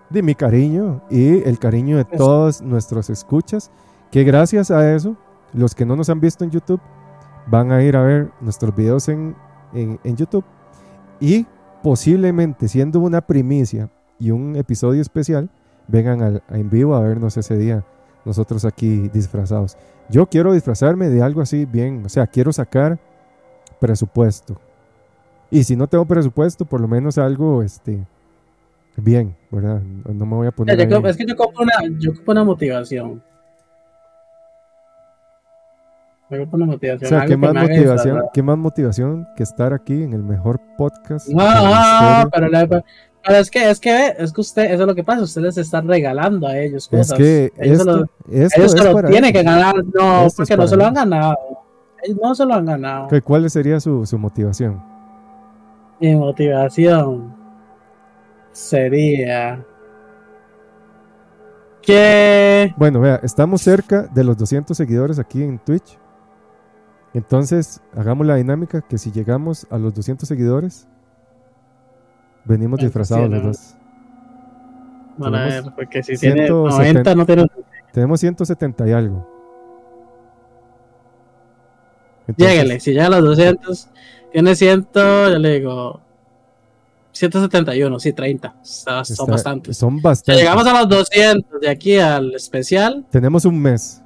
De 0.10 0.22
mi 0.22 0.36
cariño 0.36 1.02
y 1.10 1.42
el 1.48 1.58
cariño 1.58 1.98
de 1.98 2.06
todos 2.06 2.62
nuestros 2.62 3.10
escuchas. 3.10 3.72
Que 4.12 4.24
gracias 4.24 4.72
a 4.72 4.94
eso, 4.94 5.16
los 5.54 5.74
que 5.74 5.86
no 5.86 5.96
nos 5.96 6.10
han 6.10 6.20
visto 6.20 6.44
en 6.44 6.52
YouTube 6.52 6.82
van 7.48 7.72
a 7.72 7.82
ir 7.82 7.96
a 7.96 8.02
ver 8.02 8.32
nuestros 8.42 8.76
videos 8.76 9.08
en, 9.08 9.36
en, 9.74 10.00
en 10.04 10.16
YouTube. 10.18 10.44
Y 11.20 11.46
posiblemente 11.82 12.68
siendo 12.68 13.00
una 13.00 13.22
primicia 13.22 13.90
y 14.20 14.32
un 14.32 14.56
episodio 14.56 15.02
especial, 15.02 15.50
vengan 15.88 16.22
al, 16.22 16.44
en 16.50 16.70
vivo 16.70 16.96
a 16.96 17.02
vernos 17.02 17.38
ese 17.38 17.58
día, 17.58 17.86
nosotros 18.26 18.66
aquí 18.66 19.10
disfrazados. 19.10 19.78
Yo 20.10 20.28
quiero 20.28 20.54
disfrazarme 20.54 21.10
de 21.10 21.24
algo 21.24 21.42
así 21.42 21.66
bien, 21.66 22.06
o 22.06 22.10
sea, 22.10 22.28
quiero 22.28 22.52
sacar 22.54 23.00
presupuesto. 23.80 24.60
Y 25.52 25.66
si 25.66 25.76
no 25.76 25.86
tengo 25.86 26.06
presupuesto, 26.06 26.64
por 26.64 26.80
lo 26.80 26.88
menos 26.88 27.18
algo 27.18 27.62
este 27.62 28.00
bien, 28.96 29.36
¿verdad? 29.52 29.82
No 29.82 30.26
me 30.26 30.36
voy 30.36 30.48
a 30.48 30.52
poner. 30.52 30.80
es 30.80 31.18
que 31.18 31.26
yo 31.26 31.34
ocupo 31.34 31.64
una, 31.64 31.74
yo 32.00 32.12
ocupo 32.12 32.32
una 32.32 32.44
motivación. 32.46 33.22
O 36.32 37.06
sea, 37.06 37.26
¿qué 37.26 37.36
más, 37.36 37.54
motivación, 37.54 38.22
¿qué 38.34 38.42
más 38.42 38.58
motivación 38.58 39.28
que 39.36 39.44
estar 39.44 39.74
aquí 39.74 40.04
en 40.04 40.14
el 40.14 40.24
mejor 40.24 40.62
podcast? 40.78 41.28
No, 41.28 41.44
no, 41.44 42.30
pero, 42.30 42.48
pero, 43.22 43.38
es 43.38 43.52
que, 43.52 43.70
es 43.70 43.82
que, 43.82 44.14
es 44.18 44.32
que 44.32 44.40
usted, 44.40 44.64
eso 44.72 44.84
es 44.84 44.88
lo 44.88 44.96
que 44.96 45.04
pasa, 45.04 45.24
ustedes 45.24 45.58
están 45.58 45.90
regalando 45.90 46.48
a 46.48 46.58
ellos 46.58 46.88
cosas. 46.88 47.12
Es 47.12 47.18
que 47.18 47.52
ellos 47.58 47.80
esto, 47.80 48.08
ellos 48.30 48.72
se 48.72 48.84
lo 48.86 49.04
tienen 49.04 49.34
que 49.34 49.44
ganar, 49.44 49.76
no, 49.94 50.28
porque 50.38 50.56
no 50.56 50.68
se 50.68 50.78
lo 50.78 50.86
han 50.86 50.94
ganado. 50.94 51.36
Ellos 52.02 52.18
no 52.22 52.34
se 52.34 52.46
lo 52.46 52.54
han 52.54 52.66
ganado. 52.66 53.10
¿Cuál 53.26 53.50
sería 53.50 53.82
su, 53.82 54.06
su 54.06 54.18
motivación? 54.18 54.91
Mi 56.02 56.16
motivación 56.16 57.36
sería 58.52 59.64
que... 61.84 62.74
Bueno, 62.76 63.00
vea, 63.00 63.20
estamos 63.22 63.62
cerca 63.62 64.08
de 64.08 64.24
los 64.24 64.36
200 64.36 64.76
seguidores 64.76 65.20
aquí 65.20 65.44
en 65.44 65.60
Twitch. 65.60 66.00
Entonces, 67.14 67.82
hagamos 67.96 68.26
la 68.26 68.36
dinámica 68.36 68.82
que 68.82 68.98
si 68.98 69.12
llegamos 69.12 69.68
a 69.70 69.78
los 69.78 69.94
200 69.94 70.28
seguidores, 70.28 70.88
venimos 72.46 72.80
disfrazados 72.80 73.30
los 73.30 73.44
dos. 73.44 73.76
Bueno, 75.18 75.38
a 75.38 75.46
ver, 75.46 75.64
porque 75.76 76.02
si 76.02 76.18
tiene 76.18 76.50
90 76.50 77.14
no 77.14 77.26
tiene... 77.28 77.46
Tenemos 77.94 78.20
170 78.22 78.88
y 78.88 78.92
algo. 78.92 79.28
Lléguele, 82.38 82.80
si 82.80 82.92
llega 82.92 83.08
a 83.08 83.10
los 83.10 83.24
200, 83.24 83.90
tiene 84.32 84.56
100, 84.56 84.88
ya 84.94 85.40
le 85.40 85.60
digo, 85.60 86.00
171, 87.12 88.00
sí, 88.00 88.14
30. 88.14 88.56
son 88.64 89.28
bastantes. 89.28 89.78
Son 89.78 90.02
bastantes. 90.02 90.42
Llegamos 90.42 90.66
a 90.66 90.80
los 90.80 90.90
200 90.90 91.62
de 91.62 91.70
aquí 91.70 91.98
al 91.98 92.34
especial. 92.34 93.06
Tenemos 93.12 93.46
un 93.46 93.62
mes. 93.62 94.02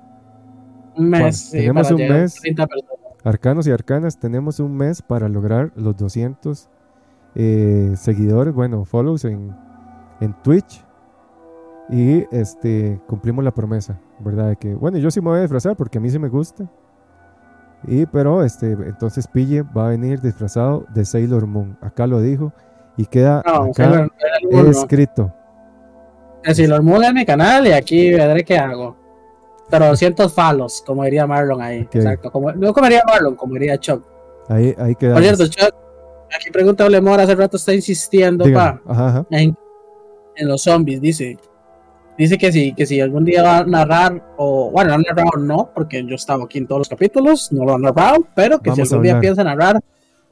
Un 0.96 1.10
mes. 1.10 1.52
tenemos 1.52 1.92
un 1.92 1.98
mes. 1.98 2.36
Arcanos 3.24 3.68
y 3.68 3.72
arcanas, 3.72 4.20
tenemos 4.20 4.60
un 4.60 4.76
mes 4.76 5.02
para 5.02 5.28
lograr 5.30 5.72
los 5.76 5.98
200 5.98 6.70
eh, 7.36 7.94
seguidores, 7.98 8.54
bueno, 8.54 8.86
follows 8.86 9.26
en, 9.26 9.56
en 10.22 10.34
Twitch. 10.44 10.84
Y 11.90 12.24
este 12.36 13.00
cumplimos 13.08 13.44
la 13.44 13.54
promesa, 13.54 14.00
¿verdad? 14.20 14.50
De 14.50 14.56
que, 14.56 14.74
bueno, 14.74 14.98
yo 14.98 15.12
sí 15.12 15.22
me 15.22 15.30
voy 15.30 15.38
a 15.38 15.42
disfrazar 15.42 15.76
porque 15.76 16.00
a 16.00 16.02
mí 16.02 16.10
sí 16.10 16.18
me 16.18 16.30
gusta. 16.30 16.70
Y 17.88 18.06
pero 18.06 18.44
este, 18.44 18.72
entonces 18.72 19.28
Pille 19.28 19.64
va 19.64 19.88
a 19.88 19.90
venir 19.90 20.22
disfrazado 20.22 20.86
de 20.94 21.06
Sailor 21.06 21.46
Moon. 21.46 21.78
Acá 21.82 22.08
lo 22.08 22.22
dijo 22.22 22.54
y 22.98 23.06
queda 23.06 23.40
acá 23.40 24.08
escrito. 24.70 25.34
Sailor 26.44 26.84
Moon 26.84 27.04
es 27.04 27.14
mi 27.14 27.26
canal 27.26 27.68
y 27.68 27.72
aquí 27.72 28.12
veré 28.12 28.44
qué 28.44 28.58
hago. 28.58 28.96
Pero 29.70 29.88
200 29.88 30.32
falos, 30.32 30.84
como 30.86 31.04
diría 31.04 31.26
Marlon 31.26 31.62
ahí. 31.62 31.88
Exacto. 31.92 32.32
Como, 32.32 32.52
no 32.52 32.72
como 32.74 32.86
diría 32.86 33.02
Marlon, 33.08 33.36
como 33.36 33.54
diría 33.54 33.78
Chuck. 33.80 34.06
Ahí, 34.48 34.76
ahí 34.78 34.96
queda. 34.96 35.14
Por 35.14 35.24
cierto, 35.24 35.48
Chuck, 35.48 35.74
aquí 36.36 36.52
pregunta 36.52 36.86
Olemor, 36.86 37.20
hace 37.20 37.34
rato 37.34 37.58
está 37.58 37.74
insistiendo, 37.74 38.46
pa, 38.54 38.80
En, 39.32 39.56
en, 40.36 40.48
los 40.48 40.62
zombies, 40.62 41.02
dice. 41.02 41.38
Dice 42.18 42.38
que 42.38 42.52
si, 42.52 42.74
que 42.74 42.86
si 42.86 43.02
algún 43.02 43.26
día 43.26 43.44
va 43.44 43.58
a 43.60 43.66
narrar, 43.66 44.24
o 44.38 44.72
bueno, 44.72 44.92
no 44.92 44.96
ha 44.96 45.14
narrado 45.14 45.38
no, 45.38 45.72
porque 45.74 46.06
yo 46.06 46.16
estaba 46.16 46.46
aquí 46.46 46.60
en 46.60 46.68
todos 46.68 46.80
los 46.80 46.90
capítulos, 46.90 47.52
no 47.52 47.66
lo 47.66 47.76
ha 47.76 47.80
narrado, 47.80 48.26
pero 48.36 48.60
que 48.60 48.72
si 48.72 48.82
algún 48.82 49.04
día 49.04 49.20
piensa 49.20 49.44
narrar 49.44 49.82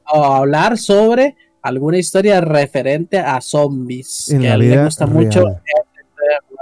o 0.06 0.24
hablar 0.24 0.78
sobre 0.78 1.36
alguna 1.60 1.98
historia 1.98 2.40
referente 2.40 3.18
a 3.18 3.40
zombies, 3.40 4.30
en 4.30 4.40
que 4.40 4.48
a 4.48 4.54
él 4.54 4.60
le 4.60 4.84
gusta 4.84 5.06
mucho 5.06 5.44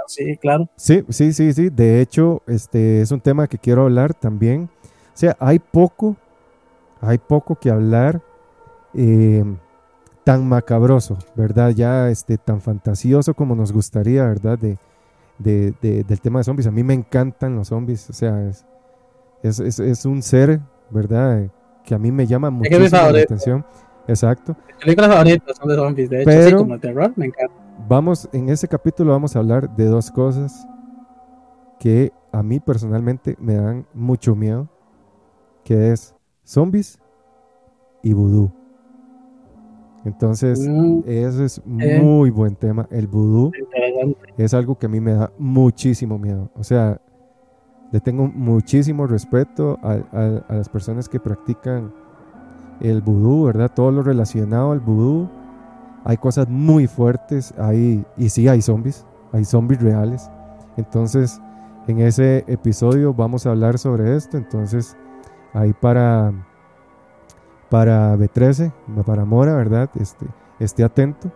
sí, 0.07 0.37
claro. 0.37 0.69
Sí, 0.75 1.03
sí, 1.09 1.33
sí, 1.33 1.53
sí. 1.53 1.69
De 1.69 2.01
hecho, 2.01 2.41
este 2.47 3.01
es 3.01 3.11
un 3.11 3.21
tema 3.21 3.47
que 3.47 3.57
quiero 3.57 3.83
hablar 3.83 4.13
también. 4.13 4.69
O 5.13 5.17
sea, 5.17 5.35
hay 5.39 5.59
poco, 5.59 6.15
hay 7.01 7.17
poco 7.17 7.55
que 7.55 7.69
hablar 7.69 8.21
eh, 8.93 9.43
tan 10.23 10.47
macabroso, 10.47 11.17
¿verdad? 11.35 11.71
Ya 11.71 12.09
este, 12.09 12.37
tan 12.37 12.61
fantasioso 12.61 13.33
como 13.33 13.55
nos 13.55 13.71
gustaría, 13.71 14.25
¿verdad? 14.25 14.57
De, 14.57 14.77
del 15.37 16.21
tema 16.21 16.39
de 16.39 16.43
zombies. 16.43 16.67
A 16.67 16.71
mí 16.71 16.83
me 16.83 16.93
encantan 16.93 17.55
los 17.55 17.67
zombies, 17.69 18.09
o 18.09 18.13
sea, 18.13 18.49
es, 19.41 19.59
es, 19.59 20.05
un 20.05 20.21
ser, 20.21 20.59
¿verdad? 20.89 21.49
Que 21.83 21.95
a 21.95 21.99
mí 21.99 22.11
me 22.11 22.25
llama 22.27 22.49
muchísimo 22.49 22.89
la 22.91 23.19
atención. 23.19 23.65
Exacto. 24.07 24.55
Mis 24.67 24.77
películas 24.77 25.11
favoritas 25.11 25.57
son 25.57 25.69
de 25.69 25.75
zombies, 25.75 26.09
de 26.09 26.21
hecho, 26.21 26.49
sí, 26.49 26.55
como 26.55 26.79
terror, 26.79 27.13
me 27.15 27.27
encanta 27.27 27.63
vamos, 27.87 28.29
en 28.31 28.49
ese 28.49 28.67
capítulo 28.67 29.11
vamos 29.11 29.35
a 29.35 29.39
hablar 29.39 29.75
de 29.75 29.85
dos 29.85 30.11
cosas 30.11 30.67
que 31.79 32.11
a 32.31 32.43
mí 32.43 32.59
personalmente 32.59 33.35
me 33.39 33.55
dan 33.55 33.85
mucho 33.93 34.35
miedo, 34.35 34.69
que 35.63 35.91
es 35.91 36.15
zombies 36.43 36.99
y 38.01 38.13
vudú. 38.13 38.51
Entonces, 40.05 40.67
mm, 40.67 41.01
ese 41.05 41.45
es 41.45 41.57
eh. 41.79 41.99
muy 42.01 42.29
buen 42.29 42.55
tema. 42.55 42.87
El 42.91 43.07
vudú 43.07 43.51
es 44.37 44.53
algo 44.53 44.77
que 44.77 44.85
a 44.85 44.89
mí 44.89 44.99
me 44.99 45.13
da 45.13 45.31
muchísimo 45.37 46.17
miedo. 46.17 46.49
O 46.55 46.63
sea, 46.63 46.99
le 47.91 47.99
tengo 47.99 48.27
muchísimo 48.27 49.07
respeto 49.07 49.79
a, 49.83 49.97
a 50.47 50.55
las 50.55 50.69
personas 50.69 51.07
que 51.07 51.19
practican 51.19 51.93
el 52.79 53.01
vudú, 53.01 53.45
¿verdad? 53.45 53.71
Todo 53.73 53.91
lo 53.91 54.01
relacionado 54.01 54.71
al 54.71 54.79
vudú 54.79 55.29
hay 56.05 56.17
cosas 56.17 56.49
muy 56.49 56.87
fuertes 56.87 57.53
ahí 57.57 58.05
y 58.17 58.29
sí 58.29 58.47
hay 58.47 58.61
zombies, 58.61 59.05
hay 59.31 59.45
zombies 59.45 59.81
reales. 59.81 60.29
Entonces, 60.75 61.41
en 61.87 61.99
ese 61.99 62.43
episodio 62.47 63.13
vamos 63.13 63.45
a 63.45 63.51
hablar 63.51 63.77
sobre 63.77 64.15
esto. 64.15 64.37
Entonces, 64.37 64.97
ahí 65.53 65.73
para 65.73 66.33
para 67.69 68.15
B13, 68.15 68.71
para 69.05 69.25
Mora, 69.25 69.55
¿verdad? 69.55 69.89
Este, 69.95 70.27
esté 70.59 70.83
atento 70.83 71.31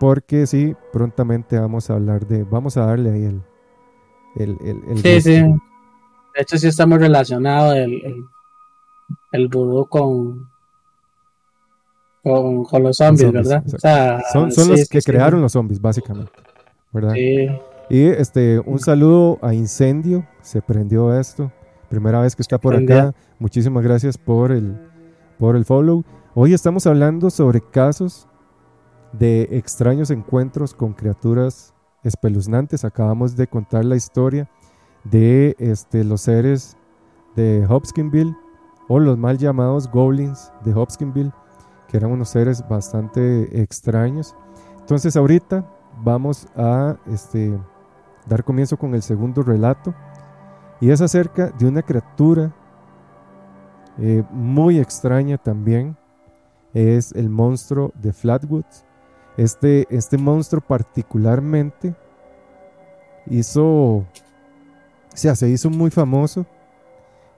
porque 0.00 0.46
sí, 0.46 0.74
prontamente 0.92 1.58
vamos 1.58 1.90
a 1.90 1.94
hablar 1.94 2.26
de, 2.26 2.42
vamos 2.42 2.78
a 2.78 2.86
darle 2.86 3.10
ahí 3.10 3.24
el, 3.24 3.42
el, 4.36 4.78
el, 4.88 4.98
sí, 4.98 5.20
sí. 5.20 5.40
De 5.42 6.42
hecho, 6.42 6.56
sí 6.56 6.68
está 6.68 6.86
muy 6.86 6.96
relacionado 6.96 7.74
el, 7.74 7.92
el, 8.04 8.24
el 9.32 9.48
vudú 9.48 9.86
con, 9.86 10.48
con, 12.22 12.82
los 12.82 12.96
zombies, 12.96 13.30
¿verdad? 13.30 13.62
son, 14.32 14.50
son 14.50 14.70
los 14.70 14.88
que 14.88 15.02
crearon 15.02 15.42
los 15.42 15.52
zombies, 15.52 15.80
básicamente. 15.80 16.32
¿verdad? 16.92 17.14
Y 17.90 18.06
este, 18.06 18.58
un 18.60 18.78
saludo 18.78 19.38
a 19.42 19.52
Incendio, 19.52 20.26
se 20.40 20.62
prendió 20.62 21.14
esto. 21.18 21.52
Primera 21.90 22.20
vez 22.20 22.34
que 22.34 22.42
está 22.42 22.56
por 22.56 22.74
acá. 22.74 23.14
Muchísimas 23.38 23.84
gracias 23.84 24.16
por 24.16 24.50
el, 24.50 24.78
por 25.38 25.56
el 25.56 25.66
follow. 25.66 26.04
Hoy 26.34 26.54
estamos 26.54 26.86
hablando 26.86 27.28
sobre 27.28 27.60
casos 27.60 28.28
de 29.12 29.48
extraños 29.52 30.10
encuentros 30.10 30.74
con 30.74 30.92
criaturas 30.92 31.74
espeluznantes. 32.02 32.84
Acabamos 32.84 33.36
de 33.36 33.46
contar 33.46 33.84
la 33.84 33.96
historia 33.96 34.48
de 35.04 35.56
este, 35.58 36.04
los 36.04 36.22
seres 36.22 36.76
de 37.36 37.66
Hopkinsville 37.68 38.36
o 38.88 38.98
los 38.98 39.16
mal 39.16 39.38
llamados 39.38 39.90
goblins 39.90 40.52
de 40.64 40.74
Hopkinsville 40.74 41.32
que 41.88 41.96
eran 41.96 42.12
unos 42.12 42.28
seres 42.28 42.66
bastante 42.68 43.60
extraños. 43.60 44.36
Entonces 44.78 45.16
ahorita 45.16 45.64
vamos 46.02 46.46
a 46.56 46.96
este, 47.06 47.58
dar 48.26 48.44
comienzo 48.44 48.76
con 48.76 48.94
el 48.94 49.02
segundo 49.02 49.42
relato 49.42 49.92
y 50.80 50.90
es 50.90 51.00
acerca 51.00 51.48
de 51.50 51.66
una 51.66 51.82
criatura 51.82 52.54
eh, 53.98 54.22
muy 54.30 54.78
extraña 54.78 55.36
también. 55.36 55.96
Es 56.72 57.12
el 57.12 57.28
monstruo 57.28 57.92
de 58.00 58.12
Flatwoods. 58.12 58.84
Este, 59.36 59.86
este 59.90 60.18
monstruo 60.18 60.60
particularmente 60.60 61.94
hizo, 63.26 64.04
sea, 65.14 65.34
se 65.34 65.48
hizo 65.48 65.70
muy 65.70 65.90
famoso. 65.90 66.46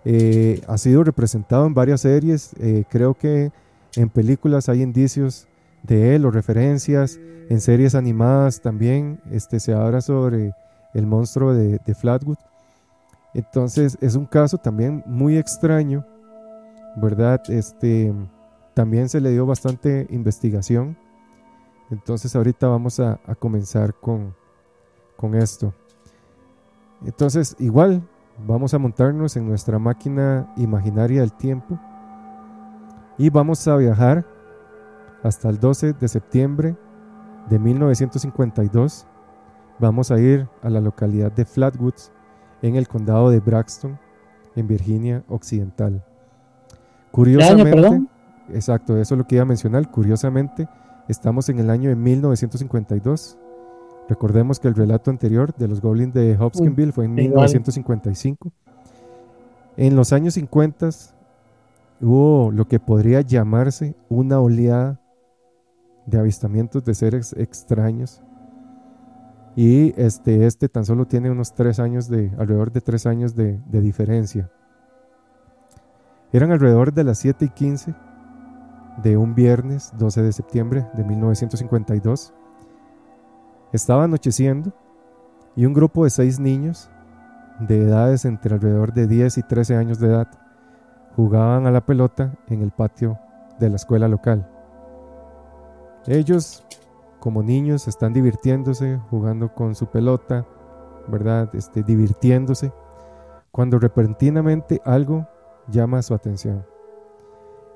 Eh, 0.05 0.61
ha 0.67 0.79
sido 0.79 1.05
representado 1.05 1.67
en 1.67 1.75
varias 1.75 2.01
series. 2.01 2.53
Eh, 2.59 2.85
creo 2.89 3.15
que 3.15 3.53
en 3.95 4.09
películas 4.09 4.69
hay 4.69 4.83
indicios 4.83 5.47
de 5.83 6.15
él 6.15 6.25
o 6.25 6.31
referencias. 6.31 7.21
En 7.49 7.61
series 7.61 7.95
animadas 7.95 8.61
también 8.61 9.21
este, 9.31 9.61
se 9.61 9.75
habla 9.75 10.01
sobre 10.01 10.53
el 10.95 11.07
monstruo 11.07 11.55
de, 11.55 11.79
de 11.85 11.95
Flatwood. 11.95 12.39
Entonces 13.35 13.97
es 14.01 14.15
un 14.15 14.27
caso 14.27 14.59
también 14.59 15.03
muy 15.07 15.39
extraño, 15.39 16.05
¿verdad? 16.97 17.41
Este, 17.49 18.13
también 18.75 19.09
se 19.09 19.21
le 19.21 19.31
dio 19.31 19.47
bastante 19.47 20.07
investigación. 20.11 20.97
Entonces 21.93 22.35
ahorita 22.35 22.69
vamos 22.69 22.99
a, 23.01 23.21
comenzar 23.39 23.95
con, 23.95 24.35
con 25.15 25.35
esto. 25.35 25.75
Entonces 27.05 27.55
igual 27.59 28.03
vamos 28.47 28.73
a 28.73 28.79
montarnos 28.79 29.37
en 29.37 29.47
nuestra 29.47 29.79
máquina 29.79 30.51
imaginaria 30.57 31.21
del 31.21 31.35
tiempo 31.35 31.79
y 33.19 33.29
vamos 33.29 33.69
a 33.69 33.77
viajar 33.77 34.25
hasta 35.23 35.51
el 35.51 35.61
12 35.61 35.93
de 35.93 36.09
septiembre 36.09 36.77
de 37.51 37.59
1952. 37.59 39.07
Vamos 39.79 40.11
a 40.11 40.19
ir 40.19 40.49
a 40.63 40.71
la 40.71 40.81
localidad 40.81 41.31
de 41.31 41.45
Flatwoods, 41.45 42.11
en 42.63 42.77
el 42.77 42.89
condado 42.89 43.29
de 43.29 43.41
Braxton, 43.41 43.99
en 44.57 44.67
Virginia 44.67 45.25
Occidental. 45.29 46.03
Curiosamente, 47.11 48.07
exacto, 48.49 48.97
eso 48.97 49.15
es 49.15 49.19
lo 49.19 49.27
que 49.27 49.35
iba 49.35 49.43
a 49.43 49.47
mencionar. 49.47 49.91
Curiosamente, 49.91 50.67
estamos 51.09 51.49
en 51.49 51.59
el 51.59 51.71
año 51.71 51.91
de 51.91 51.97
1952. 51.97 53.39
Recordemos 54.09 54.61
que 54.61 54.69
el 54.69 54.75
relato 54.75 55.11
anterior 55.11 55.55
de 55.55 55.69
los 55.69 55.81
Goblins 55.81 56.15
de 56.15 56.37
Hopkinsville 56.39 56.93
fue 56.93 57.05
en 57.05 57.15
1955. 57.15 58.53
En 59.77 59.97
los 59.97 60.13
años 60.13 60.35
50 60.35 60.91
hubo 62.01 62.51
lo 62.51 62.67
que 62.67 62.81
podría 62.81 63.21
llamarse 63.21 63.95
una 64.09 64.41
oleada 64.41 65.01
de 66.07 66.19
avistamientos 66.19 66.85
de 66.85 66.95
seres 66.95 67.33
extraños 67.39 68.23
y 69.55 69.93
este, 70.01 70.47
este 70.47 70.69
tan 70.69 70.85
solo 70.85 71.07
tiene 71.07 71.31
unos 71.31 71.55
tres 71.55 71.79
años 71.79 72.09
de, 72.09 72.33
alrededor 72.39 72.73
de 72.73 72.81
tres 72.81 73.07
años 73.07 73.35
de, 73.35 73.61
diferencia. 73.71 74.51
Eran 76.33 76.51
alrededor 76.51 76.95
de 76.95 77.05
las 77.05 77.19
7 77.19 77.45
y 77.45 77.49
15 77.51 77.95
de 78.99 79.17
un 79.17 79.35
viernes 79.35 79.93
12 79.99 80.23
de 80.23 80.33
septiembre 80.33 80.87
de 80.95 81.05
1952. 81.05 82.35
Estaba 83.73 84.05
anocheciendo 84.05 84.73
y 85.57 85.67
un 85.67 85.73
grupo 85.73 86.05
de 86.05 86.11
seis 86.11 86.39
niños 86.39 86.91
de 87.61 87.83
edades 87.83 88.25
entre 88.25 88.55
alrededor 88.55 88.93
de 88.93 89.07
10 89.07 89.39
y 89.39 89.43
13 89.43 89.77
años 89.77 89.99
de 89.99 90.09
edad 90.09 90.29
jugaban 91.17 91.67
a 91.67 91.71
la 91.71 91.85
pelota 91.85 92.35
en 92.49 92.63
el 92.63 92.71
patio 92.71 93.19
de 93.59 93.71
la 93.71 93.77
escuela 93.77 94.09
local. 94.09 94.49
Ellos 96.07 96.65
como 97.21 97.43
niños 97.43 97.87
están 97.87 98.13
divirtiéndose, 98.13 98.99
jugando 99.09 99.55
con 99.55 99.77
su 99.77 99.87
pelota, 99.87 100.45
¿verdad? 101.07 101.55
Este, 101.55 101.85
divirtiéndose, 101.85 102.73
cuando 103.53 103.79
repentinamente 103.79 104.81
algo 104.85 105.29
llama 105.69 106.03
su 106.03 106.15
atención. 106.15 106.67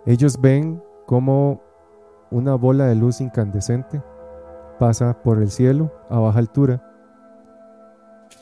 Ellos 0.05 0.41
ven 0.41 0.83
como 1.07 1.63
una 2.31 2.55
bola 2.57 2.87
de 2.87 2.97
luz 2.97 3.21
incandescente 3.21 4.03
pasa 4.79 5.23
por 5.23 5.41
el 5.41 5.51
cielo 5.51 5.93
a 6.11 6.19
baja 6.19 6.41
altura 6.41 6.83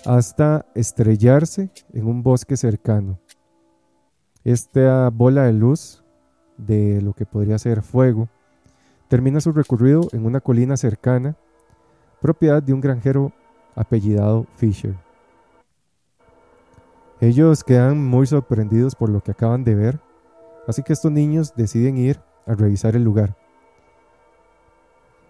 hasta 0.06 0.66
estrellarse 0.74 1.70
en 1.92 2.06
un 2.06 2.22
bosque 2.22 2.56
cercano. 2.56 3.18
Esta 4.42 5.10
bola 5.10 5.44
de 5.44 5.52
luz 5.52 6.04
de 6.56 7.00
lo 7.00 7.12
que 7.12 7.26
podría 7.26 7.58
ser 7.58 7.82
fuego 7.82 8.28
termina 9.08 9.40
su 9.40 9.52
recorrido 9.52 10.08
en 10.12 10.26
una 10.26 10.40
colina 10.40 10.76
cercana, 10.76 11.36
propiedad 12.20 12.62
de 12.62 12.72
un 12.72 12.80
granjero 12.80 13.32
apellidado 13.74 14.46
Fisher. 14.56 14.94
Ellos 17.20 17.64
quedan 17.64 18.04
muy 18.04 18.26
sorprendidos 18.26 18.94
por 18.94 19.08
lo 19.08 19.22
que 19.22 19.30
acaban 19.30 19.64
de 19.64 19.74
ver, 19.74 20.00
así 20.66 20.82
que 20.82 20.92
estos 20.92 21.12
niños 21.12 21.54
deciden 21.54 21.96
ir 21.96 22.20
a 22.46 22.54
revisar 22.54 22.96
el 22.96 23.04
lugar. 23.04 23.36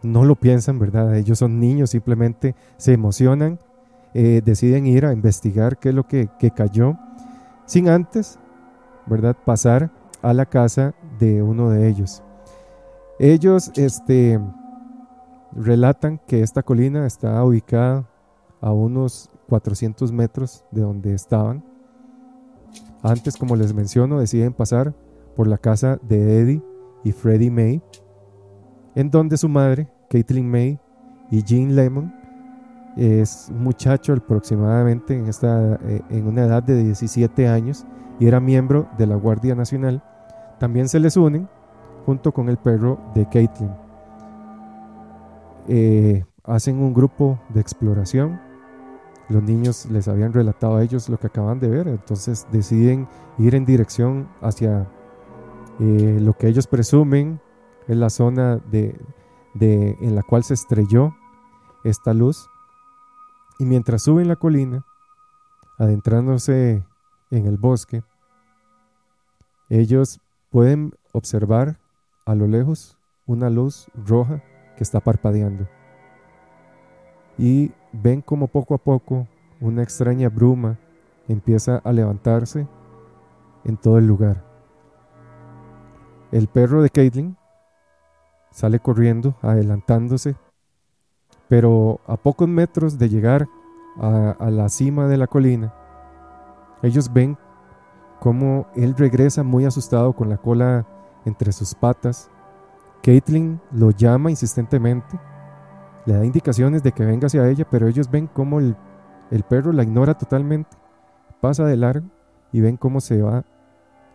No 0.03 0.25
lo 0.25 0.37
piensan, 0.37 0.79
¿verdad? 0.79 1.17
Ellos 1.17 1.39
son 1.39 1.61
niños, 1.61 1.91
simplemente 1.91 2.55
se 2.77 2.93
emocionan, 2.93 3.59
eh, 4.13 4.43
deciden 4.45 4.87
ir 4.87 5.07
a 5.07 5.13
investigar 5.13 5.79
qué 5.79 5.89
es 5.91 5.95
lo 5.95 6.07
que, 6.07 6.29
que 6.39 6.51
cayó, 6.51 6.99
sin 7.67 7.89
antes, 7.89 8.39
¿verdad?, 9.07 9.37
pasar 9.45 9.91
a 10.23 10.35
la 10.35 10.47
casa 10.47 10.95
de 11.19 11.43
uno 11.43 11.71
de 11.71 11.89
ellos. 11.89 12.23
Ellos 13.19 13.71
este, 13.77 14.41
relatan 15.53 16.21
que 16.27 16.43
esta 16.43 16.63
colina 16.63 17.07
está 17.07 17.43
ubicada 17.45 18.09
a 18.61 18.73
unos 18.73 19.31
400 19.49 20.13
metros 20.13 20.65
de 20.71 20.83
donde 20.83 21.15
estaban. 21.15 21.65
Antes, 23.03 23.37
como 23.37 23.57
les 23.57 23.73
menciono, 23.75 24.19
deciden 24.19 24.53
pasar 24.53 24.95
por 25.37 25.47
la 25.47 25.59
casa 25.59 25.99
de 26.03 26.41
Eddie 26.41 26.63
y 27.05 27.13
Freddie 27.13 27.51
May, 27.51 27.83
en 28.95 29.11
donde 29.11 29.37
su 29.37 29.49
madre, 29.49 29.89
Caitlin 30.11 30.51
May, 30.51 30.81
y 31.31 31.43
Jean 31.43 31.77
Lemon, 31.77 32.13
es 32.97 33.49
un 33.51 33.65
muchacho 33.65 34.13
aproximadamente 34.13 35.17
en, 35.17 35.27
esta, 35.27 35.75
eh, 35.83 36.01
en 36.11 36.27
una 36.27 36.45
edad 36.45 36.63
de 36.63 36.83
17 36.83 37.49
años 37.49 37.85
y 38.21 38.27
era 38.27 38.41
miembro 38.41 38.89
de 38.97 39.07
la 39.07 39.17
Guardia 39.17 39.55
Nacional, 39.55 40.03
también 40.59 40.89
se 40.89 41.01
les 41.01 41.17
unen 41.17 41.49
junto 42.07 42.33
con 42.33 42.49
el 42.49 42.57
perro 42.57 43.01
de 43.15 43.29
Caitlin. 43.29 43.73
Eh, 45.67 46.25
hacen 46.45 46.79
un 46.79 46.93
grupo 46.93 47.41
de 47.49 47.61
exploración. 47.61 48.41
Los 49.29 49.43
niños 49.43 49.87
les 49.87 50.07
habían 50.07 50.33
relatado 50.33 50.77
a 50.77 50.83
ellos 50.83 51.09
lo 51.09 51.19
que 51.19 51.29
acaban 51.29 51.59
de 51.59 51.69
ver, 51.69 51.89
entonces 51.89 52.47
deciden 52.53 53.09
ir 53.39 53.55
en 53.55 53.65
dirección 53.65 54.29
hacia 54.43 54.87
eh, 55.81 56.19
lo 56.21 56.35
que 56.35 56.49
ellos 56.49 56.67
presumen 56.67 57.41
es 57.89 57.97
la 57.97 58.11
zona 58.11 58.57
de, 58.57 58.97
en 59.61 60.15
la 60.15 60.23
cual 60.23 60.45
se 60.45 60.55
estrelló 60.55 61.15
esta 61.85 62.15
luz. 62.15 62.49
Y 63.59 63.67
mientras 63.67 64.03
suben 64.03 64.29
la 64.29 64.37
colina, 64.37 64.85
adentrándose 65.79 66.85
en 67.31 67.47
el 67.47 67.57
bosque, 67.57 68.03
ellos 69.69 70.21
pueden 70.51 70.93
observar 71.13 71.79
a 72.27 72.35
lo 72.35 72.47
lejos 72.47 72.97
una 73.27 73.51
luz 73.51 73.89
roja 73.95 74.43
que 74.77 74.83
está 74.83 75.01
parpadeando. 75.01 75.69
Y 77.37 77.73
ven 77.93 78.21
como 78.23 78.49
poco 78.49 78.75
a 78.75 78.79
poco 78.79 79.27
una 79.61 79.83
extraña 79.83 80.29
bruma 80.29 80.79
empieza 81.29 81.79
a 81.79 81.93
levantarse 81.93 82.69
en 83.65 83.77
todo 83.77 83.99
el 83.99 84.07
lugar. 84.07 84.54
El 86.33 86.49
perro 86.49 86.83
de 86.83 86.91
Caitlin 86.91 87.37
sale 88.51 88.79
corriendo, 88.79 89.35
adelantándose, 89.43 90.37
pero 91.49 92.01
a 92.07 92.17
pocos 92.17 92.49
metros 92.49 92.99
de 92.99 93.09
llegar 93.09 93.47
a, 93.99 94.51
la 94.51 94.69
cima 94.69 95.07
de 95.07 95.17
la 95.17 95.27
colina, 95.27 95.73
ellos 96.83 97.13
ven 97.13 97.37
cómo 98.21 98.67
él 98.75 98.95
regresa 98.97 99.43
muy 99.43 99.65
asustado 99.65 100.13
con 100.15 100.29
la 100.29 100.37
cola 100.37 100.87
entre 101.25 101.53
sus 101.53 101.75
patas. 101.75 102.31
Caitlin 103.03 103.61
lo 103.73 103.91
llama 103.91 104.31
insistentemente, 104.31 105.19
le 106.07 106.15
da 106.15 106.25
indicaciones 106.25 106.83
de 106.83 106.93
que 106.93 107.05
venga 107.05 107.27
hacia 107.27 107.49
ella, 107.49 107.67
pero 107.69 107.87
ellos 107.87 108.11
ven 108.11 108.27
cómo 108.27 108.61
el, 108.61 108.77
perro 109.49 109.73
la 109.73 109.83
ignora 109.83 110.17
totalmente, 110.17 110.77
pasa 111.41 111.65
de 111.65 111.77
largo 111.77 112.07
y 112.53 112.61
ven 112.61 112.77
cómo 112.77 113.01
se 113.01 113.21
va 113.21 113.45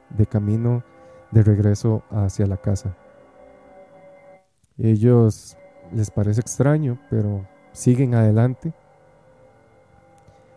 de 0.10 0.26
camino 0.26 0.84
de 1.31 1.43
regreso 1.43 2.03
hacia 2.11 2.47
la 2.47 2.57
casa. 2.57 2.95
Ellos 4.77 5.57
les 5.93 6.10
parece 6.11 6.41
extraño, 6.41 6.99
pero 7.10 7.45
siguen 7.72 8.15
adelante. 8.15 8.73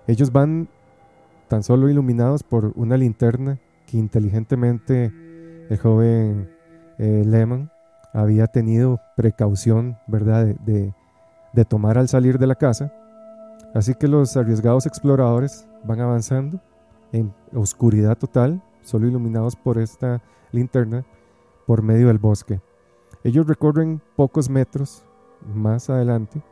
Ellos 0.07 0.33
van 0.33 0.69
tan 1.49 1.63
solo 1.63 1.89
iluminados 1.89 2.43
por 2.43 2.73
una 2.77 2.97
linterna 2.97 3.59
que 3.87 3.99
inteligentemente 3.99 5.13
el 5.69 5.79
joven 5.79 6.51
eh, 6.99 7.25
Lehman 7.27 7.71
había 8.13 8.47
tenido 8.47 9.01
precaución, 9.17 9.99
¿verdad?, 10.07 10.47
de, 10.47 10.95
tomar 11.69 11.99
al 11.99 12.09
salir 12.09 12.39
de 12.39 12.47
la 12.47 12.55
casa. 12.55 12.93
Así 13.75 13.95
que 13.95 14.09
los 14.09 14.37
arriesgados 14.37 14.87
exploradores 14.87 15.67
van 15.85 16.01
avanzando 16.01 16.61
en 17.13 17.33
oscuridad 17.55 18.17
total, 18.17 18.63
solo 18.83 19.07
iluminados 19.07 19.57
por 19.57 19.79
esta 19.79 20.23
linterna, 20.53 21.05
por 21.67 21.83
medio 21.83 22.09
del 22.09 22.19
bosque. 22.19 22.61
Ellos 23.25 23.47
recorren 23.47 24.01
pocos 24.17 24.49
metros 24.49 25.05
más 25.55 25.91
adelante, 25.91 26.43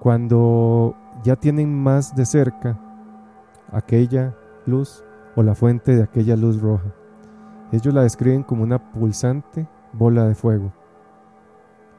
cuando 0.00 0.96
ya 1.22 1.36
tienen 1.36 1.82
más 1.82 2.16
de 2.16 2.24
cerca 2.24 2.78
aquella 3.72 4.34
luz 4.66 5.04
o 5.36 5.42
la 5.42 5.54
fuente 5.54 5.94
de 5.94 6.02
aquella 6.02 6.36
luz 6.36 6.60
roja. 6.60 6.94
Ellos 7.72 7.94
la 7.94 8.02
describen 8.02 8.42
como 8.42 8.62
una 8.64 8.92
pulsante 8.92 9.68
bola 9.92 10.26
de 10.26 10.34
fuego. 10.34 10.72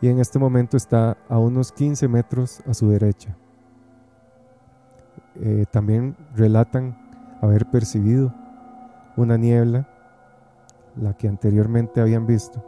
Y 0.02 0.08
en 0.08 0.20
este 0.20 0.40
momento 0.40 0.78
está 0.78 1.18
a 1.30 1.38
unos 1.38 1.72
15 1.72 2.08
metros 2.08 2.62
a 2.68 2.74
su 2.74 2.90
derecha. 2.90 3.38
Eh, 5.36 5.66
también 5.72 6.18
relatan 6.36 6.98
haber 7.42 7.70
percibido 7.70 8.34
una 9.16 9.38
niebla, 9.38 9.88
la 10.96 11.14
que 11.14 11.28
anteriormente 11.28 12.02
habían 12.02 12.26
visto, 12.26 12.64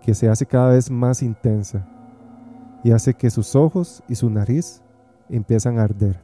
que 0.00 0.14
se 0.14 0.28
hace 0.28 0.46
cada 0.46 0.70
vez 0.70 0.90
más 0.90 1.22
intensa 1.22 1.86
y 2.82 2.92
hace 2.92 3.14
que 3.14 3.30
sus 3.30 3.54
ojos 3.54 4.02
y 4.08 4.14
su 4.14 4.28
nariz 4.30 4.82
empiezan 5.28 5.78
a 5.78 5.84
arder. 5.84 6.20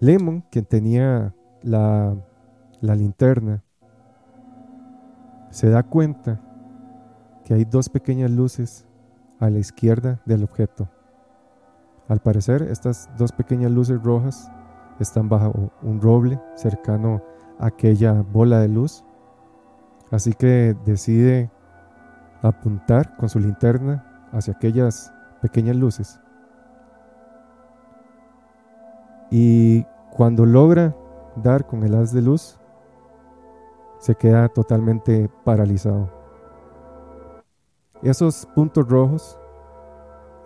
Lemon, 0.00 0.44
quien 0.50 0.64
tenía 0.64 1.34
la, 1.62 2.14
la 2.80 2.94
linterna, 2.94 3.62
se 5.50 5.70
da 5.70 5.82
cuenta 5.82 6.40
que 7.44 7.54
hay 7.54 7.64
dos 7.64 7.88
pequeñas 7.88 8.30
luces 8.30 8.84
a 9.38 9.48
la 9.48 9.58
izquierda 9.58 10.20
del 10.26 10.44
objeto. 10.44 10.88
Al 12.08 12.20
parecer, 12.20 12.62
estas 12.62 13.08
dos 13.16 13.32
pequeñas 13.32 13.70
luces 13.70 14.02
rojas 14.02 14.50
están 15.00 15.28
bajo 15.28 15.70
un 15.82 16.00
roble 16.00 16.40
cercano 16.56 17.22
aquella 17.58 18.22
bola 18.22 18.60
de 18.60 18.68
luz. 18.68 19.04
Así 20.10 20.32
que 20.32 20.76
decide 20.84 21.50
apuntar 22.42 23.16
con 23.16 23.28
su 23.28 23.40
linterna 23.40 24.28
hacia 24.32 24.54
aquellas 24.54 25.12
pequeñas 25.42 25.76
luces. 25.76 26.20
Y 29.30 29.84
cuando 30.10 30.46
logra 30.46 30.94
dar 31.36 31.66
con 31.66 31.82
el 31.82 31.94
haz 31.94 32.12
de 32.12 32.22
luz, 32.22 32.58
se 33.98 34.14
queda 34.14 34.48
totalmente 34.48 35.28
paralizado. 35.44 36.10
Esos 38.02 38.46
puntos 38.54 38.88
rojos 38.88 39.38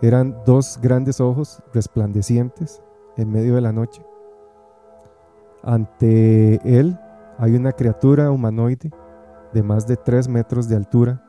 eran 0.01 0.35
dos 0.45 0.79
grandes 0.81 1.21
ojos 1.21 1.61
resplandecientes 1.73 2.81
en 3.17 3.31
medio 3.31 3.55
de 3.55 3.61
la 3.61 3.71
noche. 3.71 4.03
Ante 5.63 6.59
él 6.63 6.97
hay 7.37 7.55
una 7.55 7.71
criatura 7.71 8.31
humanoide 8.31 8.91
de 9.53 9.63
más 9.63 9.87
de 9.87 9.97
3 9.97 10.27
metros 10.27 10.67
de 10.67 10.75
altura, 10.75 11.21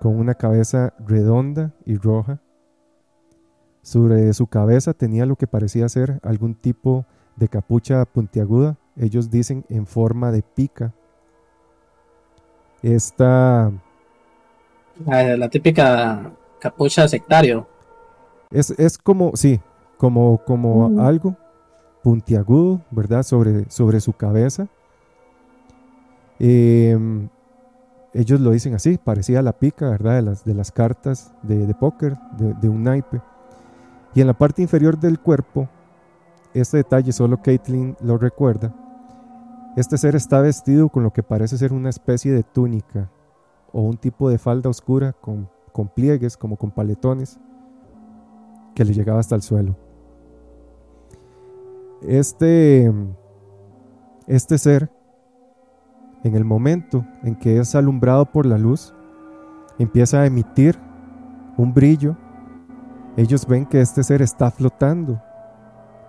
con 0.00 0.18
una 0.18 0.34
cabeza 0.34 0.92
redonda 0.98 1.72
y 1.84 1.96
roja. 1.96 2.40
Sobre 3.82 4.32
su 4.32 4.46
cabeza 4.46 4.94
tenía 4.94 5.26
lo 5.26 5.36
que 5.36 5.46
parecía 5.46 5.88
ser 5.88 6.20
algún 6.22 6.54
tipo 6.54 7.04
de 7.36 7.48
capucha 7.48 8.04
puntiaguda, 8.04 8.76
ellos 8.96 9.30
dicen 9.30 9.64
en 9.68 9.86
forma 9.86 10.30
de 10.30 10.42
pica. 10.42 10.92
Esta... 12.82 13.72
La, 15.06 15.36
la 15.36 15.48
típica 15.48 16.32
capucha 16.60 17.08
sectario. 17.08 17.66
Es, 18.50 18.98
como, 18.98 19.32
sí, 19.34 19.60
como, 19.96 20.38
como 20.44 21.00
algo 21.00 21.36
puntiagudo, 22.02 22.80
¿verdad? 22.90 23.22
Sobre, 23.22 23.70
sobre 23.70 24.00
su 24.00 24.12
cabeza. 24.12 24.68
Em, 26.38 27.28
ellos 28.12 28.40
lo 28.40 28.50
dicen 28.50 28.74
así, 28.74 28.98
parecía 28.98 29.42
la 29.42 29.52
pica, 29.52 29.88
¿verdad? 29.88 30.16
De 30.16 30.22
las, 30.22 30.44
de 30.44 30.54
las 30.54 30.72
cartas 30.72 31.32
de, 31.42 31.72
póker, 31.74 32.18
de, 32.36 32.68
un 32.68 32.82
naipe. 32.82 33.20
Y 34.14 34.20
en 34.20 34.26
la 34.26 34.34
parte 34.34 34.60
inferior 34.60 34.98
del 34.98 35.18
cuerpo, 35.18 35.68
este 36.52 36.78
detalle 36.78 37.12
solo 37.12 37.40
Caitlin 37.40 37.96
lo 38.00 38.18
recuerda. 38.18 38.74
Este 39.76 39.96
ser 39.96 40.16
está 40.16 40.40
vestido 40.42 40.90
con 40.90 41.02
lo 41.02 41.12
que 41.12 41.22
parece 41.22 41.56
ser 41.56 41.72
una 41.72 41.88
especie 41.88 42.32
de 42.32 42.42
túnica 42.42 43.10
o 43.72 43.80
un 43.80 43.96
tipo 43.96 44.28
de 44.28 44.36
falda 44.36 44.68
oscura 44.68 45.14
con, 45.14 45.48
con 45.72 45.88
pliegues, 45.88 46.36
como 46.36 46.56
con 46.56 46.70
paletones 46.70 47.38
que 48.74 48.84
le 48.84 48.92
llegaba 48.92 49.20
hasta 49.20 49.34
el 49.34 49.42
suelo. 49.42 49.76
Este, 52.06 52.92
este 54.26 54.58
ser, 54.58 54.90
en 56.24 56.34
el 56.34 56.44
momento 56.44 57.06
en 57.22 57.36
que 57.36 57.58
es 57.58 57.74
alumbrado 57.76 58.26
por 58.26 58.44
la 58.44 58.58
luz, 58.58 58.92
empieza 59.78 60.20
a 60.20 60.26
emitir 60.26 60.78
un 61.56 61.72
brillo. 61.72 62.16
Ellos 63.16 63.46
ven 63.46 63.66
que 63.66 63.80
este 63.80 64.02
ser 64.02 64.20
está 64.20 64.50
flotando 64.50 65.22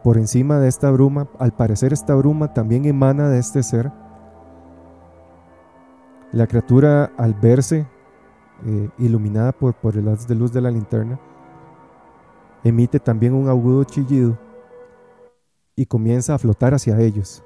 por 0.04 0.18
encima 0.18 0.58
de 0.60 0.68
esta 0.68 0.90
bruma. 0.90 1.28
Al 1.38 1.52
parecer 1.52 1.94
esta 1.94 2.16
bruma 2.16 2.54
también 2.54 2.86
emana 2.86 3.30
de 3.30 3.38
este 3.38 3.62
ser. 3.62 3.92
La 6.32 6.48
criatura 6.48 7.12
al 7.18 7.36
verse 7.36 7.86
eh, 8.66 8.90
iluminada 8.98 9.52
por, 9.52 9.76
por 9.76 9.96
el 9.96 10.08
haz 10.08 10.28
de 10.28 10.34
luz 10.34 10.52
de 10.52 10.62
la 10.62 10.72
linterna, 10.72 11.20
emite 12.64 13.00
también 13.00 13.36
un 13.36 13.48
agudo 13.48 13.84
chillido 13.84 14.38
y 15.76 15.86
comienza 15.86 16.36
a 16.36 16.40
flotar 16.40 16.74
hacia 16.74 17.00
ellos. 17.00 17.44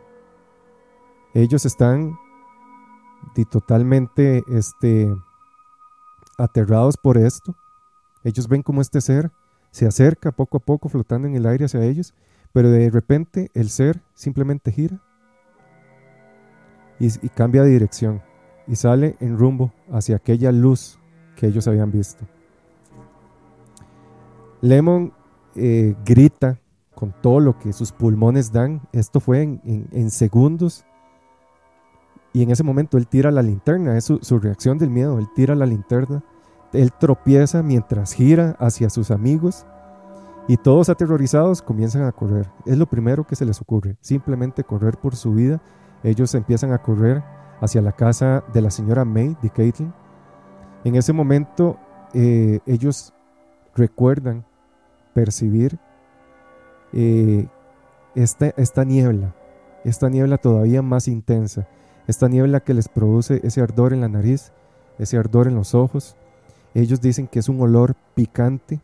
Ellos 1.33 1.65
están 1.65 2.17
totalmente 3.49 4.43
este, 4.49 5.15
aterrados 6.37 6.97
por 6.97 7.17
esto. 7.17 7.55
Ellos 8.23 8.47
ven 8.47 8.63
como 8.63 8.81
este 8.81 9.01
ser 9.01 9.31
se 9.71 9.85
acerca 9.85 10.31
poco 10.31 10.57
a 10.57 10.59
poco 10.59 10.89
flotando 10.89 11.27
en 11.27 11.35
el 11.35 11.45
aire 11.45 11.65
hacia 11.65 11.83
ellos, 11.83 12.13
pero 12.53 12.69
de 12.69 12.89
repente 12.89 13.51
el 13.53 13.69
ser 13.69 14.01
simplemente 14.15 14.71
gira 14.71 14.99
y, 16.99 17.09
cambia 17.29 17.63
de 17.63 17.69
dirección 17.69 18.23
y 18.65 18.75
sale 18.75 19.15
en 19.19 19.37
rumbo 19.37 19.71
hacia 19.91 20.15
aquella 20.15 20.51
luz 20.51 20.97
que 21.35 21.47
ellos 21.47 21.67
habían 21.67 21.91
visto. 21.91 22.25
Lemon 24.61 25.13
eh, 25.55 25.95
grita 26.03 26.59
con 26.97 27.13
todo 27.21 27.39
lo 27.39 27.59
que 27.59 27.73
sus 27.73 27.91
pulmones 27.91 28.51
dan. 28.51 28.81
Esto 28.91 29.19
fue 29.19 29.43
en, 29.43 30.09
segundos. 30.09 30.83
Y 32.33 32.41
en 32.41 32.49
ese 32.49 32.63
momento 32.63 32.97
él 32.97 33.07
tira 33.07 33.29
la 33.29 33.43
linterna, 33.43 33.95
es 33.97 34.05
su, 34.05 34.39
reacción 34.39 34.79
del 34.79 34.89
miedo. 34.89 35.19
Él 35.19 35.27
tira 35.35 35.53
la 35.53 35.67
linterna, 35.67 36.23
él 36.73 36.91
tropieza 36.91 37.61
mientras 37.61 38.13
gira 38.13 38.55
hacia 38.59 38.89
sus 38.89 39.11
amigos 39.11 39.67
y 40.47 40.57
todos 40.57 40.89
aterrorizados 40.89 41.61
comienzan 41.61 42.01
a 42.03 42.11
correr. 42.11 42.49
Es 42.65 42.79
lo 42.79 42.87
primero 42.87 43.27
que 43.27 43.35
se 43.35 43.45
les 43.45 43.61
ocurre, 43.61 43.95
simplemente 44.01 44.63
correr 44.63 44.97
por 44.97 45.15
su 45.15 45.33
vida. 45.33 45.61
Ellos 46.03 46.33
empiezan 46.33 46.73
a 46.73 46.81
correr 46.81 47.23
hacia 47.61 47.81
la 47.83 47.91
casa 47.91 48.43
de 48.53 48.61
la 48.61 48.71
señora 48.71 49.05
May, 49.05 49.37
de 49.43 49.51
Caitlin. 49.51 49.93
En 50.83 50.95
ese 50.95 51.13
momento 51.13 51.77
eh, 52.15 52.59
ellos 52.65 53.13
recuerdan 53.75 54.45
percibir 55.13 55.79
eh, 56.93 57.47
esta, 58.15 58.83
niebla, 58.83 59.35
esta 59.83 60.09
niebla 60.09 60.37
todavía 60.37 60.81
más 60.81 61.07
intensa, 61.07 61.67
esta 62.07 62.27
niebla 62.27 62.61
que 62.61 62.73
les 62.73 62.87
produce 62.87 63.41
ese 63.43 63.61
ardor 63.61 63.93
en 63.93 64.01
la 64.01 64.09
nariz, 64.09 64.51
ese 64.97 65.17
ardor 65.17 65.47
en 65.47 65.55
los 65.55 65.75
ojos. 65.75 66.15
Ellos 66.73 67.01
dicen 67.01 67.27
que 67.27 67.39
es 67.39 67.49
un 67.49 67.61
olor 67.61 67.95
picante, 68.15 68.79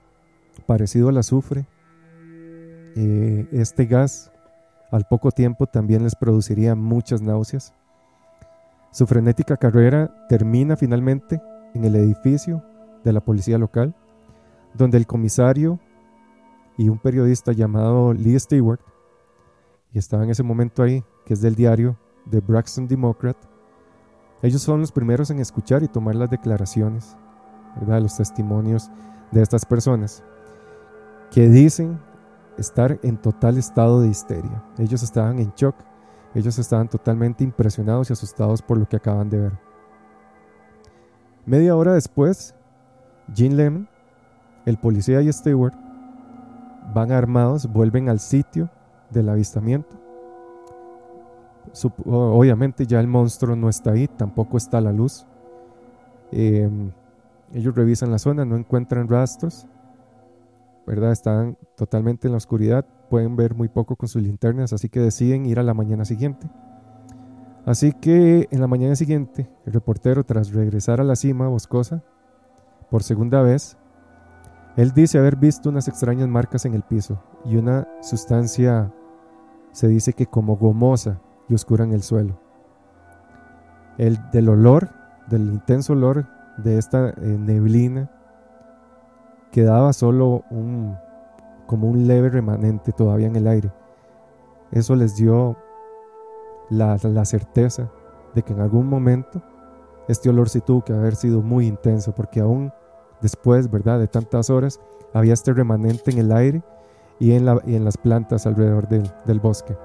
parecido 0.65 1.09
al 1.09 1.17
azufre. 1.17 1.65
Eh, 2.95 3.47
este 3.51 3.85
gas 3.85 4.31
al 4.91 5.05
poco 5.05 5.31
tiempo 5.31 5.65
también 5.65 6.03
les 6.03 6.15
produciría 6.15 6.75
muchas 6.75 7.21
náuseas. 7.21 7.73
Su 8.91 9.07
frenética 9.07 9.57
carrera 9.57 10.13
termina 10.29 10.77
finalmente 10.77 11.41
en 11.73 11.83
el 11.83 11.95
edificio 11.95 12.63
de 13.03 13.13
la 13.13 13.21
policía 13.21 13.57
local, 13.57 13.95
donde 14.75 14.97
el 14.97 15.07
comisario 15.07 15.79
y 16.77 16.89
un 16.89 16.97
periodista 16.97 17.51
llamado 17.51 18.13
Lee 18.13 18.39
Stewart, 18.39 18.79
y 19.91 19.99
estaba 19.99 20.23
en 20.23 20.31
ese 20.31 20.43
momento 20.43 20.81
ahí, 20.81 21.03
que 21.25 21.33
es 21.33 21.41
del 21.41 21.55
diario 21.55 21.97
The 22.29 22.39
Braxton 22.39 22.87
Democrat. 22.87 23.37
Ellos 24.41 24.61
son 24.61 24.81
los 24.81 24.91
primeros 24.91 25.29
en 25.29 25.39
escuchar 25.39 25.83
y 25.83 25.87
tomar 25.87 26.15
las 26.15 26.29
declaraciones, 26.29 27.15
¿verdad? 27.75 28.01
los 28.01 28.17
testimonios 28.17 28.89
de 29.31 29.41
estas 29.41 29.65
personas, 29.65 30.23
que 31.31 31.47
dicen 31.47 31.99
estar 32.57 32.99
en 33.03 33.17
total 33.17 33.57
estado 33.57 34.01
de 34.01 34.09
histeria. 34.09 34.63
Ellos 34.77 35.03
estaban 35.03 35.39
en 35.39 35.53
shock, 35.55 35.75
ellos 36.33 36.57
estaban 36.57 36.87
totalmente 36.87 37.43
impresionados 37.43 38.09
y 38.09 38.13
asustados 38.13 38.61
por 38.61 38.77
lo 38.77 38.87
que 38.87 38.97
acaban 38.97 39.29
de 39.29 39.39
ver. 39.39 39.59
Media 41.45 41.75
hora 41.75 41.93
después, 41.93 42.55
Jean 43.33 43.57
Lemon, 43.57 43.89
el 44.65 44.77
policía 44.77 45.21
y 45.21 45.31
Stewart 45.31 45.73
van 46.93 47.11
armados, 47.11 47.71
vuelven 47.71 48.09
al 48.09 48.19
sitio 48.19 48.69
del 49.09 49.29
avistamiento. 49.29 49.95
obviamente 52.05 52.85
ya 52.85 52.99
el 52.99 53.07
monstruo 53.07 53.55
no 53.55 53.69
está 53.69 53.91
ahí, 53.91 54.07
tampoco 54.07 54.57
está 54.57 54.81
la 54.81 54.91
luz. 54.91 55.25
Em, 56.31 56.91
ellos 57.53 57.75
revisan 57.75 58.11
la 58.11 58.19
zona, 58.19 58.45
no 58.45 58.57
encuentran 58.57 59.07
rastros, 59.07 59.67
¿verdad? 60.85 61.11
Están 61.11 61.57
totalmente 61.75 62.27
en 62.27 62.31
la 62.31 62.37
oscuridad, 62.37 62.85
pueden 63.09 63.35
ver 63.35 63.55
muy 63.55 63.69
poco 63.69 63.95
con 63.95 64.09
sus 64.09 64.21
linternas, 64.21 64.73
así 64.73 64.89
que 64.89 64.99
deciden 64.99 65.45
ir 65.45 65.59
a 65.59 65.63
la 65.63 65.73
mañana 65.73 66.05
siguiente. 66.05 66.47
Así 67.65 67.93
que 67.93 68.47
en 68.51 68.59
la 68.59 68.67
mañana 68.67 68.95
siguiente, 68.95 69.49
el 69.65 69.73
reportero, 69.73 70.25
tras 70.25 70.51
regresar 70.51 70.99
a 70.99 71.03
la 71.05 71.15
cima 71.15 71.47
boscosa, 71.47 72.03
por 72.89 73.03
segunda 73.03 73.41
vez, 73.41 73.77
él 74.75 74.91
dice 74.91 75.19
haber 75.19 75.35
visto 75.35 75.69
unas 75.69 75.87
extrañas 75.87 76.27
marcas 76.27 76.65
en 76.65 76.73
el 76.73 76.81
piso 76.81 77.21
y 77.45 77.57
una 77.57 77.87
sustancia, 78.01 78.91
se 79.71 79.87
dice 79.87 80.13
que 80.13 80.25
como 80.25 80.57
gomosa 80.57 81.19
y 81.47 81.53
oscura 81.53 81.83
en 81.83 81.93
el 81.93 82.01
suelo. 82.01 82.39
El 83.97 84.17
del 84.31 84.49
olor, 84.49 84.89
del 85.27 85.43
intenso 85.43 85.93
olor 85.93 86.25
de 86.57 86.79
esta 86.79 87.09
eh, 87.09 87.15
neblina, 87.21 88.09
quedaba 89.51 89.93
solo 89.93 90.43
un, 90.49 90.97
como 91.67 91.87
un 91.87 92.07
leve 92.07 92.29
remanente 92.29 92.91
todavía 92.91 93.27
en 93.27 93.35
el 93.35 93.47
aire. 93.47 93.71
Eso 94.71 94.95
les 94.95 95.15
dio 95.15 95.55
la, 96.71 96.97
la 97.03 97.25
certeza 97.25 97.91
de 98.33 98.41
que 98.41 98.53
en 98.53 98.61
algún 98.61 98.87
momento 98.87 99.43
este 100.07 100.29
olor 100.29 100.49
sí 100.49 100.61
tuvo 100.61 100.83
que 100.83 100.93
haber 100.93 101.15
sido 101.15 101.43
muy 101.43 101.67
intenso, 101.67 102.13
porque 102.15 102.39
aún 102.39 102.73
después, 103.23 103.71
¿verdad?, 103.71 103.99
de 103.99 104.07
tantas 104.07 104.51
horas, 104.51 104.79
había 105.13 105.33
este 105.33 105.53
remanente 105.53 106.11
en 106.11 106.19
el 106.19 106.31
aire 106.31 106.61
y 107.19 107.31
en, 107.31 107.45
las 107.45 107.97
plantas 107.97 108.45
alrededor 108.45 108.87
del, 108.87 109.39
bosque. 109.39 109.75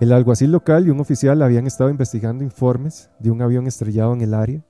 El 0.00 0.12
alguacil 0.12 0.50
local 0.50 0.86
y 0.86 0.90
un 0.90 1.00
oficial 1.00 1.40
habían 1.42 1.66
estado 1.66 1.90
investigando 1.90 2.42
informes 2.42 3.08
de 3.20 3.30
un 3.30 3.40
avión 3.40 3.66
estrellado 3.66 4.12
en 4.14 4.22
el 4.22 4.34
área. 4.34 4.64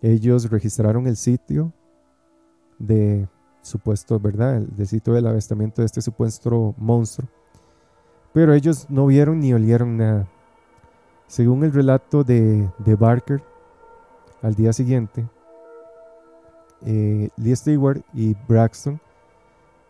Ellos 0.00 0.50
registraron 0.50 1.06
el 1.06 1.16
sitio 1.16 1.74
de 2.78 3.28
supuesto, 3.60 4.18
¿verdad? 4.18 4.60
Del 4.62 4.86
sitio 4.86 5.12
del 5.12 5.26
avistamiento 5.26 5.82
de 5.82 5.86
este 5.86 6.00
supuesto 6.00 6.74
monstruo. 6.78 7.28
Pero 8.32 8.54
ellos 8.54 8.86
no 8.88 9.06
vieron 9.06 9.40
ni 9.40 9.52
olieron 9.52 9.98
nada. 9.98 10.26
Según 11.26 11.64
el 11.64 11.72
relato 11.72 12.24
de, 12.24 12.66
de 12.78 12.94
Barker, 12.94 13.42
al 14.40 14.54
día 14.54 14.72
siguiente, 14.72 15.28
eh, 16.84 17.28
Lee 17.36 17.56
Stewart 17.56 18.02
y 18.14 18.34
Braxton, 18.48 19.00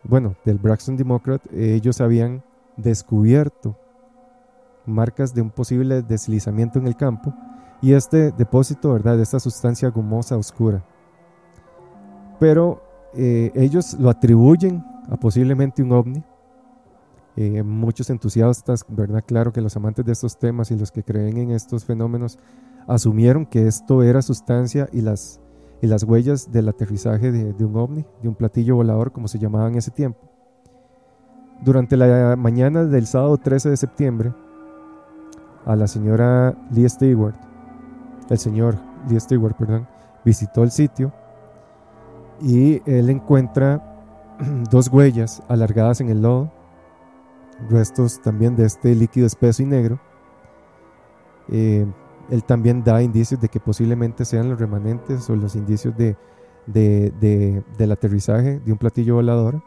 bueno, 0.03 0.35
del 0.45 0.57
Braxton 0.57 0.97
Democrat, 0.97 1.41
ellos 1.53 2.01
habían 2.01 2.43
descubierto 2.75 3.77
marcas 4.85 5.33
de 5.33 5.41
un 5.41 5.51
posible 5.51 6.01
deslizamiento 6.01 6.79
en 6.79 6.87
el 6.87 6.95
campo 6.95 7.33
y 7.81 7.93
este 7.93 8.31
depósito, 8.31 8.93
¿verdad?, 8.93 9.17
de 9.17 9.23
esta 9.23 9.39
sustancia 9.39 9.89
gomosa 9.89 10.37
oscura 10.37 10.83
pero 12.41 12.81
eh, 13.13 13.51
ellos 13.53 13.93
lo 13.99 14.09
atribuyen 14.09 14.83
a 15.11 15.15
posiblemente 15.15 15.83
un 15.83 15.91
ovni. 15.91 16.23
Eh, 17.35 17.61
muchos 17.61 18.09
entusiastas, 18.09 18.83
¿verdad? 18.87 19.23
Claro 19.23 19.53
que 19.53 19.61
los 19.61 19.77
amantes 19.77 20.03
de 20.03 20.11
estos 20.11 20.39
temas 20.39 20.71
y 20.71 20.75
los 20.75 20.91
que 20.91 21.03
creen 21.03 21.37
en 21.37 21.51
estos 21.51 21.85
fenómenos 21.85 22.39
asumieron 22.87 23.45
que 23.45 23.67
esto 23.67 24.01
era 24.01 24.23
sustancia 24.23 24.89
y 24.91 25.01
las, 25.01 25.39
y 25.81 25.87
las 25.87 26.03
huellas 26.03 26.51
del 26.51 26.69
aterrizaje 26.69 27.31
de, 27.31 27.65
un 27.65 27.75
ovni, 27.75 28.05
de 28.21 28.29
un 28.29 28.35
platillo 28.35 28.75
volador, 28.75 29.11
como 29.11 29.27
se 29.27 29.39
llamaba 29.39 29.67
en 29.67 29.75
ese 29.75 29.89
tiempo. 29.89 30.19
Durante 31.63 31.97
la 31.97 32.35
mañana 32.35 32.85
del 32.85 33.07
sábado 33.07 33.37
13 33.37 33.71
de 33.71 33.77
septiembre, 33.77 34.33
a 35.65 35.75
la 35.75 35.87
señora 35.87 36.55
Lee 36.71 36.87
Stewart, 36.87 37.35
el 38.29 38.37
señor 38.37 38.77
Lee 39.09 39.19
Stewart, 39.19 39.55
perdón, 39.55 39.87
visitó 40.23 40.63
el 40.63 40.71
sitio 40.71 41.11
y 42.41 42.81
él 42.85 43.09
encuentra 43.09 43.97
dos 44.71 44.87
huellas 44.87 45.41
alargadas 45.47 45.99
en 46.01 46.09
el 46.09 46.21
lodo, 46.21 46.51
restos 47.69 48.21
también 48.21 48.55
de 48.55 48.65
este 48.65 48.93
líquido 48.93 49.25
espeso 49.25 49.63
y 49.63 49.65
negro. 49.65 49.99
Eh, 51.49 51.85
él 52.31 52.45
también 52.45 52.83
da 52.83 53.03
indicios 53.03 53.41
de 53.41 53.49
que 53.49 53.59
posiblemente 53.59 54.23
sean 54.23 54.49
los 54.49 54.59
remanentes 54.59 55.29
o 55.29 55.35
los 55.35 55.55
indicios 55.55 55.93
de, 55.97 56.15
del 56.65 57.91
aterrizaje 57.91 58.59
de 58.59 58.71
un 58.71 58.77
platillo 58.77 59.15
volador. 59.15 59.61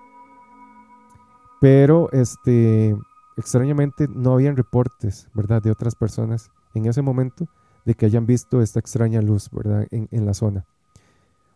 Pero 1.61 2.11
este, 2.13 2.97
extrañamente 3.37 4.09
no 4.09 4.33
habían 4.33 4.57
reportes, 4.57 5.29
¿verdad?, 5.35 5.63
de 5.63 5.71
otras 5.71 5.95
personas 5.95 6.51
en 6.75 6.87
ese 6.87 7.03
momento 7.03 7.47
de 7.85 7.95
que 7.95 8.07
hayan 8.07 8.25
visto 8.25 8.63
esta 8.63 8.81
extraña 8.81 9.21
luz, 9.21 9.51
¿verdad?, 9.53 9.87
en, 9.91 10.09
en 10.11 10.25
la 10.25 10.33
zona. 10.33 10.65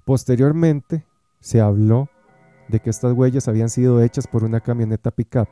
Posteriormente 0.05 1.07
se 1.41 1.63
habló 1.63 2.09
de 2.69 2.81
que 2.81 2.91
estas 2.91 3.15
huellas 3.15 3.49
habían 3.49 3.71
sido 3.71 4.03
hechas 4.03 4.27
por 4.27 4.45
una 4.45 4.61
camioneta 4.61 5.11
pickup 5.11 5.49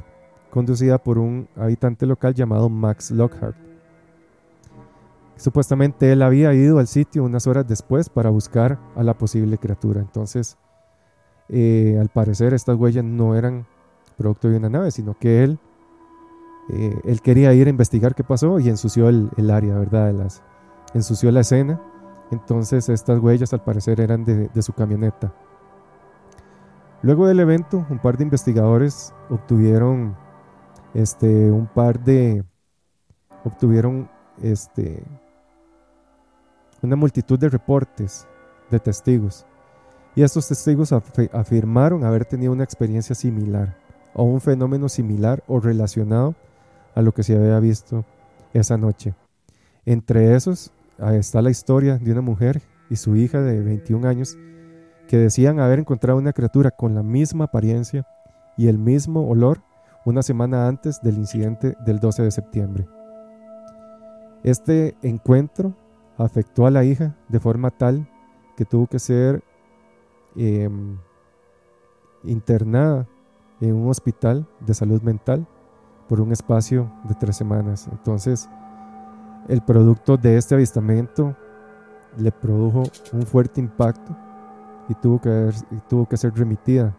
conducida 0.51 0.99
por 1.03 1.19
un 1.19 1.49
habitante 1.57 2.05
local 2.05 2.35
llamado 2.35 2.69
Max 2.69 3.11
Lockhart. 3.11 3.66
Supuestamente 5.37 6.13
él 6.13 6.23
había 6.23 6.53
ido 6.55 6.79
al 6.79 6.87
sitio 6.87 7.25
unas 7.25 7.47
horas 7.47 7.67
después 7.67 8.09
para 8.09 8.31
buscar 8.31 8.79
a 8.95 9.03
la 9.03 9.15
posible 9.15 9.59
criatura. 9.59 10.01
Entonces, 10.01 10.57
eh, 11.49 11.99
al 12.01 12.09
parecer 12.09 12.55
estas 12.55 12.77
huellas 12.77 13.05
no 13.05 13.35
eran 13.35 13.67
producto 14.17 14.49
de 14.49 14.57
una 14.57 14.71
nave, 14.71 14.91
sino 14.91 15.15
que 15.19 15.45
él, 15.45 15.59
eh, 16.71 16.99
él 17.05 17.21
quería 17.21 17.53
ir 17.53 17.67
a 17.67 17.71
investigar 17.71 18.15
qué 18.15 18.25
pasó 18.25 18.59
y 18.59 18.69
ensució 18.69 19.09
el, 19.09 19.51
área, 19.51 19.79
¿verdad? 19.79 20.07
De 20.07 20.13
las, 20.15 20.43
ensució 20.95 21.31
la 21.31 21.41
escena 21.41 21.81
entonces 22.31 22.89
estas 22.89 23.21
huellas 23.21 23.53
al 23.53 23.63
parecer 23.63 24.01
eran 24.01 24.25
de, 24.25 24.63
su 24.63 24.73
camioneta. 24.73 25.33
Luego 27.03 27.27
del 27.27 27.41
evento, 27.41 27.87
un 27.89 27.99
par 27.99 28.17
de 28.17 28.25
investigadores 28.25 29.15
obtuvieron 29.31 30.17
este, 30.95 31.51
un 31.51 31.67
par 31.67 32.03
de 32.03 32.45
obtuvieron 33.45 34.11
este, 34.43 35.05
una 36.83 36.97
multitud 36.97 37.39
de 37.39 37.49
reportes 37.49 38.27
de 38.71 38.79
testigos. 38.79 39.47
Y 40.15 40.23
estos 40.23 40.49
testigos 40.49 40.93
afirmaron 40.93 42.05
haber 42.05 42.25
tenido 42.25 42.53
una 42.53 42.65
experiencia 42.65 43.15
similar 43.15 43.77
o 44.15 44.25
un 44.25 44.41
fenómeno 44.41 44.89
similar 44.89 45.43
o 45.47 45.61
relacionado 45.61 46.35
a 46.95 47.03
lo 47.03 47.13
que 47.13 47.23
se 47.23 47.37
había 47.37 47.61
visto 47.61 48.05
esa 48.55 48.79
noche. 48.79 49.15
Entre 49.85 50.35
esos 50.35 50.73
está 50.99 51.43
la 51.43 51.51
historia 51.51 51.99
de 51.99 52.13
una 52.13 52.23
mujer 52.23 52.63
y 52.89 52.97
su 52.97 53.17
hija 53.17 53.43
de 53.43 53.61
21 53.61 54.09
años 54.09 54.39
que 55.07 55.19
decían 55.19 55.61
haber 55.61 55.81
encontrado 55.81 56.19
una 56.19 56.33
criatura 56.33 56.71
con 56.71 56.95
la 56.95 57.03
misma 57.03 57.45
apariencia 57.45 58.07
y 58.57 58.69
el 58.69 58.79
mismo 58.79 59.29
olor 59.29 59.63
una 60.05 60.23
semana 60.23 60.67
antes 60.67 61.01
del 61.03 61.17
incidente 61.17 61.77
del 61.85 62.01
12 62.01 62.23
de 62.23 62.31
septiembre. 62.31 62.87
Este 64.43 64.97
encuentro 65.03 65.75
afectó 66.19 66.67
a 66.67 66.71
la 66.71 66.85
hija 66.85 67.17
de 67.29 67.41
forma 67.41 67.71
tal 67.71 68.09
que 68.57 68.65
tuvo 68.65 68.87
que 68.87 68.99
ser 68.99 69.43
em, 70.35 70.97
internada 72.25 73.07
en 73.61 73.75
un 73.75 73.89
hospital 73.89 74.47
de 74.61 74.75
salud 74.75 75.03
mental 75.03 75.47
por 76.09 76.21
un 76.21 76.33
espacio 76.33 76.91
de 77.05 77.15
tres 77.15 77.37
semanas. 77.37 77.89
Entonces, 77.91 78.49
el 79.49 79.61
producto 79.63 80.17
de 80.17 80.37
este 80.37 80.55
avistamiento 80.55 81.37
le 82.17 82.33
produjo 82.33 82.85
un 83.13 83.23
fuerte 83.23 83.61
impacto 83.61 84.17
y 84.89 84.95
tuvo 84.95 85.21
que, 85.21 85.51
tuvo 85.89 86.09
que 86.09 86.17
ser 86.17 86.35
remitida 86.35 86.97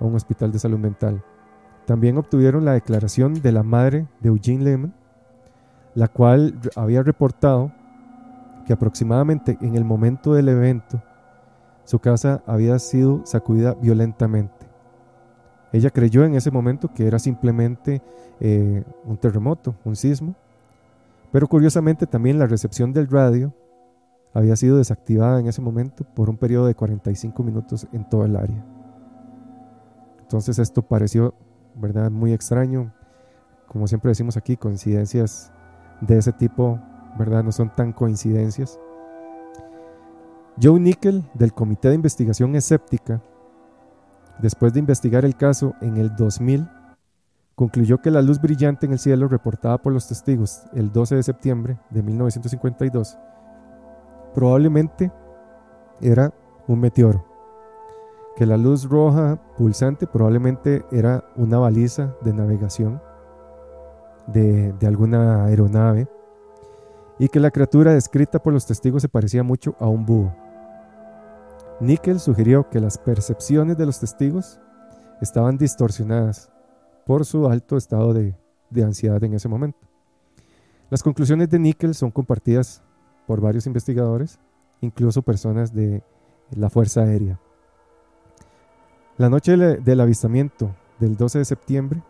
a 0.00 0.04
un 0.04 0.14
hospital 0.14 0.52
de 0.52 0.58
salud 0.58 0.78
mental. 0.78 1.22
También 1.86 2.18
obtuvieron 2.18 2.64
la 2.64 2.72
declaración 2.72 3.34
de 3.34 3.52
la 3.52 3.62
madre 3.62 4.08
de 4.20 4.28
Eugene 4.28 4.64
Lehman, 4.64 4.94
la 5.94 6.08
cual 6.08 6.58
había 6.76 7.02
reportado 7.02 7.72
que 8.68 8.74
aproximadamente 8.74 9.56
en 9.62 9.76
el 9.76 9.84
momento 9.86 10.34
del 10.34 10.50
evento 10.50 11.02
su 11.84 12.00
casa 12.00 12.42
había 12.44 12.78
sido 12.78 13.24
sacudida 13.24 13.72
violentamente. 13.72 14.68
Ella 15.72 15.88
creyó 15.88 16.22
en 16.26 16.34
ese 16.34 16.50
momento 16.50 16.92
que 16.92 17.06
era 17.06 17.18
simplemente 17.18 18.02
eh, 18.40 18.84
un 19.06 19.16
terremoto, 19.16 19.74
un 19.86 19.96
sismo, 19.96 20.34
pero 21.32 21.48
curiosamente 21.48 22.06
también 22.06 22.38
la 22.38 22.46
recepción 22.46 22.92
del 22.92 23.08
radio 23.08 23.54
había 24.34 24.54
sido 24.54 24.76
desactivada 24.76 25.40
en 25.40 25.46
ese 25.46 25.62
momento 25.62 26.04
por 26.04 26.28
un 26.28 26.36
periodo 26.36 26.66
de 26.66 26.74
45 26.74 27.42
minutos 27.42 27.88
en 27.90 28.06
toda 28.06 28.26
el 28.26 28.36
área. 28.36 28.62
Entonces 30.20 30.58
esto 30.58 30.82
pareció, 30.82 31.32
¿verdad? 31.74 32.10
Muy 32.10 32.34
extraño. 32.34 32.92
Como 33.66 33.86
siempre 33.86 34.10
decimos 34.10 34.36
aquí, 34.36 34.58
coincidencias 34.58 35.54
de 36.02 36.18
ese 36.18 36.34
tipo, 36.34 36.78
¿verdad? 37.18 37.42
No 37.44 37.52
son 37.52 37.70
tan 37.74 37.92
coincidencias. 37.92 38.78
Joe 40.60 40.80
Nickel 40.80 41.24
del 41.34 41.52
Comité 41.52 41.88
de 41.88 41.94
Investigación 41.94 42.54
Escéptica 42.56 43.22
después 44.38 44.72
de 44.72 44.80
investigar 44.80 45.24
el 45.24 45.36
caso 45.36 45.74
en 45.80 45.96
el 45.96 46.14
2000, 46.16 46.68
concluyó 47.54 48.00
que 48.00 48.10
la 48.10 48.22
luz 48.22 48.40
brillante 48.40 48.86
en 48.86 48.92
el 48.92 48.98
cielo 48.98 49.28
reportada 49.28 49.78
por 49.78 49.92
los 49.92 50.06
testigos 50.06 50.62
el 50.72 50.92
12 50.92 51.16
de 51.16 51.22
septiembre 51.22 51.78
de 51.90 52.02
1952 52.02 53.18
probablemente 54.34 55.10
era 56.00 56.32
un 56.68 56.80
meteoro, 56.80 57.24
que 58.36 58.46
la 58.46 58.56
luz 58.56 58.88
roja 58.88 59.40
pulsante 59.56 60.06
probablemente 60.06 60.84
era 60.92 61.24
una 61.34 61.58
baliza 61.58 62.14
de 62.20 62.32
navegación 62.32 63.02
de, 64.28 64.72
de 64.74 64.86
alguna 64.86 65.46
aeronave 65.46 66.06
y 67.18 67.28
que 67.28 67.40
la 67.40 67.50
criatura 67.50 67.94
descrita 67.94 68.40
por 68.40 68.52
los 68.52 68.66
testigos 68.66 69.02
se 69.02 69.08
parecía 69.08 69.42
mucho 69.42 69.74
a 69.80 69.88
un 69.88 70.06
búho. 70.06 70.32
Nickel 71.80 72.20
sugirió 72.20 72.68
que 72.68 72.80
las 72.80 72.98
percepciones 72.98 73.76
de 73.76 73.86
los 73.86 74.00
testigos 74.00 74.60
estaban 75.20 75.58
distorsionadas 75.58 76.50
por 77.06 77.24
su 77.24 77.46
alto 77.48 77.76
estado 77.76 78.12
de, 78.12 78.34
ansiedad 78.82 79.22
en 79.24 79.34
ese 79.34 79.48
momento. 79.48 79.78
Las 80.90 81.02
conclusiones 81.02 81.48
de 81.50 81.58
Nickel 81.58 81.94
son 81.94 82.10
compartidas 82.10 82.82
por 83.26 83.40
varios 83.40 83.66
investigadores, 83.66 84.38
incluso 84.80 85.22
personas 85.22 85.72
de 85.72 86.02
la 86.50 86.70
Fuerza 86.70 87.02
Aérea. 87.02 87.38
La 89.16 89.28
noche 89.28 89.56
del 89.56 90.00
avistamiento 90.00 90.74
del 90.98 91.16
12 91.16 91.38
de 91.38 91.44
septiembre 91.44 92.02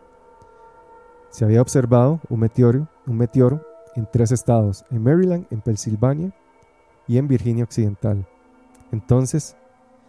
se 1.29 1.45
había 1.45 1.61
observado 1.61 2.19
un 2.29 2.39
meteoro, 2.39 2.87
un 3.05 3.17
meteoro 3.17 3.68
en 3.99 4.07
tres 4.09 4.31
estados, 4.31 4.85
en 4.89 5.03
Maryland, 5.03 5.45
en 5.51 5.61
Pensilvania 5.61 6.33
y 7.07 7.17
en 7.17 7.27
Virginia 7.27 7.65
Occidental. 7.65 8.25
Entonces, 8.91 9.57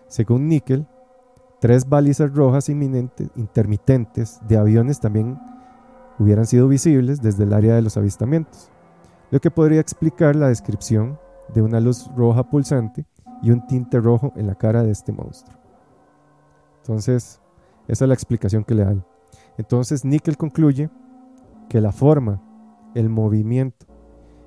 según 0.06 0.48
Nickel, 0.48 0.86
tres 1.60 1.88
balizas 1.88 2.32
rojas 2.32 2.68
intermitentes 2.68 4.40
de 4.48 4.56
aviones 4.56 5.00
también 5.00 5.38
hubieran 6.18 6.46
sido 6.46 6.68
visibles 6.68 7.20
desde 7.20 7.44
el 7.44 7.52
área 7.52 7.74
de 7.74 7.82
los 7.82 7.96
avistamientos, 7.96 8.70
lo 9.30 9.40
que 9.40 9.50
podría 9.50 9.80
explicar 9.80 10.36
la 10.36 10.48
descripción 10.48 11.18
de 11.52 11.62
una 11.62 11.80
luz 11.80 12.08
roja 12.16 12.44
pulsante 12.48 13.04
y 13.42 13.50
un 13.50 13.66
tinte 13.66 13.98
rojo 13.98 14.32
en 14.36 14.46
la 14.46 14.54
cara 14.54 14.82
de 14.82 14.92
este 14.92 15.12
monstruo. 15.12 15.58
Entonces, 16.82 17.40
esa 17.88 18.04
es 18.04 18.08
la 18.08 18.14
explicación 18.14 18.62
que 18.62 18.74
le 18.74 18.84
dan. 18.84 19.04
Entonces, 19.58 20.04
Nickel 20.04 20.36
concluye 20.36 20.90
que 21.68 21.80
la 21.80 21.92
forma, 21.92 22.40
el 22.94 23.08
movimiento 23.08 23.86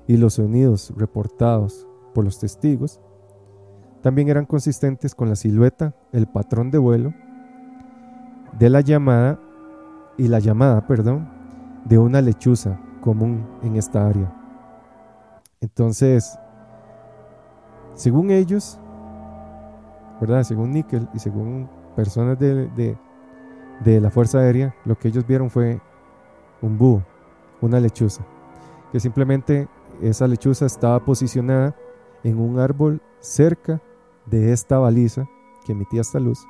y 0.06 0.16
los 0.16 0.34
sonidos 0.34 0.92
reportados 0.96 1.86
por 2.12 2.24
los 2.24 2.38
testigos 2.38 3.00
también 4.02 4.28
eran 4.28 4.44
consistentes 4.44 5.14
con 5.14 5.30
la 5.30 5.36
silueta, 5.36 5.94
el 6.12 6.26
patrón 6.26 6.70
de 6.70 6.78
vuelo 6.78 7.14
de 8.58 8.70
la 8.70 8.80
llamada 8.80 9.40
y 10.16 10.28
la 10.28 10.38
llamada, 10.38 10.86
perdón, 10.86 11.28
de 11.84 11.98
una 11.98 12.20
lechuza 12.20 12.78
común 13.00 13.46
en 13.62 13.76
esta 13.76 14.06
área. 14.06 14.32
Entonces, 15.60 16.38
según 17.94 18.30
ellos, 18.30 18.78
¿verdad? 20.20 20.42
Según 20.42 20.72
Nickel 20.72 21.08
y 21.14 21.18
según 21.18 21.68
personas 21.96 22.38
de, 22.38 22.96
de 23.84 24.00
la 24.00 24.10
Fuerza 24.10 24.38
Aérea, 24.38 24.74
lo 24.84 24.96
que 24.96 25.08
ellos 25.08 25.26
vieron 25.26 25.50
fue 25.50 25.80
un 26.62 26.78
búho, 26.78 27.02
una 27.60 27.80
lechuza, 27.80 28.24
que 28.94 29.00
simplemente 29.00 29.68
esa 30.02 30.28
lechuza 30.28 30.66
estaba 30.66 31.04
posicionada 31.04 31.74
en 32.22 32.38
un 32.38 32.60
árbol 32.60 33.02
cerca 33.18 33.82
de 34.24 34.52
esta 34.52 34.78
baliza 34.78 35.28
que 35.66 35.72
emitía 35.72 36.02
esta 36.02 36.20
luz. 36.20 36.46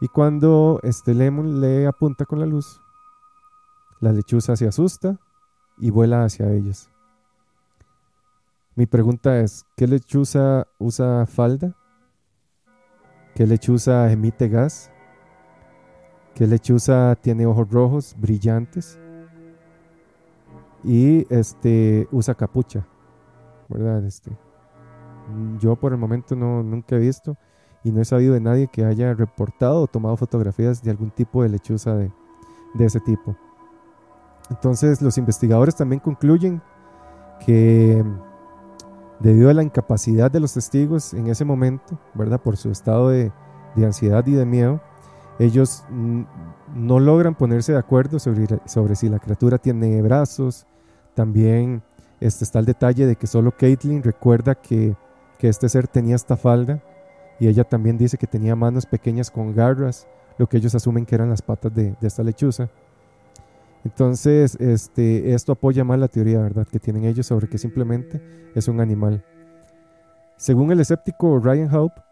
Y 0.00 0.06
cuando 0.06 0.78
este 0.84 1.12
Lemon 1.12 1.60
le 1.60 1.88
apunta 1.88 2.24
con 2.24 2.38
la 2.38 2.46
luz, 2.46 2.80
la 3.98 4.12
lechuza 4.12 4.54
se 4.54 4.68
asusta 4.68 5.18
y 5.76 5.90
vuela 5.90 6.22
hacia 6.22 6.52
ellos. 6.52 6.88
Mi 8.76 8.86
pregunta 8.86 9.40
es, 9.40 9.66
¿qué 9.76 9.88
lechuza 9.88 10.68
usa 10.78 11.26
falda? 11.26 11.76
¿Qué 13.34 13.44
lechuza 13.44 14.12
emite 14.12 14.48
gas? 14.48 14.92
¿Qué 16.36 16.46
lechuza 16.46 17.16
tiene 17.20 17.44
ojos 17.44 17.68
rojos 17.68 18.14
brillantes? 18.16 19.00
Y 20.82 21.26
este 21.32 22.08
usa 22.10 22.34
capucha, 22.34 22.86
¿verdad? 23.68 24.04
Este, 24.04 24.30
yo 25.58 25.76
por 25.76 25.92
el 25.92 25.98
momento 25.98 26.34
no, 26.34 26.62
nunca 26.62 26.96
he 26.96 26.98
visto 26.98 27.36
y 27.82 27.92
no 27.92 28.00
he 28.00 28.04
sabido 28.04 28.34
de 28.34 28.40
nadie 28.40 28.68
que 28.68 28.84
haya 28.84 29.14
reportado 29.14 29.82
o 29.82 29.86
tomado 29.86 30.16
fotografías 30.16 30.82
de 30.82 30.90
algún 30.90 31.10
tipo 31.10 31.42
de 31.42 31.48
lechuza 31.48 31.94
de, 31.96 32.10
ese 32.78 33.00
tipo. 33.00 33.36
Entonces 34.50 35.00
los 35.00 35.16
investigadores 35.18 35.76
también 35.76 36.00
concluyen 36.00 36.60
que 37.44 38.04
debido 39.20 39.50
a 39.50 39.54
la 39.54 39.62
incapacidad 39.62 40.30
de 40.30 40.40
los 40.40 40.54
testigos 40.54 41.14
en 41.14 41.28
ese 41.28 41.44
momento, 41.44 41.98
¿verdad? 42.14 42.40
Por 42.40 42.56
su 42.56 42.70
estado 42.70 43.10
de, 43.10 43.32
ansiedad 43.76 44.26
y 44.26 44.32
de 44.32 44.44
miedo, 44.44 44.80
ellos 45.38 45.84
no 46.74 47.00
logran 47.00 47.34
ponerse 47.34 47.72
de 47.72 47.78
acuerdo 47.78 48.18
sobre, 48.18 48.46
sobre 48.66 48.94
si 48.94 49.08
la 49.08 49.18
criatura 49.18 49.56
tiene 49.58 50.02
brazos. 50.02 50.66
También 51.20 51.82
este 52.18 52.44
está 52.44 52.60
el 52.60 52.64
detalle 52.64 53.04
de 53.04 53.14
que 53.14 53.26
solo 53.26 53.52
Caitlin 53.54 54.02
recuerda 54.02 54.54
que 54.54 54.96
que 55.40 55.48
este 55.48 55.68
ser 55.70 55.88
tenía 55.88 56.14
esta 56.16 56.36
falda 56.36 56.80
y 57.40 57.48
ella 57.48 57.64
también 57.64 57.96
dice 57.96 58.18
que 58.18 58.26
tenía 58.26 58.54
manos 58.54 58.84
pequeñas 58.84 59.30
con 59.30 59.54
garras, 59.54 60.06
lo 60.36 60.46
que 60.46 60.58
ellos 60.58 60.74
asumen 60.74 61.06
que 61.06 61.14
eran 61.14 61.30
las 61.30 61.40
patas 61.40 61.74
de, 61.74 61.96
esta 62.02 62.22
lechuza. 62.22 62.68
Entonces, 63.82 64.56
este, 64.60 65.32
esto 65.32 65.52
apoya 65.52 65.82
más 65.82 65.98
la 65.98 66.08
teoría, 66.08 66.40
¿verdad?, 66.40 66.66
que 66.66 66.78
tienen 66.78 67.04
ellos 67.04 67.26
sobre 67.26 67.48
que 67.48 67.56
simplemente 67.56 68.20
es 68.54 68.68
un 68.68 68.80
animal. 68.80 69.24
Según 70.36 70.70
el 70.72 70.80
escéptico 70.80 71.38
Ryan 71.38 71.74
Hope, 71.74 72.02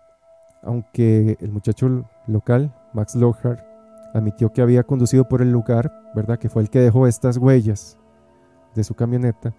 aunque 0.63 1.37
el 1.39 1.53
muchacho 1.53 2.07
local, 2.27 2.75
Max 2.95 3.15
Lockhart, 3.15 3.63
admitió 4.15 4.51
que 4.51 4.63
había 4.63 4.83
conducido 4.83 5.29
por 5.29 5.43
el 5.43 5.53
lugar, 5.53 5.93
¿verdad?, 6.15 6.39
que 6.39 6.49
fue 6.49 6.63
el 6.63 6.71
que 6.71 6.81
dejó 6.81 7.07
estas 7.07 7.37
huellas 7.37 7.98
de 8.79 8.85
su 8.85 8.95
camioneta, 8.95 9.55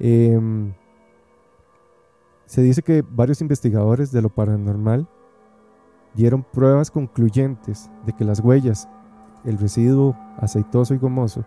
eh, 0.00 0.40
se 2.46 2.62
dice 2.62 2.82
que 2.82 3.04
varios 3.06 3.40
investigadores 3.42 4.10
de 4.10 4.22
lo 4.22 4.30
paranormal 4.30 5.06
dieron 6.14 6.42
pruebas 6.42 6.90
concluyentes 6.90 7.90
de 8.06 8.14
que 8.14 8.24
las 8.24 8.40
huellas, 8.40 8.88
el 9.44 9.58
residuo 9.58 10.16
aceitoso 10.38 10.94
y 10.94 10.98
gomoso 10.98 11.44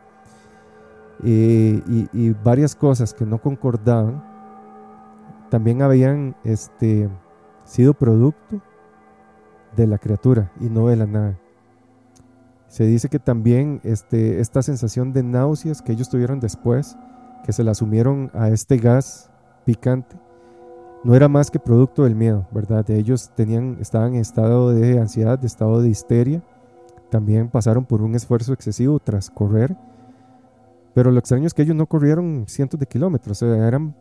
eh, 1.23 1.81
y, 2.13 2.29
varias 2.43 2.75
cosas 2.75 3.13
que 3.13 3.25
no 3.25 3.39
concordaban 3.41 4.23
también 5.49 5.81
habían 5.81 6.35
este, 6.43 7.09
sido 7.63 7.93
producto 7.93 8.61
de 9.75 9.87
la 9.87 9.97
criatura 9.97 10.51
y 10.59 10.65
no 10.65 10.87
de 10.87 10.95
la 10.95 11.07
nave. 11.07 11.44
Se 12.75 12.85
dice 12.85 13.07
que 13.07 13.19
también 13.19 13.79
este, 13.85 14.41
esta 14.41 14.61
sensación 14.61 15.13
de 15.13 15.23
náuseas 15.23 15.81
que 15.81 15.93
ellos 15.93 16.09
tuvieron 16.09 16.41
después, 16.41 16.97
que 17.45 17.53
se 17.53 17.63
la 17.63 17.71
asumieron 17.71 18.31
a 18.33 18.49
este 18.49 18.75
gas 18.75 19.31
picante, 19.63 20.17
no 21.05 21.15
era 21.15 21.29
más 21.29 21.49
que 21.49 21.57
producto 21.57 22.03
del 22.03 22.15
miedo, 22.15 22.45
¿verdad? 22.51 22.89
Ellos 22.91 23.31
tenían, 23.33 23.77
estaban 23.79 24.15
en 24.15 24.19
estado 24.19 24.71
de 24.73 24.99
ansiedad, 24.99 25.39
de 25.39 25.47
estado 25.47 25.81
de 25.81 25.87
histeria. 25.87 26.43
También 27.09 27.47
pasaron 27.47 27.85
por 27.85 28.01
un 28.01 28.13
esfuerzo 28.13 28.51
excesivo 28.51 28.99
tras 28.99 29.29
correr. 29.29 29.77
Pero 30.93 31.11
lo 31.11 31.19
extraño 31.19 31.47
es 31.47 31.53
que 31.53 31.61
ellos 31.61 31.77
no 31.77 31.85
corrieron 31.85 32.43
cientos 32.45 32.77
de 32.77 32.87
kilómetros, 32.87 33.41
eran 33.41 33.95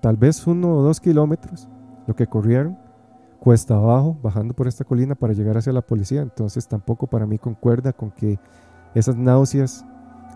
tal 0.00 0.16
vez 0.16 0.46
uno 0.46 0.76
o 0.76 0.82
dos 0.82 0.98
kilómetros 0.98 1.68
lo 2.06 2.16
que 2.16 2.26
corrieron 2.26 2.78
cuesta 3.40 3.74
abajo, 3.74 4.16
bajando 4.22 4.54
por 4.54 4.68
esta 4.68 4.84
colina 4.84 5.14
para 5.14 5.32
llegar 5.32 5.56
hacia 5.56 5.72
la 5.72 5.82
policía. 5.82 6.22
Entonces 6.22 6.66
tampoco 6.66 7.06
para 7.06 7.26
mí 7.26 7.38
concuerda 7.38 7.92
con 7.92 8.10
que 8.10 8.38
esas 8.94 9.16
náuseas, 9.16 9.84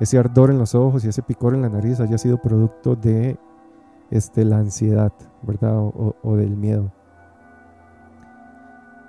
ese 0.01 0.19
ardor 0.19 0.51
en 0.51 0.59
los 0.59 0.75
ojos 0.75 1.05
y 1.05 1.09
ese 1.09 1.23
picor 1.23 1.55
en 1.55 1.63
la 1.63 1.69
nariz 1.69 2.01
haya 2.01 2.19
sido 2.19 2.39
producto 2.39 2.97
de 2.97 3.39
este, 4.11 4.45
la 4.45 4.59
ansiedad, 4.59 5.13
¿verdad? 5.43 5.75
O, 5.77 6.37
del 6.37 6.57
miedo. 6.57 6.93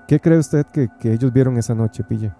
¿Qué 0.08 0.20
cree 0.20 0.38
usted 0.38 0.66
que, 0.68 0.90
ellos 1.04 1.32
vieron 1.32 1.58
esa 1.58 1.76
noche, 1.76 2.04
Pilla? 2.04 2.38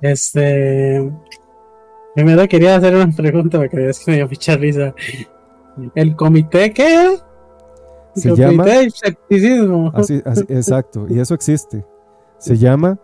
Este. 0.00 1.10
Primero 2.14 2.46
quería 2.48 2.76
hacer 2.76 2.94
una 2.94 3.10
pregunta 3.10 3.58
porque 3.58 3.88
es 3.88 4.04
que 4.04 4.10
me 4.10 4.16
dio 4.18 4.28
mucha 4.28 4.56
risa. 4.56 4.94
¿El 5.94 6.16
comité 6.16 6.72
qué? 6.72 7.16
Se 8.14 8.34
llama. 8.34 8.64
Comité 8.64 8.78
de 8.78 8.84
escepticismo. 8.86 9.92
exacto, 10.48 11.06
y 11.08 11.20
eso 11.20 11.34
existe. 11.34 11.84
Se 12.38 12.56
llama 12.56 12.98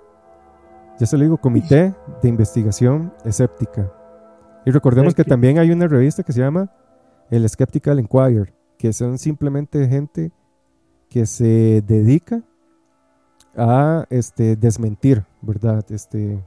ya 0.98 1.04
se 1.04 1.18
lo 1.18 1.24
digo, 1.24 1.36
Comité 1.36 1.94
de 2.22 2.28
Investigación 2.28 3.12
Escéptica. 3.24 3.92
Y 4.64 4.70
recordemos 4.70 5.14
que 5.14 5.24
también 5.24 5.58
hay 5.58 5.70
una 5.70 5.86
revista 5.86 6.22
que 6.22 6.32
se 6.32 6.40
llama 6.40 6.70
El 7.30 7.46
Skeptical 7.48 8.00
Inquirer, 8.00 8.54
que 8.78 8.94
son 8.94 9.18
simplemente 9.18 9.86
gente 9.88 10.32
que 11.10 11.26
se 11.26 11.82
dedica 11.86 12.42
a 13.54 14.06
este, 14.08 14.56
desmentir, 14.56 15.24
¿verdad? 15.42 15.84
Este, 15.90 16.42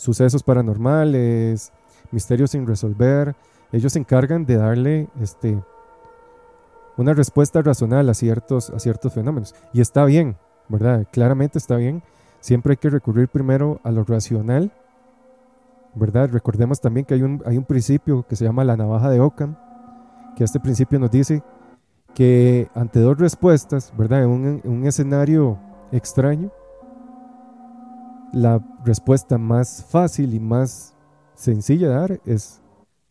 sucesos 0.00 0.42
paranormales, 0.42 1.72
misterios 2.10 2.52
sin 2.52 2.66
resolver. 2.66 3.36
Ellos 3.70 3.92
se 3.92 3.98
encargan 3.98 4.46
de 4.46 4.56
darle 4.56 5.08
este, 5.20 5.62
una 6.96 7.12
respuesta 7.12 7.60
razonable 7.60 8.10
a 8.10 8.14
ciertos, 8.14 8.70
a 8.70 8.78
ciertos 8.78 9.12
fenómenos. 9.12 9.54
Y 9.74 9.82
está 9.82 10.06
bien, 10.06 10.36
¿verdad? 10.68 11.06
Claramente 11.12 11.58
está 11.58 11.76
bien. 11.76 12.02
Siempre 12.40 12.72
hay 12.72 12.76
que 12.78 12.88
recurrir 12.88 13.28
primero 13.28 13.78
a 13.84 13.90
lo 13.90 14.02
racional, 14.04 14.72
¿verdad? 15.94 16.30
Recordemos 16.32 16.80
también 16.80 17.04
que 17.04 17.14
hay 17.14 17.22
un, 17.22 17.42
hay 17.44 17.58
un 17.58 17.64
principio 17.64 18.24
que 18.26 18.36
se 18.36 18.46
llama 18.46 18.64
la 18.64 18.78
navaja 18.78 19.10
de 19.10 19.20
Ockham, 19.20 19.54
que 20.34 20.44
este 20.44 20.60
principio 20.60 20.98
nos 20.98 21.10
dice 21.10 21.42
que 22.14 22.68
ante 22.74 23.00
dos 23.00 23.18
respuestas, 23.18 23.92
¿verdad? 23.98 24.22
En 24.22 24.30
un, 24.30 24.60
en 24.64 24.72
un 24.72 24.86
escenario 24.86 25.58
extraño, 25.92 26.50
la 28.32 28.60
respuesta 28.84 29.38
más 29.38 29.84
fácil 29.88 30.34
y 30.34 30.40
más 30.40 30.94
sencilla 31.34 31.88
de 31.88 31.94
dar 31.94 32.20
es, 32.24 32.62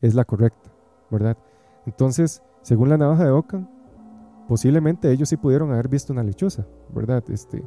es 0.01 0.13
la 0.13 0.25
correcta, 0.25 0.69
¿verdad? 1.09 1.37
Entonces, 1.85 2.41
según 2.61 2.89
la 2.89 2.97
navaja 2.97 3.25
de 3.25 3.31
Ockham, 3.31 3.67
posiblemente 4.47 5.11
ellos 5.11 5.29
sí 5.29 5.37
pudieron 5.37 5.71
haber 5.71 5.87
visto 5.87 6.13
una 6.13 6.23
lechuza, 6.23 6.65
¿verdad? 6.93 7.23
Este, 7.29 7.63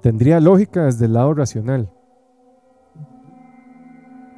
tendría 0.00 0.40
lógica 0.40 0.84
desde 0.84 1.06
el 1.06 1.14
lado 1.14 1.34
racional. 1.34 1.90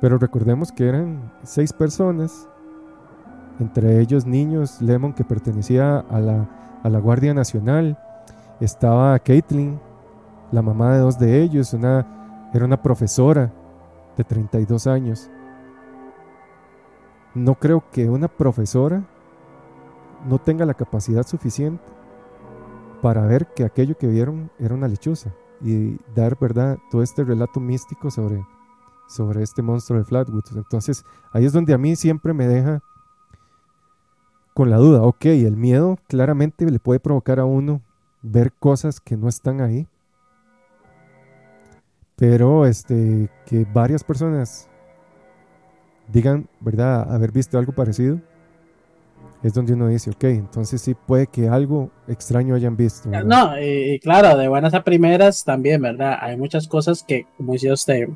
Pero 0.00 0.18
recordemos 0.18 0.72
que 0.72 0.88
eran 0.88 1.32
seis 1.44 1.72
personas, 1.72 2.48
entre 3.60 4.00
ellos 4.00 4.26
niños, 4.26 4.82
Lemon 4.82 5.12
que 5.12 5.24
pertenecía 5.24 5.98
a 5.98 6.20
la, 6.20 6.80
a 6.82 6.88
la 6.88 6.98
Guardia 6.98 7.34
Nacional, 7.34 7.96
estaba 8.60 9.18
Caitlin, 9.20 9.78
la 10.52 10.62
mamá 10.62 10.92
de 10.92 11.00
dos 11.00 11.18
de 11.18 11.42
ellos, 11.42 11.72
una, 11.72 12.50
era 12.52 12.64
una 12.64 12.80
profesora 12.80 13.52
de 14.16 14.22
32 14.22 14.86
años. 14.86 15.30
No 17.34 17.54
creo 17.54 17.82
que 17.90 18.08
una 18.08 18.28
profesora 18.28 19.02
no 20.28 20.38
tenga 20.38 20.66
la 20.66 20.74
capacidad 20.74 21.26
suficiente 21.26 21.82
para 23.00 23.26
ver 23.26 23.48
que 23.54 23.64
aquello 23.64 23.96
que 23.96 24.06
vieron 24.06 24.50
era 24.58 24.74
una 24.74 24.86
lechuza 24.86 25.34
y 25.60 25.98
dar 26.14 26.38
verdad 26.38 26.78
todo 26.90 27.02
este 27.02 27.24
relato 27.24 27.58
místico 27.58 28.10
sobre, 28.10 28.44
sobre 29.08 29.42
este 29.42 29.62
monstruo 29.62 29.98
de 29.98 30.04
Flatwoods. 30.04 30.54
Entonces 30.54 31.04
ahí 31.32 31.46
es 31.46 31.52
donde 31.52 31.72
a 31.72 31.78
mí 31.78 31.96
siempre 31.96 32.34
me 32.34 32.46
deja 32.46 32.82
con 34.54 34.68
la 34.68 34.76
duda, 34.76 35.02
ok, 35.02 35.24
el 35.24 35.56
miedo 35.56 35.98
claramente 36.08 36.70
le 36.70 36.78
puede 36.78 37.00
provocar 37.00 37.40
a 37.40 37.46
uno 37.46 37.80
ver 38.20 38.52
cosas 38.52 39.00
que 39.00 39.16
no 39.16 39.28
están 39.28 39.62
ahí, 39.62 39.88
pero 42.22 42.66
este, 42.66 43.28
que 43.46 43.66
varias 43.72 44.04
personas 44.04 44.68
digan, 46.06 46.46
¿verdad?, 46.60 47.12
haber 47.12 47.32
visto 47.32 47.58
algo 47.58 47.72
parecido, 47.72 48.20
es 49.42 49.52
donde 49.52 49.72
uno 49.72 49.88
dice, 49.88 50.10
ok, 50.10 50.22
entonces 50.26 50.80
sí 50.80 50.94
puede 50.94 51.26
que 51.26 51.48
algo 51.48 51.90
extraño 52.06 52.54
hayan 52.54 52.76
visto. 52.76 53.08
No, 53.08 53.60
y, 53.60 53.98
claro, 53.98 54.38
de 54.38 54.46
buenas 54.46 54.72
a 54.72 54.84
primeras 54.84 55.42
también, 55.42 55.82
¿verdad? 55.82 56.16
Hay 56.20 56.36
muchas 56.36 56.68
cosas 56.68 57.02
que, 57.02 57.26
como 57.36 57.54
decía 57.54 57.72
usted, 57.72 58.06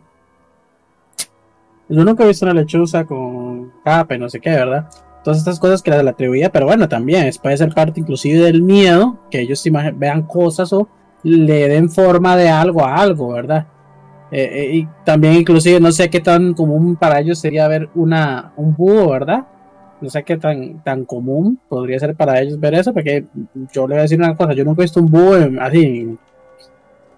yo 1.89 2.05
nunca 2.05 2.23
he 2.23 2.29
visto 2.29 2.47
una 2.47 2.55
lechuza 2.55 3.05
con 3.07 3.73
capa 3.83 4.17
no 4.19 4.31
sé 4.31 4.39
qué, 4.39 4.51
¿verdad? 4.51 4.89
Todas 5.25 5.41
estas 5.41 5.59
cosas 5.59 5.83
que 5.83 5.91
la 5.91 6.09
atribuía, 6.09 6.53
pero 6.53 6.67
bueno, 6.67 6.89
también 6.89 7.29
puede 7.43 7.57
ser 7.57 7.75
parte 7.75 7.99
inclusive 7.99 8.39
del 8.39 8.63
miedo, 8.63 9.19
que 9.33 9.41
ellos 9.41 9.65
vean 9.97 10.23
cosas 10.23 10.73
o 10.73 10.89
le 11.25 11.67
den 11.67 11.91
forma 11.91 12.37
de 12.37 12.49
algo 12.51 12.85
a 12.85 12.95
algo, 12.95 13.33
¿verdad? 13.33 13.67
Eh, 14.31 14.51
eh, 14.53 14.77
y 14.77 14.89
también 15.05 15.35
inclusive 15.35 15.79
no 15.79 15.93
sé 15.93 16.11
qué 16.11 16.21
tan 16.21 16.53
común 16.55 16.97
para 16.97 17.21
ellos 17.21 17.39
sería 17.39 17.69
ver 17.69 17.89
una, 17.95 18.53
un 18.57 18.75
búho, 18.75 19.11
¿verdad? 19.11 19.47
no 20.01 20.11
sé 20.11 20.23
qué 20.25 20.37
tan, 20.37 20.83
tan 20.83 21.05
común 21.05 21.59
podría 21.69 21.99
ser 21.99 22.15
para 22.15 22.41
ellos 22.41 22.61
ver 22.61 22.75
eso, 22.75 22.93
porque 22.93 23.25
yo 23.73 23.87
le 23.87 23.95
voy 23.95 23.99
a 23.99 24.03
decir 24.03 24.19
una 24.19 24.35
cosa, 24.35 24.53
yo 24.53 24.65
nunca 24.65 24.83
he 24.83 24.85
visto 24.85 25.01
un 25.01 25.11
búho 25.11 25.35
así 25.61 26.17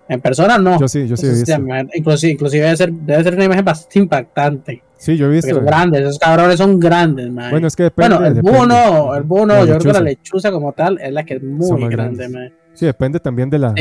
en 0.09 0.21
persona, 0.21 0.59
no. 0.59 0.81
Yo 0.81 0.89
sí, 0.89 1.07
yo 1.07 1.17
sí 1.17 1.27
he 1.27 1.31
visto. 1.31 1.53
Inclusive, 1.95 2.33
inclusive 2.33 2.65
debe, 2.65 2.77
ser, 2.77 2.93
debe 2.93 3.23
ser 3.25 3.35
una 3.35 3.45
imagen 3.45 3.65
bastante 3.65 3.99
impactante. 3.99 4.83
Sí, 4.97 5.17
yo 5.17 5.27
he 5.27 5.31
visto. 5.31 5.55
Son 5.55 5.67
grandes, 5.67 6.01
esos 6.01 6.19
cabrones 6.19 6.57
son 6.57 6.81
grandes, 6.81 7.31
man. 7.31 7.51
Bueno, 7.51 7.67
es 7.67 7.77
que 7.77 7.85
depende. 7.85 8.17
Bueno, 8.17 8.27
el 8.27 8.43
búho 8.43 8.67
no, 8.67 9.15
el 9.15 9.23
búho 9.25 9.47
no, 9.47 9.67
yo 9.67 9.79
creo 9.79 9.93
que 9.93 9.99
la 9.99 10.05
lechuza 10.05 10.51
como 10.51 10.73
tal 10.73 10.99
es 11.01 11.13
la 11.13 11.25
que 11.25 11.35
es 11.35 11.43
muy 11.43 11.89
grande, 11.89 12.29
man. 12.29 12.53
Sí, 12.73 12.87
depende 12.87 13.19
también 13.19 13.51
de 13.51 13.59
la, 13.59 13.75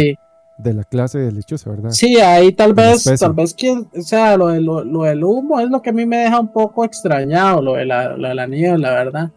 de 0.58 0.74
la 0.74 0.84
clase 0.84 1.20
de 1.20 1.32
lechuza, 1.32 1.70
¿verdad? 1.70 1.92
Sí, 1.92 2.18
ahí 2.18 2.52
tal 2.52 2.74
vez, 2.74 3.04
tal 3.20 3.34
vez 3.34 3.54
que, 3.54 3.72
o 3.72 4.02
sea, 4.02 4.36
lo, 4.38 4.48
de, 4.48 4.60
lo, 4.60 5.04
del 5.04 5.24
humo 5.24 5.60
es 5.60 5.70
lo 5.70 5.82
que 5.82 5.92
a 5.92 5.94
mí 5.94 6.06
me 6.06 6.18
deja 6.18 6.40
un 6.40 6.52
poco 6.52 6.84
extrañado, 6.84 7.62
lo 7.62 7.74
de 7.76 7.86
la, 7.86 8.18
lo 8.18 8.28
de 8.28 8.36
la 8.36 8.48
niebla, 8.48 8.90
¿verdad? 8.92 9.32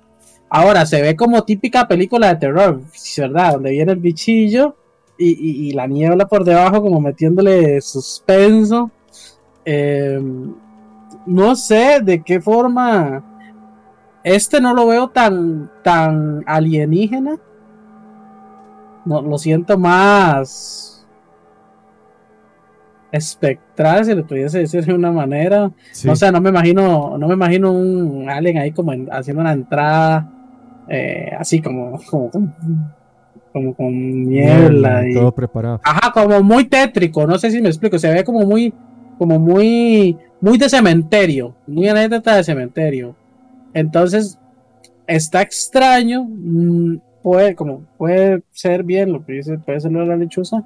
Ahora, 0.48 0.86
se 0.86 1.00
ve 1.02 1.14
como 1.14 1.44
típica 1.44 1.86
película 1.86 2.28
de 2.28 2.36
terror, 2.36 2.80
¿verdad? 3.18 3.52
Donde 3.52 3.70
viene 3.70 3.92
el 3.92 3.98
bichillo 3.98 4.76
y, 5.18 5.68
y, 5.68 5.72
la 5.72 5.86
niebla 5.86 6.26
por 6.26 6.44
debajo 6.44 6.82
como 6.82 7.00
metiéndole 7.00 7.80
suspenso. 7.82 8.90
Em, 9.64 10.54
no 11.26 11.54
sé 11.54 12.00
de 12.02 12.22
qué 12.22 12.40
forma... 12.40 13.24
Este 14.24 14.60
no 14.60 14.74
lo 14.74 14.86
veo 14.86 15.08
tan, 15.08 15.70
tan 15.82 16.42
alienígena. 16.46 17.38
No, 19.04 19.22
lo 19.22 19.38
siento 19.38 19.78
más 19.78 20.89
espectral, 23.12 24.04
si 24.04 24.14
le 24.14 24.22
pudiese 24.22 24.60
decir 24.60 24.84
de 24.84 24.94
una 24.94 25.10
manera. 25.10 25.70
O 26.08 26.16
sea, 26.16 26.30
no 26.30 26.40
me 26.40 26.50
imagino, 26.50 27.16
no 27.18 27.28
me 27.28 27.34
imagino 27.34 27.72
un 27.72 28.28
alien 28.28 28.58
ahí 28.58 28.72
como 28.72 28.92
haciendo 29.10 29.42
una 29.42 29.52
entrada 29.52 30.30
eh, 30.92 31.30
así 31.38 31.62
como, 31.62 32.00
como, 32.10 32.30
como, 33.52 33.74
con 33.74 34.24
niebla. 34.28 35.08
y, 35.08 35.14
todo 35.14 35.32
preparado. 35.32 35.80
Ajá, 35.84 36.10
como 36.12 36.42
muy 36.42 36.64
tétrico, 36.64 37.26
no 37.28 37.38
sé 37.38 37.52
si 37.52 37.62
me 37.62 37.68
explico, 37.68 37.96
se 37.96 38.12
ve 38.12 38.24
como 38.24 38.44
muy, 38.44 38.74
como 39.16 39.38
muy, 39.38 40.16
muy 40.40 40.58
de 40.58 40.68
cementerio, 40.68 41.54
muy 41.68 41.88
anécdota 41.88 42.34
de 42.34 42.42
cementerio. 42.42 43.14
Entonces, 43.72 44.36
está 45.06 45.42
extraño, 45.42 46.24
mm, 46.28 46.96
puede, 47.22 47.54
como 47.54 47.84
puede 47.96 48.42
ser 48.50 48.82
bien 48.82 49.12
lo 49.12 49.24
que 49.24 49.34
dice, 49.34 49.58
puede 49.58 49.78
ser 49.78 49.92
lo 49.92 50.00
de 50.00 50.06
la 50.06 50.16
lechuza, 50.16 50.64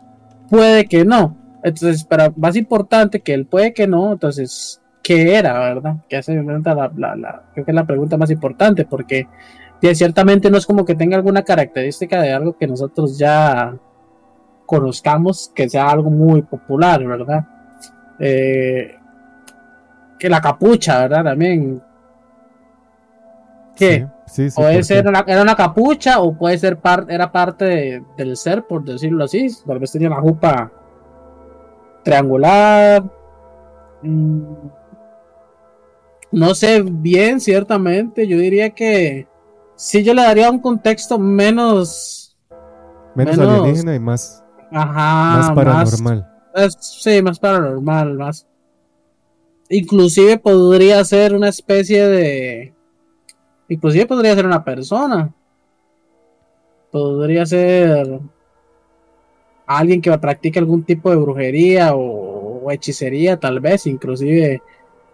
puede 0.48 0.86
que 0.86 1.04
no 1.04 1.36
entonces, 1.64 2.04
pero 2.04 2.32
más 2.36 2.54
importante 2.56 3.20
que 3.20 3.32
él 3.32 3.46
puede 3.46 3.72
que 3.72 3.86
no, 3.86 4.12
entonces, 4.12 4.82
¿qué 5.02 5.34
era, 5.34 5.58
verdad? 5.58 5.96
Que 6.10 6.18
hace 6.18 6.34
la, 6.34 6.92
la, 6.94 7.16
la, 7.16 7.42
creo 7.54 7.64
que 7.64 7.70
es 7.70 7.74
la 7.74 7.86
pregunta 7.86 8.18
más 8.18 8.30
importante, 8.30 8.84
porque 8.84 9.26
ciertamente 9.94 10.50
no 10.50 10.58
es 10.58 10.66
como 10.66 10.84
que 10.84 10.94
tenga 10.94 11.16
alguna 11.16 11.42
característica 11.42 12.20
de 12.20 12.32
algo 12.32 12.56
que 12.56 12.66
nosotros 12.66 13.18
ya 13.18 13.74
conozcamos, 14.66 15.50
que 15.54 15.68
sea 15.70 15.90
algo 15.90 16.10
muy 16.10 16.42
popular, 16.42 17.02
¿verdad? 17.02 17.46
Eh, 18.18 18.96
que 20.18 20.28
la 20.28 20.42
capucha, 20.42 21.00
¿verdad? 21.00 21.24
También. 21.24 21.82
¿Qué? 23.74 24.06
Sí, 24.26 24.50
sí, 24.50 24.56
puede 24.56 24.82
ser 24.82 25.08
una, 25.08 25.24
era 25.26 25.40
una 25.40 25.56
capucha 25.56 26.20
o 26.20 26.36
puede 26.36 26.58
ser 26.58 26.78
parte 26.78 27.14
era 27.14 27.32
parte 27.32 28.02
del 28.16 28.36
ser, 28.36 28.64
por 28.66 28.84
decirlo 28.84 29.24
así. 29.24 29.48
Tal 29.66 29.78
vez 29.78 29.92
tenía 29.92 30.10
la 30.10 30.20
jupa 30.20 30.70
triangular. 32.04 33.02
Mm, 34.02 34.42
no 36.30 36.54
sé 36.54 36.82
bien, 36.82 37.40
ciertamente. 37.40 38.26
Yo 38.26 38.38
diría 38.38 38.70
que 38.70 39.26
sí, 39.76 40.02
yo 40.04 40.14
le 40.14 40.22
daría 40.22 40.50
un 40.50 40.60
contexto 40.60 41.18
menos. 41.18 42.36
Menos, 43.14 43.38
alienígena 43.38 43.94
y 43.94 44.00
más. 44.00 44.44
Ajá. 44.72 45.38
Más 45.38 45.50
paranormal. 45.52 46.26
sí, 46.80 47.22
más 47.22 47.38
paranormal, 47.38 48.14
más. 48.14 48.46
Inclusive 49.68 50.38
podría 50.38 51.04
ser 51.04 51.34
una 51.34 51.48
especie 51.48 52.06
de. 52.06 52.74
Inclusive 53.68 54.06
podría 54.06 54.34
ser 54.34 54.46
una 54.46 54.62
persona. 54.62 55.32
Podría 56.90 57.46
ser 57.46 58.20
alguien 59.66 60.00
que 60.00 60.16
practique 60.18 60.58
algún 60.58 60.82
tipo 60.82 61.10
de 61.10 61.16
brujería 61.16 61.94
o, 61.94 62.70
hechicería, 62.70 63.38
tal 63.38 63.60
vez, 63.60 63.86
inclusive, 63.86 64.62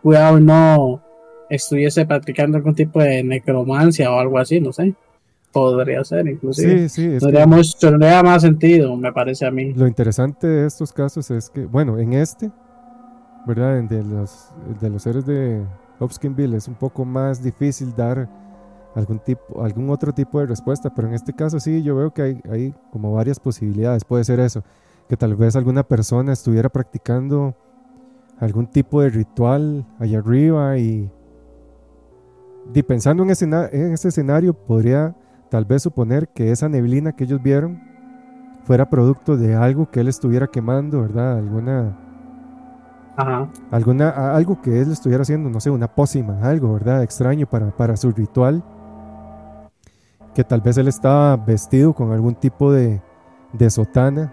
cuidado, 0.02 0.38
no 0.38 1.02
estuviese 1.48 2.06
practicando 2.06 2.56
algún 2.56 2.76
tipo 2.76 3.00
de 3.00 3.24
necromancia 3.24 4.10
o 4.12 4.20
algo 4.20 4.38
así, 4.38 4.60
no 4.60 4.72
sé. 4.72 4.94
Podría 5.52 6.04
ser, 6.04 6.28
inclusive. 6.28 6.88
Sí, 6.88 7.18
sí. 7.18 7.26
tendría, 7.80 8.22
más 8.22 8.42
sentido, 8.42 8.96
me 8.96 9.12
parece 9.12 9.46
a 9.46 9.50
mí. 9.50 9.72
Lo 9.72 9.88
interesante 9.88 10.46
de 10.46 10.66
estos 10.68 10.92
casos 10.92 11.28
es 11.32 11.50
que, 11.50 11.66
bueno, 11.66 11.98
en 11.98 12.12
este, 12.12 12.52
¿verdad? 13.46 13.82
De 13.82 14.04
los, 14.04 14.50
de 14.80 14.90
los 14.90 15.02
seres 15.02 15.26
de 15.26 15.60
Hopkinsville 15.98 16.54
es 16.54 16.68
un 16.68 16.74
poco 16.74 17.04
más 17.04 17.42
difícil 17.42 17.92
dar 17.96 18.28
algún, 18.94 19.18
tipo, 19.18 19.62
algún 19.62 19.90
otro 19.90 20.12
tipo 20.12 20.40
de 20.40 20.46
respuesta, 20.46 20.90
pero 20.94 21.08
en 21.08 21.14
este 21.14 21.32
caso 21.32 21.60
sí, 21.60 21.82
yo 21.82 21.96
veo 21.96 22.12
que 22.12 22.22
hay, 22.22 22.40
hay 22.50 22.74
como 22.90 23.12
varias 23.12 23.38
posibilidades. 23.38 24.04
Puede 24.04 24.24
ser 24.24 24.40
eso, 24.40 24.62
que 25.08 25.16
tal 25.16 25.36
vez 25.36 25.56
alguna 25.56 25.82
persona 25.82 26.32
estuviera 26.32 26.68
practicando 26.68 27.54
algún 28.38 28.66
tipo 28.66 29.02
de 29.02 29.10
ritual 29.10 29.86
allá 29.98 30.18
arriba 30.18 30.78
y, 30.78 31.10
y 32.74 32.82
pensando 32.82 33.22
en, 33.22 33.30
en 33.30 33.92
ese 33.92 34.08
escenario 34.08 34.54
podría 34.54 35.14
tal 35.50 35.64
vez 35.64 35.82
suponer 35.82 36.28
que 36.28 36.50
esa 36.50 36.68
neblina 36.68 37.12
que 37.12 37.24
ellos 37.24 37.42
vieron 37.42 37.82
fuera 38.64 38.88
producto 38.88 39.36
de 39.36 39.54
algo 39.54 39.90
que 39.90 40.00
él 40.00 40.08
estuviera 40.08 40.46
quemando, 40.46 41.02
¿verdad? 41.02 41.38
Alguna 41.38 41.96
Alguna, 43.70 44.34
algo 44.34 44.60
que 44.62 44.80
él 44.80 44.92
estuviera 44.92 45.22
haciendo, 45.22 45.50
no 45.50 45.60
sé, 45.60 45.70
una 45.70 45.88
pócima, 45.88 46.40
algo, 46.42 46.72
¿verdad? 46.72 47.02
Extraño 47.02 47.46
para, 47.46 47.70
para 47.76 47.96
su 47.96 48.10
ritual. 48.12 48.62
Que 50.34 50.44
tal 50.44 50.60
vez 50.60 50.78
él 50.78 50.88
estaba 50.88 51.36
vestido 51.36 51.92
con 51.92 52.12
algún 52.12 52.34
tipo 52.34 52.72
de, 52.72 53.02
de 53.52 53.70
sotana, 53.70 54.32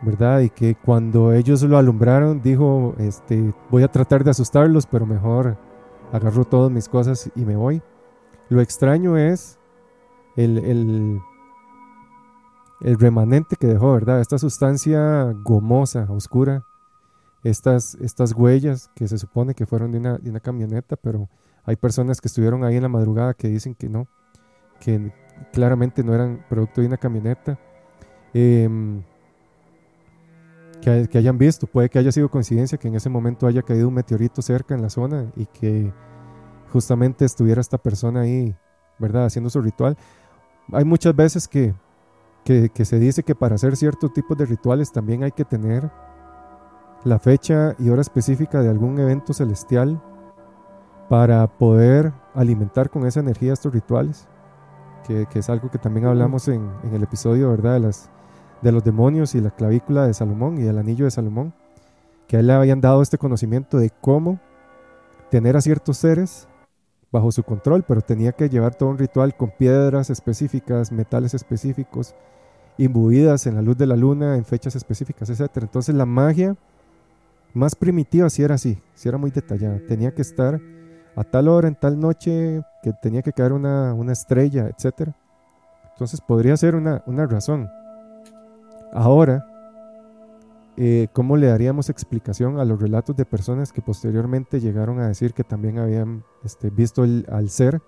¿verdad? 0.00 0.40
Y 0.40 0.50
que 0.50 0.74
cuando 0.74 1.32
ellos 1.32 1.62
lo 1.62 1.76
alumbraron 1.76 2.40
dijo, 2.40 2.94
este, 2.98 3.52
voy 3.70 3.82
a 3.82 3.90
tratar 3.90 4.24
de 4.24 4.30
asustarlos, 4.30 4.86
pero 4.86 5.06
mejor 5.06 5.58
agarro 6.12 6.44
todas 6.44 6.70
mis 6.70 6.88
cosas 6.88 7.30
y 7.34 7.44
me 7.44 7.56
voy. 7.56 7.82
Lo 8.48 8.60
extraño 8.60 9.16
es 9.16 9.58
el, 10.36 10.58
el, 10.58 11.20
el 12.80 12.98
remanente 12.98 13.56
que 13.56 13.66
dejó, 13.66 13.92
¿verdad? 13.92 14.20
Esta 14.20 14.38
sustancia 14.38 15.32
gomosa, 15.42 16.06
oscura, 16.08 16.64
estas, 17.42 17.96
estas 17.96 18.32
huellas 18.32 18.90
que 18.94 19.08
se 19.08 19.18
supone 19.18 19.54
que 19.54 19.66
fueron 19.66 19.92
de 19.92 19.98
una, 19.98 20.18
de 20.18 20.30
una 20.30 20.40
camioneta, 20.40 20.96
pero 20.96 21.28
hay 21.64 21.76
personas 21.76 22.20
que 22.20 22.28
estuvieron 22.28 22.64
ahí 22.64 22.76
en 22.76 22.82
la 22.82 22.88
madrugada 22.88 23.34
que 23.34 23.48
dicen 23.48 23.74
que 23.74 23.88
no, 23.88 24.06
que 24.80 25.12
claramente 25.52 26.02
no 26.02 26.14
eran 26.14 26.44
producto 26.48 26.80
de 26.80 26.86
una 26.86 26.96
camioneta. 26.96 27.58
Que, 28.32 28.68
que, 31.10 31.18
hayan 31.18 31.38
visto, 31.38 31.66
puede 31.66 31.88
que 31.88 31.98
haya 31.98 32.12
sido 32.12 32.30
coincidencia 32.30 32.78
que 32.78 32.88
en 32.88 32.94
ese 32.94 33.08
momento 33.08 33.46
haya 33.46 33.62
caído 33.62 33.88
un 33.88 33.94
meteorito 33.94 34.42
cerca 34.42 34.74
en 34.74 34.82
la 34.82 34.90
zona 34.90 35.26
y 35.36 35.46
que 35.46 35.92
justamente 36.72 37.24
estuviera 37.24 37.60
esta 37.60 37.78
persona 37.78 38.20
ahí, 38.20 38.54
¿verdad? 38.98 39.24
Haciendo 39.24 39.50
su 39.50 39.60
ritual. 39.60 39.96
Hay 40.72 40.84
muchas 40.84 41.16
veces 41.16 41.48
que, 41.48 41.74
que, 42.44 42.68
que 42.68 42.84
se 42.84 42.98
dice 42.98 43.22
que 43.22 43.34
para 43.34 43.56
hacer 43.56 43.76
ciertos 43.76 44.12
tipos 44.12 44.36
de 44.36 44.46
rituales 44.46 44.92
también 44.92 45.24
hay 45.24 45.32
que 45.32 45.44
tener 45.44 45.90
la 47.04 47.18
fecha 47.18 47.74
y 47.78 47.90
hora 47.90 48.02
específica 48.02 48.60
de 48.60 48.68
algún 48.68 48.98
evento 48.98 49.32
celestial 49.32 50.00
para 51.08 51.46
poder 51.46 52.12
alimentar 52.34 52.90
con 52.90 53.06
esa 53.06 53.20
energía 53.20 53.52
estos 53.52 53.72
rituales, 53.72 54.28
que, 55.08 55.38
es 55.38 55.48
algo 55.48 55.70
que 55.70 55.78
también 55.78 56.06
hablamos 56.06 56.48
en, 56.48 56.70
el 56.92 57.02
episodio 57.02 57.50
¿verdad? 57.50 57.74
De, 57.74 57.80
las, 57.80 58.10
de 58.60 58.72
los 58.72 58.84
demonios 58.84 59.34
y 59.34 59.40
la 59.40 59.50
clavícula 59.50 60.06
de 60.06 60.14
Salomón 60.14 60.58
y 60.58 60.66
el 60.66 60.78
anillo 60.78 61.06
de 61.06 61.10
Salomón, 61.10 61.54
que 62.26 62.36
a 62.36 62.40
él 62.40 62.46
le 62.46 62.52
habían 62.52 62.80
dado 62.80 63.00
este 63.00 63.16
conocimiento 63.16 63.78
de 63.78 63.90
cómo 64.00 64.38
tener 65.30 65.56
a 65.56 65.60
ciertos 65.60 65.96
seres 65.96 66.46
bajo 67.10 67.32
su 67.32 67.42
control, 67.42 67.84
pero 67.88 68.02
tenía 68.02 68.32
que 68.32 68.50
llevar 68.50 68.74
todo 68.74 68.90
un 68.90 68.98
ritual 68.98 69.34
con 69.34 69.50
piedras 69.50 70.10
específicas, 70.10 70.92
metales 70.92 71.32
específicos, 71.32 72.14
imbuidas 72.76 73.46
en 73.46 73.54
la 73.54 73.62
luz 73.62 73.78
de 73.78 73.86
la 73.86 73.96
luna, 73.96 74.36
en 74.36 74.44
fechas 74.44 74.76
específicas, 74.76 75.30
etc. 75.30 75.50
Entonces 75.62 75.94
la 75.94 76.04
magia 76.06 76.54
más 77.54 77.74
primitiva 77.74 78.28
si 78.28 78.42
era 78.42 78.56
así, 78.56 78.78
si 78.94 79.08
era 79.08 79.16
muy 79.16 79.30
detallada. 79.30 79.80
Tenía 79.88 80.14
que 80.14 80.22
estar 80.22 80.60
a 81.18 81.24
tal 81.24 81.48
hora, 81.48 81.66
en 81.66 81.74
tal 81.74 81.98
noche, 81.98 82.62
que 82.80 82.92
tenía 82.92 83.22
que 83.22 83.32
caer 83.32 83.52
una, 83.52 83.92
estrella, 84.12 84.68
etc. 84.68 85.10
Entonces 85.92 86.20
podría 86.20 86.56
ser 86.56 86.76
una, 86.76 87.02
razón. 87.26 87.68
Ahora, 88.92 89.44
eh, 90.76 91.08
¿cómo 91.12 91.36
le 91.36 91.48
daríamos 91.48 91.90
explicación 91.90 92.60
a 92.60 92.64
los 92.64 92.80
relatos 92.80 93.16
de 93.16 93.24
personas 93.24 93.72
que 93.72 93.82
posteriormente 93.82 94.60
llegaron 94.60 95.00
a 95.00 95.08
decir 95.08 95.34
que 95.34 95.42
también 95.42 95.80
habían 95.80 96.22
este, 96.44 96.70
visto 96.70 97.02
al 97.02 97.50
ser 97.50 97.82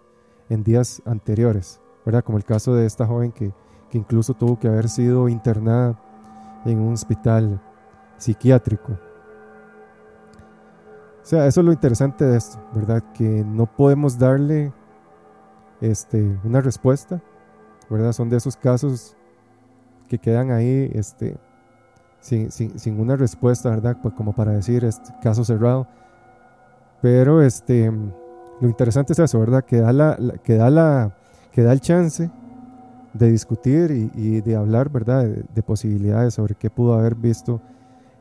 en 0.48 0.64
días 0.64 1.00
anteriores? 1.06 1.80
¿verdad? 2.04 2.24
Como 2.24 2.36
el 2.36 2.44
caso 2.44 2.74
de 2.74 2.84
esta 2.84 3.06
joven 3.06 3.30
que, 3.30 3.52
que 3.90 3.98
incluso 3.98 4.34
tuvo 4.34 4.58
que 4.58 4.66
haber 4.66 4.88
sido 4.88 5.28
internada 5.28 5.96
en 6.64 6.80
un 6.80 6.94
hospital 6.94 7.60
psiquiátrico. 8.16 8.98
Sea, 11.22 11.46
eso 11.46 11.60
es 11.60 11.66
lo 11.66 11.72
interesante 11.72 12.24
de 12.24 12.36
esto, 12.36 12.58
¿verdad? 12.74 13.02
Que 13.12 13.44
no 13.44 13.66
podemos 13.66 14.18
darle 14.18 14.72
este, 15.80 16.38
una 16.44 16.60
respuesta, 16.60 17.20
¿verdad? 17.88 18.12
Son 18.12 18.28
de 18.28 18.36
esos 18.36 18.56
casos 18.56 19.16
que 20.08 20.18
quedan 20.18 20.50
ahí 20.50 20.90
este, 20.94 21.36
sin, 22.20 22.50
sin, 22.50 23.00
una 23.00 23.16
respuesta, 23.16 23.70
¿verdad? 23.70 23.98
Pues 24.02 24.14
como 24.14 24.34
para 24.34 24.52
decir, 24.52 24.84
este, 24.84 25.12
caso 25.22 25.44
cerrado. 25.44 25.86
Pero 27.02 27.42
este, 27.42 27.90
lo 28.60 28.68
interesante 28.68 29.12
es 29.12 29.18
eso, 29.18 29.38
¿verdad? 29.40 29.64
Que 29.64 29.80
da, 29.80 29.92
la, 29.92 30.16
que 30.42 30.56
da, 30.56 30.70
la, 30.70 31.16
que 31.52 31.62
da 31.62 31.72
el 31.72 31.80
chance 31.80 32.30
de 33.12 33.30
discutir 33.30 34.10
y, 34.14 34.40
de 34.40 34.56
hablar, 34.56 34.90
¿verdad? 34.90 35.24
de, 35.24 35.62
posibilidades 35.62 36.34
sobre 36.34 36.54
qué 36.54 36.70
pudo 36.70 36.94
haber 36.94 37.14
visto 37.14 37.60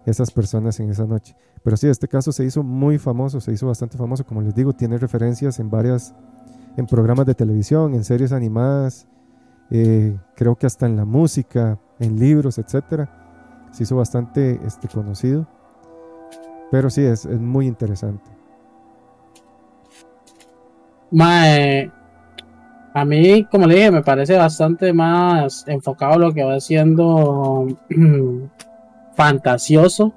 esas 0.05 0.31
personas 0.31 0.79
en 0.79 0.89
esa 0.89 1.05
noche. 1.05 1.35
Pero 1.63 1.77
sí, 1.77 1.87
este 1.87 2.07
caso 2.07 2.31
se 2.31 2.45
hizo 2.45 2.63
muy 2.63 2.97
famoso, 2.97 3.39
se 3.41 3.51
hizo 3.51 3.67
bastante 3.67 3.97
famoso, 3.97 4.25
como 4.25 4.41
les 4.41 4.55
digo, 4.55 4.73
tiene 4.73 4.97
referencias 4.97 5.59
en 5.59 5.69
varias, 5.69 6.13
en 6.77 6.85
programas 6.85 7.25
de 7.25 7.35
televisión, 7.35 7.93
en 7.93 8.03
series 8.03 8.31
animadas, 8.31 9.07
eh, 9.71 10.17
creo 10.35 10.55
que 10.55 10.65
hasta 10.65 10.85
en 10.85 10.95
la 10.95 11.05
música, 11.05 11.77
en 11.99 12.19
libros, 12.19 12.57
etcétera. 12.57 13.09
Se 13.71 13.83
hizo 13.83 13.95
bastante 13.95 14.59
este, 14.65 14.87
conocido. 14.87 15.47
Pero 16.71 16.89
sí, 16.89 17.03
es, 17.03 17.25
muy 17.25 17.67
interesante. 17.67 18.29
Mae, 21.11 21.91
a 22.93 23.05
mí, 23.05 23.45
como 23.45 23.65
le 23.65 23.75
dije, 23.75 23.91
me 23.91 24.03
parece 24.03 24.37
bastante 24.37 24.93
más 24.93 25.63
enfocado 25.67 26.19
lo 26.19 26.33
que 26.33 26.43
va 26.43 26.59
siendo 26.59 27.67
fantasioso, 29.15 30.13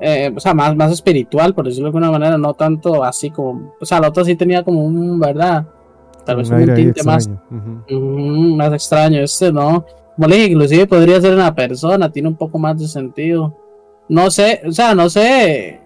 eh, 0.00 0.32
o 0.34 0.40
sea, 0.40 0.54
más, 0.54 0.74
más 0.74 0.92
espiritual, 0.92 1.54
por 1.54 1.66
decirlo 1.66 1.84
de 1.84 1.98
alguna 1.98 2.10
manera, 2.10 2.38
no 2.38 2.54
tanto 2.54 3.04
así 3.04 3.30
como, 3.30 3.74
o 3.78 3.84
sea, 3.84 3.98
el 3.98 4.04
otro 4.04 4.24
sí 4.24 4.34
tenía 4.34 4.64
como 4.64 4.84
un, 4.84 5.20
¿verdad? 5.20 5.66
Tal 6.24 6.38
vez 6.38 6.50
un, 6.50 6.74
tinte 6.74 7.02
más, 7.02 7.28
más 7.88 8.72
extraño, 8.72 9.20
este 9.20 9.52
no, 9.52 9.84
como 10.16 10.28
le 10.28 10.36
dije, 10.36 10.50
inclusive 10.52 10.86
podría 10.86 11.20
ser 11.20 11.34
una 11.34 11.54
persona, 11.54 12.10
tiene 12.10 12.28
un 12.28 12.36
poco 12.36 12.58
más 12.58 12.78
de 12.78 12.88
sentido. 12.88 13.56
No 14.08 14.30
sé, 14.30 14.60
o 14.66 14.70
sea, 14.72 14.94
no 14.94 15.08
sé. 15.08 15.80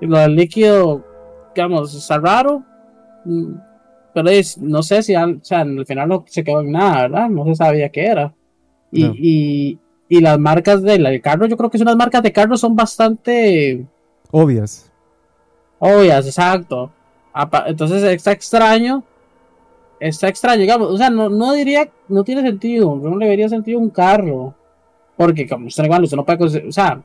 Lo 0.00 0.18
del 0.18 0.34
líquido, 0.34 1.02
digamos, 1.54 1.94
está 1.94 2.18
raro. 2.18 2.62
Mm, 3.24 3.54
pero 4.12 4.30
no 4.60 4.82
sé 4.82 5.02
si 5.02 5.14
al, 5.14 5.36
o 5.36 5.44
sea, 5.44 5.60
al 5.60 5.86
final 5.86 6.08
no 6.08 6.24
se 6.26 6.44
quedó 6.44 6.60
en 6.60 6.72
nada, 6.72 7.02
¿verdad? 7.02 7.28
No 7.30 7.44
se 7.46 7.54
sabía 7.54 7.88
qué 7.88 8.06
era. 8.06 8.34
y, 8.92 9.06
y 9.14 9.78
las 10.08 10.38
marcas 10.38 10.82
del 10.82 11.20
carro, 11.20 11.46
yo 11.46 11.56
creo 11.56 11.70
que 11.70 11.78
unas 11.78 11.96
marcas 11.96 12.22
de 12.22 12.32
carro 12.32 12.56
son 12.56 12.76
bastante 12.76 13.84
obvias. 14.30 14.90
Obvias, 15.78 16.26
exacto. 16.26 16.90
Entonces 17.66 18.02
está 18.02 18.32
extraño. 18.32 19.02
Está 20.00 20.28
extraño, 20.28 20.60
digamos. 20.60 20.88
O 20.90 20.96
sea, 20.96 21.10
no, 21.10 21.28
no 21.28 21.52
diría, 21.52 21.88
no 22.08 22.24
tiene 22.24 22.42
sentido. 22.42 22.96
No 22.96 23.16
le 23.16 23.28
vería 23.28 23.48
sentido 23.48 23.78
un 23.78 23.90
carro. 23.90 24.54
Porque 25.16 25.48
como 25.48 25.66
usted 25.66 25.84
igual, 25.84 26.04
usted 26.04 26.16
no 26.16 26.24
puede. 26.24 26.68
O 26.68 26.72
sea, 26.72 27.00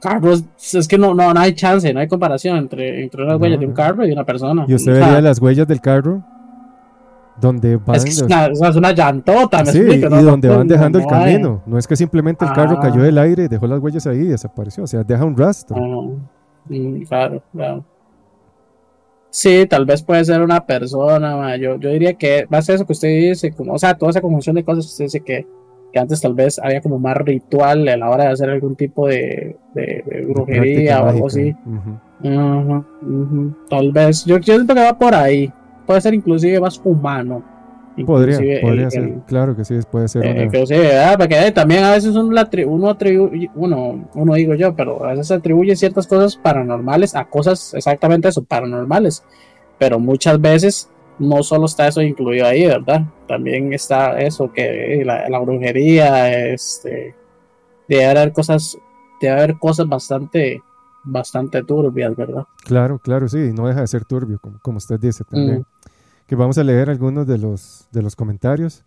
carros, 0.00 0.44
es 0.72 0.88
que 0.88 0.98
no, 0.98 1.14
no, 1.14 1.32
no 1.32 1.40
hay 1.40 1.54
chance, 1.54 1.92
no 1.92 2.00
hay 2.00 2.08
comparación 2.08 2.56
entre, 2.56 3.02
entre 3.02 3.24
las 3.24 3.38
huellas 3.38 3.60
de 3.60 3.66
un 3.66 3.72
carro 3.72 4.06
y 4.06 4.12
una 4.12 4.24
persona. 4.24 4.64
¿Y 4.66 4.74
usted 4.74 4.92
vería 4.92 5.20
las 5.20 5.38
huellas 5.40 5.68
del 5.68 5.80
carro? 5.80 6.22
Donde 7.40 7.76
van 7.76 7.96
es, 7.96 8.22
una, 8.76 8.92
llantota 8.92 9.64
sí, 9.64 9.78
y 9.78 9.98
donde 9.98 10.48
van 10.48 10.68
dejando 10.68 10.98
el 10.98 11.06
camino. 11.06 11.62
No 11.66 11.78
es 11.78 11.86
que 11.86 11.96
simplemente 11.96 12.44
el 12.44 12.52
carro 12.52 12.78
cayó 12.78 13.02
del 13.02 13.18
ah. 13.18 13.22
aire 13.22 13.44
y 13.44 13.48
dejó 13.48 13.66
las 13.66 13.80
huellas 13.80 14.06
ahí 14.06 14.18
y 14.18 14.26
desapareció. 14.26 14.84
O 14.84 14.86
sea 14.86 15.02
deja 15.02 15.24
un 15.24 15.36
rastro. 15.36 15.76
Ah, 15.76 16.68
mm, 16.68 17.02
claro 17.02 17.42
claro. 17.52 17.84
Sí 19.30 19.66
tal 19.68 19.86
vez 19.86 20.02
puede 20.02 20.24
ser 20.24 20.42
una 20.42 20.66
persona 20.66 21.56
yo, 21.56 21.78
yo 21.78 21.90
diría 21.90 22.14
que 22.14 22.46
ser 22.62 22.74
eso 22.74 22.86
que 22.86 22.92
usted 22.92 23.08
dice 23.08 23.52
como 23.52 23.74
o 23.74 23.78
sea 23.78 23.94
toda 23.94 24.10
esa 24.10 24.20
conjunción 24.20 24.56
de 24.56 24.64
cosas 24.64 24.86
usted 24.86 25.04
dice 25.04 25.20
que, 25.20 25.46
que 25.92 25.98
antes 25.98 26.20
tal 26.20 26.34
vez 26.34 26.58
había 26.58 26.80
como 26.80 26.98
más 26.98 27.16
ritual 27.16 27.86
a 27.88 27.96
la 27.96 28.10
hora 28.10 28.24
de 28.24 28.30
hacer 28.30 28.50
algún 28.50 28.74
tipo 28.74 29.06
de, 29.06 29.56
de, 29.74 30.26
brujería 30.28 31.02
o 31.02 31.08
algo 31.08 31.26
así. 31.28 31.54
tal 33.70 33.92
vez 33.92 34.24
yo, 34.24 34.38
yo 34.38 34.54
siento 34.54 34.74
que 34.74 34.80
va 34.80 34.98
por 34.98 35.14
ahí 35.14 35.52
puede 35.90 36.02
ser 36.02 36.14
inclusive 36.14 36.60
más 36.60 36.80
humano. 36.84 37.42
Podría, 38.06 38.60
podría 38.62 38.88
ser, 38.88 39.18
claro 39.26 39.56
que 39.56 39.64
sí, 39.64 39.76
puede 39.90 40.06
ser. 40.06 40.24
Eh, 40.24 40.48
una... 40.48 41.18
Porque 41.18 41.50
también 41.50 41.82
a 41.82 41.90
veces 41.90 42.14
uno, 42.14 42.30
uno 42.66 42.88
atribuye, 42.88 43.50
uno, 43.56 44.08
uno 44.14 44.34
digo 44.34 44.54
yo, 44.54 44.72
pero 44.76 45.04
a 45.04 45.08
veces 45.08 45.32
atribuye 45.32 45.74
ciertas 45.74 46.06
cosas 46.06 46.36
paranormales 46.36 47.16
a 47.16 47.24
cosas 47.24 47.74
exactamente 47.74 48.28
eso, 48.28 48.44
paranormales. 48.44 49.24
pero 49.78 49.98
muchas 49.98 50.40
veces 50.40 50.88
no 51.18 51.42
solo 51.42 51.66
está 51.66 51.88
eso 51.88 52.00
incluido 52.00 52.46
ahí, 52.46 52.66
¿verdad? 52.66 53.02
También 53.26 53.72
está 53.72 54.20
eso 54.20 54.52
que 54.52 55.02
la, 55.04 55.28
la 55.28 55.40
brujería, 55.40 56.52
este, 56.52 57.16
debe 57.88 58.06
haber 58.06 58.32
cosas, 58.32 58.78
debe 59.20 59.32
haber 59.32 59.58
cosas 59.58 59.88
bastante, 59.88 60.62
bastante 61.02 61.64
turbias, 61.64 62.14
¿verdad? 62.14 62.44
Claro, 62.64 63.00
claro, 63.00 63.28
sí, 63.28 63.50
no 63.52 63.66
deja 63.66 63.80
de 63.80 63.88
ser 63.88 64.04
turbio, 64.04 64.38
como, 64.40 64.60
como 64.62 64.78
usted 64.78 65.00
dice 65.00 65.24
también. 65.24 65.58
Mm. 65.58 65.79
Que 66.30 66.36
vamos 66.36 66.56
a 66.58 66.62
leer 66.62 66.88
algunos 66.88 67.26
de 67.26 67.38
los, 67.38 67.88
de 67.90 68.02
los 68.02 68.14
comentarios. 68.14 68.84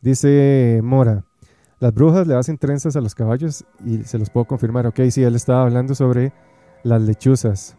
Dice 0.00 0.80
Mora, 0.82 1.24
las 1.78 1.94
brujas 1.94 2.26
le 2.26 2.34
hacen 2.34 2.58
trenzas 2.58 2.96
a 2.96 3.00
los 3.00 3.14
caballos 3.14 3.64
y 3.86 3.98
se 3.98 4.18
los 4.18 4.28
puedo 4.28 4.44
confirmar. 4.46 4.88
Ok, 4.88 4.98
sí, 5.12 5.22
él 5.22 5.36
estaba 5.36 5.62
hablando 5.62 5.94
sobre 5.94 6.32
las 6.82 7.00
lechuzas. 7.00 7.76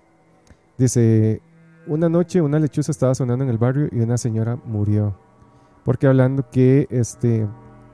Dice, 0.77 1.41
una 1.87 2.07
noche 2.07 2.41
una 2.41 2.57
lechuza 2.57 2.93
estaba 2.93 3.13
sonando 3.13 3.43
en 3.43 3.49
el 3.49 3.57
barrio 3.57 3.89
y 3.91 3.99
una 3.99 4.17
señora 4.17 4.55
murió. 4.63 5.13
Porque 5.83 6.07
hablando 6.07 6.49
que 6.49 6.87
este, 6.89 7.49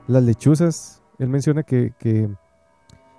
las 0.06 0.22
lechuzas, 0.22 1.02
él 1.18 1.30
menciona 1.30 1.64
que, 1.64 1.94
que, 1.98 2.28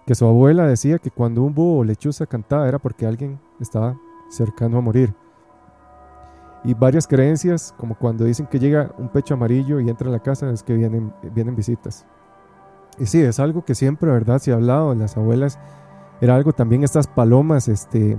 que 0.06 0.16
su 0.16 0.26
abuela 0.26 0.66
decía 0.66 1.00
que 1.00 1.12
cuando 1.12 1.44
un 1.44 1.54
búho 1.54 1.80
o 1.80 1.84
lechuza 1.84 2.26
cantaba 2.26 2.66
era 2.66 2.80
porque 2.80 3.06
alguien 3.06 3.42
estaba 3.60 4.00
cercano 4.30 4.78
a 4.78 4.82
morir. 4.82 5.14
Y 6.64 6.74
varias 6.74 7.08
creencias, 7.08 7.74
como 7.78 7.96
cuando 7.98 8.26
dicen 8.26 8.46
que 8.48 8.60
llega 8.60 8.92
un 8.98 9.10
pecho 9.10 9.34
amarillo 9.36 9.80
y 9.80 9.90
entra 9.90 10.10
a 10.10 10.12
la 10.12 10.20
casa, 10.20 10.50
es 10.52 10.62
que 10.64 10.74
vienen, 10.74 11.14
vienen 11.34 11.56
visitas. 11.56 12.06
Y 13.00 13.06
sí, 13.06 13.22
es 13.22 13.40
algo 13.40 13.64
que 13.64 13.76
siempre, 13.76 14.12
¿verdad? 14.12 14.40
Se 14.40 14.52
ha 14.52 14.56
hablado, 14.56 14.94
las 14.94 15.16
abuelas, 15.18 15.58
era 16.22 16.36
algo 16.36 16.52
también 16.54 16.84
estas 16.84 17.08
palomas, 17.08 17.70
este, 17.70 18.18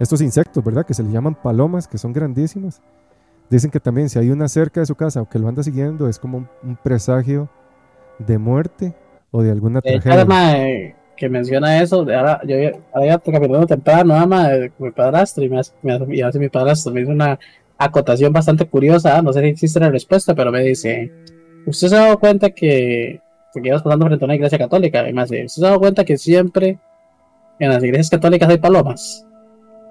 estos 0.00 0.20
insectos, 0.20 0.64
¿verdad? 0.64 0.84
Que 0.84 0.94
se 0.94 1.02
le 1.04 1.12
llaman 1.12 1.36
palomas, 1.36 1.86
que 1.86 1.98
son 1.98 2.12
grandísimas. 2.12 2.82
Dicen 3.50 3.70
que 3.70 3.80
también 3.80 4.08
si 4.08 4.18
hay 4.18 4.30
una 4.30 4.48
cerca 4.48 4.80
de 4.80 4.86
su 4.86 4.94
casa 4.96 5.22
o 5.22 5.28
que 5.28 5.38
lo 5.38 5.48
anda 5.48 5.62
siguiendo, 5.62 6.08
es 6.08 6.18
como 6.18 6.38
un, 6.38 6.48
un 6.62 6.76
presagio 6.76 7.48
de 8.18 8.38
muerte 8.38 8.94
o 9.30 9.42
de 9.42 9.50
alguna 9.52 9.82
hecho, 9.82 10.00
tragedia. 10.00 10.14
además, 10.14 10.54
eh, 10.56 10.96
que 11.16 11.28
menciona 11.28 11.82
eso, 11.82 12.00
ahora 12.00 12.40
yo 12.46 12.56
había 12.94 13.18
caminando 13.18 13.66
temprano, 13.66 14.14
ama, 14.14 14.48
de 14.48 14.72
mi 14.78 14.90
padrastro, 14.90 15.44
y, 15.44 15.48
me 15.50 15.58
hace, 15.60 15.72
me 15.82 15.92
hace- 15.94 16.16
y 16.16 16.22
hace 16.22 16.38
mi 16.38 16.48
padrastro 16.48 16.92
me 16.92 17.02
hizo 17.02 17.10
una 17.12 17.38
acotación 17.80 18.32
bastante 18.32 18.66
curiosa, 18.66 19.20
no 19.22 19.32
sé 19.32 19.40
si 19.40 19.46
existe 19.48 19.80
la 19.80 19.90
respuesta, 19.90 20.34
pero 20.34 20.52
me 20.52 20.62
dice, 20.62 21.10
¿usted 21.66 21.88
se 21.88 21.96
ha 21.96 22.00
dado 22.00 22.18
cuenta 22.20 22.50
que, 22.50 23.20
porque 23.52 23.68
ibas 23.68 23.82
pasando 23.82 24.06
frente 24.06 24.24
a 24.24 24.26
una 24.26 24.34
iglesia 24.36 24.58
católica, 24.58 25.08
y 25.08 25.12
me 25.12 25.22
hace, 25.22 25.44
¿usted 25.46 25.60
se 25.60 25.66
ha 25.66 25.70
dado 25.70 25.80
cuenta 25.80 26.04
que 26.04 26.16
siempre 26.18 26.78
en 27.58 27.68
las 27.70 27.82
iglesias 27.82 28.10
católicas 28.10 28.48
hay 28.48 28.58
palomas? 28.58 29.26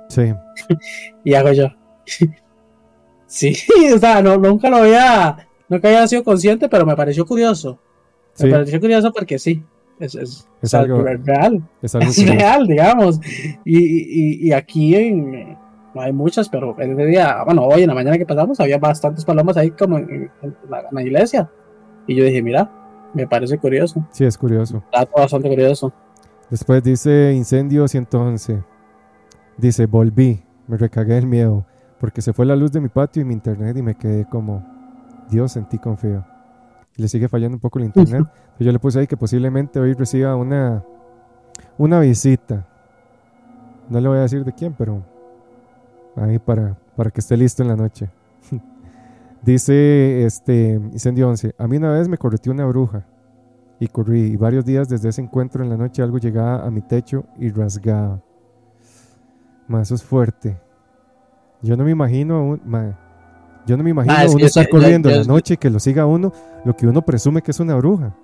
Sí, 0.10 0.34
Y 1.24 1.34
hago 1.34 1.52
yo. 1.52 1.68
sí, 3.28 3.54
o 3.96 3.98
sea, 3.98 4.22
no, 4.22 4.38
nunca 4.38 4.70
lo 4.70 4.78
había, 4.78 5.48
nunca 5.68 5.88
había 5.88 6.08
sido 6.08 6.24
consciente, 6.24 6.70
pero 6.70 6.86
me 6.86 6.96
pareció 6.96 7.26
curioso. 7.26 7.80
Me 8.40 8.46
sí, 8.46 8.52
pareció 8.52 8.80
curioso 8.80 9.12
porque 9.12 9.38
sí, 9.40 9.64
es, 10.00 10.16
es, 10.16 10.48
Es 10.62 10.74
algo- 10.74 11.04
real. 11.04 11.62
es 11.82 11.94
algo 11.96 12.10
Es 12.10 12.16
curioso. 12.16 12.38
real, 12.40 12.68
digamos. 12.68 13.20
Y, 13.66 13.78
y, 13.78 14.48
y 14.48 14.52
aquí 14.54 14.96
en, 14.96 15.58
no 15.94 16.02
hay 16.02 16.14
muchas, 16.14 16.50
pero 16.50 16.76
ese 16.80 17.06
día, 17.06 17.44
bueno, 17.44 17.64
hoy 17.64 17.82
en 17.82 17.88
la 17.88 17.96
mañana 17.96 18.18
que 18.18 18.26
pasamos 18.26 18.60
había 18.60 18.78
bastantes 18.78 19.26
palomas 19.26 19.58
ahí 19.58 19.72
como 19.72 19.98
en, 19.98 20.32
en 20.42 20.56
la, 20.70 20.82
en 20.82 20.88
la 20.92 21.02
iglesia. 21.02 21.50
Y 22.08 22.16
yo 22.16 22.24
dije, 22.24 22.42
mira, 22.42 22.70
me 23.14 23.28
parece 23.28 23.58
curioso. 23.58 24.06
Sí, 24.12 24.26
es 24.26 24.38
curioso. 24.38 24.84
Dato 24.92 25.12
bastante 25.16 25.50
curioso. 25.50 25.92
Después 26.50 26.84
dice 26.84 27.34
incendio 27.34 27.88
111. 27.88 28.64
Dice, 29.58 29.86
volví, 29.86 30.44
me 30.68 30.78
recagué 30.78 31.18
el 31.18 31.28
miedo, 31.28 31.66
porque 32.00 32.22
se 32.22 32.34
fue 32.34 32.46
la 32.46 32.56
luz 32.56 32.72
de 32.72 32.80
mi 32.80 32.90
patio 32.90 33.22
y 33.22 33.26
mi 33.26 33.34
internet 33.34 33.76
y 33.78 33.82
me 33.82 33.96
quedé 33.96 34.26
como, 34.26 34.66
Dios, 35.30 35.56
en 35.58 35.68
ti 35.68 35.78
confío. 35.78 36.26
Le 36.96 37.08
sigue 37.08 37.28
fallando 37.28 37.56
un 37.56 37.62
poco 37.62 37.80
el 37.80 37.86
internet. 37.86 38.26
Yo 38.60 38.72
le 38.72 38.80
puse 38.80 39.00
ahí 39.00 39.08
que 39.08 39.18
posiblemente 39.18 39.80
hoy 39.80 39.94
reciba 39.94 40.36
una, 40.36 40.84
una 41.78 42.00
visita. 42.00 42.68
No 43.90 44.00
le 44.00 44.08
voy 44.08 44.18
a 44.18 44.22
decir 44.22 44.44
de 44.44 44.54
quién, 44.54 44.74
pero 44.78 45.04
ahí 46.16 46.40
para, 46.40 46.78
para 46.96 47.10
que 47.12 47.20
esté 47.20 47.38
listo 47.38 47.62
en 47.64 47.70
la 47.70 47.76
noche. 47.76 48.10
Dice 49.42 50.26
este 50.26 50.74
incendio 50.92 51.30
11. 51.30 51.56
A 51.58 51.68
mí 51.68 51.78
una 51.78 51.92
vez 51.92 52.08
me 52.10 52.18
correteó 52.18 52.52
una 52.52 52.66
bruja 52.66 53.06
y 53.80 53.88
corrí. 53.88 54.22
Y 54.34 54.36
varios 54.36 54.66
días 54.66 54.90
desde 54.90 55.10
ese 55.10 55.22
encuentro 55.22 55.64
en 55.64 55.70
la 55.70 55.78
noche 55.78 56.02
algo 56.02 56.18
llegaba 56.18 56.66
a 56.66 56.72
mi 56.72 56.82
techo 56.82 57.24
y 57.38 57.50
rasgaba. 57.50 58.20
Ma, 59.68 59.82
eso 59.82 59.96
es 59.96 60.04
fuerte. 60.04 60.58
Yo 61.62 61.78
no 61.78 61.84
me 61.84 61.92
imagino 61.92 62.36
a 62.36 62.42
un- 62.42 62.62
ma, 62.66 62.98
yo 63.66 63.78
no 63.78 63.84
me 63.84 63.92
imagino 63.92 64.16
Ah, 64.18 64.24
es 64.26 64.32
uno 64.32 64.40
que 64.40 64.46
estar 64.48 64.68
corriendo 64.68 65.10
en 65.10 65.18
la 65.20 65.24
noche 65.24 65.54
y 65.54 65.58
que 65.58 65.70
lo 65.70 65.80
siga 65.80 66.06
uno 66.06 66.32
lo 66.66 66.76
que 66.76 66.88
uno 66.88 67.02
presume 67.04 67.42
que 67.42 67.52
es 67.52 67.60
una 67.60 67.76
bruja. 67.76 68.16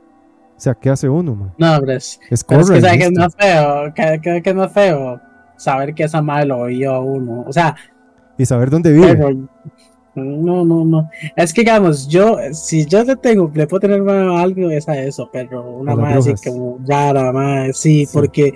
O 0.58 0.60
sea, 0.60 0.74
¿qué 0.74 0.90
hace 0.90 1.08
uno, 1.10 1.36
ma? 1.36 1.54
No, 1.58 1.80
pero 1.82 1.92
es, 1.94 2.20
Es 2.30 2.44
pero 2.44 2.62
es 2.62 2.68
corre. 2.68 2.80
que, 2.80 2.82
¿sabes 2.86 2.98
qué 2.98 3.06
es 3.06 3.12
más 3.14 3.36
feo? 3.36 3.94
que 3.94 4.20
que- 4.22 4.42
que 4.42 4.50
es 4.50 4.56
más 4.56 4.72
feo? 4.72 5.22
Saber 5.58 5.94
que 5.94 6.04
esa 6.04 6.22
madre 6.22 6.48
lo 6.48 6.60
oyó 6.60 6.94
a 6.94 7.00
uno. 7.00 7.44
O 7.48 7.54
sea, 7.54 7.76
Y 8.38 8.46
saber 8.46 8.70
dónde 8.70 8.92
vive. 8.92 9.16
pero. 9.16 9.48
No, 10.18 10.64
no, 10.64 10.86
no. 10.86 11.10
Es 11.36 11.54
que, 11.54 11.62
digamos, 11.62 12.08
yo, 12.08 12.38
si 12.54 12.86
yo 12.86 13.04
le 13.04 13.18
tengo, 13.18 13.52
le 13.54 13.68
puedo 13.68 13.82
tener 13.82 14.02
a 14.10 14.40
algo, 14.42 14.70
es 14.70 14.88
a 14.88 14.98
eso, 14.98 15.30
pero 15.32 15.62
una 15.78 15.94
madre 15.96 16.20
así 16.20 16.34
como 16.50 16.80
rara, 16.88 17.32
madre, 17.34 17.74
sí, 17.74 18.06
Sí. 18.06 18.12
porque. 18.14 18.54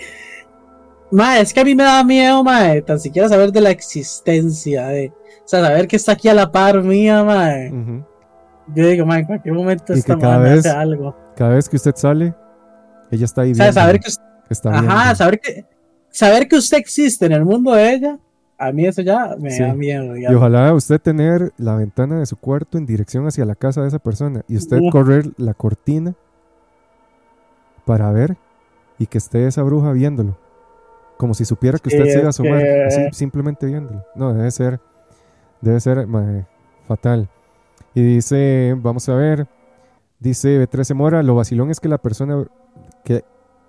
Madre, 1.12 1.42
es 1.42 1.54
que 1.54 1.60
a 1.60 1.66
mí 1.66 1.74
me 1.76 1.84
da 1.84 2.04
miedo, 2.04 2.44
madre, 2.44 2.82
tan 2.84 3.00
siquiera 3.00 3.28
saber 3.28 3.52
de 3.52 3.60
la 3.62 3.72
existencia, 3.72 4.88
de. 4.88 5.08
O 5.10 5.48
sea, 5.48 5.62
saber 5.66 5.88
que 5.88 5.96
está 5.96 6.12
aquí 6.14 6.30
a 6.30 6.34
la 6.34 6.52
par 6.52 6.82
mía, 6.84 7.24
madre. 7.24 7.72
Ujú. 7.74 8.06
Yo 8.76 8.88
digo, 8.88 9.06
madre, 9.06 9.22
en 9.22 9.28
cualquier 9.28 9.54
momento 9.56 9.94
cada 10.06 10.38
madre 10.38 10.60
hace 10.60 10.70
algo. 10.70 11.16
Cada 11.36 11.56
vez 11.56 11.68
que 11.68 11.76
usted 11.78 11.96
sale, 11.96 12.34
ella 13.12 13.26
está 13.26 13.42
ahí 13.42 13.52
O 13.52 13.56
sea, 13.56 13.66
viendo. 13.66 13.82
saber 13.82 14.00
que, 14.00 14.10
está 14.50 14.70
ajá, 14.70 14.82
viendo. 14.82 15.16
saber 15.16 15.40
que, 15.40 15.66
saber 16.12 16.48
que 16.48 16.56
usted 16.58 16.78
existe 16.78 17.26
en 17.26 17.32
el 17.34 17.46
mundo 17.46 17.74
de 17.74 17.94
ella, 17.94 18.20
a 18.58 18.72
mí 18.72 18.86
eso 18.86 19.02
ya 19.02 19.36
me 19.40 19.52
Sí. 19.52 19.64
da 19.64 19.74
miedo, 19.74 20.18
Y 20.18 20.26
ojalá 20.28 20.74
usted 20.74 21.00
tener 21.00 21.54
la 21.58 21.76
ventana 21.76 22.20
de 22.20 22.26
su 22.26 22.36
cuarto 22.36 22.78
en 22.78 22.86
dirección 22.86 23.26
hacia 23.28 23.46
la 23.46 23.56
casa 23.56 23.82
de 23.82 23.88
esa 23.88 24.00
persona 24.00 24.44
y 24.48 24.58
usted 24.58 24.80
correr 24.92 25.28
la 25.38 25.54
cortina 25.54 26.14
para 27.86 28.12
ver 28.12 28.38
y 28.98 29.06
que 29.08 29.18
esté 29.18 29.48
esa 29.48 29.64
bruja 29.64 29.92
viéndolo. 29.94 30.38
Como 31.18 31.34
si 31.34 31.46
supiera 31.46 31.80
que 31.80 31.90
usted 31.90 32.04
Sí, 32.06 32.12
se 32.12 32.18
iba 32.20 32.28
a 32.28 32.30
asomar, 32.30 32.60
que- 32.60 32.84
así 32.86 33.02
simplemente 33.14 33.66
viéndolo. 33.66 34.06
No, 34.16 34.34
debe 34.34 34.52
ser, 34.52 34.80
debe 35.62 35.80
ser 35.80 36.08
fatal. 36.88 37.30
Y 37.94 38.02
dice, 38.02 38.76
vamos 38.78 39.08
a 39.10 39.16
ver, 39.16 39.48
dice 40.20 40.60
B13 40.60 40.94
Mora, 40.96 41.24
lo 41.24 41.36
vacilón 41.36 41.72
es 41.72 41.80
que 41.80 41.88
la 41.90 41.98
persona, 41.98 42.46
que 43.04 43.24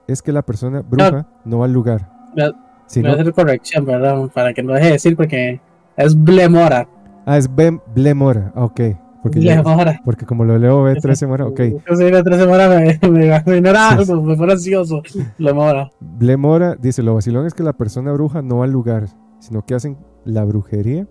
es 0.07 0.23
que 0.23 0.33
la 0.33 0.43
persona 0.43 0.83
bruja 0.83 1.29
no 1.45 1.59
va 1.61 1.65
al 1.67 1.73
lugar. 1.73 2.20
Ya- 2.37 2.53
sino- 2.87 3.09
Voy 3.11 3.19
a 3.19 3.21
hacer 3.23 3.35
corrección, 3.35 3.85
perdón, 3.85 4.31
para 4.31 4.53
que 4.53 4.63
no 4.63 4.73
deje 4.75 4.87
de 4.87 4.93
decir 4.93 5.17
porque 5.17 5.61
es 5.97 6.15
Blemora. 6.23 6.89
ah, 7.27 7.37
es 7.39 7.49
Blemora, 7.95 8.53
ok. 8.55 8.81
Porque, 9.23 9.39
Blemora. 9.39 10.01
porque 10.03 10.25
como 10.25 10.45
lo 10.47 10.57
leo 10.59 10.83
B13 10.87 11.29
Mora, 11.29 11.47
ok. 11.47 11.61
Yo 11.89 11.95
soy 11.97 12.11
de 12.11 12.23
tres 12.23 12.39
semanas, 12.41 12.71
me, 13.03 13.09
me, 13.11 13.61
me, 13.61 13.69
algo, 13.71 14.23
me 14.23 14.35
fue 14.37 14.51
ansioso. 14.51 15.03
Blemora. 15.39 15.91
Blemora 16.01 16.75
dice, 16.81 17.03
lo 17.03 17.15
vacilón 17.15 17.47
es 17.47 17.53
que 17.53 17.63
la 17.63 17.75
persona 17.75 18.13
bruja 18.13 18.41
no 18.41 18.59
va 18.59 18.65
al 18.65 18.73
lugar, 18.73 19.09
sino 19.39 19.65
que 19.67 19.75
hacen 19.75 19.99
la 20.25 20.45
brujería. 20.45 21.07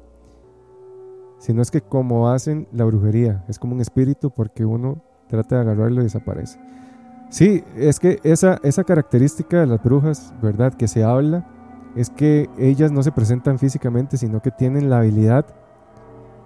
Sino 1.37 1.61
es 1.61 1.71
que 1.71 1.81
como 1.81 2.29
hacen 2.29 2.67
la 2.73 2.83
brujería, 2.83 3.45
es 3.47 3.59
como 3.59 3.73
un 3.75 3.81
espíritu 3.81 4.31
porque 4.31 4.65
uno 4.65 5.01
trata 5.29 5.55
de 5.55 5.61
agarrarlo 5.61 6.01
y 6.01 6.03
desaparece. 6.05 6.59
Sí, 7.29 7.63
es 7.75 7.99
que 7.99 8.19
esa, 8.23 8.59
esa 8.63 8.83
característica 8.83 9.59
de 9.59 9.67
las 9.67 9.83
brujas, 9.83 10.33
¿verdad? 10.41 10.73
Que 10.73 10.87
se 10.87 11.03
habla, 11.03 11.45
es 11.95 12.09
que 12.09 12.49
ellas 12.57 12.91
no 12.91 13.03
se 13.03 13.11
presentan 13.11 13.59
físicamente, 13.59 14.17
sino 14.17 14.41
que 14.41 14.51
tienen 14.51 14.89
la 14.89 14.99
habilidad 14.99 15.45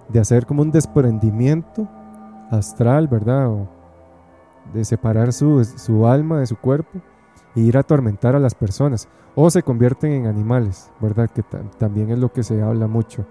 de 0.08 0.20
hacer 0.20 0.44
como 0.46 0.62
un 0.62 0.70
desprendimiento 0.70 1.88
astral, 2.50 3.08
¿verdad? 3.08 3.48
O 3.48 3.68
de 4.74 4.84
separar 4.84 5.32
su, 5.32 5.64
su 5.64 6.06
alma 6.06 6.38
de 6.40 6.46
su 6.46 6.56
cuerpo 6.56 7.00
y 7.54 7.62
ir 7.62 7.76
a 7.76 7.80
atormentar 7.80 8.34
a 8.36 8.38
las 8.38 8.54
personas. 8.54 9.08
O 9.34 9.50
se 9.50 9.62
convierten 9.62 10.12
en 10.12 10.26
animales, 10.26 10.90
¿verdad? 11.00 11.30
Que 11.30 11.42
ta- 11.42 11.62
también 11.78 12.10
es 12.10 12.18
lo 12.18 12.32
que 12.32 12.42
se 12.42 12.60
habla 12.62 12.86
mucho. 12.86 13.24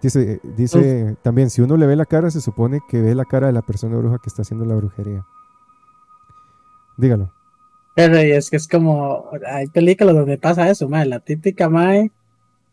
Dice, 0.00 0.40
dice 0.56 1.16
también, 1.22 1.50
si 1.50 1.62
uno 1.62 1.76
le 1.76 1.86
ve 1.86 1.94
la 1.96 2.06
cara, 2.06 2.30
se 2.30 2.40
supone 2.40 2.80
que 2.88 3.00
ve 3.00 3.14
la 3.14 3.24
cara 3.24 3.46
de 3.48 3.52
la 3.52 3.62
persona 3.62 3.96
bruja 3.96 4.18
que 4.18 4.28
está 4.28 4.42
haciendo 4.42 4.64
la 4.64 4.74
brujería. 4.74 5.24
Dígalo. 7.02 7.32
Pero 7.96 8.22
y 8.22 8.30
es 8.30 8.48
que 8.48 8.56
es 8.56 8.68
como, 8.68 9.28
hay 9.46 9.66
películas 9.66 10.14
donde 10.14 10.38
pasa 10.38 10.70
eso, 10.70 10.88
mae, 10.88 11.04
la 11.04 11.18
típica 11.20 11.68
mae 11.68 12.10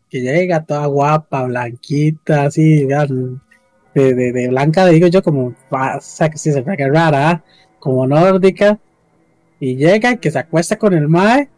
que 0.08 0.20
llega 0.20 0.64
toda 0.64 0.86
guapa, 0.86 1.44
blanquita, 1.44 2.44
así, 2.44 2.84
de, 2.86 4.14
de, 4.14 4.32
de 4.32 4.48
blanca, 4.48 4.86
digo 4.86 5.08
yo, 5.08 5.22
como, 5.22 5.54
va- 5.72 5.96
o 5.96 6.00
sea, 6.00 6.30
que 6.30 6.38
sí 6.38 6.52
se 6.52 6.64
que 6.64 6.88
rara, 6.88 7.30
¿ah? 7.30 7.44
como 7.78 8.06
nórdica, 8.06 8.78
y 9.58 9.76
llega, 9.76 10.16
que 10.16 10.30
se 10.30 10.38
acuesta 10.38 10.78
con 10.78 10.94
el 10.94 11.08
mae, 11.08 11.48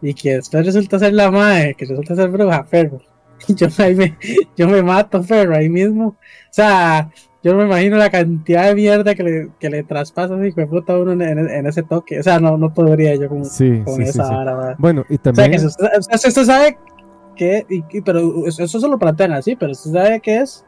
y 0.00 0.14
que 0.14 0.36
después 0.36 0.64
resulta 0.64 0.98
ser 0.98 1.12
la 1.14 1.30
mae, 1.30 1.74
que 1.74 1.86
resulta 1.86 2.14
ser 2.14 2.28
bruja, 2.28 2.66
pero 2.70 3.00
yo, 3.48 3.68
me, 3.78 4.16
yo 4.56 4.68
me 4.68 4.82
mato, 4.82 5.22
pero 5.26 5.54
ahí 5.56 5.68
mismo. 5.68 6.06
O 6.08 6.16
sea, 6.52 7.10
yo 7.42 7.54
me 7.54 7.64
imagino 7.64 7.96
la 7.96 8.10
cantidad 8.10 8.66
de 8.66 8.74
mierda 8.74 9.14
que 9.14 9.22
le, 9.22 9.50
que 9.60 9.70
le 9.70 9.84
traspasa 9.84 10.34
hijo 10.44 10.60
de 10.60 10.66
puta 10.66 10.98
uno 10.98 11.12
en, 11.12 11.22
en, 11.22 11.66
ese 11.66 11.84
toque. 11.84 12.18
O 12.18 12.22
sea, 12.22 12.40
no, 12.40 12.56
no 12.56 12.74
podría 12.74 13.14
yo 13.14 13.28
con, 13.28 13.44
sí, 13.44 13.80
con 13.84 13.96
sí, 13.96 14.02
esa 14.02 14.24
sí, 14.24 14.34
vara, 14.34 14.74
Bueno, 14.78 15.04
y 15.08 15.18
también. 15.18 15.54
O 15.54 15.58
sea, 15.58 15.70
que 15.70 15.98
usted, 15.98 16.28
usted 16.28 16.44
sabe 16.44 16.78
que. 17.36 17.64
Y, 17.68 18.00
pero 18.00 18.46
eso 18.46 18.66
se 18.66 18.88
lo 18.88 18.98
plantean 18.98 19.32
así, 19.32 19.54
pero 19.54 19.72
usted 19.72 19.92
sabe 19.92 20.20
que 20.20 20.38
es. 20.38 20.64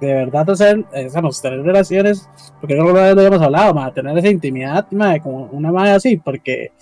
De 0.00 0.12
verdad 0.12 0.50
hacer, 0.50 0.84
digamos, 0.92 1.40
tener 1.40 1.62
relaciones, 1.62 2.28
porque 2.60 2.74
no 2.74 2.90
lo 2.90 2.98
habíamos 2.98 3.40
hablado, 3.40 3.72
más 3.72 3.94
tener 3.94 4.18
esa 4.18 4.28
intimidad 4.28 4.86
con 5.22 5.48
una 5.52 5.72
madre 5.72 5.92
así, 5.92 6.16
porque 6.18 6.72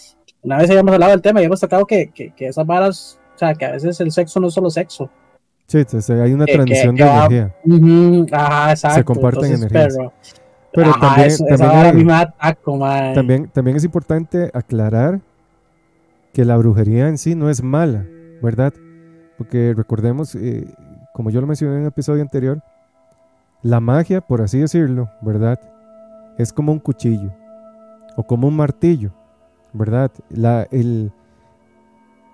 una 0.43 0.56
vez 0.56 0.69
habíamos 0.70 0.94
hablado 0.94 1.12
del 1.12 1.23
tema 1.23 1.40
y 1.40 1.44
hemos 1.44 1.60
tratado 1.60 1.86
que, 1.86 2.10
que, 2.10 2.35
que 2.35 2.48
esas 2.48 2.66
varas, 2.66 3.20
o 3.36 3.39
sea, 3.39 3.55
que 3.55 3.66
a 3.66 3.73
veces 3.73 4.01
el 4.01 4.10
sexo 4.10 4.40
no 4.40 4.48
es 4.48 4.55
solo 4.55 4.70
sexo, 4.70 5.09
Sí, 5.66 5.78
hay 6.12 6.32
una 6.32 6.44
transmisión 6.44 6.94
de 6.94 7.02
energía. 7.02 7.55
ajá, 8.32 8.70
exacto. 8.72 8.98
Se 8.98 9.05
comparten 9.05 9.52
energías. 9.52 9.97
Pero, 9.97 10.12
pero 10.72 10.90
ajá, 10.90 11.01
también, 11.01 11.26
eso, 11.28 11.44
también, 11.44 12.10
hay, 12.10 12.22
ataco, 12.22 12.78
también, 13.14 13.48
también 13.48 13.76
es 13.76 13.84
importante 13.84 14.51
aclarar 14.55 15.20
que 16.32 16.44
la 16.44 16.56
brujería 16.56 17.09
en 17.09 17.18
sí 17.18 17.34
no 17.34 17.51
es 17.51 17.62
mala, 17.62 18.06
¿verdad? 18.43 18.72
Porque 19.36 19.74
recordemos, 19.76 20.34
eh, 20.34 20.66
como 21.12 21.30
yo 21.30 21.40
lo 21.40 21.47
mencioné 21.47 21.76
en 21.76 21.82
el 21.82 21.89
episodio 21.89 22.22
anterior, 22.22 22.62
la 23.62 23.80
magia, 23.80 24.20
por 24.20 24.43
así 24.43 24.59
decirlo, 24.59 25.10
¿verdad? 25.20 25.60
Es 26.39 26.52
como 26.52 26.72
un 26.72 26.78
cuchillo 26.78 27.32
o 28.16 28.22
como 28.24 28.48
un 28.48 28.56
martillo, 28.56 29.12
¿verdad? 29.72 30.10
La, 30.30 30.66
el, 30.70 31.12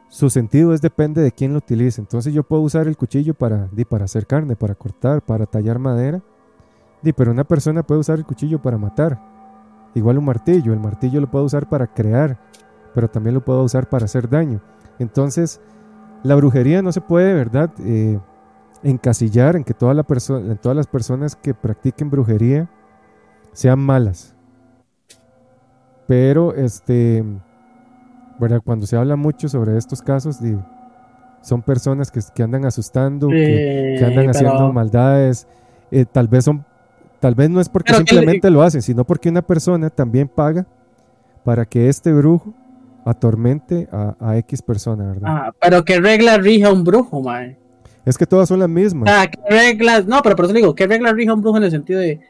su 0.08 0.30
sentido 0.30 0.72
es 0.72 0.80
depende 0.80 1.20
de 1.20 1.32
quién 1.32 1.52
lo 1.52 1.58
utilice. 1.58 2.00
Entonces 2.00 2.32
yo 2.32 2.42
puedo 2.42 2.62
usar 2.62 2.88
el 2.88 2.96
cuchillo 2.96 3.34
para, 3.34 3.68
para 3.88 4.04
hacer 4.06 4.26
carne, 4.26 4.56
para 4.56 4.74
cortar, 4.74 5.22
para 5.22 5.46
tallar 5.46 5.78
madera. 5.78 6.22
Di, 7.02 7.12
pero 7.12 7.30
una 7.30 7.44
persona 7.44 7.82
puede 7.82 8.00
usar 8.00 8.18
el 8.18 8.24
cuchillo 8.24 8.60
para 8.60 8.78
matar. 8.78 9.20
Igual 9.94 10.18
un 10.18 10.24
martillo. 10.24 10.72
El 10.72 10.80
martillo 10.80 11.20
lo 11.20 11.30
puedo 11.30 11.44
usar 11.44 11.68
para 11.68 11.86
crear, 11.86 12.38
pero 12.94 13.08
también 13.08 13.34
lo 13.34 13.44
puedo 13.44 13.62
usar 13.62 13.88
para 13.88 14.06
hacer 14.06 14.28
daño. 14.28 14.60
Entonces, 14.98 15.60
la 16.22 16.34
brujería 16.34 16.82
no 16.82 16.90
se 16.90 17.00
puede, 17.00 17.34
¿verdad? 17.34 17.70
Eh, 17.80 18.18
encasillar 18.82 19.56
en 19.56 19.64
que 19.64 19.74
toda 19.74 19.92
la 19.92 20.06
en 20.28 20.58
todas 20.58 20.76
las 20.76 20.86
personas 20.86 21.36
que 21.36 21.52
practiquen 21.52 22.10
brujería 22.10 22.68
sean 23.52 23.78
malas. 23.78 24.34
Pero, 26.06 26.54
este 26.54 27.24
cuando 28.64 28.86
se 28.86 28.96
habla 28.96 29.16
mucho 29.16 29.48
sobre 29.48 29.76
estos 29.76 30.02
casos, 30.02 30.38
son 31.42 31.62
personas 31.62 32.10
que, 32.10 32.20
que 32.34 32.42
andan 32.42 32.64
asustando, 32.64 33.28
que, 33.28 34.02
andan 34.04 34.30
haciendo 34.30 34.72
maldades, 34.72 35.46
eh, 35.90 36.04
tal 36.10 36.28
vez 36.28 36.44
son, 36.44 36.64
tal 37.20 37.34
vez 37.34 37.50
no 37.50 37.60
es 37.60 37.68
porque 37.68 37.94
simplemente 37.94 38.50
lo 38.50 38.62
hacen, 38.62 38.82
sino 38.82 39.04
porque 39.04 39.28
una 39.28 39.42
persona 39.42 39.90
también 39.90 40.28
paga 40.28 40.66
para 41.44 41.64
que 41.64 41.88
este 41.88 42.12
brujo 42.12 42.54
atormente 43.04 43.88
a, 43.90 44.36
X 44.38 44.62
persona, 44.62 45.06
¿verdad? 45.08 45.22
Ah, 45.24 45.52
pero 45.60 45.84
¿qué 45.84 45.98
regla 45.98 46.36
rige 46.36 46.64
a 46.64 46.72
un 46.72 46.84
brujo, 46.84 47.22
mae? 47.22 47.56
Es 48.04 48.16
que 48.16 48.26
todas 48.26 48.48
son 48.48 48.58
las 48.58 48.68
mismas. 48.68 49.08
Ah, 49.10 49.26
¿qué 49.30 49.40
reglas? 49.48 50.06
No, 50.06 50.20
pero 50.22 50.36
por 50.36 50.44
eso 50.44 50.54
digo, 50.54 50.74
¿qué 50.74 50.86
regla 50.86 51.12
rige 51.12 51.30
a 51.30 51.34
un 51.34 51.40
brujo 51.40 51.58
en 51.58 51.64
el 51.64 51.70
sentido 51.70 52.00
de 52.00 52.20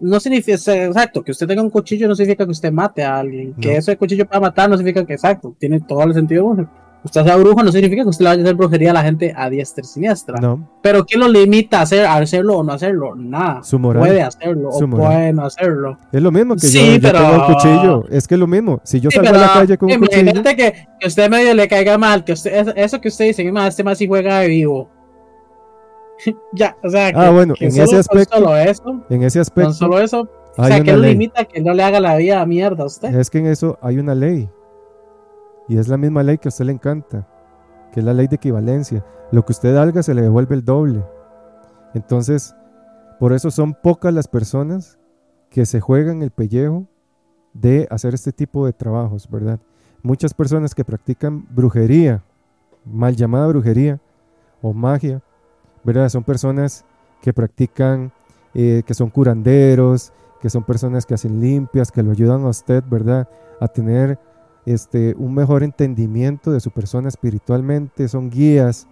no 0.00 0.20
significa, 0.20 0.54
exacto, 0.54 1.22
que 1.22 1.32
usted 1.32 1.46
tenga 1.46 1.62
un 1.62 1.70
cuchillo 1.70 2.08
no 2.08 2.14
significa 2.14 2.44
que 2.44 2.50
usted 2.50 2.72
mate 2.72 3.02
a 3.02 3.18
alguien. 3.18 3.54
Que 3.54 3.76
ese 3.76 3.96
cuchillo 3.96 4.26
para 4.26 4.40
matar 4.40 4.68
no 4.68 4.76
significa 4.76 5.04
que, 5.04 5.14
exacto, 5.14 5.54
tiene 5.58 5.80
todo 5.80 6.02
el 6.02 6.14
sentido. 6.14 6.56
Usted 7.04 7.22
sea 7.22 7.36
brujo 7.36 7.62
no 7.62 7.70
significa 7.70 8.02
que 8.02 8.08
usted 8.08 8.24
le 8.24 8.30
vaya 8.30 8.40
a 8.40 8.44
hacer 8.44 8.56
brujería 8.56 8.90
a 8.90 8.94
la 8.94 9.02
gente 9.02 9.32
a 9.36 9.48
diestra 9.48 9.82
y 9.84 9.86
siniestra. 9.86 10.40
No. 10.40 10.68
Pero 10.82 11.04
¿quién 11.04 11.20
lo 11.20 11.28
limita 11.28 11.78
a, 11.78 11.82
hacer, 11.82 12.04
a 12.04 12.16
hacerlo 12.16 12.58
o 12.58 12.64
no 12.64 12.72
hacerlo? 12.72 13.14
Nada. 13.14 13.62
Su 13.62 13.78
moral. 13.78 14.00
Puede 14.00 14.22
hacerlo 14.22 14.70
o 14.70 14.88
puede 14.88 15.32
no 15.32 15.46
hacerlo. 15.46 15.98
Es 16.10 16.20
lo 16.20 16.32
mismo 16.32 16.54
que 16.54 16.62
sí, 16.62 16.94
yo, 16.94 17.00
pero... 17.00 17.20
tengo 17.20 17.46
un 17.46 17.54
cuchillo. 17.54 18.04
Es 18.10 18.26
que 18.26 18.34
es 18.34 18.40
lo 18.40 18.48
mismo. 18.48 18.80
Si 18.82 19.00
yo 19.00 19.10
salgo 19.12 19.28
a 19.28 19.38
la 19.38 19.52
calle 19.52 19.78
con 19.78 19.92
un 19.92 20.00
cuchillo. 20.00 20.42
Que, 20.42 20.74
que 20.98 21.06
usted 21.06 21.30
medio 21.30 21.54
le 21.54 21.68
caiga 21.68 21.96
mal, 21.96 22.24
que 22.24 22.32
usted, 22.32 22.72
eso 22.76 23.00
que 23.00 23.08
usted 23.08 23.26
dice, 23.26 23.52
este 23.68 23.84
más 23.84 23.98
si 23.98 24.08
juega 24.08 24.40
de 24.40 24.48
vivo 24.48 24.95
ya, 26.52 26.76
o 26.82 26.88
sea, 26.88 27.12
ah, 27.14 27.30
bueno, 27.30 27.54
en 27.60 27.68
ese 27.68 27.96
aspecto, 27.96 28.36
solo 28.36 28.56
eso, 28.56 29.04
en 29.08 29.22
ese 29.22 29.40
aspecto, 29.40 29.72
solo 29.72 29.98
eso, 29.98 30.28
o 30.56 30.64
sea, 30.64 30.82
que 30.82 30.96
limita 30.96 31.44
que 31.44 31.60
no 31.60 31.74
le 31.74 31.82
haga 31.82 32.00
la 32.00 32.16
vida 32.16 32.40
a 32.40 32.46
mierda 32.46 32.84
a 32.84 32.86
usted. 32.86 33.14
Es 33.14 33.30
que 33.30 33.38
en 33.38 33.46
eso 33.46 33.78
hay 33.82 33.98
una 33.98 34.14
ley. 34.14 34.48
Y 35.68 35.78
es 35.78 35.88
la 35.88 35.96
misma 35.96 36.22
ley 36.22 36.38
que 36.38 36.48
a 36.48 36.50
usted 36.50 36.64
le 36.64 36.72
encanta, 36.72 37.26
que 37.92 38.00
es 38.00 38.06
la 38.06 38.14
ley 38.14 38.28
de 38.28 38.36
equivalencia. 38.36 39.04
Lo 39.32 39.44
que 39.44 39.52
usted 39.52 39.76
haga 39.76 40.02
se 40.02 40.14
le 40.14 40.22
devuelve 40.22 40.54
el 40.54 40.64
doble. 40.64 41.04
Entonces, 41.92 42.54
por 43.18 43.32
eso 43.32 43.50
son 43.50 43.74
pocas 43.74 44.14
las 44.14 44.28
personas 44.28 44.98
que 45.50 45.66
se 45.66 45.80
juegan 45.80 46.22
el 46.22 46.30
pellejo 46.30 46.86
de 47.52 47.86
hacer 47.90 48.14
este 48.14 48.32
tipo 48.32 48.66
de 48.66 48.72
trabajos, 48.72 49.28
¿verdad? 49.28 49.58
Muchas 50.02 50.34
personas 50.34 50.74
que 50.74 50.84
practican 50.84 51.46
brujería, 51.50 52.22
mal 52.84 53.16
llamada 53.16 53.46
brujería 53.48 53.98
o 54.62 54.72
magia, 54.72 55.22
¿verdad? 55.86 56.08
Son 56.08 56.24
personas 56.24 56.84
que 57.22 57.32
practican, 57.32 58.12
eh, 58.54 58.82
que 58.84 58.92
son 58.92 59.08
curanderos, 59.08 60.12
que 60.40 60.50
son 60.50 60.64
personas 60.64 61.06
que 61.06 61.14
hacen 61.14 61.40
limpias, 61.40 61.92
que 61.92 62.02
lo 62.02 62.10
ayudan 62.10 62.44
a 62.44 62.48
usted, 62.48 62.82
¿verdad? 62.90 63.28
A 63.60 63.68
tener 63.68 64.18
este, 64.66 65.14
un 65.16 65.32
mejor 65.32 65.62
entendimiento 65.62 66.50
de 66.50 66.58
su 66.58 66.72
persona 66.72 67.08
espiritualmente, 67.08 68.08
son 68.08 68.30
guías, 68.30 68.88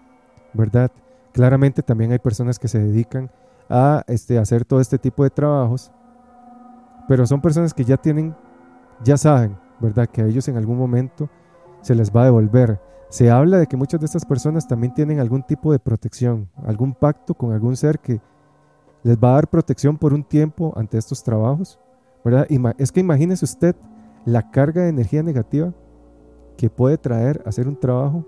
¿verdad? 0.52 0.90
Claramente 1.32 1.82
también 1.82 2.12
hay 2.12 2.20
personas 2.20 2.60
que 2.60 2.68
se 2.68 2.78
dedican 2.78 3.28
a 3.68 4.04
este, 4.06 4.38
hacer 4.38 4.64
todo 4.64 4.80
este 4.80 4.96
tipo 4.96 5.24
de 5.24 5.30
trabajos, 5.30 5.90
pero 7.08 7.26
son 7.26 7.40
personas 7.40 7.74
que 7.74 7.84
ya 7.84 7.96
tienen, 7.96 8.36
ya 9.02 9.16
saben, 9.16 9.58
¿verdad? 9.80 10.08
Que 10.08 10.22
a 10.22 10.26
ellos 10.26 10.46
en 10.46 10.56
algún 10.56 10.78
momento 10.78 11.28
se 11.82 11.96
les 11.96 12.12
va 12.12 12.22
a 12.22 12.26
devolver. 12.26 12.80
Se 13.08 13.30
habla 13.30 13.58
de 13.58 13.66
que 13.66 13.76
muchas 13.76 14.00
de 14.00 14.06
estas 14.06 14.24
personas 14.24 14.66
también 14.66 14.92
tienen 14.92 15.20
algún 15.20 15.42
tipo 15.42 15.70
de 15.72 15.78
protección, 15.78 16.48
algún 16.64 16.94
pacto 16.94 17.34
con 17.34 17.52
algún 17.52 17.76
ser 17.76 17.98
que 17.98 18.20
les 19.02 19.16
va 19.18 19.30
a 19.30 19.34
dar 19.34 19.48
protección 19.48 19.98
por 19.98 20.12
un 20.12 20.24
tiempo 20.24 20.72
ante 20.76 20.98
estos 20.98 21.22
trabajos, 21.22 21.78
¿verdad? 22.24 22.46
Es 22.78 22.90
que 22.90 23.00
imagínese 23.00 23.44
usted 23.44 23.76
la 24.24 24.50
carga 24.50 24.82
de 24.82 24.88
energía 24.88 25.22
negativa 25.22 25.72
que 26.56 26.70
puede 26.70 26.98
traer 26.98 27.42
hacer 27.46 27.68
un 27.68 27.78
trabajo 27.78 28.24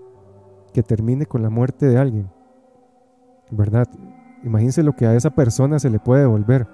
que 0.73 0.83
termine 0.83 1.25
con 1.25 1.41
la 1.41 1.49
muerte 1.49 1.87
de 1.87 1.97
alguien, 1.97 2.29
¿verdad? 3.49 3.87
Imagínese 4.43 4.83
lo 4.83 4.95
que 4.95 5.07
a 5.07 5.15
esa 5.15 5.31
persona 5.31 5.79
se 5.79 5.89
le 5.89 5.99
puede 5.99 6.21
devolver. 6.21 6.67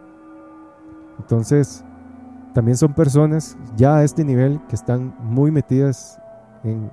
Entonces, 1.17 1.85
también 2.53 2.77
son 2.77 2.93
personas 2.93 3.57
ya 3.75 3.97
a 3.97 4.03
este 4.03 4.23
nivel 4.25 4.59
que 4.67 4.75
están 4.75 5.15
muy 5.21 5.51
metidas 5.51 6.19
en, 6.63 6.91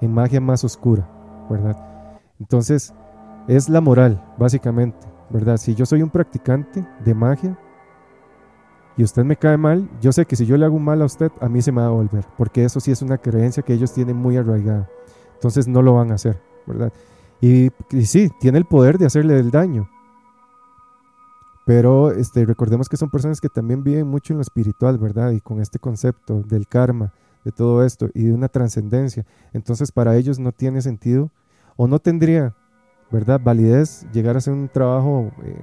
en 0.00 0.12
magia 0.12 0.40
más 0.40 0.64
oscura, 0.64 1.08
¿verdad? 1.48 1.76
Entonces, 2.38 2.94
es 3.48 3.68
la 3.68 3.80
moral, 3.80 4.22
básicamente. 4.38 5.10
¿verdad? 5.30 5.56
Si 5.56 5.74
yo 5.74 5.86
soy 5.86 6.02
un 6.02 6.10
practicante 6.10 6.86
de 7.04 7.14
magia 7.14 7.58
y 8.96 9.04
usted 9.04 9.24
me 9.24 9.36
cae 9.36 9.56
mal, 9.56 9.88
yo 10.00 10.12
sé 10.12 10.26
que 10.26 10.36
si 10.36 10.44
yo 10.44 10.56
le 10.56 10.64
hago 10.66 10.76
un 10.76 10.84
mal 10.84 11.00
a 11.00 11.04
usted, 11.04 11.30
a 11.40 11.48
mí 11.48 11.62
se 11.62 11.72
me 11.72 11.80
va 11.80 11.86
a 11.86 11.90
volver, 11.90 12.26
porque 12.36 12.64
eso 12.64 12.80
sí 12.80 12.90
es 12.90 13.00
una 13.00 13.16
creencia 13.16 13.62
que 13.62 13.72
ellos 13.72 13.92
tienen 13.94 14.16
muy 14.16 14.36
arraigada. 14.36 14.90
Entonces 15.34 15.68
no 15.68 15.80
lo 15.80 15.94
van 15.94 16.10
a 16.10 16.14
hacer, 16.14 16.40
¿verdad? 16.66 16.92
Y, 17.40 17.70
sí, 18.04 18.30
tiene 18.40 18.58
el 18.58 18.66
poder 18.66 18.98
de 18.98 19.06
hacerle 19.06 19.38
el 19.38 19.50
daño. 19.50 19.88
Pero 21.64 22.10
este, 22.10 22.44
recordemos 22.44 22.88
que 22.88 22.96
son 22.96 23.10
personas 23.10 23.40
que 23.40 23.48
también 23.48 23.84
viven 23.84 24.06
mucho 24.06 24.32
en 24.32 24.38
lo 24.38 24.42
espiritual, 24.42 24.98
¿verdad? 24.98 25.30
Y 25.30 25.40
con 25.40 25.60
este 25.60 25.78
concepto 25.78 26.42
del 26.42 26.66
karma, 26.66 27.12
de 27.44 27.52
todo 27.52 27.84
esto 27.84 28.08
y 28.14 28.24
de 28.24 28.32
una 28.32 28.48
trascendencia. 28.48 29.24
Entonces 29.52 29.92
para 29.92 30.16
ellos 30.16 30.38
no 30.38 30.52
tiene 30.52 30.82
sentido 30.82 31.30
o 31.76 31.86
no 31.86 31.98
tendría 31.98 32.54
¿verdad? 33.10 33.40
Validez, 33.42 34.06
llegar 34.12 34.36
a 34.36 34.38
hacer 34.38 34.52
un 34.52 34.68
trabajo, 34.68 35.30
eh, 35.42 35.56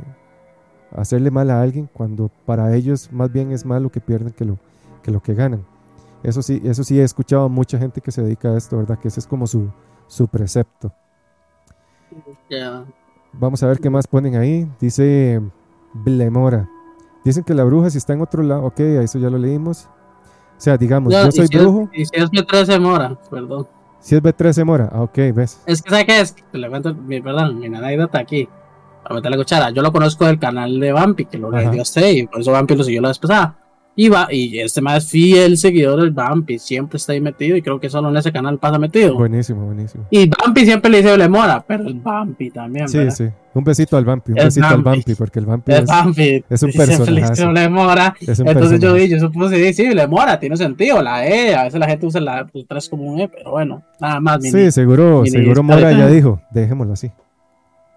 hacerle 0.92 1.32
mal 1.32 1.50
a 1.50 1.62
alguien, 1.62 1.90
cuando 1.92 2.30
para 2.46 2.76
ellos 2.76 3.12
más 3.12 3.32
bien 3.32 3.52
es 3.52 3.66
más 3.66 3.82
lo 3.82 3.90
que 3.90 4.02
pierden 4.02 4.34
que 4.34 4.46
lo 4.46 4.60
que, 5.02 5.12
lo 5.12 5.22
que 5.22 5.34
ganan. 5.34 5.66
Eso 6.24 6.42
sí, 6.42 6.62
eso 6.66 6.84
sí 6.84 7.00
he 7.00 7.04
escuchado 7.04 7.46
a 7.46 7.50
mucha 7.50 7.78
gente 7.78 8.02
que 8.02 8.12
se 8.12 8.22
dedica 8.22 8.50
a 8.50 8.58
esto, 8.58 8.78
¿verdad? 8.78 9.00
Que 9.00 9.08
ese 9.08 9.20
es 9.20 9.28
como 9.28 9.48
su, 9.48 9.70
su 10.08 10.28
precepto. 10.28 10.92
Vamos 13.34 13.62
a 13.64 13.68
ver 13.68 13.80
qué 13.80 13.90
más 13.90 14.08
ponen 14.08 14.36
ahí. 14.36 14.70
Dice 14.80 15.42
Blemora. 15.94 16.70
Dicen 17.24 17.44
que 17.44 17.54
la 17.54 17.64
bruja 17.64 17.90
si 17.90 17.98
está 17.98 18.14
en 18.14 18.22
otro 18.22 18.42
lado, 18.42 18.66
ok, 18.66 18.80
eso 18.80 19.20
ya 19.20 19.30
lo 19.30 19.38
leímos. 19.38 19.90
O 20.58 20.60
sea, 20.60 20.78
digamos, 20.78 21.14
yo 21.14 21.32
soy 21.32 21.48
brujo. 21.48 21.90
y 21.94 22.06
si 22.06 22.12
es 22.16 22.30
me 22.32 22.80
Mora, 22.80 23.16
perdón. 23.30 23.68
Si 24.00 24.16
es 24.16 24.24
B13 24.24 24.66
Mora, 24.66 24.90
ah, 24.92 25.02
ok, 25.04 25.18
ves. 25.34 25.62
Es 25.66 25.82
que, 25.82 25.90
¿sabes 25.90 26.06
qué 26.06 26.20
es? 26.20 26.36
Le 26.52 26.70
cuento, 26.70 26.94
mi, 26.96 27.22
perdón, 27.22 27.60
mi 27.60 27.68
anécdota 27.68 28.20
aquí. 28.20 28.48
Para 29.04 29.16
meter 29.16 29.32
la 29.32 29.38
cuchara. 29.38 29.70
Yo 29.70 29.82
lo 29.82 29.92
conozco 29.92 30.26
del 30.26 30.40
canal 30.40 30.80
de 30.80 30.92
Vampi, 30.92 31.26
que 31.26 31.38
lo 31.38 31.52
dio 31.52 31.82
usted, 31.82 32.10
y 32.10 32.28
por 32.28 32.42
eso 32.42 32.52
Vampi 32.52 32.76
lo 32.76 32.84
siguió 32.84 33.02
la 33.02 33.10
vez 33.10 33.20
pasada. 33.20 33.56
Y 34.00 34.10
va, 34.10 34.28
y 34.30 34.60
este 34.60 34.80
más 34.80 35.10
fiel 35.10 35.58
seguidor 35.58 36.00
del 36.00 36.12
Bumpy, 36.12 36.60
siempre 36.60 36.98
está 36.98 37.14
ahí 37.14 37.20
metido 37.20 37.58
y 37.58 37.64
creo 37.64 37.80
que 37.80 37.90
solo 37.90 38.10
en 38.10 38.18
ese 38.18 38.32
canal 38.32 38.60
pasa 38.60 38.78
metido. 38.78 39.16
Buenísimo, 39.16 39.66
buenísimo. 39.66 40.06
Y 40.12 40.30
Bumpy 40.30 40.66
siempre 40.66 40.92
le 40.92 41.02
dice 41.02 41.18
Lemora, 41.18 41.66
pero 41.68 41.88
el 41.88 41.96
Bumpy 41.96 42.52
también. 42.52 42.88
Sí, 42.88 43.10
sí. 43.10 43.26
Un 43.56 43.64
besito 43.64 43.98
al 43.98 44.06
Bumpy, 44.06 44.34
un 44.34 44.36
besito 44.36 44.68
al 44.68 44.84
Bumpy, 44.84 45.16
porque 45.16 45.40
el 45.40 45.48
Bumpy, 45.48 45.72
es, 45.72 46.44
es, 46.48 46.62
un 46.62 46.72
personaje. 46.78 47.52
Lemora. 47.52 48.16
Entonces 48.22 48.80
yo, 48.80 48.96
yo 48.98 49.20
supuse, 49.20 49.74
sí, 49.74 49.92
Lemora, 49.92 50.40
tiene 50.40 50.56
sentido, 50.58 51.02
la 51.02 51.26
E, 51.26 51.56
a 51.56 51.64
veces 51.64 51.80
la 51.80 51.88
gente 51.88 52.06
usa 52.06 52.22
la 52.22 52.46
3 52.46 52.66
pues, 52.68 52.90
como 52.90 53.02
un 53.02 53.22
E, 53.22 53.28
pero 53.28 53.50
bueno, 53.50 53.82
nada 54.00 54.20
más. 54.20 54.44
sí, 54.44 54.72
seguro, 54.72 55.26
seguro 55.26 55.64
Mora 55.64 55.92
ya 55.92 56.08
dijo, 56.12 56.40
dejémoslo 56.52 56.94
así. 56.94 57.12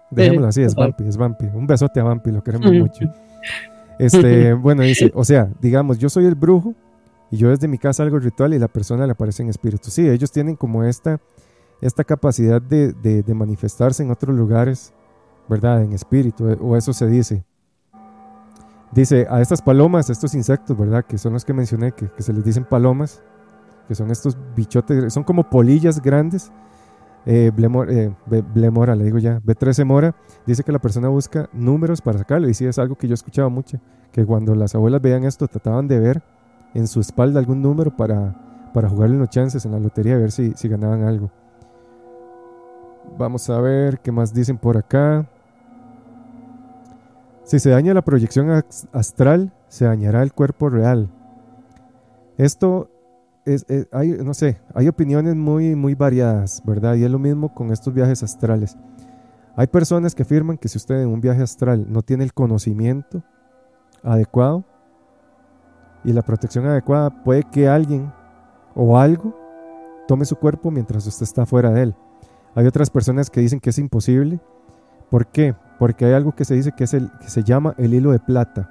Dejémoslo 0.09 0.47
así, 0.47 0.63
es 0.63 0.73
Bumpy, 0.73 1.03
es 1.07 1.15
Bumpy. 1.15 1.45
Un 1.53 1.67
besote 1.67 1.99
a 1.99 2.05
Bumpy, 2.05 2.31
lo 2.31 2.43
queremos 2.43 2.71
mucho. 2.73 3.05
Este, 4.01 4.53
bueno, 4.55 4.81
dice, 4.81 5.11
o 5.13 5.23
sea, 5.23 5.51
digamos, 5.61 5.99
yo 5.99 6.09
soy 6.09 6.25
el 6.25 6.33
brujo 6.33 6.73
y 7.29 7.37
yo 7.37 7.49
desde 7.49 7.67
mi 7.67 7.77
casa 7.77 8.01
algo 8.01 8.17
ritual 8.17 8.53
y 8.53 8.59
la 8.59 8.67
persona 8.67 9.05
le 9.05 9.11
aparece 9.11 9.43
en 9.43 9.49
espíritu. 9.49 9.91
Sí, 9.91 10.09
ellos 10.09 10.31
tienen 10.31 10.55
como 10.55 10.83
esta, 10.83 11.21
esta 11.81 12.03
capacidad 12.03 12.59
de, 12.59 12.93
de, 12.93 13.33
manifestarse 13.35 14.01
en 14.01 14.09
otros 14.09 14.35
lugares, 14.35 14.91
¿verdad? 15.47 15.83
En 15.83 15.93
espíritu, 15.93 16.49
eh, 16.49 16.57
o 16.59 16.75
eso 16.75 16.93
se 16.93 17.05
dice. 17.05 17.45
Dice, 18.91 19.27
a 19.29 19.39
estas 19.39 19.61
palomas, 19.61 20.09
a 20.09 20.13
estos 20.13 20.33
insectos, 20.33 20.75
¿verdad? 20.75 21.05
Que 21.05 21.19
son 21.19 21.33
los 21.33 21.45
que 21.45 21.53
mencioné, 21.53 21.91
que, 21.91 22.09
que 22.09 22.23
se 22.23 22.33
les 22.33 22.43
dicen 22.43 22.65
palomas, 22.65 23.21
que 23.87 23.93
son 23.93 24.09
estos 24.09 24.35
bichotes, 24.55 25.13
son 25.13 25.23
como 25.23 25.47
polillas 25.47 26.01
grandes 26.01 26.51
eh, 27.25 27.51
eh 27.55 28.43
Blemora, 28.53 28.95
le 28.95 29.03
digo 29.03 29.19
ya, 29.19 29.39
B13 29.41 29.85
Mora, 29.85 30.15
dice 30.45 30.63
que 30.63 30.71
la 30.71 30.79
persona 30.79 31.09
busca 31.09 31.49
números 31.53 32.01
para 32.01 32.19
sacarlo. 32.19 32.49
Y 32.49 32.53
sí, 32.53 32.65
es 32.65 32.79
algo 32.79 32.95
que 32.95 33.07
yo 33.07 33.13
escuchaba 33.13 33.49
mucho, 33.49 33.79
que 34.11 34.25
cuando 34.25 34.55
las 34.55 34.75
abuelas 34.75 35.01
veían 35.01 35.23
esto, 35.23 35.47
trataban 35.47 35.87
de 35.87 35.99
ver 35.99 36.23
en 36.73 36.87
su 36.87 36.99
espalda 36.99 37.39
algún 37.39 37.61
número 37.61 37.95
para, 37.95 38.69
para 38.73 38.89
jugarle 38.89 39.17
los 39.17 39.29
chances 39.29 39.65
en 39.65 39.71
la 39.71 39.79
lotería, 39.79 40.15
a 40.15 40.19
ver 40.19 40.31
si, 40.31 40.53
si 40.55 40.67
ganaban 40.67 41.03
algo. 41.03 41.31
Vamos 43.17 43.49
a 43.49 43.59
ver 43.59 43.99
qué 43.99 44.11
más 44.11 44.33
dicen 44.33 44.57
por 44.57 44.77
acá. 44.77 45.27
Si 47.43 47.59
se 47.59 47.69
daña 47.69 47.93
la 47.93 48.03
proyección 48.03 48.63
astral, 48.93 49.53
se 49.67 49.85
dañará 49.85 50.23
el 50.23 50.33
cuerpo 50.33 50.69
real. 50.69 51.09
Esto 52.37 52.89
hay, 53.91 54.09
no 54.23 54.33
sé, 54.33 54.59
hay 54.73 54.87
opiniones 54.87 55.35
muy, 55.35 55.75
muy 55.75 55.95
variadas, 55.95 56.61
¿verdad? 56.65 56.95
Y 56.95 57.03
es 57.03 57.11
lo 57.11 57.19
mismo 57.19 57.53
con 57.53 57.71
estos 57.71 57.93
viajes 57.93 58.23
astrales. 58.23 58.77
Hay 59.55 59.67
personas 59.67 60.15
que 60.15 60.23
afirman 60.23 60.57
que 60.57 60.67
si 60.67 60.77
usted 60.77 61.01
en 61.01 61.09
un 61.09 61.21
viaje 61.21 61.41
astral 61.41 61.85
no 61.89 62.01
tiene 62.01 62.23
el 62.23 62.33
conocimiento 62.33 63.23
adecuado 64.03 64.63
y 66.03 66.13
la 66.13 66.21
protección 66.21 66.65
adecuada, 66.65 67.23
puede 67.23 67.43
que 67.43 67.67
alguien 67.67 68.11
o 68.75 68.97
algo 68.97 69.35
tome 70.07 70.25
su 70.25 70.35
cuerpo 70.35 70.71
mientras 70.71 71.05
usted 71.05 71.23
está 71.23 71.45
fuera 71.45 71.71
de 71.71 71.83
él. 71.83 71.95
Hay 72.55 72.65
otras 72.65 72.89
personas 72.89 73.29
que 73.29 73.41
dicen 73.41 73.59
que 73.59 73.69
es 73.69 73.77
imposible. 73.77 74.39
¿Por 75.09 75.27
qué? 75.27 75.55
Porque 75.79 76.05
hay 76.05 76.13
algo 76.13 76.33
que 76.33 76.45
se 76.45 76.55
dice 76.55 76.71
que, 76.71 76.85
es 76.85 76.93
el, 76.93 77.11
que 77.19 77.29
se 77.29 77.43
llama 77.43 77.75
el 77.77 77.93
hilo 77.93 78.11
de 78.11 78.19
plata. 78.19 78.69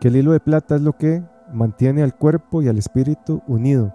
Que 0.00 0.08
el 0.08 0.16
hilo 0.16 0.32
de 0.32 0.40
plata 0.40 0.76
es 0.76 0.82
lo 0.82 0.96
que 0.96 1.22
mantiene 1.52 2.02
al 2.02 2.16
cuerpo 2.16 2.62
y 2.62 2.68
al 2.68 2.78
espíritu 2.78 3.42
unido, 3.46 3.94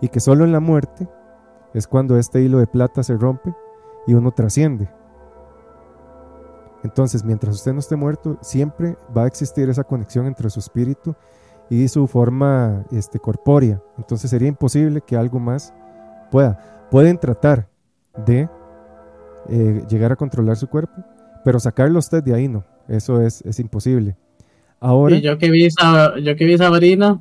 y 0.00 0.08
que 0.08 0.20
solo 0.20 0.44
en 0.44 0.52
la 0.52 0.60
muerte 0.60 1.08
es 1.74 1.86
cuando 1.86 2.18
este 2.18 2.42
hilo 2.42 2.58
de 2.58 2.66
plata 2.66 3.02
se 3.02 3.16
rompe 3.16 3.54
y 4.06 4.14
uno 4.14 4.32
trasciende. 4.32 4.90
Entonces, 6.82 7.24
mientras 7.24 7.56
usted 7.56 7.72
no 7.72 7.80
esté 7.80 7.96
muerto, 7.96 8.38
siempre 8.40 8.96
va 9.16 9.24
a 9.24 9.26
existir 9.26 9.68
esa 9.68 9.84
conexión 9.84 10.26
entre 10.26 10.48
su 10.48 10.60
espíritu 10.60 11.14
y 11.68 11.86
su 11.88 12.06
forma 12.06 12.84
este, 12.90 13.18
corpórea. 13.18 13.82
Entonces 13.98 14.30
sería 14.30 14.48
imposible 14.48 15.02
que 15.02 15.16
algo 15.16 15.38
más 15.38 15.74
pueda. 16.30 16.88
Pueden 16.90 17.18
tratar 17.18 17.68
de 18.26 18.48
eh, 19.48 19.84
llegar 19.88 20.10
a 20.12 20.16
controlar 20.16 20.56
su 20.56 20.68
cuerpo, 20.68 21.02
pero 21.44 21.60
sacarlo 21.60 21.98
usted 21.98 22.24
de 22.24 22.34
ahí 22.34 22.48
no. 22.48 22.64
Eso 22.88 23.20
es, 23.20 23.42
es 23.42 23.60
imposible. 23.60 24.16
Ahora. 24.80 25.18
yo 25.18 25.38
que 25.38 25.50
vi, 25.50 25.68
yo 26.22 26.36
que 26.36 26.44
vi 26.44 26.58
Sabrina. 26.58 27.20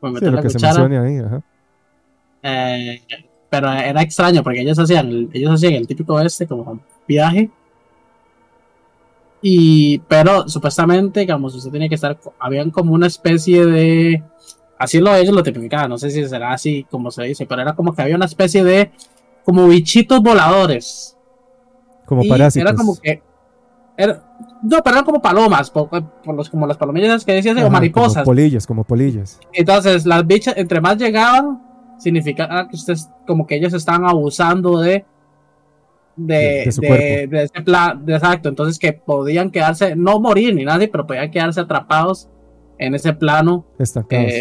Pues 0.00 0.22
lo 0.22 0.42
que 0.42 0.50
se 0.50 0.58
menciona 0.60 1.02
ahí, 1.02 1.18
ajá. 1.18 1.42
Eh, 2.42 3.02
pero 3.50 3.72
era 3.72 4.02
extraño 4.02 4.42
porque 4.42 4.60
ellos 4.60 4.78
hacían, 4.78 5.30
ellos 5.32 5.52
hacían 5.52 5.74
el 5.74 5.86
típico 5.86 6.20
este 6.20 6.46
como 6.46 6.80
viaje. 7.06 7.50
Y, 9.40 10.00
pero 10.00 10.48
supuestamente, 10.48 11.20
digamos, 11.20 11.54
usted 11.54 11.70
tenía 11.70 11.88
que 11.88 11.94
estar, 11.94 12.18
habían 12.38 12.70
como 12.70 12.92
una 12.92 13.06
especie 13.06 13.64
de, 13.64 14.22
así 14.78 14.98
lo 14.98 15.14
ellos 15.14 15.34
lo 15.34 15.44
tipificaban, 15.44 15.88
no 15.88 15.96
sé 15.96 16.10
si 16.10 16.26
será 16.26 16.52
así 16.52 16.84
como 16.90 17.10
se 17.12 17.22
dice, 17.22 17.46
pero 17.46 17.62
era 17.62 17.74
como 17.74 17.94
que 17.94 18.02
había 18.02 18.16
una 18.16 18.24
especie 18.24 18.64
de, 18.64 18.90
como 19.44 19.68
bichitos 19.68 20.20
voladores. 20.20 21.16
Como 22.04 22.26
parásitos. 22.26 22.68
Era 22.68 22.76
como 22.76 22.98
que, 22.98 23.22
era, 23.98 24.22
no, 24.62 24.78
pero 24.84 24.94
eran 24.94 25.04
como 25.04 25.20
palomas, 25.20 25.72
por, 25.72 25.90
los, 26.32 26.48
como 26.48 26.68
las 26.68 26.76
palomillas 26.76 27.24
que 27.24 27.32
decías, 27.32 27.60
o 27.60 27.68
mariposas. 27.68 28.22
Como 28.22 28.26
polillas, 28.26 28.64
como 28.64 28.84
polillas. 28.84 29.40
Entonces, 29.52 30.06
las 30.06 30.24
bichas, 30.24 30.56
entre 30.56 30.80
más 30.80 30.98
llegaban, 30.98 31.60
significaba 31.98 32.68
que 32.68 32.76
ustedes, 32.76 33.10
como 33.26 33.44
que 33.44 33.56
ellos 33.56 33.74
estaban 33.74 34.04
abusando 34.04 34.78
de. 34.78 35.04
De, 36.14 36.68
de, 36.80 37.26
de, 37.28 37.42
ese 37.44 37.62
plan, 37.62 38.04
exacto. 38.08 38.48
Entonces, 38.48 38.78
que 38.78 38.92
podían 38.92 39.50
quedarse, 39.50 39.96
no 39.96 40.20
morir 40.20 40.54
ni 40.54 40.64
nadie, 40.64 40.86
pero 40.86 41.04
podían 41.04 41.32
quedarse 41.32 41.60
atrapados 41.60 42.28
en 42.78 42.94
ese 42.94 43.14
plano. 43.14 43.66
Estancados. 43.80 44.32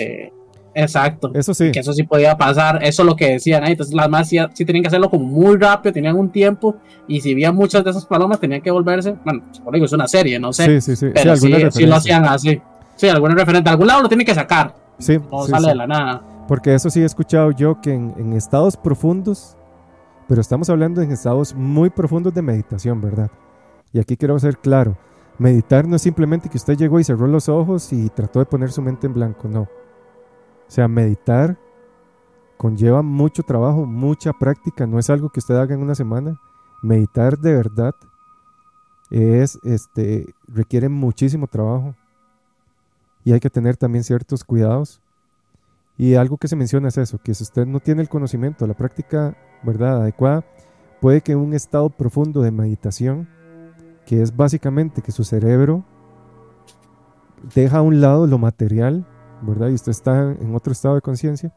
Exacto. 0.78 1.32
Eso 1.34 1.56
sí. 1.56 1.72
Que 1.72 1.80
eso 1.80 1.92
sí 1.92 2.04
podía 2.04 2.38
pasar. 2.38 2.84
Eso 2.84 3.02
es 3.02 3.06
lo 3.08 3.16
que 3.16 3.32
decían. 3.32 3.64
ahí 3.64 3.72
Entonces 3.72 3.96
las 3.96 4.08
más 4.10 4.30
sí, 4.30 4.38
tenían 4.64 4.84
que 4.84 4.88
hacerlo 4.88 5.10
como 5.10 5.26
muy 5.26 5.58
rápido, 5.58 5.92
tenían 5.92 6.16
un 6.16 6.30
tiempo. 6.30 6.76
Y 7.08 7.20
si 7.20 7.32
había 7.32 7.52
muchas 7.52 7.84
de 7.84 7.90
esas 7.90 8.06
palomas, 8.06 8.40
tenían 8.40 8.62
que 8.62 8.70
volverse. 8.70 9.16
Bueno, 9.26 9.42
por 9.64 9.74
digo, 9.74 9.88
es 9.88 9.94
una 9.94 10.08
serie, 10.08 10.40
no 10.40 10.54
sé. 10.54 10.66
Sí, 10.66 10.82
sí, 10.82 10.96
sí. 10.96 11.12
Pero 11.14 11.36
sí, 11.36 11.86
lo 11.86 11.96
hacían 11.96 12.26
así. 12.26 12.62
Sí, 12.96 13.10
algún 13.10 13.32
referente. 13.32 13.64
De 13.64 13.72
algún 13.72 13.88
lado 13.88 14.04
lo 14.04 14.08
tienen 14.08 14.26
que 14.26 14.36
sacar. 14.36 14.76
Sí. 15.00 15.18
No 15.32 15.48
sale 15.48 15.70
de 15.70 15.76
la 15.76 15.88
nada. 15.88 16.22
Porque 16.48 16.76
eso 16.76 16.92
sí 16.92 17.02
he 17.02 17.06
escuchado 17.06 17.52
yo 17.52 17.82
que 17.82 17.94
en, 17.94 18.14
en 18.18 18.34
estados 18.34 18.78
profundos, 18.78 19.58
pero 20.28 20.42
estamos 20.42 20.70
hablando 20.70 21.02
en 21.02 21.12
estados 21.12 21.56
muy 21.56 21.90
profundos 21.90 22.36
de 22.36 22.44
meditación, 22.44 23.02
¿verdad? 23.02 23.32
Y 23.94 24.00
aquí 24.00 24.16
quiero 24.16 24.38
ser 24.38 24.60
claro. 24.60 24.96
Meditar 25.40 25.88
no 25.88 25.96
es 25.96 26.04
simplemente 26.04 26.50
que 26.50 26.58
usted 26.58 26.78
llegó 26.78 27.00
y 27.00 27.04
cerró 27.04 27.26
los 27.26 27.50
ojos 27.50 27.92
y 27.92 28.10
trató 28.10 28.40
de 28.40 28.46
poner 28.46 28.72
su 28.72 28.82
mente 28.82 29.08
en 29.08 29.14
blanco, 29.14 29.48
no 29.48 29.68
o 30.68 30.72
sea, 30.72 30.88
meditar 30.88 31.58
conlleva 32.58 33.02
mucho 33.02 33.44
trabajo, 33.44 33.86
mucha 33.86 34.34
práctica, 34.34 34.88
no 34.88 35.00
es 35.00 35.10
algo 35.10 35.30
que 35.30 35.40
usted 35.40 35.56
haga 35.56 35.76
en 35.76 35.82
una 35.82 35.96
semana. 35.96 36.40
Meditar 36.82 37.38
de 37.38 37.54
verdad 37.54 37.96
es 39.10 39.58
este 39.64 40.34
requiere 40.48 40.90
muchísimo 40.90 41.48
trabajo 41.48 41.96
y 43.24 43.32
hay 43.32 43.40
que 43.40 43.50
tener 43.50 43.78
también 43.78 44.04
ciertos 44.04 44.44
cuidados. 44.44 45.02
Y 45.98 46.16
algo 46.16 46.38
que 46.38 46.48
se 46.48 46.56
menciona 46.56 46.90
es 46.90 46.98
eso, 46.98 47.18
que 47.18 47.34
si 47.34 47.44
usted 47.44 47.66
no 47.66 47.80
tiene 47.80 48.02
el 48.02 48.10
conocimiento, 48.10 48.68
la 48.68 48.76
práctica, 48.76 49.36
¿verdad?, 49.64 50.02
adecuada, 50.02 50.46
puede 51.02 51.22
que 51.22 51.36
un 51.36 51.54
estado 51.54 51.90
profundo 51.90 52.42
de 52.42 52.52
meditación, 52.52 53.28
que 54.06 54.22
es 54.22 54.36
básicamente 54.36 55.02
que 55.02 55.12
su 55.12 55.24
cerebro 55.24 55.84
deja 57.56 57.80
a 57.80 57.82
un 57.82 58.00
lado 58.00 58.28
lo 58.28 58.38
material 58.38 59.08
¿verdad? 59.42 59.70
Y 59.70 59.74
usted 59.74 59.92
está 59.92 60.32
en 60.32 60.56
otro 60.56 60.72
estado 60.72 60.96
de 60.96 61.02
conciencia. 61.02 61.54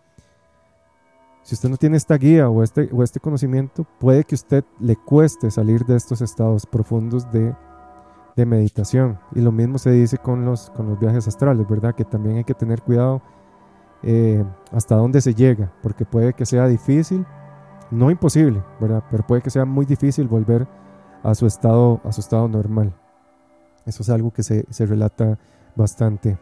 Si 1.42 1.54
usted 1.54 1.68
no 1.68 1.76
tiene 1.76 1.96
esta 1.96 2.16
guía 2.16 2.48
o 2.48 2.62
este, 2.62 2.90
o 2.92 3.02
este 3.02 3.18
conocimiento, 3.18 3.86
puede 3.98 4.24
que 4.24 4.34
usted 4.34 4.64
le 4.78 4.96
cueste 4.96 5.50
salir 5.50 5.84
de 5.84 5.96
estos 5.96 6.20
estados 6.20 6.66
profundos 6.66 7.30
de, 7.32 7.54
de 8.36 8.46
meditación. 8.46 9.18
Y 9.34 9.40
lo 9.40 9.50
mismo 9.50 9.78
se 9.78 9.90
dice 9.90 10.18
con 10.18 10.44
los, 10.44 10.70
con 10.70 10.88
los 10.88 10.98
viajes 10.98 11.26
astrales, 11.26 11.66
¿verdad? 11.68 11.94
Que 11.94 12.04
también 12.04 12.36
hay 12.36 12.44
que 12.44 12.54
tener 12.54 12.82
cuidado 12.82 13.22
eh, 14.02 14.44
hasta 14.72 14.96
dónde 14.96 15.20
se 15.20 15.34
llega, 15.34 15.72
porque 15.82 16.04
puede 16.04 16.32
que 16.34 16.46
sea 16.46 16.66
difícil, 16.66 17.26
no 17.90 18.10
imposible, 18.10 18.62
¿verdad? 18.80 19.02
Pero 19.10 19.26
puede 19.26 19.42
que 19.42 19.50
sea 19.50 19.64
muy 19.64 19.86
difícil 19.86 20.28
volver 20.28 20.66
a 21.22 21.34
su 21.34 21.46
estado, 21.46 22.00
a 22.04 22.12
su 22.12 22.20
estado 22.20 22.48
normal. 22.48 22.94
Eso 23.86 24.02
es 24.02 24.10
algo 24.10 24.30
que 24.30 24.42
se, 24.42 24.66
se 24.70 24.86
relata 24.86 25.38
bastante. 25.74 26.38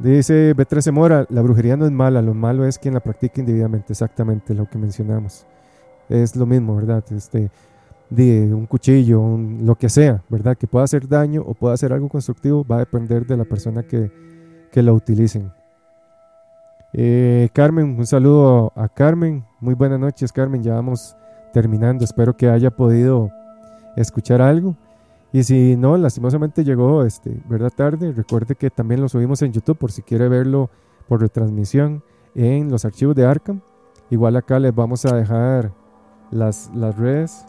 Dice 0.00 0.56
B13 0.56 0.92
Mora, 0.92 1.26
la 1.28 1.42
brujería 1.42 1.76
no 1.76 1.84
es 1.84 1.92
mala, 1.92 2.22
lo 2.22 2.32
malo 2.32 2.64
es 2.64 2.78
quien 2.78 2.94
la 2.94 3.00
practica 3.00 3.40
individualmente, 3.40 3.92
exactamente 3.92 4.54
lo 4.54 4.64
que 4.64 4.78
mencionamos. 4.78 5.44
Es 6.08 6.34
lo 6.36 6.46
mismo, 6.46 6.74
¿verdad? 6.74 7.04
Este, 7.10 7.50
de 8.08 8.52
un 8.52 8.64
cuchillo, 8.64 9.36
lo 9.36 9.74
que 9.76 9.90
sea, 9.90 10.22
¿verdad? 10.30 10.56
Que 10.56 10.66
pueda 10.66 10.84
hacer 10.84 11.06
daño 11.06 11.42
o 11.46 11.52
pueda 11.52 11.74
hacer 11.74 11.92
algo 11.92 12.08
constructivo, 12.08 12.64
va 12.64 12.76
a 12.76 12.78
depender 12.80 13.26
de 13.26 13.36
la 13.36 13.44
persona 13.44 13.82
que, 13.82 14.10
que 14.72 14.82
la 14.82 14.94
utilicen. 14.94 15.52
Eh, 16.94 17.50
Carmen, 17.52 17.96
un 17.98 18.06
saludo 18.06 18.72
a 18.74 18.88
Carmen. 18.88 19.44
Muy 19.60 19.74
buenas 19.74 20.00
noches, 20.00 20.32
Carmen. 20.32 20.62
Ya 20.62 20.74
vamos 20.74 21.14
terminando. 21.52 22.04
Espero 22.04 22.36
que 22.36 22.48
haya 22.48 22.70
podido 22.70 23.30
escuchar 23.96 24.40
algo. 24.40 24.76
Y 25.32 25.44
si 25.44 25.76
no, 25.76 25.96
lastimosamente 25.96 26.64
llegó, 26.64 27.04
este, 27.04 27.40
¿verdad? 27.48 27.72
Tarde, 27.74 28.12
recuerde 28.12 28.56
que 28.56 28.70
también 28.70 29.00
lo 29.00 29.08
subimos 29.08 29.40
en 29.42 29.52
YouTube 29.52 29.78
por 29.78 29.92
si 29.92 30.02
quiere 30.02 30.28
verlo 30.28 30.70
por 31.06 31.20
retransmisión 31.20 32.02
en 32.34 32.70
los 32.70 32.84
archivos 32.84 33.14
de 33.14 33.26
Arkham. 33.26 33.60
Igual 34.10 34.36
acá 34.36 34.58
les 34.58 34.74
vamos 34.74 35.04
a 35.06 35.14
dejar 35.14 35.72
las, 36.30 36.70
las 36.74 36.96
redes. 36.96 37.44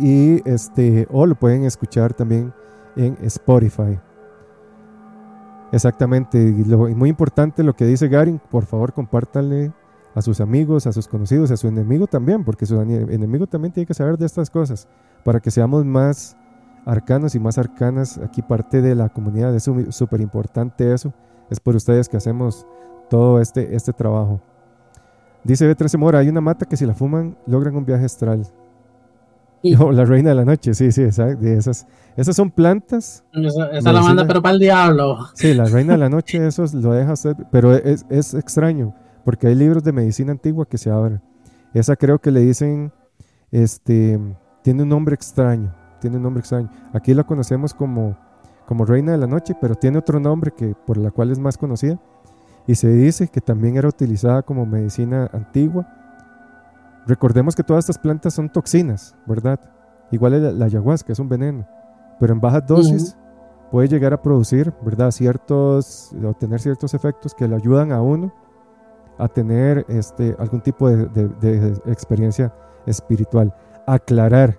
Y 0.00 0.48
este, 0.48 1.06
o 1.10 1.24
lo 1.26 1.36
pueden 1.36 1.64
escuchar 1.64 2.14
también 2.14 2.52
en 2.96 3.16
Spotify. 3.22 3.98
Exactamente, 5.72 6.38
y, 6.38 6.64
lo, 6.64 6.88
muy 6.90 7.10
importante 7.10 7.62
lo 7.64 7.74
que 7.74 7.84
dice 7.84 8.08
Garin, 8.08 8.40
por 8.50 8.64
favor 8.64 8.92
compártanle 8.92 9.72
a 10.14 10.22
sus 10.22 10.40
amigos, 10.40 10.86
a 10.86 10.92
sus 10.92 11.08
conocidos, 11.08 11.50
a 11.50 11.56
su 11.56 11.66
enemigo 11.66 12.06
también, 12.06 12.44
porque 12.44 12.66
su 12.66 12.80
enemigo 12.80 13.48
también 13.48 13.72
tiene 13.72 13.86
que 13.86 13.94
saber 13.94 14.16
de 14.16 14.26
estas 14.26 14.50
cosas, 14.50 14.88
para 15.24 15.40
que 15.40 15.50
seamos 15.50 15.84
más 15.84 16.36
arcanos 16.84 17.34
y 17.34 17.40
más 17.40 17.58
arcanas. 17.58 18.18
Aquí 18.18 18.42
parte 18.42 18.82
de 18.82 18.94
la 18.94 19.08
comunidad, 19.08 19.54
es 19.54 19.68
súper 19.90 20.20
importante 20.20 20.92
eso. 20.92 21.12
Es 21.50 21.60
por 21.60 21.76
ustedes 21.76 22.08
que 22.08 22.16
hacemos 22.16 22.66
todo 23.10 23.40
este, 23.40 23.74
este 23.74 23.92
trabajo. 23.92 24.40
Dice 25.42 25.70
B13 25.70 25.98
Mora, 25.98 26.20
hay 26.20 26.28
una 26.28 26.40
mata 26.40 26.66
que 26.66 26.76
si 26.76 26.86
la 26.86 26.94
fuman 26.94 27.36
logran 27.46 27.76
un 27.76 27.84
viaje 27.84 28.04
astral. 28.04 28.46
No, 29.62 29.92
la 29.92 30.04
reina 30.04 30.30
de 30.30 30.36
la 30.36 30.44
noche, 30.44 30.72
sí, 30.74 30.90
sí, 30.92 31.02
exacto. 31.02 31.46
Esas, 31.46 31.86
esas 32.16 32.34
son 32.36 32.50
plantas. 32.50 33.24
Esa, 33.32 33.92
la 33.92 34.00
manda, 34.00 34.26
pero 34.26 34.40
para 34.40 34.54
el 34.54 34.60
diablo. 34.60 35.18
Sí, 35.34 35.52
la 35.52 35.66
reina 35.66 35.92
de 35.94 35.98
la 35.98 36.08
noche, 36.10 36.46
eso 36.46 36.64
lo 36.72 36.92
deja 36.92 37.12
usted, 37.12 37.36
pero 37.50 37.74
es, 37.74 38.06
es 38.08 38.34
extraño 38.34 38.94
porque 39.24 39.46
hay 39.46 39.54
libros 39.54 39.82
de 39.82 39.92
medicina 39.92 40.32
antigua 40.32 40.66
que 40.66 40.78
se 40.78 40.90
abren. 40.90 41.20
Esa 41.72 41.96
creo 41.96 42.20
que 42.20 42.30
le 42.30 42.40
dicen, 42.40 42.92
este, 43.50 44.20
tiene 44.64 44.82
un 44.82 44.88
nombre 44.88 45.14
extraño, 45.14 45.74
tiene 46.00 46.16
un 46.16 46.22
nombre 46.22 46.40
extraño. 46.40 46.70
Aquí 46.94 47.12
la 47.12 47.24
conocemos 47.24 47.74
como, 47.74 48.16
como 48.66 48.86
Reina 48.86 49.12
de 49.12 49.18
la 49.18 49.26
Noche, 49.26 49.54
pero 49.60 49.74
tiene 49.74 49.98
otro 49.98 50.18
nombre 50.18 50.52
que, 50.52 50.74
por 50.86 50.96
la 50.96 51.10
cual 51.10 51.30
es 51.30 51.38
más 51.38 51.58
conocida. 51.58 52.00
Y 52.66 52.74
se 52.74 52.88
dice 52.88 53.28
que 53.28 53.42
también 53.42 53.76
era 53.76 53.88
utilizada 53.88 54.40
como 54.42 54.64
medicina 54.64 55.28
antigua. 55.34 55.86
Recordemos 57.06 57.54
que 57.54 57.62
todas 57.62 57.84
estas 57.84 57.98
plantas 57.98 58.32
son 58.32 58.48
toxinas, 58.48 59.14
¿verdad? 59.26 59.60
Igual 60.10 60.58
la, 60.58 60.64
ayahuasca 60.64 61.12
es 61.12 61.18
un 61.18 61.28
veneno, 61.28 61.68
pero 62.18 62.32
en 62.32 62.40
bajas 62.40 62.66
dosis 62.66 63.18
puede 63.70 63.88
llegar 63.88 64.14
a 64.14 64.22
producir, 64.22 64.72
¿verdad? 64.82 65.10
Ciertos, 65.10 66.10
o 66.24 66.32
tener 66.32 66.58
ciertos 66.58 66.94
efectos 66.94 67.34
que 67.34 67.46
le 67.46 67.56
ayudan 67.56 67.92
a 67.92 68.00
uno 68.00 68.32
a 69.18 69.28
tener 69.28 69.84
este, 69.88 70.34
algún 70.38 70.62
tipo 70.62 70.88
de, 70.88 71.80
experiencia 71.86 72.50
espiritual. 72.86 73.54
Aclarar, 73.86 74.56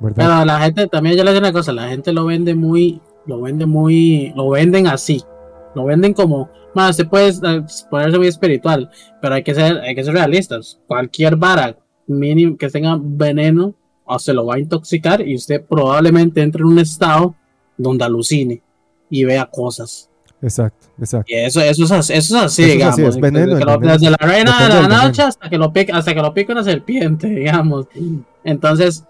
¿verdad? 0.00 0.16
Pero 0.16 0.44
la 0.44 0.60
gente, 0.60 0.86
también 0.86 1.16
yo 1.16 1.24
le 1.24 1.30
digo 1.32 1.40
una 1.40 1.52
cosa, 1.52 1.72
la 1.72 1.88
gente 1.88 2.12
lo 2.12 2.26
vende 2.26 2.54
muy, 2.54 3.00
lo 3.26 3.40
vende 3.40 3.66
muy, 3.66 4.32
lo 4.36 4.50
venden 4.50 4.86
así, 4.86 5.22
lo 5.74 5.84
venden 5.84 6.14
como, 6.14 6.50
más 6.74 6.96
se 6.96 7.04
puede 7.04 7.30
eh, 7.30 7.64
ponerse 7.90 8.18
muy 8.18 8.28
espiritual, 8.28 8.90
pero 9.20 9.34
hay 9.34 9.42
que 9.42 9.54
ser, 9.54 9.78
hay 9.78 9.94
que 9.94 10.04
ser 10.04 10.14
realistas. 10.14 10.80
Cualquier 10.86 11.36
vara 11.36 11.76
mínimo 12.06 12.56
que 12.56 12.68
tenga 12.68 12.98
veneno 13.00 13.74
o 14.04 14.18
se 14.18 14.32
lo 14.32 14.46
va 14.46 14.54
a 14.54 14.58
intoxicar 14.58 15.20
y 15.20 15.34
usted 15.34 15.64
probablemente 15.64 16.40
entre 16.40 16.62
en 16.62 16.68
un 16.68 16.78
estado 16.78 17.34
donde 17.76 18.04
alucine 18.04 18.62
y 19.10 19.24
vea 19.24 19.46
cosas. 19.46 20.10
Exacto, 20.40 20.86
exacto. 21.00 21.32
Y 21.32 21.36
eso, 21.36 21.60
eso, 21.60 21.84
es, 21.84 21.90
así, 21.90 22.12
eso 22.12 22.36
es 22.36 22.44
así, 22.44 22.64
digamos. 22.64 22.96
desde 22.96 24.10
la 24.10 24.16
reina 24.18 24.68
de 24.68 24.88
la 24.88 24.88
noche 24.88 25.22
hasta 25.22 25.50
que 25.50 25.58
lo 25.58 25.72
pique, 25.72 25.92
hasta 25.92 26.14
que 26.14 26.22
lo 26.22 26.32
pique 26.32 26.52
una 26.52 26.62
serpiente, 26.62 27.26
digamos. 27.28 27.86
Entonces, 28.44 29.04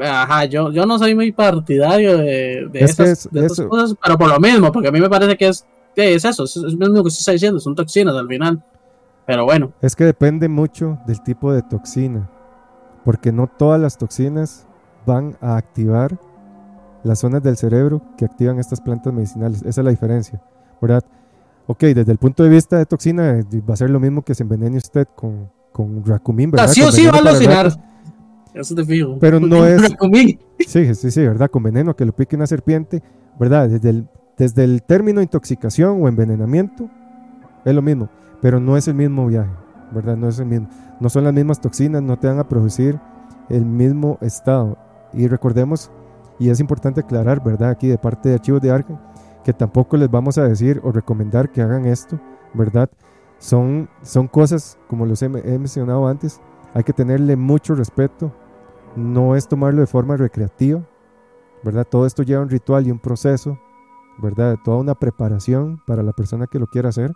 ajá, 0.00 0.44
yo, 0.46 0.72
yo 0.72 0.84
no 0.84 0.98
soy 0.98 1.14
muy 1.14 1.30
partidario 1.30 2.18
de, 2.18 2.68
de 2.70 2.80
esas, 2.80 3.28
cosas, 3.68 3.96
pero 4.02 4.18
por 4.18 4.28
lo 4.28 4.40
mismo, 4.40 4.72
porque 4.72 4.88
a 4.88 4.92
mí 4.92 5.00
me 5.00 5.08
parece 5.08 5.36
que 5.36 5.48
es, 5.48 5.64
es 5.94 6.24
eso, 6.24 6.44
es, 6.44 6.56
lo 6.56 6.70
mismo 6.70 7.02
que 7.02 7.08
usted 7.08 7.20
está 7.20 7.32
diciendo, 7.32 7.60
son 7.60 7.74
toxinas 7.76 8.14
al 8.16 8.26
final. 8.26 8.62
Pero 9.24 9.44
bueno. 9.44 9.72
Es 9.80 9.94
que 9.94 10.04
depende 10.04 10.48
mucho 10.48 10.98
del 11.06 11.22
tipo 11.22 11.52
de 11.52 11.62
toxina, 11.62 12.28
porque 13.04 13.30
no 13.30 13.46
todas 13.46 13.80
las 13.80 13.96
toxinas 13.96 14.66
van 15.06 15.36
a 15.40 15.56
activar 15.56 16.18
las 17.04 17.20
zonas 17.20 17.42
del 17.42 17.56
cerebro 17.56 18.02
que 18.16 18.24
activan 18.24 18.58
estas 18.58 18.80
plantas 18.80 19.12
medicinales. 19.12 19.62
Esa 19.62 19.80
es 19.80 19.84
la 19.84 19.90
diferencia. 19.90 20.42
¿Verdad? 20.82 21.04
Ok, 21.68 21.84
desde 21.84 22.10
el 22.10 22.18
punto 22.18 22.42
de 22.42 22.50
vista 22.50 22.76
de 22.76 22.84
toxina, 22.84 23.38
eh, 23.38 23.44
va 23.68 23.74
a 23.74 23.76
ser 23.76 23.88
lo 23.88 24.00
mismo 24.00 24.22
que 24.22 24.34
se 24.34 24.42
envenene 24.42 24.76
usted 24.76 25.06
con, 25.14 25.48
con 25.70 26.04
Racumin, 26.04 26.50
¿verdad? 26.50 26.68
sí 26.68 26.82
o 26.82 26.90
sí 26.90 27.06
va 27.06 27.18
a 27.18 27.20
alucinar. 27.20 27.72
Eso 28.52 28.74
te 28.74 28.84
fijo. 28.84 29.16
Pero 29.20 29.40
no 29.40 29.64
es. 29.66 29.80
Sí, 30.66 30.94
sí, 30.94 31.10
sí, 31.10 31.20
¿verdad? 31.22 31.50
Con 31.50 31.62
veneno 31.62 31.94
que 31.94 32.04
lo 32.04 32.12
pique 32.12 32.36
una 32.36 32.46
serpiente, 32.46 33.02
¿verdad? 33.38 33.68
Desde 33.68 33.90
el, 33.90 34.08
desde 34.36 34.64
el 34.64 34.82
término 34.82 35.22
intoxicación 35.22 36.02
o 36.02 36.08
envenenamiento, 36.08 36.90
es 37.64 37.74
lo 37.74 37.80
mismo. 37.80 38.10
Pero 38.42 38.58
no 38.58 38.76
es 38.76 38.88
el 38.88 38.94
mismo 38.94 39.28
viaje, 39.28 39.52
¿verdad? 39.92 40.16
No 40.16 40.28
es 40.28 40.38
el 40.40 40.46
mismo. 40.46 40.68
No 41.00 41.08
son 41.08 41.24
las 41.24 41.32
mismas 41.32 41.60
toxinas, 41.60 42.02
no 42.02 42.18
te 42.18 42.26
van 42.26 42.40
a 42.40 42.48
producir 42.48 42.98
el 43.48 43.64
mismo 43.64 44.18
estado. 44.20 44.76
Y 45.14 45.28
recordemos, 45.28 45.90
y 46.40 46.50
es 46.50 46.58
importante 46.58 47.00
aclarar, 47.00 47.42
¿verdad? 47.42 47.70
Aquí 47.70 47.86
de 47.86 47.98
parte 47.98 48.28
de 48.28 48.34
archivos 48.34 48.60
de 48.60 48.72
Arca 48.72 49.00
que 49.44 49.52
tampoco 49.52 49.96
les 49.96 50.10
vamos 50.10 50.38
a 50.38 50.44
decir 50.44 50.80
o 50.84 50.92
recomendar 50.92 51.50
que 51.50 51.62
hagan 51.62 51.86
esto, 51.86 52.20
¿verdad? 52.54 52.90
Son, 53.38 53.88
son 54.02 54.28
cosas, 54.28 54.78
como 54.88 55.04
los 55.04 55.20
he, 55.22 55.28
mencionado 55.28 56.06
antes, 56.06 56.40
hay 56.74 56.84
que 56.84 56.92
tenerle 56.92 57.36
mucho 57.36 57.74
respeto, 57.74 58.32
no 58.94 59.34
es 59.34 59.48
tomarlo 59.48 59.80
de 59.80 59.86
forma 59.86 60.16
recreativa, 60.16 60.86
¿verdad? 61.64 61.86
Todo 61.88 62.06
esto 62.06 62.22
lleva 62.22 62.42
un 62.42 62.50
ritual 62.50 62.86
y 62.86 62.90
un 62.90 62.98
proceso, 62.98 63.58
¿verdad? 64.18 64.58
Toda 64.64 64.78
una 64.78 64.94
preparación 64.94 65.82
para 65.86 66.02
la 66.02 66.12
persona 66.12 66.46
que 66.46 66.58
lo 66.58 66.66
quiera 66.66 66.90
hacer. 66.90 67.12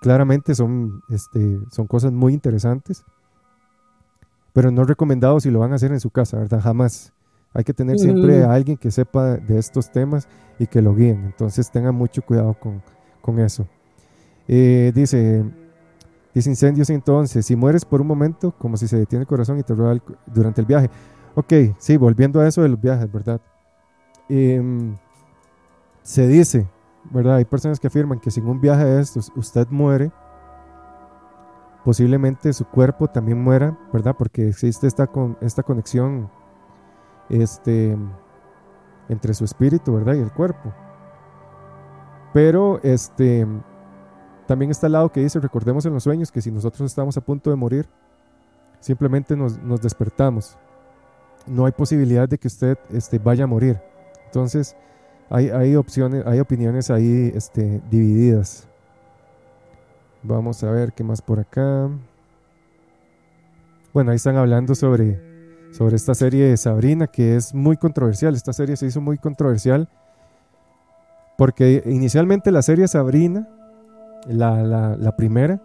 Claramente 0.00 0.54
son, 0.54 1.02
este, 1.08 1.60
son 1.70 1.86
cosas 1.86 2.12
muy 2.12 2.34
interesantes, 2.34 3.04
pero 4.52 4.70
no 4.70 4.84
recomendado 4.84 5.40
si 5.40 5.50
lo 5.50 5.60
van 5.60 5.72
a 5.72 5.76
hacer 5.76 5.92
en 5.92 6.00
su 6.00 6.10
casa, 6.10 6.38
¿verdad? 6.38 6.60
Jamás. 6.60 7.12
Hay 7.54 7.64
que 7.64 7.74
tener 7.74 7.98
siempre 7.98 8.44
a 8.44 8.52
alguien 8.52 8.76
que 8.76 8.90
sepa 8.90 9.36
de 9.36 9.58
estos 9.58 9.90
temas 9.90 10.26
y 10.58 10.66
que 10.66 10.80
lo 10.80 10.94
guíen. 10.94 11.24
Entonces 11.24 11.70
tengan 11.70 11.94
mucho 11.94 12.22
cuidado 12.22 12.54
con, 12.54 13.38
eso. 13.38 13.66
Eh, 14.48 14.90
dice, 14.94 15.44
dice 16.34 16.50
incendios 16.50 16.88
entonces, 16.90 17.44
si 17.44 17.54
mueres 17.54 17.84
por 17.84 18.00
un 18.00 18.06
momento, 18.06 18.52
como 18.58 18.76
si 18.76 18.88
se 18.88 18.96
detiene 18.96 19.22
el 19.22 19.26
corazón 19.26 19.58
y 19.58 19.62
te 19.62 19.74
roba 19.74 19.96
durante 20.26 20.60
el 20.60 20.66
viaje. 20.66 20.90
Ok, 21.34 21.52
sí, 21.78 21.96
volviendo 21.96 22.40
a 22.40 22.48
eso 22.48 22.62
de 22.62 22.68
los 22.68 22.80
viajes, 22.80 23.10
¿verdad? 23.10 23.40
Em, 24.28 24.96
se 26.02 26.26
dice, 26.26 26.66
¿verdad? 27.10 27.36
Hay 27.36 27.44
personas 27.44 27.78
que 27.78 27.86
afirman 27.86 28.18
que 28.18 28.30
sin 28.30 28.46
un 28.46 28.60
viaje 28.60 28.84
de 28.84 29.00
estos 29.00 29.30
usted 29.36 29.66
muere, 29.68 30.10
posiblemente 31.84 32.52
su 32.52 32.64
cuerpo 32.64 33.08
también 33.08 33.42
muera, 33.42 33.78
¿verdad? 33.92 34.14
Porque 34.16 34.48
existe 34.48 34.86
esta, 34.86 35.06
con, 35.06 35.36
esta 35.40 35.62
conexión 35.62 36.30
este, 37.28 37.96
entre 39.08 39.34
su 39.34 39.44
espíritu, 39.44 39.94
¿verdad? 39.94 40.14
Y 40.14 40.20
el 40.20 40.32
cuerpo. 40.32 40.72
Pero 42.32 42.80
este, 42.82 43.46
también 44.46 44.70
está 44.70 44.86
el 44.86 44.92
lado 44.92 45.10
que 45.10 45.20
dice, 45.20 45.38
recordemos 45.40 45.84
en 45.86 45.92
los 45.92 46.02
sueños 46.02 46.32
que 46.32 46.40
si 46.40 46.50
nosotros 46.50 46.90
estamos 46.90 47.16
a 47.16 47.20
punto 47.20 47.50
de 47.50 47.56
morir, 47.56 47.86
simplemente 48.80 49.36
nos, 49.36 49.58
despertamos. 49.80 50.56
No 51.46 51.66
hay 51.66 51.72
posibilidad 51.72 52.28
de 52.28 52.38
que 52.38 52.48
usted 52.48 52.78
este, 52.90 53.18
vaya 53.18 53.44
a 53.44 53.46
morir. 53.46 53.80
Entonces, 54.26 54.76
hay, 55.28 55.50
hay 55.50 55.76
opciones, 55.76 56.24
hay 56.26 56.40
opiniones 56.40 56.90
ahí 56.90 57.32
este, 57.34 57.80
divididas. 57.90 58.66
Vamos 60.22 60.62
a 60.62 60.70
ver 60.70 60.92
qué 60.92 61.02
más 61.04 61.20
por 61.20 61.40
acá. 61.40 61.90
Bueno, 63.92 64.10
ahí 64.10 64.16
están 64.16 64.36
hablando 64.36 64.74
sobre 64.74 65.31
sobre 65.72 65.96
esta 65.96 66.14
serie 66.14 66.44
de 66.44 66.56
Sabrina, 66.56 67.06
que 67.06 67.36
es 67.36 67.54
muy 67.54 67.76
controversial. 67.76 68.34
Esta 68.34 68.52
serie 68.52 68.76
se 68.76 68.86
hizo 68.86 69.00
muy 69.00 69.18
controversial 69.18 69.88
porque 71.36 71.82
inicialmente 71.86 72.52
la 72.52 72.62
serie 72.62 72.86
Sabrina, 72.86 73.48
la, 74.28 74.96
la, 74.96 75.16
primera, 75.16 75.60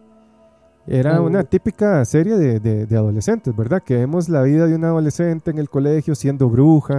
era 0.87 1.19
una 1.21 1.43
típica 1.43 2.03
serie 2.05 2.37
de, 2.37 2.85
de, 2.85 2.97
adolescentes, 2.97 3.53
¿verdad? 3.55 3.83
Que 3.83 3.95
vemos 3.95 4.29
la 4.29 4.41
vida 4.43 4.65
de 4.65 4.75
un 4.75 4.85
adolescente 4.85 5.51
en 5.51 5.59
el 5.59 5.69
colegio 5.69 6.15
siendo 6.15 6.49
bruja. 6.49 6.97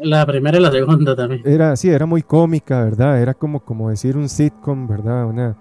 La, 0.00 0.24
primera 0.24 0.56
y 0.56 0.62
la 0.62 0.70
segunda 0.70 1.16
también. 1.16 1.42
Era, 1.44 1.74
sí, 1.74 1.90
era 1.90 2.06
muy 2.06 2.22
cómica, 2.22 2.84
¿verdad? 2.84 3.20
Era 3.20 3.34
como, 3.34 3.60
como 3.60 3.90
decir 3.90 4.16
un 4.16 4.28
sitcom, 4.28 4.86
¿verdad? 4.86 5.26
Una, 5.26 5.56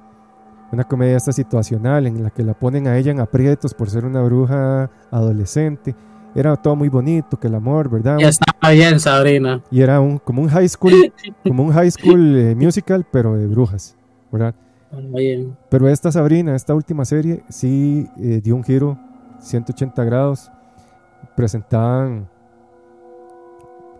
una 0.71 0.83
comedia 0.83 1.17
esta 1.17 1.31
situacional 1.33 2.05
en 2.05 2.23
la 2.23 2.29
que 2.29 2.43
la 2.43 2.53
ponen 2.53 2.87
a 2.87 2.97
ella 2.97 3.11
en 3.11 3.19
aprietos 3.19 3.73
por 3.73 3.89
ser 3.89 4.05
una 4.05 4.21
bruja 4.21 4.91
adolescente 5.09 5.95
era 6.35 6.55
todo 6.57 6.75
muy 6.75 6.89
bonito, 6.89 7.39
que 7.39 7.47
el 7.47 7.55
amor, 7.55 7.89
¿verdad? 7.89 8.17
Ya 8.19 8.27
estaba 8.27 8.73
bien, 8.73 8.99
Sabrina. 8.99 9.61
Y 9.71 9.81
era 9.81 10.01
un, 10.01 10.19
como 10.19 10.41
un 10.41 10.49
high 10.49 10.67
school, 10.67 11.13
como 11.43 11.63
un 11.63 11.71
high 11.71 11.89
school 11.89 12.37
eh, 12.37 12.55
musical, 12.55 13.05
pero 13.09 13.35
de 13.35 13.47
brujas, 13.47 13.95
¿verdad? 14.31 14.53
Pero 15.69 15.89
esta 15.89 16.11
Sabrina, 16.11 16.55
esta 16.55 16.73
última 16.73 17.05
serie, 17.05 17.43
sí 17.49 18.07
eh, 18.17 18.41
dio 18.43 18.55
un 18.55 18.63
giro 18.63 18.97
180 19.39 20.03
grados. 20.03 20.51
Presentaban, 21.35 22.29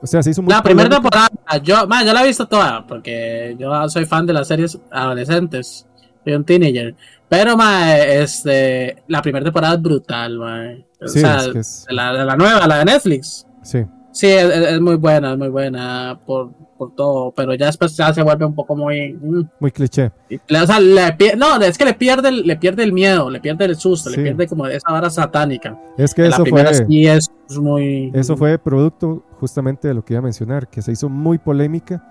O 0.02 0.08
sea, 0.08 0.24
se 0.24 0.30
hizo 0.30 0.42
muy 0.42 0.54
La 0.54 0.64
primera 0.64 0.90
temporada, 0.90 1.30
yo, 1.62 1.86
man, 1.88 2.06
yo 2.06 2.14
la 2.14 2.24
he 2.24 2.28
visto 2.28 2.48
toda, 2.48 2.86
porque 2.88 3.56
yo 3.60 3.90
soy 3.90 4.06
fan 4.06 4.26
de 4.26 4.34
las 4.34 4.48
series 4.48 4.80
adolescentes. 4.92 5.86
Soy 6.24 6.34
un 6.34 6.46
teenager. 6.46 6.96
Pero, 7.38 7.58
man, 7.58 7.98
este, 8.00 9.04
la 9.08 9.22
primera 9.22 9.44
temporada 9.44 9.76
es 9.76 9.82
brutal, 9.82 10.38
man. 10.38 10.86
O 11.02 11.08
Sí, 11.08 11.20
sea, 11.20 11.38
es 11.38 11.48
que 11.50 11.60
es- 11.60 11.86
la, 11.90 12.36
nueva, 12.36 12.68
la 12.68 12.78
de 12.80 12.86
Netflix. 12.86 13.46
Sí, 13.62 13.84
Sí, 14.12 14.28
es, 14.28 14.80
muy 14.80 14.96
buena, 14.96 15.34
es 15.34 15.38
muy 15.38 15.50
buena 15.50 16.18
por, 16.26 16.50
por 16.78 16.96
todo, 16.96 17.34
pero 17.36 17.54
ya 17.54 17.66
después 17.66 17.98
ya 17.98 18.14
se 18.14 18.24
vuelve 18.24 18.46
un 18.46 18.56
poco 18.56 18.74
muy... 18.74 19.12
mm, 19.12 19.50
muy 19.60 19.72
cliché. 19.72 20.10
y 20.30 20.36
o 20.38 20.66
sea, 20.66 20.80
le 20.80 21.14
no, 21.36 21.58
es 21.62 21.78
que 21.78 21.84
le 21.84 21.94
pierde, 21.96 22.30
el- 22.30 22.44
le 22.48 22.56
pierde 22.56 22.84
el 22.84 22.94
miedo, 22.94 23.30
le 23.30 23.42
pierde 23.42 23.66
el 23.66 23.76
susto, 23.76 24.10
Sí. 24.10 24.16
le 24.16 24.24
pierde 24.24 24.48
como 24.48 24.68
esa 24.68 24.90
vara 24.90 25.10
satánica. 25.10 25.78
Es 25.98 26.14
que 26.14 26.22
En 26.24 26.30
la 26.30 26.36
eso 26.38 26.44
primera 26.44 26.70
fue, 26.74 26.86
sí 26.88 27.06
es 27.08 27.30
muy... 27.60 28.10
eso 28.14 28.38
fue 28.38 28.58
producto 28.58 29.26
justamente 29.42 29.90
de 29.90 29.94
lo 29.94 30.06
que 30.06 30.14
iba 30.14 30.20
a 30.20 30.24
mencionar, 30.24 30.70
que 30.70 30.82
se 30.82 30.94
hizo 30.94 31.10
muy 31.10 31.38
polémica 31.38 32.02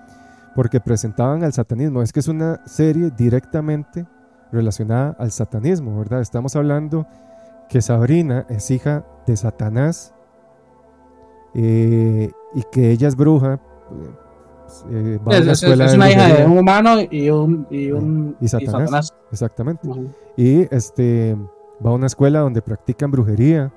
porque 0.55 0.81
presentaban 0.81 1.43
al 1.43 1.55
satanismo. 1.55 2.03
Es 2.03 2.13
que 2.13 2.21
es 2.21 2.29
una 2.29 2.61
serie 2.67 3.11
directamente 3.17 4.05
relacionada 4.55 5.17
al 5.19 5.31
satanismo, 5.31 5.99
¿verdad? 5.99 6.21
Estamos 6.21 6.57
hablando 6.57 7.07
que 7.69 7.83
Sabrina 7.83 8.47
es 8.49 8.71
hija 8.71 9.05
de 9.27 9.37
Satanás 9.37 10.15
eh, 11.55 12.31
y 12.55 12.63
que 12.73 12.91
ella 12.91 13.09
es 13.09 13.17
bruja. 13.17 13.61
eh, 14.91 15.19
va 15.27 15.33
a 15.33 15.37
Es, 15.37 15.43
una 15.43 15.53
es- 15.53 15.63
escuela 15.63 15.85
es 15.85 15.91
de 15.93 15.97
una 15.97 16.11
hija 16.11 16.29
de 16.35 16.47
un 16.47 16.59
humano 16.59 16.97
y 17.11 17.31
un... 17.31 17.67
Y, 17.71 17.91
un, 17.93 18.37
Y 18.41 18.49
Satanás. 18.49 19.13
Exactamente. 19.31 19.89
Y 20.37 20.63
este 20.75 21.37
va 21.85 21.91
a 21.91 21.95
una 21.95 22.07
escuela 22.07 22.41
donde 22.41 22.63
practican 22.63 23.11
brujería, 23.11 23.73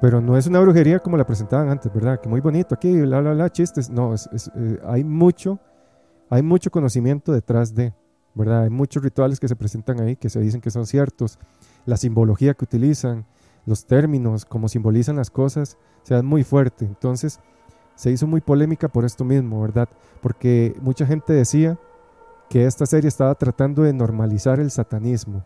pero 0.00 0.20
no 0.20 0.36
es 0.36 0.46
una 0.46 0.60
brujería 0.60 0.98
como 1.00 1.16
la 1.16 1.26
presentaban 1.26 1.68
antes, 1.68 1.92
¿verdad? 1.92 2.20
Que 2.20 2.28
muy 2.28 2.40
bonito 2.40 2.74
aquí, 2.74 3.00
bla, 3.00 3.20
bla, 3.20 3.32
bla, 3.32 3.50
chistes. 3.50 3.90
No, 3.90 4.14
es, 4.14 4.28
eh, 4.56 4.78
hay 4.86 5.04
mucho, 5.04 5.58
hay 6.30 6.42
mucho 6.42 6.70
conocimiento 6.70 7.32
detrás 7.32 7.74
de, 7.74 7.92
¿verdad? 8.38 8.62
Hay 8.62 8.70
muchos 8.70 9.02
rituales 9.02 9.40
que 9.40 9.48
se 9.48 9.56
presentan 9.56 10.00
ahí 10.00 10.16
que 10.16 10.30
se 10.30 10.40
dicen 10.40 10.60
que 10.60 10.70
son 10.70 10.86
ciertos, 10.86 11.38
la 11.84 11.96
simbología 11.96 12.54
que 12.54 12.64
utilizan, 12.64 13.26
los 13.66 13.84
términos, 13.84 14.44
cómo 14.46 14.68
simbolizan 14.68 15.16
las 15.16 15.30
cosas, 15.30 15.76
o 16.04 16.06
sea, 16.06 16.22
muy 16.22 16.44
fuerte. 16.44 16.84
Entonces, 16.84 17.40
se 17.96 18.12
hizo 18.12 18.26
muy 18.26 18.40
polémica 18.40 18.88
por 18.88 19.04
esto 19.04 19.24
mismo, 19.24 19.60
¿verdad? 19.60 19.88
Porque 20.22 20.74
mucha 20.80 21.04
gente 21.04 21.32
decía 21.32 21.76
que 22.48 22.64
esta 22.64 22.86
serie 22.86 23.08
estaba 23.08 23.34
tratando 23.34 23.82
de 23.82 23.92
normalizar 23.92 24.60
el 24.60 24.70
satanismo. 24.70 25.44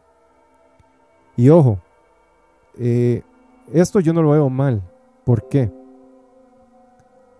Y 1.35 1.48
ojo, 1.48 1.81
eh, 2.78 3.23
esto 3.73 4.01
yo 4.01 4.12
no 4.12 4.23
lo 4.23 4.31
veo 4.31 4.51
mal. 4.51 4.82
¿Por 5.24 5.48
qué? 5.48 5.73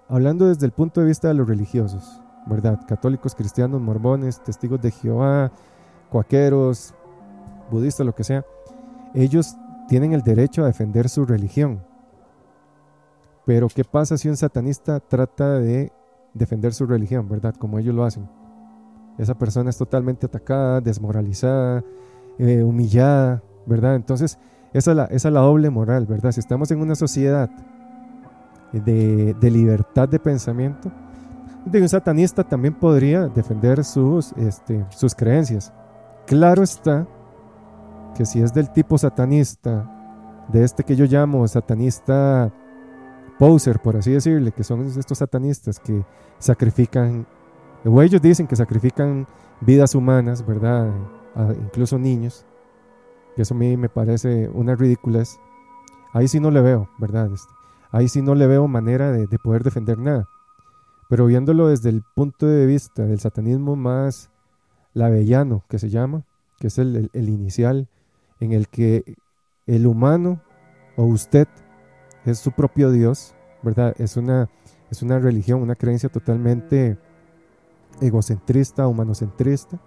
Hablando 0.09 0.47
desde 0.47 0.65
el 0.65 0.73
punto 0.73 1.03
de 1.03 1.09
vista 1.09 1.29
de 1.29 1.35
los 1.35 1.47
religiosos, 1.47 2.22
¿verdad? 2.47 2.81
Católicos, 2.87 3.35
cristianos, 3.35 3.81
mormones, 3.81 4.43
testigos 4.43 4.81
de 4.81 4.91
Jehová, 4.91 5.53
cuaqueros, 6.11 6.95
budistas, 7.71 8.07
lo 8.07 8.15
que 8.15 8.25
sea, 8.25 8.45
ellos 9.15 9.57
tienen 9.89 10.13
el 10.13 10.23
derecho 10.23 10.63
a 10.63 10.67
defender 10.67 11.09
su 11.09 11.25
religión. 11.25 11.83
Pero 13.45 13.69
¿qué 13.69 13.85
pasa 13.85 14.17
si 14.17 14.29
un 14.29 14.37
satanista 14.37 15.01
trata 15.01 15.59
de 15.59 15.93
defender 16.35 16.73
su 16.73 16.87
religión, 16.87 17.29
¿verdad? 17.29 17.55
Como 17.57 17.79
ellos 17.79 17.95
lo 17.95 18.05
hacen. 18.05 18.29
Esa 19.19 19.35
persona 19.35 19.71
es 19.71 19.77
totalmente 19.77 20.27
atacada, 20.27 20.81
desmoralizada, 20.81 21.85
eh, 22.39 22.63
humillada, 22.63 23.43
¿verdad? 23.67 23.97
Entonces, 23.97 24.39
esa 24.73 24.93
es, 24.93 24.97
la, 24.97 25.05
esa 25.07 25.31
doble 25.31 25.69
moral, 25.71 26.07
¿verdad? 26.07 26.33
Si 26.33 26.41
estamos 26.41 26.71
en 26.71 26.81
una 26.81 26.95
sociedad 26.95 27.51
de 28.73 29.51
libertad 29.51 30.09
de 30.09 30.19
pensamiento, 30.19 30.91
de 31.65 31.81
un 31.81 31.89
satanista 31.89 32.45
también 32.45 32.75
podría 32.75 33.29
defender 33.29 33.85
sus, 33.85 34.33
este, 34.33 34.85
sus 34.91 35.15
creencias. 35.15 35.73
Claro 36.27 36.63
está 36.63 37.07
que 38.15 38.27
si 38.27 38.43
es 38.43 38.53
del 38.53 38.71
tipo 38.73 38.99
satanista, 38.99 39.89
de 40.49 40.65
este 40.65 40.85
que 40.85 40.97
yo 40.97 41.05
llamo 41.07 41.47
satanista 41.49 42.53
poser, 43.39 43.81
por 43.81 43.97
así 43.97 44.13
decirle, 44.13 44.53
que 44.53 44.65
son 44.65 44.85
estos 44.87 45.19
satanistas 45.19 45.79
que 45.79 46.05
sacrifican, 46.39 47.27
o 47.85 48.03
ellos 48.03 48.21
dicen 48.21 48.47
que 48.47 48.57
sacrifican 48.57 49.27
vidas 49.61 49.95
humanas, 49.95 50.45
¿verdad? 50.47 50.93
Incluso 51.61 51.99
niños, 51.99 52.45
que 53.35 53.43
eso 53.43 53.55
a 53.55 53.57
mí 53.57 53.77
me 53.77 53.89
parece 53.89 54.49
una 54.53 54.75
ridiculez. 54.75 55.39
Ahí 56.13 56.29
sí 56.29 56.41
no 56.41 56.51
le 56.51 56.61
veo, 56.61 56.89
¿verdad? 56.99 57.33
Este, 57.33 57.53
ahí 57.91 58.09
sí 58.09 58.21
no 58.21 58.35
le 58.35 58.47
veo 58.47 58.69
manera 58.69 59.11
de, 59.11 59.27
de 59.27 59.39
poder 59.39 59.63
defender 59.63 59.99
nada. 59.99 60.29
Pero 61.09 61.27
viéndolo 61.27 61.69
desde 61.69 61.91
el 61.91 62.03
punto 62.15 62.47
de 62.47 62.67
vista 62.67 63.05
del 63.05 63.21
satanismo 63.21 63.77
más 63.77 64.31
lavellano, 64.95 65.65
que 65.69 65.79
se 65.79 65.91
llama, 65.91 66.25
que 66.59 66.69
es 66.69 66.79
el, 66.79 67.11
el- 67.13 67.29
inicial, 67.29 67.89
en 68.41 68.53
el 68.53 68.69
que 68.69 69.17
el 69.67 69.87
humano 69.87 70.43
o 70.97 71.05
usted 71.05 71.49
es 72.25 72.39
su 72.39 72.53
propio 72.53 72.91
Dios, 72.91 73.35
¿verdad? 73.63 73.95
Es 73.99 74.17
una, 74.17 74.49
es 74.91 75.03
una 75.03 75.19
religión, 75.19 75.63
una 75.63 75.75
creencia 75.77 76.09
totalmente 76.09 76.99
egocentrista, 78.01 78.87
humanocentrista. 78.89 79.79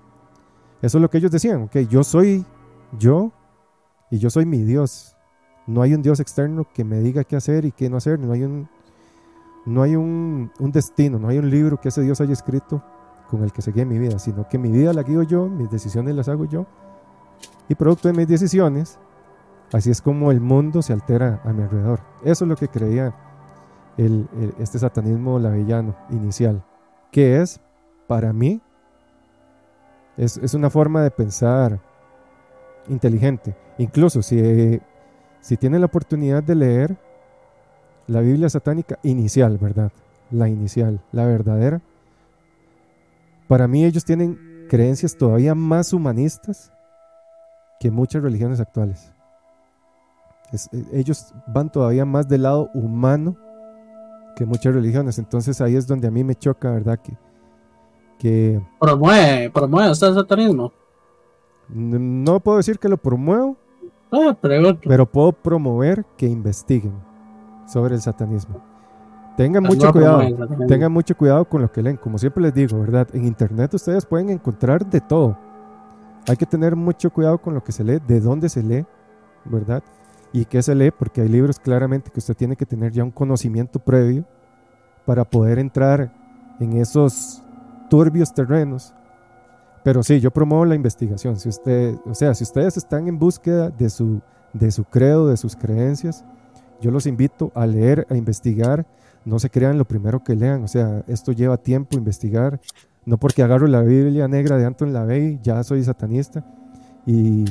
Eso 0.82 0.98
es 0.98 1.02
lo 1.02 1.10
que 1.10 1.18
ellos 1.18 1.32
decían, 1.32 1.64
ok, 1.64 1.78
yo 1.90 2.04
soy 2.04 2.46
yo 3.00 3.32
y 4.12 4.20
yo 4.20 4.30
soy 4.30 4.46
mi 4.46 4.60
Dios. 4.64 5.16
No 5.68 5.82
hay 5.82 5.94
un 5.94 6.02
Dios 6.02 6.20
externo 6.20 6.68
que 6.74 6.84
me 6.84 7.00
diga 7.00 7.24
qué 7.24 7.36
hacer 7.36 7.66
y 7.66 7.72
qué 7.72 7.90
no 7.90 7.98
hacer, 7.98 8.20
no 8.20 8.34
hay 8.34 8.44
un, 8.44 8.70
no 9.66 9.82
hay 9.82 9.96
un, 9.96 10.52
destino, 10.60 11.20
no 11.20 11.28
hay 11.28 11.38
un 11.38 11.50
libro 11.50 11.80
que 11.80 11.90
ese 11.90 12.02
Dios 12.02 12.22
haya 12.22 12.34
escrito 12.34 12.84
con 13.30 13.44
el 13.44 13.52
que 13.52 13.62
se 13.62 13.72
guíe 13.72 13.86
mi 13.86 13.98
vida, 13.98 14.20
sino 14.20 14.48
que 14.48 14.58
mi 14.58 14.70
vida 14.72 14.94
la 14.94 15.04
guío 15.04 15.24
yo, 15.24 15.48
mis 15.48 15.70
decisiones 15.72 16.16
las 16.16 16.30
hago 16.30 16.46
yo 16.46 16.66
y 17.68 17.76
producto 17.76 18.08
de 18.08 18.14
mis 18.14 18.28
decisiones, 18.28 19.00
así 19.74 19.90
es 19.90 20.02
como 20.02 20.32
el 20.32 20.40
mundo 20.40 20.82
se 20.82 20.94
altera 20.94 21.42
a 21.44 21.52
mi 21.52 21.64
alrededor. 21.64 22.00
Eso 22.24 22.46
es 22.46 22.50
lo 22.50 22.56
que 22.56 22.68
creía 22.68 23.16
el- 23.98 24.28
este 24.60 24.78
satanismo 24.78 25.40
lavellano 25.40 25.96
inicial, 26.12 26.64
que 27.12 27.42
es, 27.42 27.60
para 28.08 28.32
mí, 28.34 28.62
es, 30.18 30.38
es 30.38 30.54
una 30.54 30.70
forma 30.70 31.02
de 31.02 31.12
pensar 31.12 31.80
inteligente. 32.88 33.56
Incluso 33.80 34.22
si, 34.22 34.80
si 35.42 35.58
tienen 35.58 35.82
la 35.82 35.88
oportunidad 35.88 36.44
de 36.44 36.56
leer 36.56 36.98
la 38.08 38.22
Biblia 38.22 38.50
satánica 38.50 39.00
inicial, 39.04 39.58
¿verdad? 39.58 39.92
La 40.32 40.48
inicial, 40.50 41.00
la 41.12 41.26
verdadera. 41.26 41.82
Para 43.48 43.68
mí 43.68 43.86
ellos 43.86 44.06
tienen 44.06 44.66
creencias 44.70 45.16
todavía 45.18 45.54
más 45.56 45.94
humanistas 45.94 46.72
que 47.80 47.92
muchas 47.92 48.24
religiones 48.24 48.60
actuales. 48.60 49.12
Es- 50.52 50.70
eh, 50.74 50.84
ellos 50.94 51.34
van 51.48 51.72
todavía 51.72 52.06
más 52.06 52.28
del 52.28 52.44
lado 52.44 52.70
humano 52.74 53.36
que 54.36 54.46
muchas 54.46 54.74
religiones. 54.74 55.18
Entonces 55.20 55.62
ahí 55.62 55.76
es 55.76 55.88
donde 55.88 56.08
a 56.08 56.12
mí 56.12 56.24
me 56.24 56.36
choca, 56.36 56.72
¿verdad? 56.72 57.00
Que, 57.00 57.14
que 58.20 58.62
Promueve, 58.80 59.50
promueve 59.52 59.90
el 59.90 59.96
satanismo. 59.96 60.72
no 61.70 62.40
puedo 62.40 62.58
decir 62.58 62.80
que 62.80 62.90
lo 62.90 62.98
promuevo, 62.98 63.58
Ah, 64.12 64.38
pero 64.40 65.06
puedo 65.06 65.32
promover 65.34 66.06
que 66.16 66.26
investiguen 66.28 66.94
sobre 67.66 67.96
el 67.96 68.02
satanismo. 68.02 68.62
Tengan 69.38 69.64
No 69.64 69.70
mucho 69.70 69.92
cuidado. 69.92 70.22
Tengan 70.68 70.92
mucho 70.92 71.16
cuidado 71.16 71.46
con 71.46 71.62
lo 71.62 71.72
que 71.72 71.82
leen. 71.82 71.98
Como 71.98 72.18
siempre 72.18 72.42
les 72.44 72.54
digo, 72.54 72.80
¿verdad? 72.80 73.08
En 73.14 73.26
internet 73.26 73.74
ustedes 73.74 74.06
pueden 74.06 74.30
encontrar 74.30 74.86
de 74.86 75.02
todo. 75.02 75.38
Hay 76.28 76.38
que 76.38 76.46
tener 76.46 76.76
mucho 76.76 77.12
cuidado 77.12 77.38
con 77.38 77.54
lo 77.54 77.64
que 77.64 77.72
se 77.72 77.84
lee, 77.84 78.00
de 78.08 78.20
dónde 78.20 78.50
se 78.50 78.64
lee, 78.64 78.86
¿verdad? 79.44 79.84
Y 80.32 80.46
qué 80.46 80.64
se 80.64 80.74
lee, 80.74 80.92
porque 80.92 81.22
hay 81.22 81.28
libros 81.28 81.60
claramente 81.60 82.12
que 82.12 82.20
usted 82.20 82.36
tiene 82.36 82.56
que 82.56 82.66
tener 82.66 82.92
ya 82.92 83.04
un 83.04 83.12
conocimiento 83.12 83.80
previo 83.80 84.26
para 85.06 85.24
poder 85.24 85.60
entrar 85.60 86.12
en 86.60 86.74
esos 86.74 87.44
turbios 87.90 88.34
terrenos. 88.34 88.94
Pero 89.84 90.02
sí, 90.02 90.20
yo 90.20 90.32
promuevo 90.32 90.66
la 90.66 90.74
investigación. 90.74 91.38
Si 91.38 91.48
usted, 91.48 91.96
o 92.06 92.16
sea, 92.16 92.34
si 92.34 92.44
ustedes 92.44 92.76
están 92.78 93.08
en 93.08 93.20
búsqueda 93.20 93.70
de 93.70 93.90
su, 93.90 94.20
de 94.52 94.72
su 94.72 94.84
credo, 94.84 95.28
de 95.28 95.38
sus 95.38 95.56
creencias, 95.56 96.26
yo 96.82 96.92
los 96.92 97.08
invito 97.08 97.52
a 97.56 97.66
leer, 97.66 98.06
a 98.10 98.16
investigar. 98.16 98.86
No 99.24 99.40
se 99.40 99.50
crean 99.50 99.78
lo 99.78 99.86
primero 99.86 100.24
que 100.24 100.36
lean. 100.36 100.64
O 100.64 100.68
sea, 100.68 101.04
esto 101.08 101.32
lleva 101.32 101.58
tiempo 101.58 101.98
investigar. 101.98 102.60
No 103.06 103.18
porque 103.18 103.44
agarro 103.44 103.68
la 103.68 103.82
Biblia 103.82 104.28
negra 104.28 104.58
de 104.58 104.66
Anton 104.66 104.94
LaVey, 104.94 105.40
ya 105.42 105.64
soy 105.64 105.84
satanista. 105.84 106.46
Y, 107.06 107.46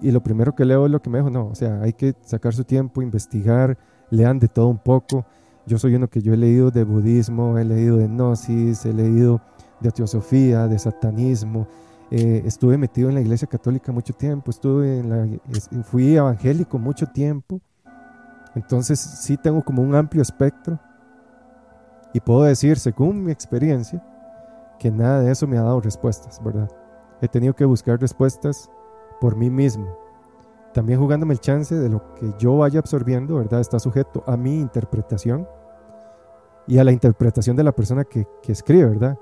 y 0.00 0.10
lo 0.10 0.22
primero 0.22 0.54
que 0.54 0.64
leo 0.64 0.86
es 0.86 0.92
lo 0.92 1.00
que 1.00 1.10
me 1.10 1.18
dijo. 1.18 1.30
No, 1.30 1.46
o 1.46 1.54
sea, 1.54 1.80
hay 1.80 1.92
que 1.92 2.14
sacar 2.24 2.54
su 2.54 2.64
tiempo, 2.64 3.02
investigar, 3.02 3.78
lean 4.10 4.38
de 4.38 4.48
todo 4.48 4.68
un 4.68 4.78
poco. 4.78 5.24
Yo 5.66 5.78
soy 5.78 5.94
uno 5.94 6.08
que 6.08 6.20
yo 6.20 6.34
he 6.34 6.36
leído 6.36 6.70
de 6.70 6.84
budismo, 6.84 7.58
he 7.58 7.64
leído 7.64 7.96
de 7.96 8.06
gnosis, 8.06 8.84
he 8.84 8.92
leído 8.92 9.40
de 9.80 9.90
teosofía, 9.90 10.68
de 10.68 10.78
satanismo. 10.78 11.66
Eh, 12.10 12.42
estuve 12.44 12.76
metido 12.76 13.08
en 13.08 13.14
la 13.14 13.22
iglesia 13.22 13.48
católica 13.48 13.90
mucho 13.90 14.12
tiempo, 14.12 14.50
estuve 14.50 14.98
en 14.98 15.08
la, 15.08 15.82
fui 15.84 16.16
evangélico 16.16 16.78
mucho 16.78 17.06
tiempo. 17.06 17.60
Entonces 18.54 19.00
sí 19.00 19.36
tengo 19.36 19.62
como 19.62 19.82
un 19.82 19.94
amplio 19.94 20.22
espectro 20.22 20.78
Y 22.12 22.20
puedo 22.20 22.44
decir, 22.44 22.78
según 22.78 23.24
mi 23.24 23.32
experiencia, 23.32 24.02
que 24.78 24.90
nada 24.90 25.20
de 25.20 25.32
eso 25.32 25.46
me 25.46 25.58
ha 25.58 25.62
dado 25.62 25.80
respuestas, 25.80 26.42
¿verdad? 26.42 26.70
He 27.20 27.28
tenido 27.28 27.54
que 27.54 27.64
buscar 27.64 28.00
respuestas 28.00 28.70
por 29.20 29.36
mí 29.36 29.50
mismo. 29.50 29.96
También 30.72 30.98
jugándome 30.98 31.34
el 31.34 31.40
chance 31.40 31.74
de 31.74 31.88
lo 31.88 32.14
que 32.14 32.32
yo 32.38 32.58
vaya 32.58 32.80
absorbiendo, 32.80 33.36
¿verdad? 33.36 33.60
Está 33.60 33.78
sujeto 33.78 34.22
a 34.26 34.36
mi 34.36 34.60
interpretación 34.60 35.48
y 36.66 36.78
a 36.78 36.84
la 36.84 36.92
interpretación 36.92 37.56
de 37.56 37.64
la 37.64 37.72
persona 37.72 38.04
que, 38.04 38.26
escribe, 38.46 38.86
¿verdad? 38.86 39.16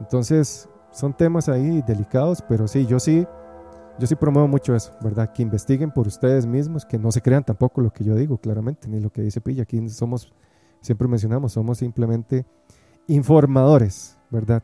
Entonces, 0.00 0.68
son 0.90 1.12
temas 1.12 1.48
ahí 1.48 1.82
delicados, 1.82 2.42
pero 2.42 2.66
sí, 2.66 2.86
yo 2.86 2.98
sí, 2.98 3.26
yo 3.98 4.06
sí 4.06 4.14
promuevo 4.14 4.48
mucho 4.48 4.74
eso, 4.74 4.92
¿verdad? 5.00 5.32
Que 5.32 5.42
investiguen 5.42 5.90
por 5.90 6.06
ustedes 6.06 6.46
mismos, 6.46 6.84
que 6.84 6.98
no 6.98 7.12
se 7.12 7.20
crean 7.20 7.44
tampoco 7.44 7.80
lo 7.80 7.90
que 7.92 8.04
yo 8.04 8.14
digo, 8.14 8.38
claramente, 8.38 8.88
ni 8.88 9.00
lo 9.00 9.10
que 9.10 9.22
dice 9.22 9.40
Pilla. 9.40 9.62
Aquí 9.62 9.88
somos, 9.88 10.32
siempre 10.80 11.08
mencionamos, 11.08 11.52
somos 11.52 11.78
simplemente 11.78 12.46
informadores, 13.06 14.18
¿verdad? 14.30 14.62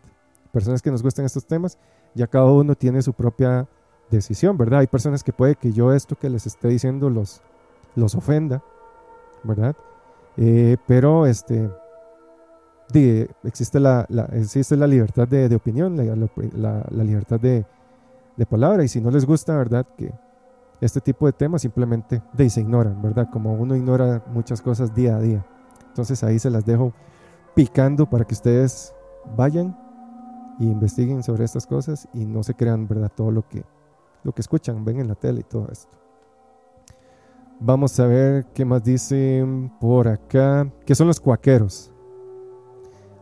Personas 0.53 0.83
que 0.83 0.91
nos 0.91 1.03
gustan 1.03 1.25
estos 1.25 1.47
temas, 1.47 1.79
ya 2.15 2.27
cada 2.27 2.47
uno 2.47 2.75
tiene 2.75 3.03
su 3.03 3.13
propia 3.13 3.69
decisión, 4.11 4.57
¿verdad? 4.57 4.81
Hay 4.81 4.87
personas 4.87 5.23
que 5.23 5.33
puede 5.33 5.55
que 5.55 5.73
yo 5.73 5.93
esto 5.93 6.17
que 6.17 6.31
les 6.31 6.47
esté 6.47 6.69
diciendo 6.69 7.11
los, 7.11 7.43
los 7.95 8.15
ofenda, 8.15 8.63
¿verdad? 9.45 9.77
Eh, 10.37 10.77
pero 10.87 11.27
este 11.27 11.69
existe, 13.45 13.81
la, 13.81 14.07
existe 14.33 14.77
la 14.77 14.87
libertad 14.87 15.29
de, 15.29 15.55
opinión, 15.55 15.97
la, 15.97 17.05
libertad 17.05 17.39
de, 17.39 17.67
palabra, 18.47 18.85
y 18.85 18.89
si 18.89 19.01
no 19.01 19.10
les 19.10 19.24
gusta, 19.24 19.56
¿verdad? 19.56 19.86
Que 19.97 20.12
este 20.81 21.01
tipo 21.01 21.27
de 21.27 21.32
temas 21.32 21.62
simplemente 21.62 22.23
de, 22.32 22.48
se 22.51 22.60
ignoran, 22.60 23.01
¿verdad? 23.02 23.28
Como 23.31 23.55
uno 23.55 23.74
ignora 23.74 24.23
muchas 24.32 24.62
cosas 24.62 24.94
día 24.94 25.16
a 25.16 25.20
día. 25.20 25.44
Entonces 25.89 26.23
ahí 26.23 26.39
se 26.39 26.51
las 26.51 26.65
dejo 26.65 26.93
picando 27.55 28.09
para 28.09 28.24
que 28.24 28.35
ustedes 28.35 28.94
vayan 29.36 29.77
y 30.59 30.66
investiguen 30.70 31.23
sobre 31.23 31.44
estas 31.44 31.66
cosas 31.66 32.09
y 32.12 32.24
no 32.24 32.43
se 32.43 32.55
crean, 32.55 32.86
¿verdad? 32.86 33.10
Todo 33.15 33.31
lo 33.31 33.48
que, 33.48 33.65
lo 34.23 34.32
que 34.32 34.40
escuchan, 34.40 34.85
ven 34.85 35.01
en 35.01 35.09
la 35.09 35.15
tele 35.15 35.40
y 35.40 35.44
todo 35.44 35.69
esto. 35.70 35.90
Vamos 37.60 37.99
a 37.99 38.07
ver 38.07 38.47
qué 38.55 38.65
más 38.65 38.84
dicen 38.84 39.73
por 39.81 40.07
acá. 40.07 40.70
¿Qué 40.86 40.94
son 40.94 41.08
los 41.08 41.18
cuaqueros? 41.18 41.91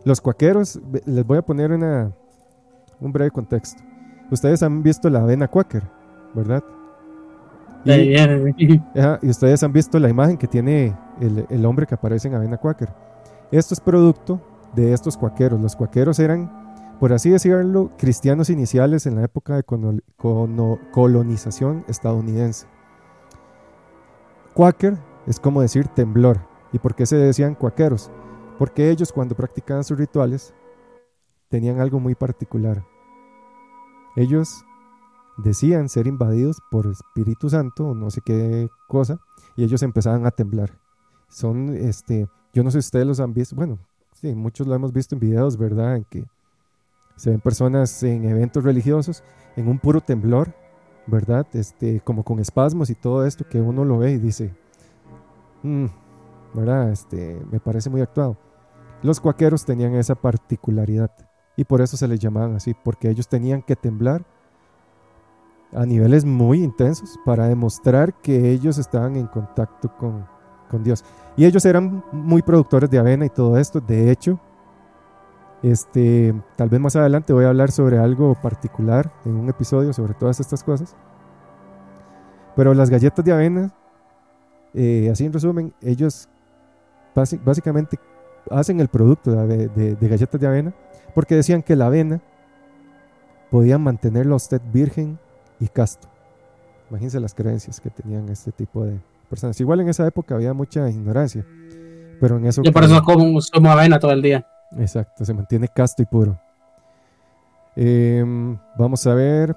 Los 0.04 0.20
cuaqueros, 0.20 0.78
les 1.06 1.26
voy 1.26 1.38
a 1.38 1.42
poner 1.42 1.72
una, 1.72 2.12
un 3.00 3.12
breve 3.12 3.30
contexto. 3.30 3.82
Ustedes 4.30 4.62
han 4.62 4.82
visto 4.82 5.08
la 5.08 5.20
avena 5.20 5.48
cuáquer, 5.48 5.84
¿verdad? 6.34 6.62
Y, 7.84 8.16
y, 9.22 9.28
ustedes 9.28 9.62
han 9.62 9.72
visto 9.72 9.98
la 9.98 10.08
imagen 10.08 10.36
que 10.36 10.48
tiene 10.48 10.96
el, 11.20 11.64
hombre 11.64 11.86
que 11.86 11.94
aparece 11.94 12.28
en 12.28 12.34
avena 12.34 12.56
cuáquer. 12.56 12.92
Esto 13.52 13.74
es 13.74 13.80
producto 13.80 14.40
de 14.74 14.92
estos 14.92 15.16
cuaqueros. 15.16 15.60
Los 15.60 15.76
cuaqueros 15.76 16.18
eran, 16.18 16.50
por 16.98 17.12
así 17.12 17.30
decirlo, 17.30 17.92
cristianos 17.96 18.50
iniciales 18.50 19.06
en 19.06 19.14
la 19.14 19.22
época 19.22 19.54
de 19.54 19.62
colonización 20.90 21.84
estadounidense. 21.86 22.66
Quaker 24.54 24.96
es 25.26 25.38
como 25.38 25.62
decir 25.62 25.86
temblor. 25.88 26.40
¿Y 26.72 26.78
por 26.78 26.94
qué 26.96 27.06
se 27.06 27.16
decían 27.16 27.54
cuaqueros? 27.54 28.10
Porque 28.58 28.90
ellos 28.90 29.12
cuando 29.12 29.36
practicaban 29.36 29.84
sus 29.84 29.96
rituales 29.96 30.54
tenían 31.48 31.80
algo 31.80 32.00
muy 32.00 32.16
particular. 32.16 32.82
Ellos 34.16 34.64
decían 35.36 35.90
ser 35.90 36.06
invadidos 36.06 36.62
por 36.70 36.86
Espíritu 36.86 37.50
Santo 37.50 37.88
o 37.88 37.94
no 37.94 38.10
sé 38.10 38.22
qué 38.24 38.68
cosa 38.88 39.18
y 39.56 39.64
ellos 39.64 39.82
empezaban 39.82 40.26
a 40.26 40.30
temblar. 40.30 40.78
Son, 41.28 41.74
este, 41.76 42.26
yo 42.52 42.64
no 42.64 42.70
sé 42.70 42.80
si 42.80 42.86
ustedes 42.86 43.06
los 43.06 43.20
han 43.20 43.34
visto, 43.34 43.54
bueno, 43.54 43.78
sí, 44.12 44.34
muchos 44.34 44.66
lo 44.66 44.74
hemos 44.74 44.92
visto 44.92 45.14
en 45.14 45.20
videos, 45.20 45.58
¿verdad? 45.58 45.96
En 45.96 46.04
que 46.04 46.24
se 47.16 47.30
ven 47.30 47.40
personas 47.40 48.02
en 48.02 48.24
eventos 48.24 48.64
religiosos 48.64 49.22
en 49.56 49.68
un 49.68 49.78
puro 49.78 50.00
temblor, 50.00 50.54
¿verdad? 51.06 51.46
Este, 51.52 52.00
como 52.00 52.24
con 52.24 52.38
espasmos 52.38 52.88
y 52.90 52.94
todo 52.94 53.26
esto 53.26 53.46
que 53.48 53.60
uno 53.60 53.84
lo 53.84 53.98
ve 53.98 54.12
y 54.12 54.18
dice, 54.18 54.54
mm, 55.62 55.86
¿verdad? 56.54 56.90
Este, 56.90 57.42
me 57.50 57.60
parece 57.60 57.90
muy 57.90 58.00
actuado. 58.00 58.38
Los 59.02 59.20
cuaqueros 59.20 59.66
tenían 59.66 59.94
esa 59.94 60.14
particularidad 60.14 61.10
y 61.56 61.64
por 61.64 61.80
eso 61.80 61.96
se 61.96 62.06
les 62.06 62.20
llamaban 62.20 62.54
así, 62.54 62.74
porque 62.74 63.08
ellos 63.08 63.28
tenían 63.28 63.62
que 63.62 63.76
temblar 63.76 64.24
a 65.72 65.84
niveles 65.84 66.24
muy 66.24 66.62
intensos 66.62 67.18
para 67.24 67.48
demostrar 67.48 68.14
que 68.14 68.50
ellos 68.50 68.78
estaban 68.78 69.16
en 69.16 69.26
contacto 69.26 69.94
con, 69.96 70.26
con 70.70 70.84
Dios. 70.84 71.04
Y 71.36 71.44
ellos 71.44 71.64
eran 71.64 72.04
muy 72.12 72.42
productores 72.42 72.90
de 72.90 72.98
avena 72.98 73.26
y 73.26 73.30
todo 73.30 73.58
esto. 73.58 73.80
De 73.80 74.10
hecho, 74.10 74.38
este, 75.62 76.34
tal 76.56 76.68
vez 76.68 76.80
más 76.80 76.96
adelante 76.96 77.32
voy 77.32 77.44
a 77.44 77.48
hablar 77.48 77.70
sobre 77.70 77.98
algo 77.98 78.34
particular 78.34 79.12
en 79.24 79.36
un 79.36 79.48
episodio 79.48 79.92
sobre 79.92 80.14
todas 80.14 80.40
estas 80.40 80.62
cosas. 80.62 80.94
Pero 82.54 82.72
las 82.72 82.88
galletas 82.88 83.24
de 83.24 83.32
avena, 83.32 83.74
eh, 84.72 85.08
así 85.10 85.24
en 85.24 85.32
resumen, 85.32 85.74
ellos 85.80 86.28
básicamente 87.44 87.98
hacen 88.50 88.80
el 88.80 88.88
producto 88.88 89.30
de, 89.46 89.96
galletas 90.00 90.40
de 90.40 90.46
avena 90.46 90.72
porque 91.14 91.34
decían 91.34 91.62
que 91.62 91.76
la 91.76 91.86
avena 91.86 92.20
podía 93.50 93.78
mantenerlo 93.78 94.34
a 94.34 94.36
usted 94.36 94.60
virgen 94.72 95.18
y 95.60 95.68
casto. 95.68 96.08
Imagínense 96.90 97.20
las 97.20 97.34
creencias 97.34 97.80
que 97.80 97.90
tenían 97.90 98.28
este 98.28 98.52
tipo 98.52 98.84
de 98.84 98.98
personas. 99.28 99.60
Igual 99.60 99.80
en 99.80 99.88
esa 99.88 100.06
época 100.06 100.34
había 100.34 100.52
mucha 100.52 100.88
ignorancia, 100.88 101.44
pero 102.20 102.36
en 102.36 102.46
eso... 102.46 102.62
Yo 102.62 102.72
por 102.72 102.84
eso 102.84 103.02
como, 103.02 103.38
como 103.52 103.70
avena 103.70 103.98
todo 103.98 104.12
el 104.12 104.22
día. 104.22 104.46
Exacto, 104.78 105.24
se 105.24 105.32
mantiene 105.32 105.68
casto 105.68 106.02
y 106.02 106.06
puro. 106.06 106.38
Em, 107.76 108.58
vamos 108.78 109.06
a 109.06 109.14
ver. 109.14 109.54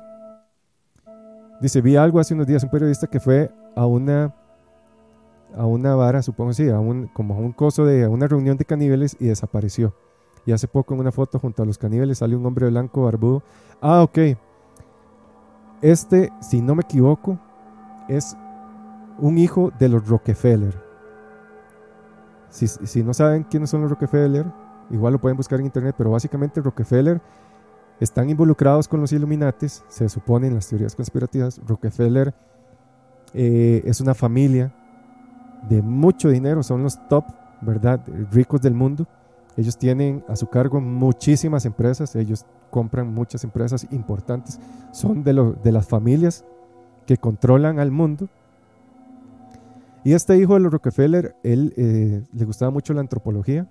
Dice, 1.62 1.82
vi 1.82 1.96
algo 1.96 2.20
hace 2.20 2.34
unos 2.34 2.48
días, 2.48 2.64
un 2.64 2.70
periodista 2.70 3.08
que 3.08 3.20
fue 3.20 3.50
a 3.76 3.86
una 3.86 4.34
a 5.56 5.66
una 5.66 5.96
vara, 5.96 6.22
supongo 6.22 6.54
sí, 6.54 6.70
a 6.70 6.80
un, 6.80 7.08
como 7.08 7.36
a 7.36 7.38
un 7.38 7.52
coso 7.52 7.86
de 7.86 8.08
una 8.08 8.28
reunión 8.28 8.58
de 8.58 8.66
caníbales 8.66 9.16
y 9.20 9.28
desapareció. 9.28 9.94
Y 10.46 10.52
hace 10.52 10.68
poco 10.68 10.94
en 10.94 11.02
una 11.02 11.12
foto 11.12 11.40
junto 11.40 11.64
a 11.64 11.66
los 11.66 11.78
caníbales 11.78 12.20
sale 12.20 12.36
un 12.36 12.46
hombre 12.46 12.68
blanco 12.70 13.04
barbudo. 13.04 13.44
Ah, 13.82 14.02
ok. 14.02 14.18
Este, 15.82 16.32
si 16.42 16.62
no 16.62 16.76
me 16.76 16.82
equivoco, 16.82 17.40
es 18.08 18.36
un 19.18 19.38
hijo 19.38 19.72
de 19.80 19.90
los 19.90 20.08
Rockefeller. 20.08 20.74
Si, 22.50 22.68
si 22.68 23.04
no 23.04 23.14
saben 23.14 23.44
quiénes 23.44 23.70
son 23.70 23.82
los 23.82 23.92
Rockefeller, 23.92 24.46
igual 24.90 25.14
lo 25.14 25.22
pueden 25.22 25.38
buscar 25.38 25.60
en 25.60 25.66
internet, 25.66 25.96
pero 25.98 26.12
básicamente 26.12 26.62
Rockefeller 26.62 27.22
están 28.00 28.30
involucrados 28.30 28.88
con 28.88 29.02
los 29.02 29.12
Illuminates, 29.12 29.84
se 29.88 30.10
supone 30.10 30.48
en 30.48 30.56
las 30.56 30.68
teorías 30.68 30.96
conspirativas. 30.96 31.60
Rockefeller 31.66 32.34
eh, 33.34 33.82
es 33.86 34.02
una 34.02 34.16
familia 34.16 34.74
de 35.68 35.82
mucho 35.82 36.30
dinero, 36.30 36.64
son 36.64 36.84
los 36.84 37.08
top, 37.08 37.26
¿verdad? 37.62 38.02
Ricos 38.32 38.62
del 38.62 38.74
mundo. 38.74 39.08
Ellos 39.58 39.78
tienen 39.78 40.24
a 40.28 40.36
su 40.36 40.48
cargo 40.48 40.80
muchísimas 40.80 41.66
empresas, 41.66 42.16
ellos 42.16 42.46
compran 42.70 43.14
muchas 43.14 43.44
empresas 43.44 43.86
importantes, 43.92 44.60
son 44.92 45.24
de, 45.24 45.56
de 45.62 45.72
las 45.72 45.88
familias 45.88 46.46
que 47.06 47.18
controlan 47.18 47.80
al 47.80 47.92
mundo. 47.92 48.30
Y 50.04 50.14
este 50.14 50.38
hijo 50.38 50.54
de 50.54 50.62
los 50.62 50.72
Rockefeller, 50.72 51.36
él 51.44 51.74
eh, 51.76 52.24
le 52.32 52.46
gustaba 52.46 52.72
mucho 52.72 52.94
la 52.94 53.02
antropología, 53.02 53.68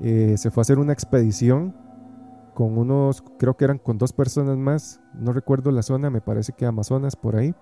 eh, 0.00 0.34
se 0.36 0.50
fue 0.50 0.60
a 0.60 0.62
hacer 0.62 0.78
una 0.78 0.92
expedición 0.92 1.74
con 2.54 2.78
unos, 2.78 3.22
creo 3.38 3.56
que 3.56 3.64
eran 3.64 3.78
con 3.78 3.98
dos 3.98 4.12
personas 4.12 4.56
más, 4.56 5.00
no 5.14 5.32
recuerdo 5.32 5.70
la 5.72 5.82
zona, 5.82 6.10
me 6.10 6.20
parece 6.20 6.52
que 6.52 6.66
Amazonas 6.66 7.16
por 7.16 7.36
ahí. 7.36 7.54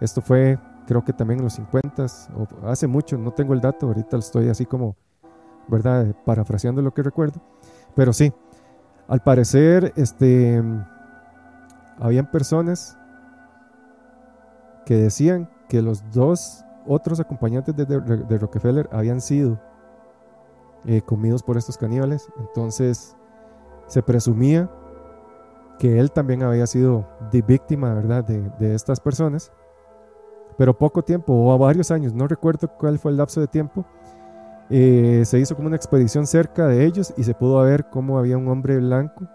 Esto 0.00 0.22
fue 0.22 0.58
creo 0.88 1.04
que 1.04 1.12
también 1.12 1.40
en 1.40 1.44
los 1.44 1.52
50 1.52 2.06
o 2.34 2.66
hace 2.66 2.86
mucho, 2.86 3.18
no 3.18 3.30
tengo 3.30 3.52
el 3.52 3.60
dato, 3.60 3.88
ahorita 3.88 4.16
estoy 4.16 4.48
así 4.48 4.64
como, 4.64 4.96
¿verdad? 5.68 6.16
Parafraseando 6.24 6.80
lo 6.80 6.94
que 6.94 7.02
recuerdo. 7.02 7.42
Pero 7.94 8.14
sí, 8.14 8.32
al 9.06 9.20
parecer, 9.20 9.92
este, 9.96 10.62
habían 12.00 12.30
personas 12.30 12.96
que 14.86 14.94
decían 14.96 15.50
que 15.68 15.82
los 15.82 16.10
dos 16.10 16.64
otros 16.86 17.20
acompañantes 17.20 17.76
de, 17.76 18.38
Rockefeller 18.38 18.88
habían 18.90 19.20
sido 19.20 19.60
eh, 20.86 21.02
comidos 21.02 21.42
por 21.42 21.58
estos 21.58 21.76
caníbales. 21.76 22.30
Entonces 22.38 23.14
se 23.88 24.02
presumía 24.02 24.70
que 25.78 26.00
él 26.00 26.12
también 26.12 26.42
había 26.44 26.66
sido 26.66 27.06
de 27.30 27.42
víctima, 27.42 27.92
¿verdad? 27.92 28.24
De, 28.24 28.50
de 28.58 28.74
estas 28.74 29.00
personas 29.00 29.52
pero 30.58 30.76
poco 30.76 31.02
tiempo, 31.02 31.32
o 31.32 31.52
a 31.52 31.56
varios 31.56 31.92
años, 31.92 32.12
no 32.12 32.26
recuerdo 32.26 32.66
cuál 32.66 32.98
fue 32.98 33.12
el 33.12 33.16
lapso 33.16 33.40
de 33.40 33.46
tiempo, 33.46 33.86
eh, 34.68 35.22
se 35.24 35.38
hizo 35.38 35.54
como 35.54 35.68
una 35.68 35.76
expedición 35.76 36.26
cerca 36.26 36.66
de 36.66 36.84
ellos 36.84 37.14
y 37.16 37.22
se 37.22 37.32
pudo 37.32 37.62
ver 37.62 37.86
cómo 37.90 38.18
había 38.18 38.36
un 38.36 38.48
hombre 38.48 38.76
blanco 38.78 39.28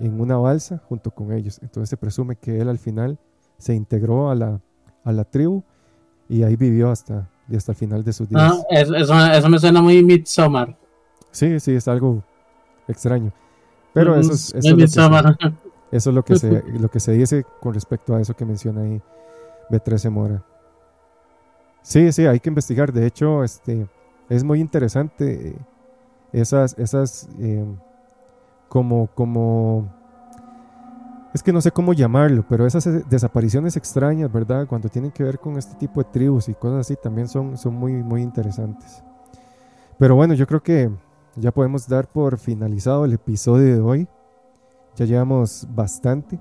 en 0.00 0.18
una 0.18 0.38
balsa 0.38 0.80
junto 0.88 1.10
con 1.10 1.32
ellos. 1.32 1.60
Entonces 1.62 1.90
se 1.90 1.98
presume 1.98 2.36
que 2.36 2.60
él 2.60 2.70
al 2.70 2.78
final 2.78 3.18
se 3.58 3.74
integró 3.74 4.30
a 4.30 4.34
la, 4.34 4.58
a 5.04 5.12
la 5.12 5.24
tribu 5.24 5.62
y 6.30 6.42
ahí 6.42 6.56
vivió 6.56 6.90
hasta, 6.90 7.28
hasta 7.54 7.72
el 7.72 7.76
final 7.76 8.02
de 8.02 8.14
sus 8.14 8.26
días. 8.30 8.42
Ah, 8.42 8.56
eso, 8.70 8.96
eso, 8.96 9.48
me 9.50 9.58
suena 9.58 9.82
muy 9.82 10.02
Midsommar. 10.02 10.74
Sí, 11.30 11.60
sí, 11.60 11.74
es 11.74 11.86
algo 11.88 12.24
extraño. 12.88 13.32
Pero 13.92 14.16
eso 14.16 14.32
es, 14.32 14.54
eso, 14.54 14.68
es 15.90 16.06
lo 16.06 16.24
que 16.24 16.36
se, 16.38 16.62
lo 16.80 16.88
que 16.88 17.00
se 17.00 17.12
dice 17.12 17.44
con 17.60 17.74
respecto 17.74 18.14
a 18.14 18.20
eso 18.22 18.34
que 18.34 18.46
menciona 18.46 18.80
ahí 18.80 19.02
B13 19.70 20.10
Mora. 20.10 20.44
Sí, 21.82 22.12
sí, 22.12 22.26
hay 22.26 22.40
que 22.40 22.48
investigar. 22.48 22.92
De 22.92 23.06
hecho, 23.06 23.42
este 23.44 23.88
es 24.28 24.44
muy 24.44 24.60
interesante 24.60 25.48
eh, 25.48 25.56
esas, 26.32 26.78
esas 26.78 27.28
eh, 27.38 27.64
como, 28.68 29.06
como, 29.14 29.88
es 31.32 31.42
que 31.42 31.52
no 31.52 31.60
sé 31.60 31.70
cómo 31.70 31.94
llamarlo, 31.94 32.44
pero 32.48 32.66
esas 32.66 32.86
eh, 32.86 33.02
desapariciones 33.08 33.76
extrañas, 33.76 34.30
¿verdad? 34.30 34.66
Cuando 34.66 34.88
tienen 34.88 35.10
que 35.10 35.24
ver 35.24 35.38
con 35.38 35.56
este 35.56 35.74
tipo 35.76 36.02
de 36.02 36.10
tribus 36.10 36.48
y 36.48 36.54
cosas 36.54 36.80
así, 36.80 36.96
también 36.96 37.28
son, 37.28 37.56
son 37.56 37.74
muy, 37.74 37.94
muy 38.02 38.22
interesantes. 38.22 39.02
Pero 39.98 40.14
bueno, 40.14 40.34
yo 40.34 40.46
creo 40.46 40.62
que 40.62 40.90
ya 41.36 41.52
podemos 41.52 41.88
dar 41.88 42.06
por 42.06 42.38
finalizado 42.38 43.04
el 43.04 43.14
episodio 43.14 43.74
de 43.74 43.80
hoy. 43.80 44.08
Ya 44.96 45.06
llevamos 45.06 45.66
bastante. 45.70 46.38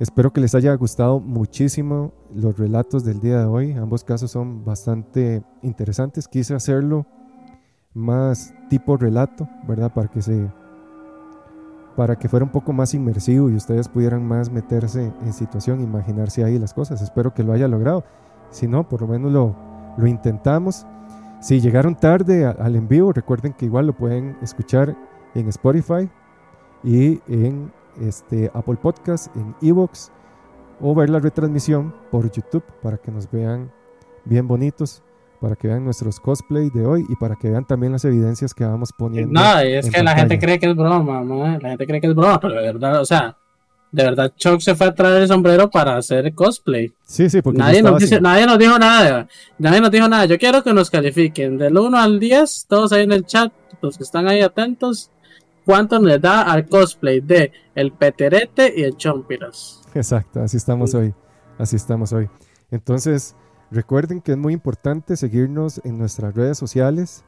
Espero 0.00 0.32
que 0.32 0.40
les 0.40 0.54
haya 0.54 0.74
gustado 0.76 1.20
muchísimo 1.20 2.14
los 2.34 2.56
relatos 2.56 3.04
del 3.04 3.20
día 3.20 3.40
de 3.40 3.44
hoy. 3.44 3.72
Ambos 3.72 4.02
casos 4.02 4.30
son 4.30 4.64
bastante 4.64 5.42
interesantes. 5.60 6.26
Quise 6.26 6.54
hacerlo 6.54 7.04
más 7.92 8.54
tipo 8.70 8.96
relato, 8.96 9.46
¿verdad? 9.68 9.92
Para 9.92 10.08
que 10.08 10.22
se 10.22 10.50
para 11.96 12.18
que 12.18 12.30
fuera 12.30 12.46
un 12.46 12.50
poco 12.50 12.72
más 12.72 12.94
inmersivo 12.94 13.50
y 13.50 13.56
ustedes 13.56 13.90
pudieran 13.90 14.26
más 14.26 14.50
meterse 14.50 15.12
en 15.20 15.32
situación, 15.34 15.82
imaginarse 15.82 16.42
ahí 16.44 16.58
las 16.58 16.72
cosas. 16.72 17.02
Espero 17.02 17.34
que 17.34 17.42
lo 17.42 17.52
haya 17.52 17.68
logrado. 17.68 18.02
Si 18.48 18.66
no, 18.66 18.88
por 18.88 19.02
lo 19.02 19.06
menos 19.06 19.30
lo, 19.30 19.54
lo 19.98 20.06
intentamos. 20.06 20.86
Si 21.42 21.60
llegaron 21.60 21.94
tarde 21.94 22.46
al 22.46 22.74
en 22.74 22.88
vivo, 22.88 23.12
recuerden 23.12 23.52
que 23.52 23.66
igual 23.66 23.88
lo 23.88 23.92
pueden 23.92 24.38
escuchar 24.40 24.96
en 25.34 25.48
Spotify 25.48 26.08
y 26.82 27.20
en 27.28 27.70
este, 28.00 28.50
Apple 28.54 28.76
Podcast, 28.76 29.34
en 29.36 29.54
Evox 29.62 30.10
o 30.80 30.94
ver 30.94 31.10
la 31.10 31.18
retransmisión 31.18 31.94
por 32.10 32.30
YouTube 32.30 32.64
para 32.82 32.96
que 32.96 33.10
nos 33.10 33.30
vean 33.30 33.70
bien 34.24 34.48
bonitos 34.48 35.02
para 35.40 35.56
que 35.56 35.68
vean 35.68 35.84
nuestros 35.84 36.20
cosplay 36.20 36.70
de 36.70 36.84
hoy 36.84 37.06
y 37.08 37.16
para 37.16 37.34
que 37.34 37.48
vean 37.48 37.64
también 37.64 37.92
las 37.92 38.04
evidencias 38.04 38.52
que 38.52 38.64
vamos 38.64 38.90
poniendo. 38.96 39.40
No, 39.40 39.58
es 39.58 39.90
que 39.90 40.02
la 40.02 40.14
gente 40.14 40.38
cree 40.38 40.58
que 40.58 40.68
es 40.68 40.76
broma, 40.76 41.22
la 41.60 41.70
gente 41.70 41.86
cree 41.86 42.00
que 42.00 42.08
es 42.08 42.14
broma, 42.14 42.38
pero 42.38 42.54
de 42.54 42.60
verdad, 42.60 43.00
o 43.00 43.06
sea, 43.06 43.36
de 43.90 44.04
verdad 44.04 44.32
Chuck 44.36 44.60
se 44.60 44.74
fue 44.74 44.88
a 44.88 44.94
traer 44.94 45.22
el 45.22 45.28
sombrero 45.28 45.70
para 45.70 45.96
hacer 45.96 46.32
cosplay. 46.34 46.92
Sí, 47.04 47.30
sí, 47.30 47.40
porque 47.40 47.58
nadie 47.58 47.82
nos, 47.82 48.20
nadie 48.20 48.46
nos 48.46 48.58
dijo 48.58 48.78
nada, 48.78 49.26
nadie 49.58 49.80
nos 49.80 49.90
dijo 49.90 50.08
nada. 50.08 50.26
Yo 50.26 50.38
quiero 50.38 50.62
que 50.62 50.74
nos 50.74 50.90
califiquen 50.90 51.56
del 51.56 51.76
1 51.76 51.98
al 51.98 52.20
10, 52.20 52.66
todos 52.68 52.92
ahí 52.92 53.04
en 53.04 53.12
el 53.12 53.24
chat, 53.24 53.50
los 53.80 53.96
que 53.96 54.04
están 54.04 54.28
ahí 54.28 54.42
atentos, 54.42 55.10
cuánto 55.64 56.00
les 56.00 56.20
da 56.20 56.42
al 56.42 56.68
cosplay 56.68 57.20
de 57.20 57.52
el 57.74 57.92
Peterete 57.92 58.72
y 58.76 58.82
el 58.82 58.96
Chompiras. 58.96 59.82
Exacto, 59.94 60.40
así 60.40 60.56
estamos 60.56 60.94
hoy, 60.94 61.14
así 61.58 61.76
estamos 61.76 62.12
hoy. 62.12 62.28
Entonces, 62.70 63.34
Recuerden 63.70 64.20
que 64.20 64.32
es 64.32 64.38
muy 64.38 64.52
importante 64.52 65.16
seguirnos 65.16 65.80
en 65.84 65.96
nuestras 65.96 66.34
redes 66.34 66.58
sociales. 66.58 67.22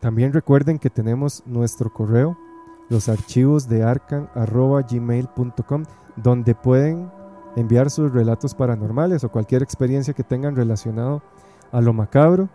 También 0.00 0.32
recuerden 0.32 0.80
que 0.80 0.90
tenemos 0.90 1.44
nuestro 1.46 1.92
correo, 1.92 2.36
los 2.88 3.08
archivos 3.08 3.68
de 3.68 3.84
arcan.gmail.com, 3.84 5.84
donde 6.16 6.56
pueden 6.56 7.08
enviar 7.54 7.90
sus 7.90 8.12
relatos 8.12 8.56
paranormales 8.56 9.22
o 9.22 9.30
cualquier 9.30 9.62
experiencia 9.62 10.12
que 10.12 10.24
tengan 10.24 10.56
relacionado 10.56 11.22
a 11.70 11.80
lo 11.80 11.92
macabro 11.92 12.48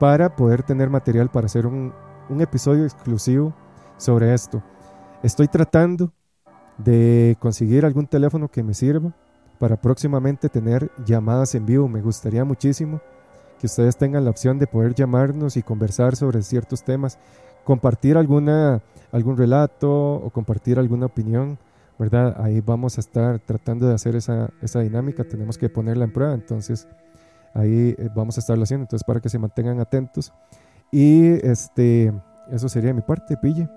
para 0.00 0.34
poder 0.34 0.62
tener 0.62 0.88
material 0.88 1.28
para 1.28 1.44
hacer 1.44 1.66
un, 1.66 1.92
un 2.30 2.40
episodio 2.40 2.84
exclusivo 2.84 3.52
sobre 3.98 4.32
esto. 4.32 4.62
Estoy 5.22 5.48
tratando 5.48 6.12
de 6.78 7.36
conseguir 7.40 7.84
algún 7.84 8.06
teléfono 8.06 8.48
que 8.48 8.62
me 8.62 8.72
sirva 8.72 9.12
para 9.58 9.80
próximamente 9.80 10.48
tener 10.48 10.90
llamadas 11.04 11.54
en 11.54 11.66
vivo. 11.66 11.88
Me 11.88 12.00
gustaría 12.00 12.44
muchísimo 12.44 13.00
que 13.58 13.66
ustedes 13.66 13.96
tengan 13.96 14.24
la 14.24 14.30
opción 14.30 14.58
de 14.58 14.66
poder 14.66 14.94
llamarnos 14.94 15.56
y 15.56 15.62
conversar 15.62 16.16
sobre 16.16 16.42
ciertos 16.42 16.84
temas, 16.84 17.18
compartir 17.64 18.16
alguna, 18.16 18.80
algún 19.10 19.36
relato 19.36 20.14
o 20.14 20.30
compartir 20.30 20.78
alguna 20.78 21.06
opinión, 21.06 21.58
¿verdad? 21.98 22.36
Ahí 22.40 22.60
vamos 22.60 22.96
a 22.96 23.00
estar 23.00 23.40
tratando 23.40 23.88
de 23.88 23.94
hacer 23.94 24.14
esa, 24.14 24.50
esa 24.62 24.80
dinámica, 24.80 25.24
tenemos 25.24 25.58
que 25.58 25.68
ponerla 25.68 26.04
en 26.04 26.12
prueba, 26.12 26.34
entonces 26.34 26.86
ahí 27.52 27.96
eh, 27.98 28.08
vamos 28.14 28.36
a 28.38 28.40
estarlo 28.40 28.62
haciendo, 28.62 28.84
entonces 28.84 29.04
para 29.04 29.20
que 29.20 29.28
se 29.28 29.40
mantengan 29.40 29.80
atentos. 29.80 30.32
Y 30.92 31.26
este, 31.44 32.12
eso 32.50 32.68
sería 32.68 32.94
mi 32.94 33.02
parte, 33.02 33.36
Pille. 33.36 33.68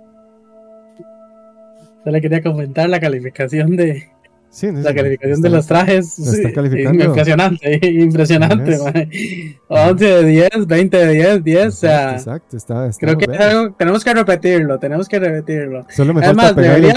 Solo 2.04 2.20
quería 2.20 2.42
comentar 2.42 2.90
la 2.90 3.00
calificación 3.00 3.76
de, 3.76 4.10
la 4.62 4.94
calificación 4.94 5.42
de 5.42 5.50
los 5.50 5.66
trajes. 5.68 6.18
impresionante, 6.20 7.80
impresionante. 7.88 8.78
11 9.68 10.06
de 10.06 10.24
10, 10.26 10.68
20 10.68 10.98
de 10.98 11.14
10, 11.14 11.44
10. 11.44 11.68
o 11.68 11.72
sea, 11.72 12.12
exacto, 12.14 12.58
está, 12.58 12.90
creo 13.00 13.18
que 13.18 13.28
tenemos 13.78 14.04
que 14.04 14.14
repetirlo, 14.14 14.80
tenemos 14.80 15.08
que 15.08 15.20
repetirlo. 15.20 15.86
Solo 15.90 16.14
me 16.14 16.22
falta 16.22 16.56
pegarle 16.56 16.90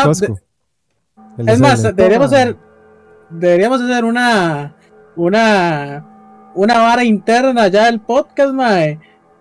el 1.37 1.49
es 1.49 1.61
más, 1.61 1.83
deberíamos 1.83 2.33
hacer, 2.33 2.57
deberíamos 3.31 3.81
hacer 3.81 4.05
una, 4.05 4.77
una, 5.17 6.51
una 6.55 6.79
vara 6.79 7.05
interna 7.05 7.69
ya 7.69 7.87
del 7.87 8.01
podcast, 8.01 8.53
mae, 8.53 8.99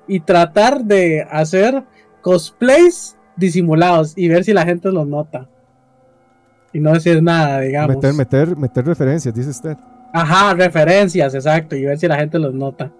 y 0.08 0.19
tratar 0.19 0.83
de 0.83 1.25
hacer 1.30 1.83
cosplays 2.22 3.16
disimulados 3.38 4.14
y 4.16 4.27
ver 4.27 4.43
si 4.43 4.53
la 4.53 4.66
gente 4.66 4.92
los 4.92 5.08
nota 5.08 5.50
y 6.74 6.80
no 6.80 6.93
decir 6.93 7.22
nada, 7.22 7.60
digamos. 7.60 7.95
Meter, 7.95 8.14
meter, 8.14 8.58
meter 8.58 8.85
referencias, 8.85 9.34
dice 9.34 9.50
usted. 9.50 9.77
Ajá, 10.11 10.53
referencias, 10.53 11.34
exacto, 11.34 11.76
y 11.76 11.85
ver 11.85 11.98
si 11.98 12.08
la 12.08 12.18
gente 12.18 12.40
los 12.40 12.53
nota. 12.53 12.92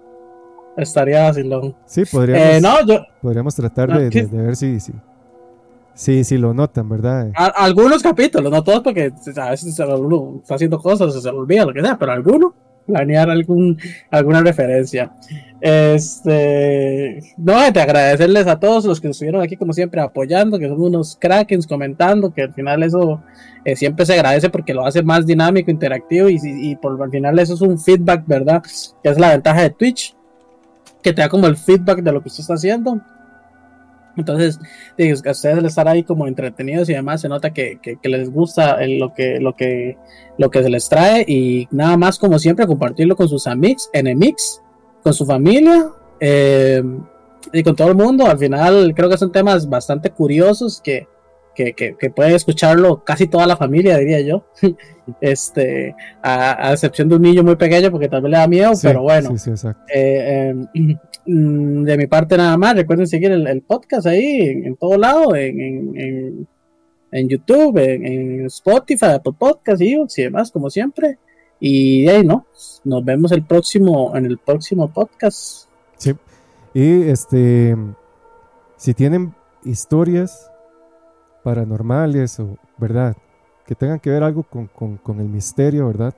Estaría 0.76 1.24
vacilón. 1.24 1.74
Sí, 1.86 2.04
podríamos, 2.04 2.46
eh, 2.46 2.60
no, 2.60 2.86
yo, 2.86 3.04
podríamos 3.20 3.54
tratar 3.54 3.88
de, 3.96 4.26
ver 4.26 4.56
si, 4.56 4.80
si, 4.80 4.92
si, 5.94 6.24
si, 6.24 6.38
lo 6.38 6.52
notan, 6.52 6.88
¿verdad? 6.88 7.30
algunos 7.34 8.02
capítulos, 8.02 8.50
no 8.50 8.64
todos, 8.64 8.80
porque 8.80 9.12
a 9.36 9.50
veces 9.50 9.78
uno 9.78 10.40
está 10.42 10.56
haciendo 10.56 10.78
cosas, 10.80 11.14
se 11.14 11.30
le 11.30 11.36
olvida, 11.36 11.64
lo 11.64 11.72
que 11.72 11.82
sea, 11.82 11.96
pero 11.96 12.12
algunos 12.12 12.52
planear 12.86 13.30
algún, 13.30 13.78
alguna 14.10 14.40
referencia. 14.40 15.12
Este, 15.66 17.22
no, 17.38 17.72
te 17.72 17.80
agradecerles 17.80 18.46
a 18.46 18.60
todos 18.60 18.84
los 18.84 19.00
que 19.00 19.08
estuvieron 19.08 19.40
aquí 19.40 19.56
como 19.56 19.72
siempre 19.72 19.98
apoyando, 19.98 20.58
que 20.58 20.68
son 20.68 20.78
unos 20.78 21.16
krakens 21.18 21.66
comentando, 21.66 22.34
que 22.34 22.42
al 22.42 22.52
final 22.52 22.82
eso 22.82 23.22
eh, 23.64 23.74
siempre 23.74 24.04
se 24.04 24.12
agradece 24.12 24.50
porque 24.50 24.74
lo 24.74 24.84
hace 24.84 25.02
más 25.02 25.24
dinámico, 25.24 25.70
interactivo 25.70 26.28
y, 26.28 26.38
y, 26.42 26.76
por 26.76 27.02
al 27.02 27.10
final 27.10 27.38
eso 27.38 27.54
es 27.54 27.62
un 27.62 27.78
feedback, 27.78 28.24
¿verdad? 28.26 28.62
Que 29.02 29.08
es 29.08 29.18
la 29.18 29.30
ventaja 29.30 29.62
de 29.62 29.70
Twitch, 29.70 30.14
que 31.02 31.14
te 31.14 31.22
da 31.22 31.30
como 31.30 31.46
el 31.46 31.56
feedback 31.56 32.02
de 32.02 32.12
lo 32.12 32.20
que 32.20 32.28
usted 32.28 32.42
está 32.42 32.52
haciendo. 32.52 33.00
Entonces, 34.18 34.60
digo, 34.98 35.16
a 35.24 35.30
ustedes 35.30 35.56
al 35.56 35.64
estar 35.64 35.88
ahí 35.88 36.02
como 36.02 36.26
entretenidos 36.26 36.90
y 36.90 36.92
demás, 36.92 37.22
se 37.22 37.30
nota 37.30 37.54
que, 37.54 37.78
les 38.02 38.30
gusta 38.30 38.86
lo, 38.86 39.14
que, 39.14 39.40
lo, 39.40 39.56
que, 39.56 39.96
lo 40.36 40.50
que 40.50 40.62
se 40.62 40.68
les 40.68 40.90
trae 40.90 41.24
y 41.26 41.68
nada 41.70 41.96
más 41.96 42.18
como 42.18 42.38
siempre 42.38 42.66
compartirlo 42.66 43.16
con 43.16 43.30
sus 43.30 43.46
amigos, 43.46 43.88
enemigos, 43.94 44.60
con 45.04 45.12
su 45.12 45.26
familia 45.26 45.90
eh, 46.18 46.82
y 47.52 47.62
con 47.62 47.76
todo 47.76 47.88
el 47.88 47.94
mundo. 47.94 48.26
Al 48.26 48.38
final 48.38 48.92
creo 48.96 49.08
que 49.08 49.18
son 49.18 49.30
temas 49.30 49.68
bastante 49.68 50.10
curiosos 50.10 50.80
que, 50.82 51.06
que, 51.54 51.74
que, 51.74 52.10
puede 52.10 52.34
escucharlo 52.34 53.04
casi 53.04 53.28
toda 53.28 53.46
la 53.46 53.56
familia, 53.56 53.98
diría 53.98 54.22
yo. 54.22 54.46
este, 55.20 55.94
a, 56.22 56.72
excepción 56.72 57.08
de 57.10 57.16
un 57.16 57.22
niño 57.22 57.44
muy 57.44 57.56
pequeño, 57.56 57.90
porque 57.90 58.08
tal 58.08 58.22
vez 58.22 58.30
le 58.32 58.38
da 58.38 58.48
miedo, 58.48 58.72
pero 58.82 59.02
bueno. 59.02 59.36
Eh, 59.94 60.54
em, 60.74 60.96
mm, 61.26 61.84
de 61.84 61.96
mi 61.98 62.06
parte 62.06 62.38
nada 62.38 62.56
más, 62.56 62.74
recuerden 62.74 63.06
seguir 63.06 63.30
el, 63.30 63.62
podcast 63.62 64.06
ahí, 64.06 64.62
en, 64.64 64.74
todo 64.76 64.96
lado, 64.96 65.36
en, 65.36 65.60
en, 65.60 66.48
en 67.12 67.28
YouTube, 67.28 67.76
en, 67.76 68.46
Spotify, 68.46 69.12
Apple 69.16 69.34
Podcast 69.38 69.82
y 69.82 70.22
demás, 70.22 70.50
como 70.50 70.70
siempre. 70.70 71.18
Y 71.66 72.06
ahí 72.08 72.22
no, 72.22 72.44
nos 72.84 73.02
vemos 73.02 73.32
el 73.32 73.42
próximo, 73.42 74.14
en 74.14 74.26
el 74.26 74.36
próximo 74.36 74.86
podcast. 74.92 75.66
Sí. 75.96 76.14
Y 76.74 77.04
este, 77.04 77.74
si 78.76 78.92
tienen 78.92 79.34
historias 79.64 80.50
paranormales 81.42 82.38
o, 82.38 82.58
¿verdad? 82.76 83.16
Que 83.64 83.74
tengan 83.74 83.98
que 83.98 84.10
ver 84.10 84.22
algo 84.22 84.42
con, 84.42 84.66
con, 84.66 85.20
el 85.20 85.28
misterio, 85.30 85.86
¿verdad? 85.86 86.12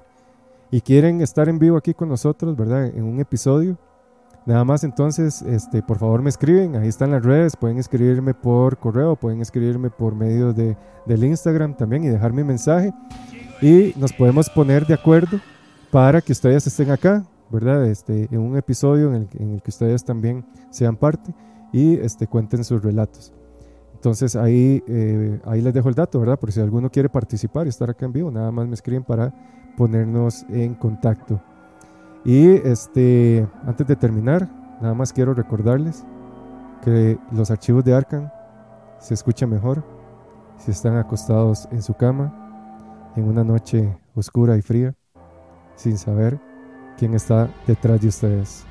Y 0.72 0.80
quieren 0.80 1.20
estar 1.20 1.48
en 1.48 1.60
vivo 1.60 1.76
aquí 1.76 1.94
con 1.94 2.08
nosotros, 2.08 2.56
¿verdad? 2.56 2.86
En 2.86 3.04
un 3.04 3.20
episodio. 3.20 3.78
Nada 4.46 4.64
más 4.64 4.82
entonces, 4.82 5.42
este, 5.42 5.80
por 5.80 5.98
favor 6.00 6.22
me 6.22 6.30
escriben, 6.30 6.74
ahí 6.74 6.88
están 6.88 7.12
las 7.12 7.24
redes, 7.24 7.56
pueden 7.56 7.78
escribirme 7.78 8.34
por 8.34 8.78
correo, 8.78 9.14
pueden 9.14 9.40
escribirme 9.42 9.90
por 9.90 10.16
medio 10.16 10.52
de, 10.52 10.76
del 11.04 11.22
Instagram 11.22 11.76
también 11.76 12.02
y 12.02 12.08
dejar 12.08 12.32
mi 12.32 12.42
mensaje. 12.42 12.92
Y 13.60 13.94
nos 13.96 14.12
podemos 14.12 14.50
poner 14.50 14.86
de 14.86 14.94
acuerdo 14.94 15.40
para 15.90 16.20
que 16.20 16.32
ustedes 16.32 16.66
estén 16.66 16.90
acá, 16.90 17.24
¿verdad? 17.50 17.86
Este, 17.86 18.28
en 18.30 18.40
un 18.40 18.56
episodio 18.56 19.14
en 19.14 19.28
el, 19.38 19.62
que 19.62 19.70
ustedes 19.70 20.04
también 20.04 20.44
sean 20.70 20.96
parte 20.96 21.34
y 21.72 21.94
este, 21.94 22.26
cuenten 22.26 22.64
sus 22.64 22.82
relatos. 22.82 23.32
Entonces 23.94 24.36
ahí, 24.36 24.84
eh, 24.86 25.40
ahí 25.46 25.62
les 25.62 25.72
dejo 25.72 25.88
el 25.88 25.94
dato, 25.94 26.20
¿verdad? 26.20 26.38
Por 26.38 26.52
si 26.52 26.60
alguno 26.60 26.90
quiere 26.90 27.08
participar 27.08 27.66
y 27.66 27.70
estar 27.70 27.88
acá 27.88 28.04
en 28.04 28.12
vivo, 28.12 28.30
nada 28.30 28.50
más 28.50 28.66
me 28.68 28.74
escriben 28.74 29.04
para 29.04 29.32
ponernos 29.76 30.44
en 30.50 30.74
contacto. 30.74 31.40
Y 32.24 32.48
este, 32.48 33.46
antes 33.64 33.86
de 33.86 33.96
terminar, 33.96 34.50
nada 34.82 34.92
más 34.92 35.14
quiero 35.14 35.32
recordarles 35.32 36.04
que 36.82 37.18
los 37.32 37.50
archivos 37.50 37.84
de 37.84 37.94
Arcan 37.94 38.30
se 38.98 39.14
escuchan 39.14 39.48
mejor 39.48 39.82
si 40.58 40.72
están 40.72 40.96
acostados 40.96 41.68
en 41.70 41.82
su 41.82 41.94
cama 41.94 42.45
en 43.16 43.28
una 43.28 43.42
noche 43.44 43.96
oscura 44.14 44.56
y 44.56 44.62
fría, 44.62 44.94
sin 45.74 45.98
saber 45.98 46.38
quién 46.98 47.14
está 47.14 47.50
detrás 47.66 48.00
de 48.00 48.08
ustedes. 48.08 48.64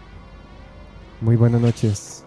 Muy 1.22 1.36
buenas 1.36 1.62
noches. 1.62 2.25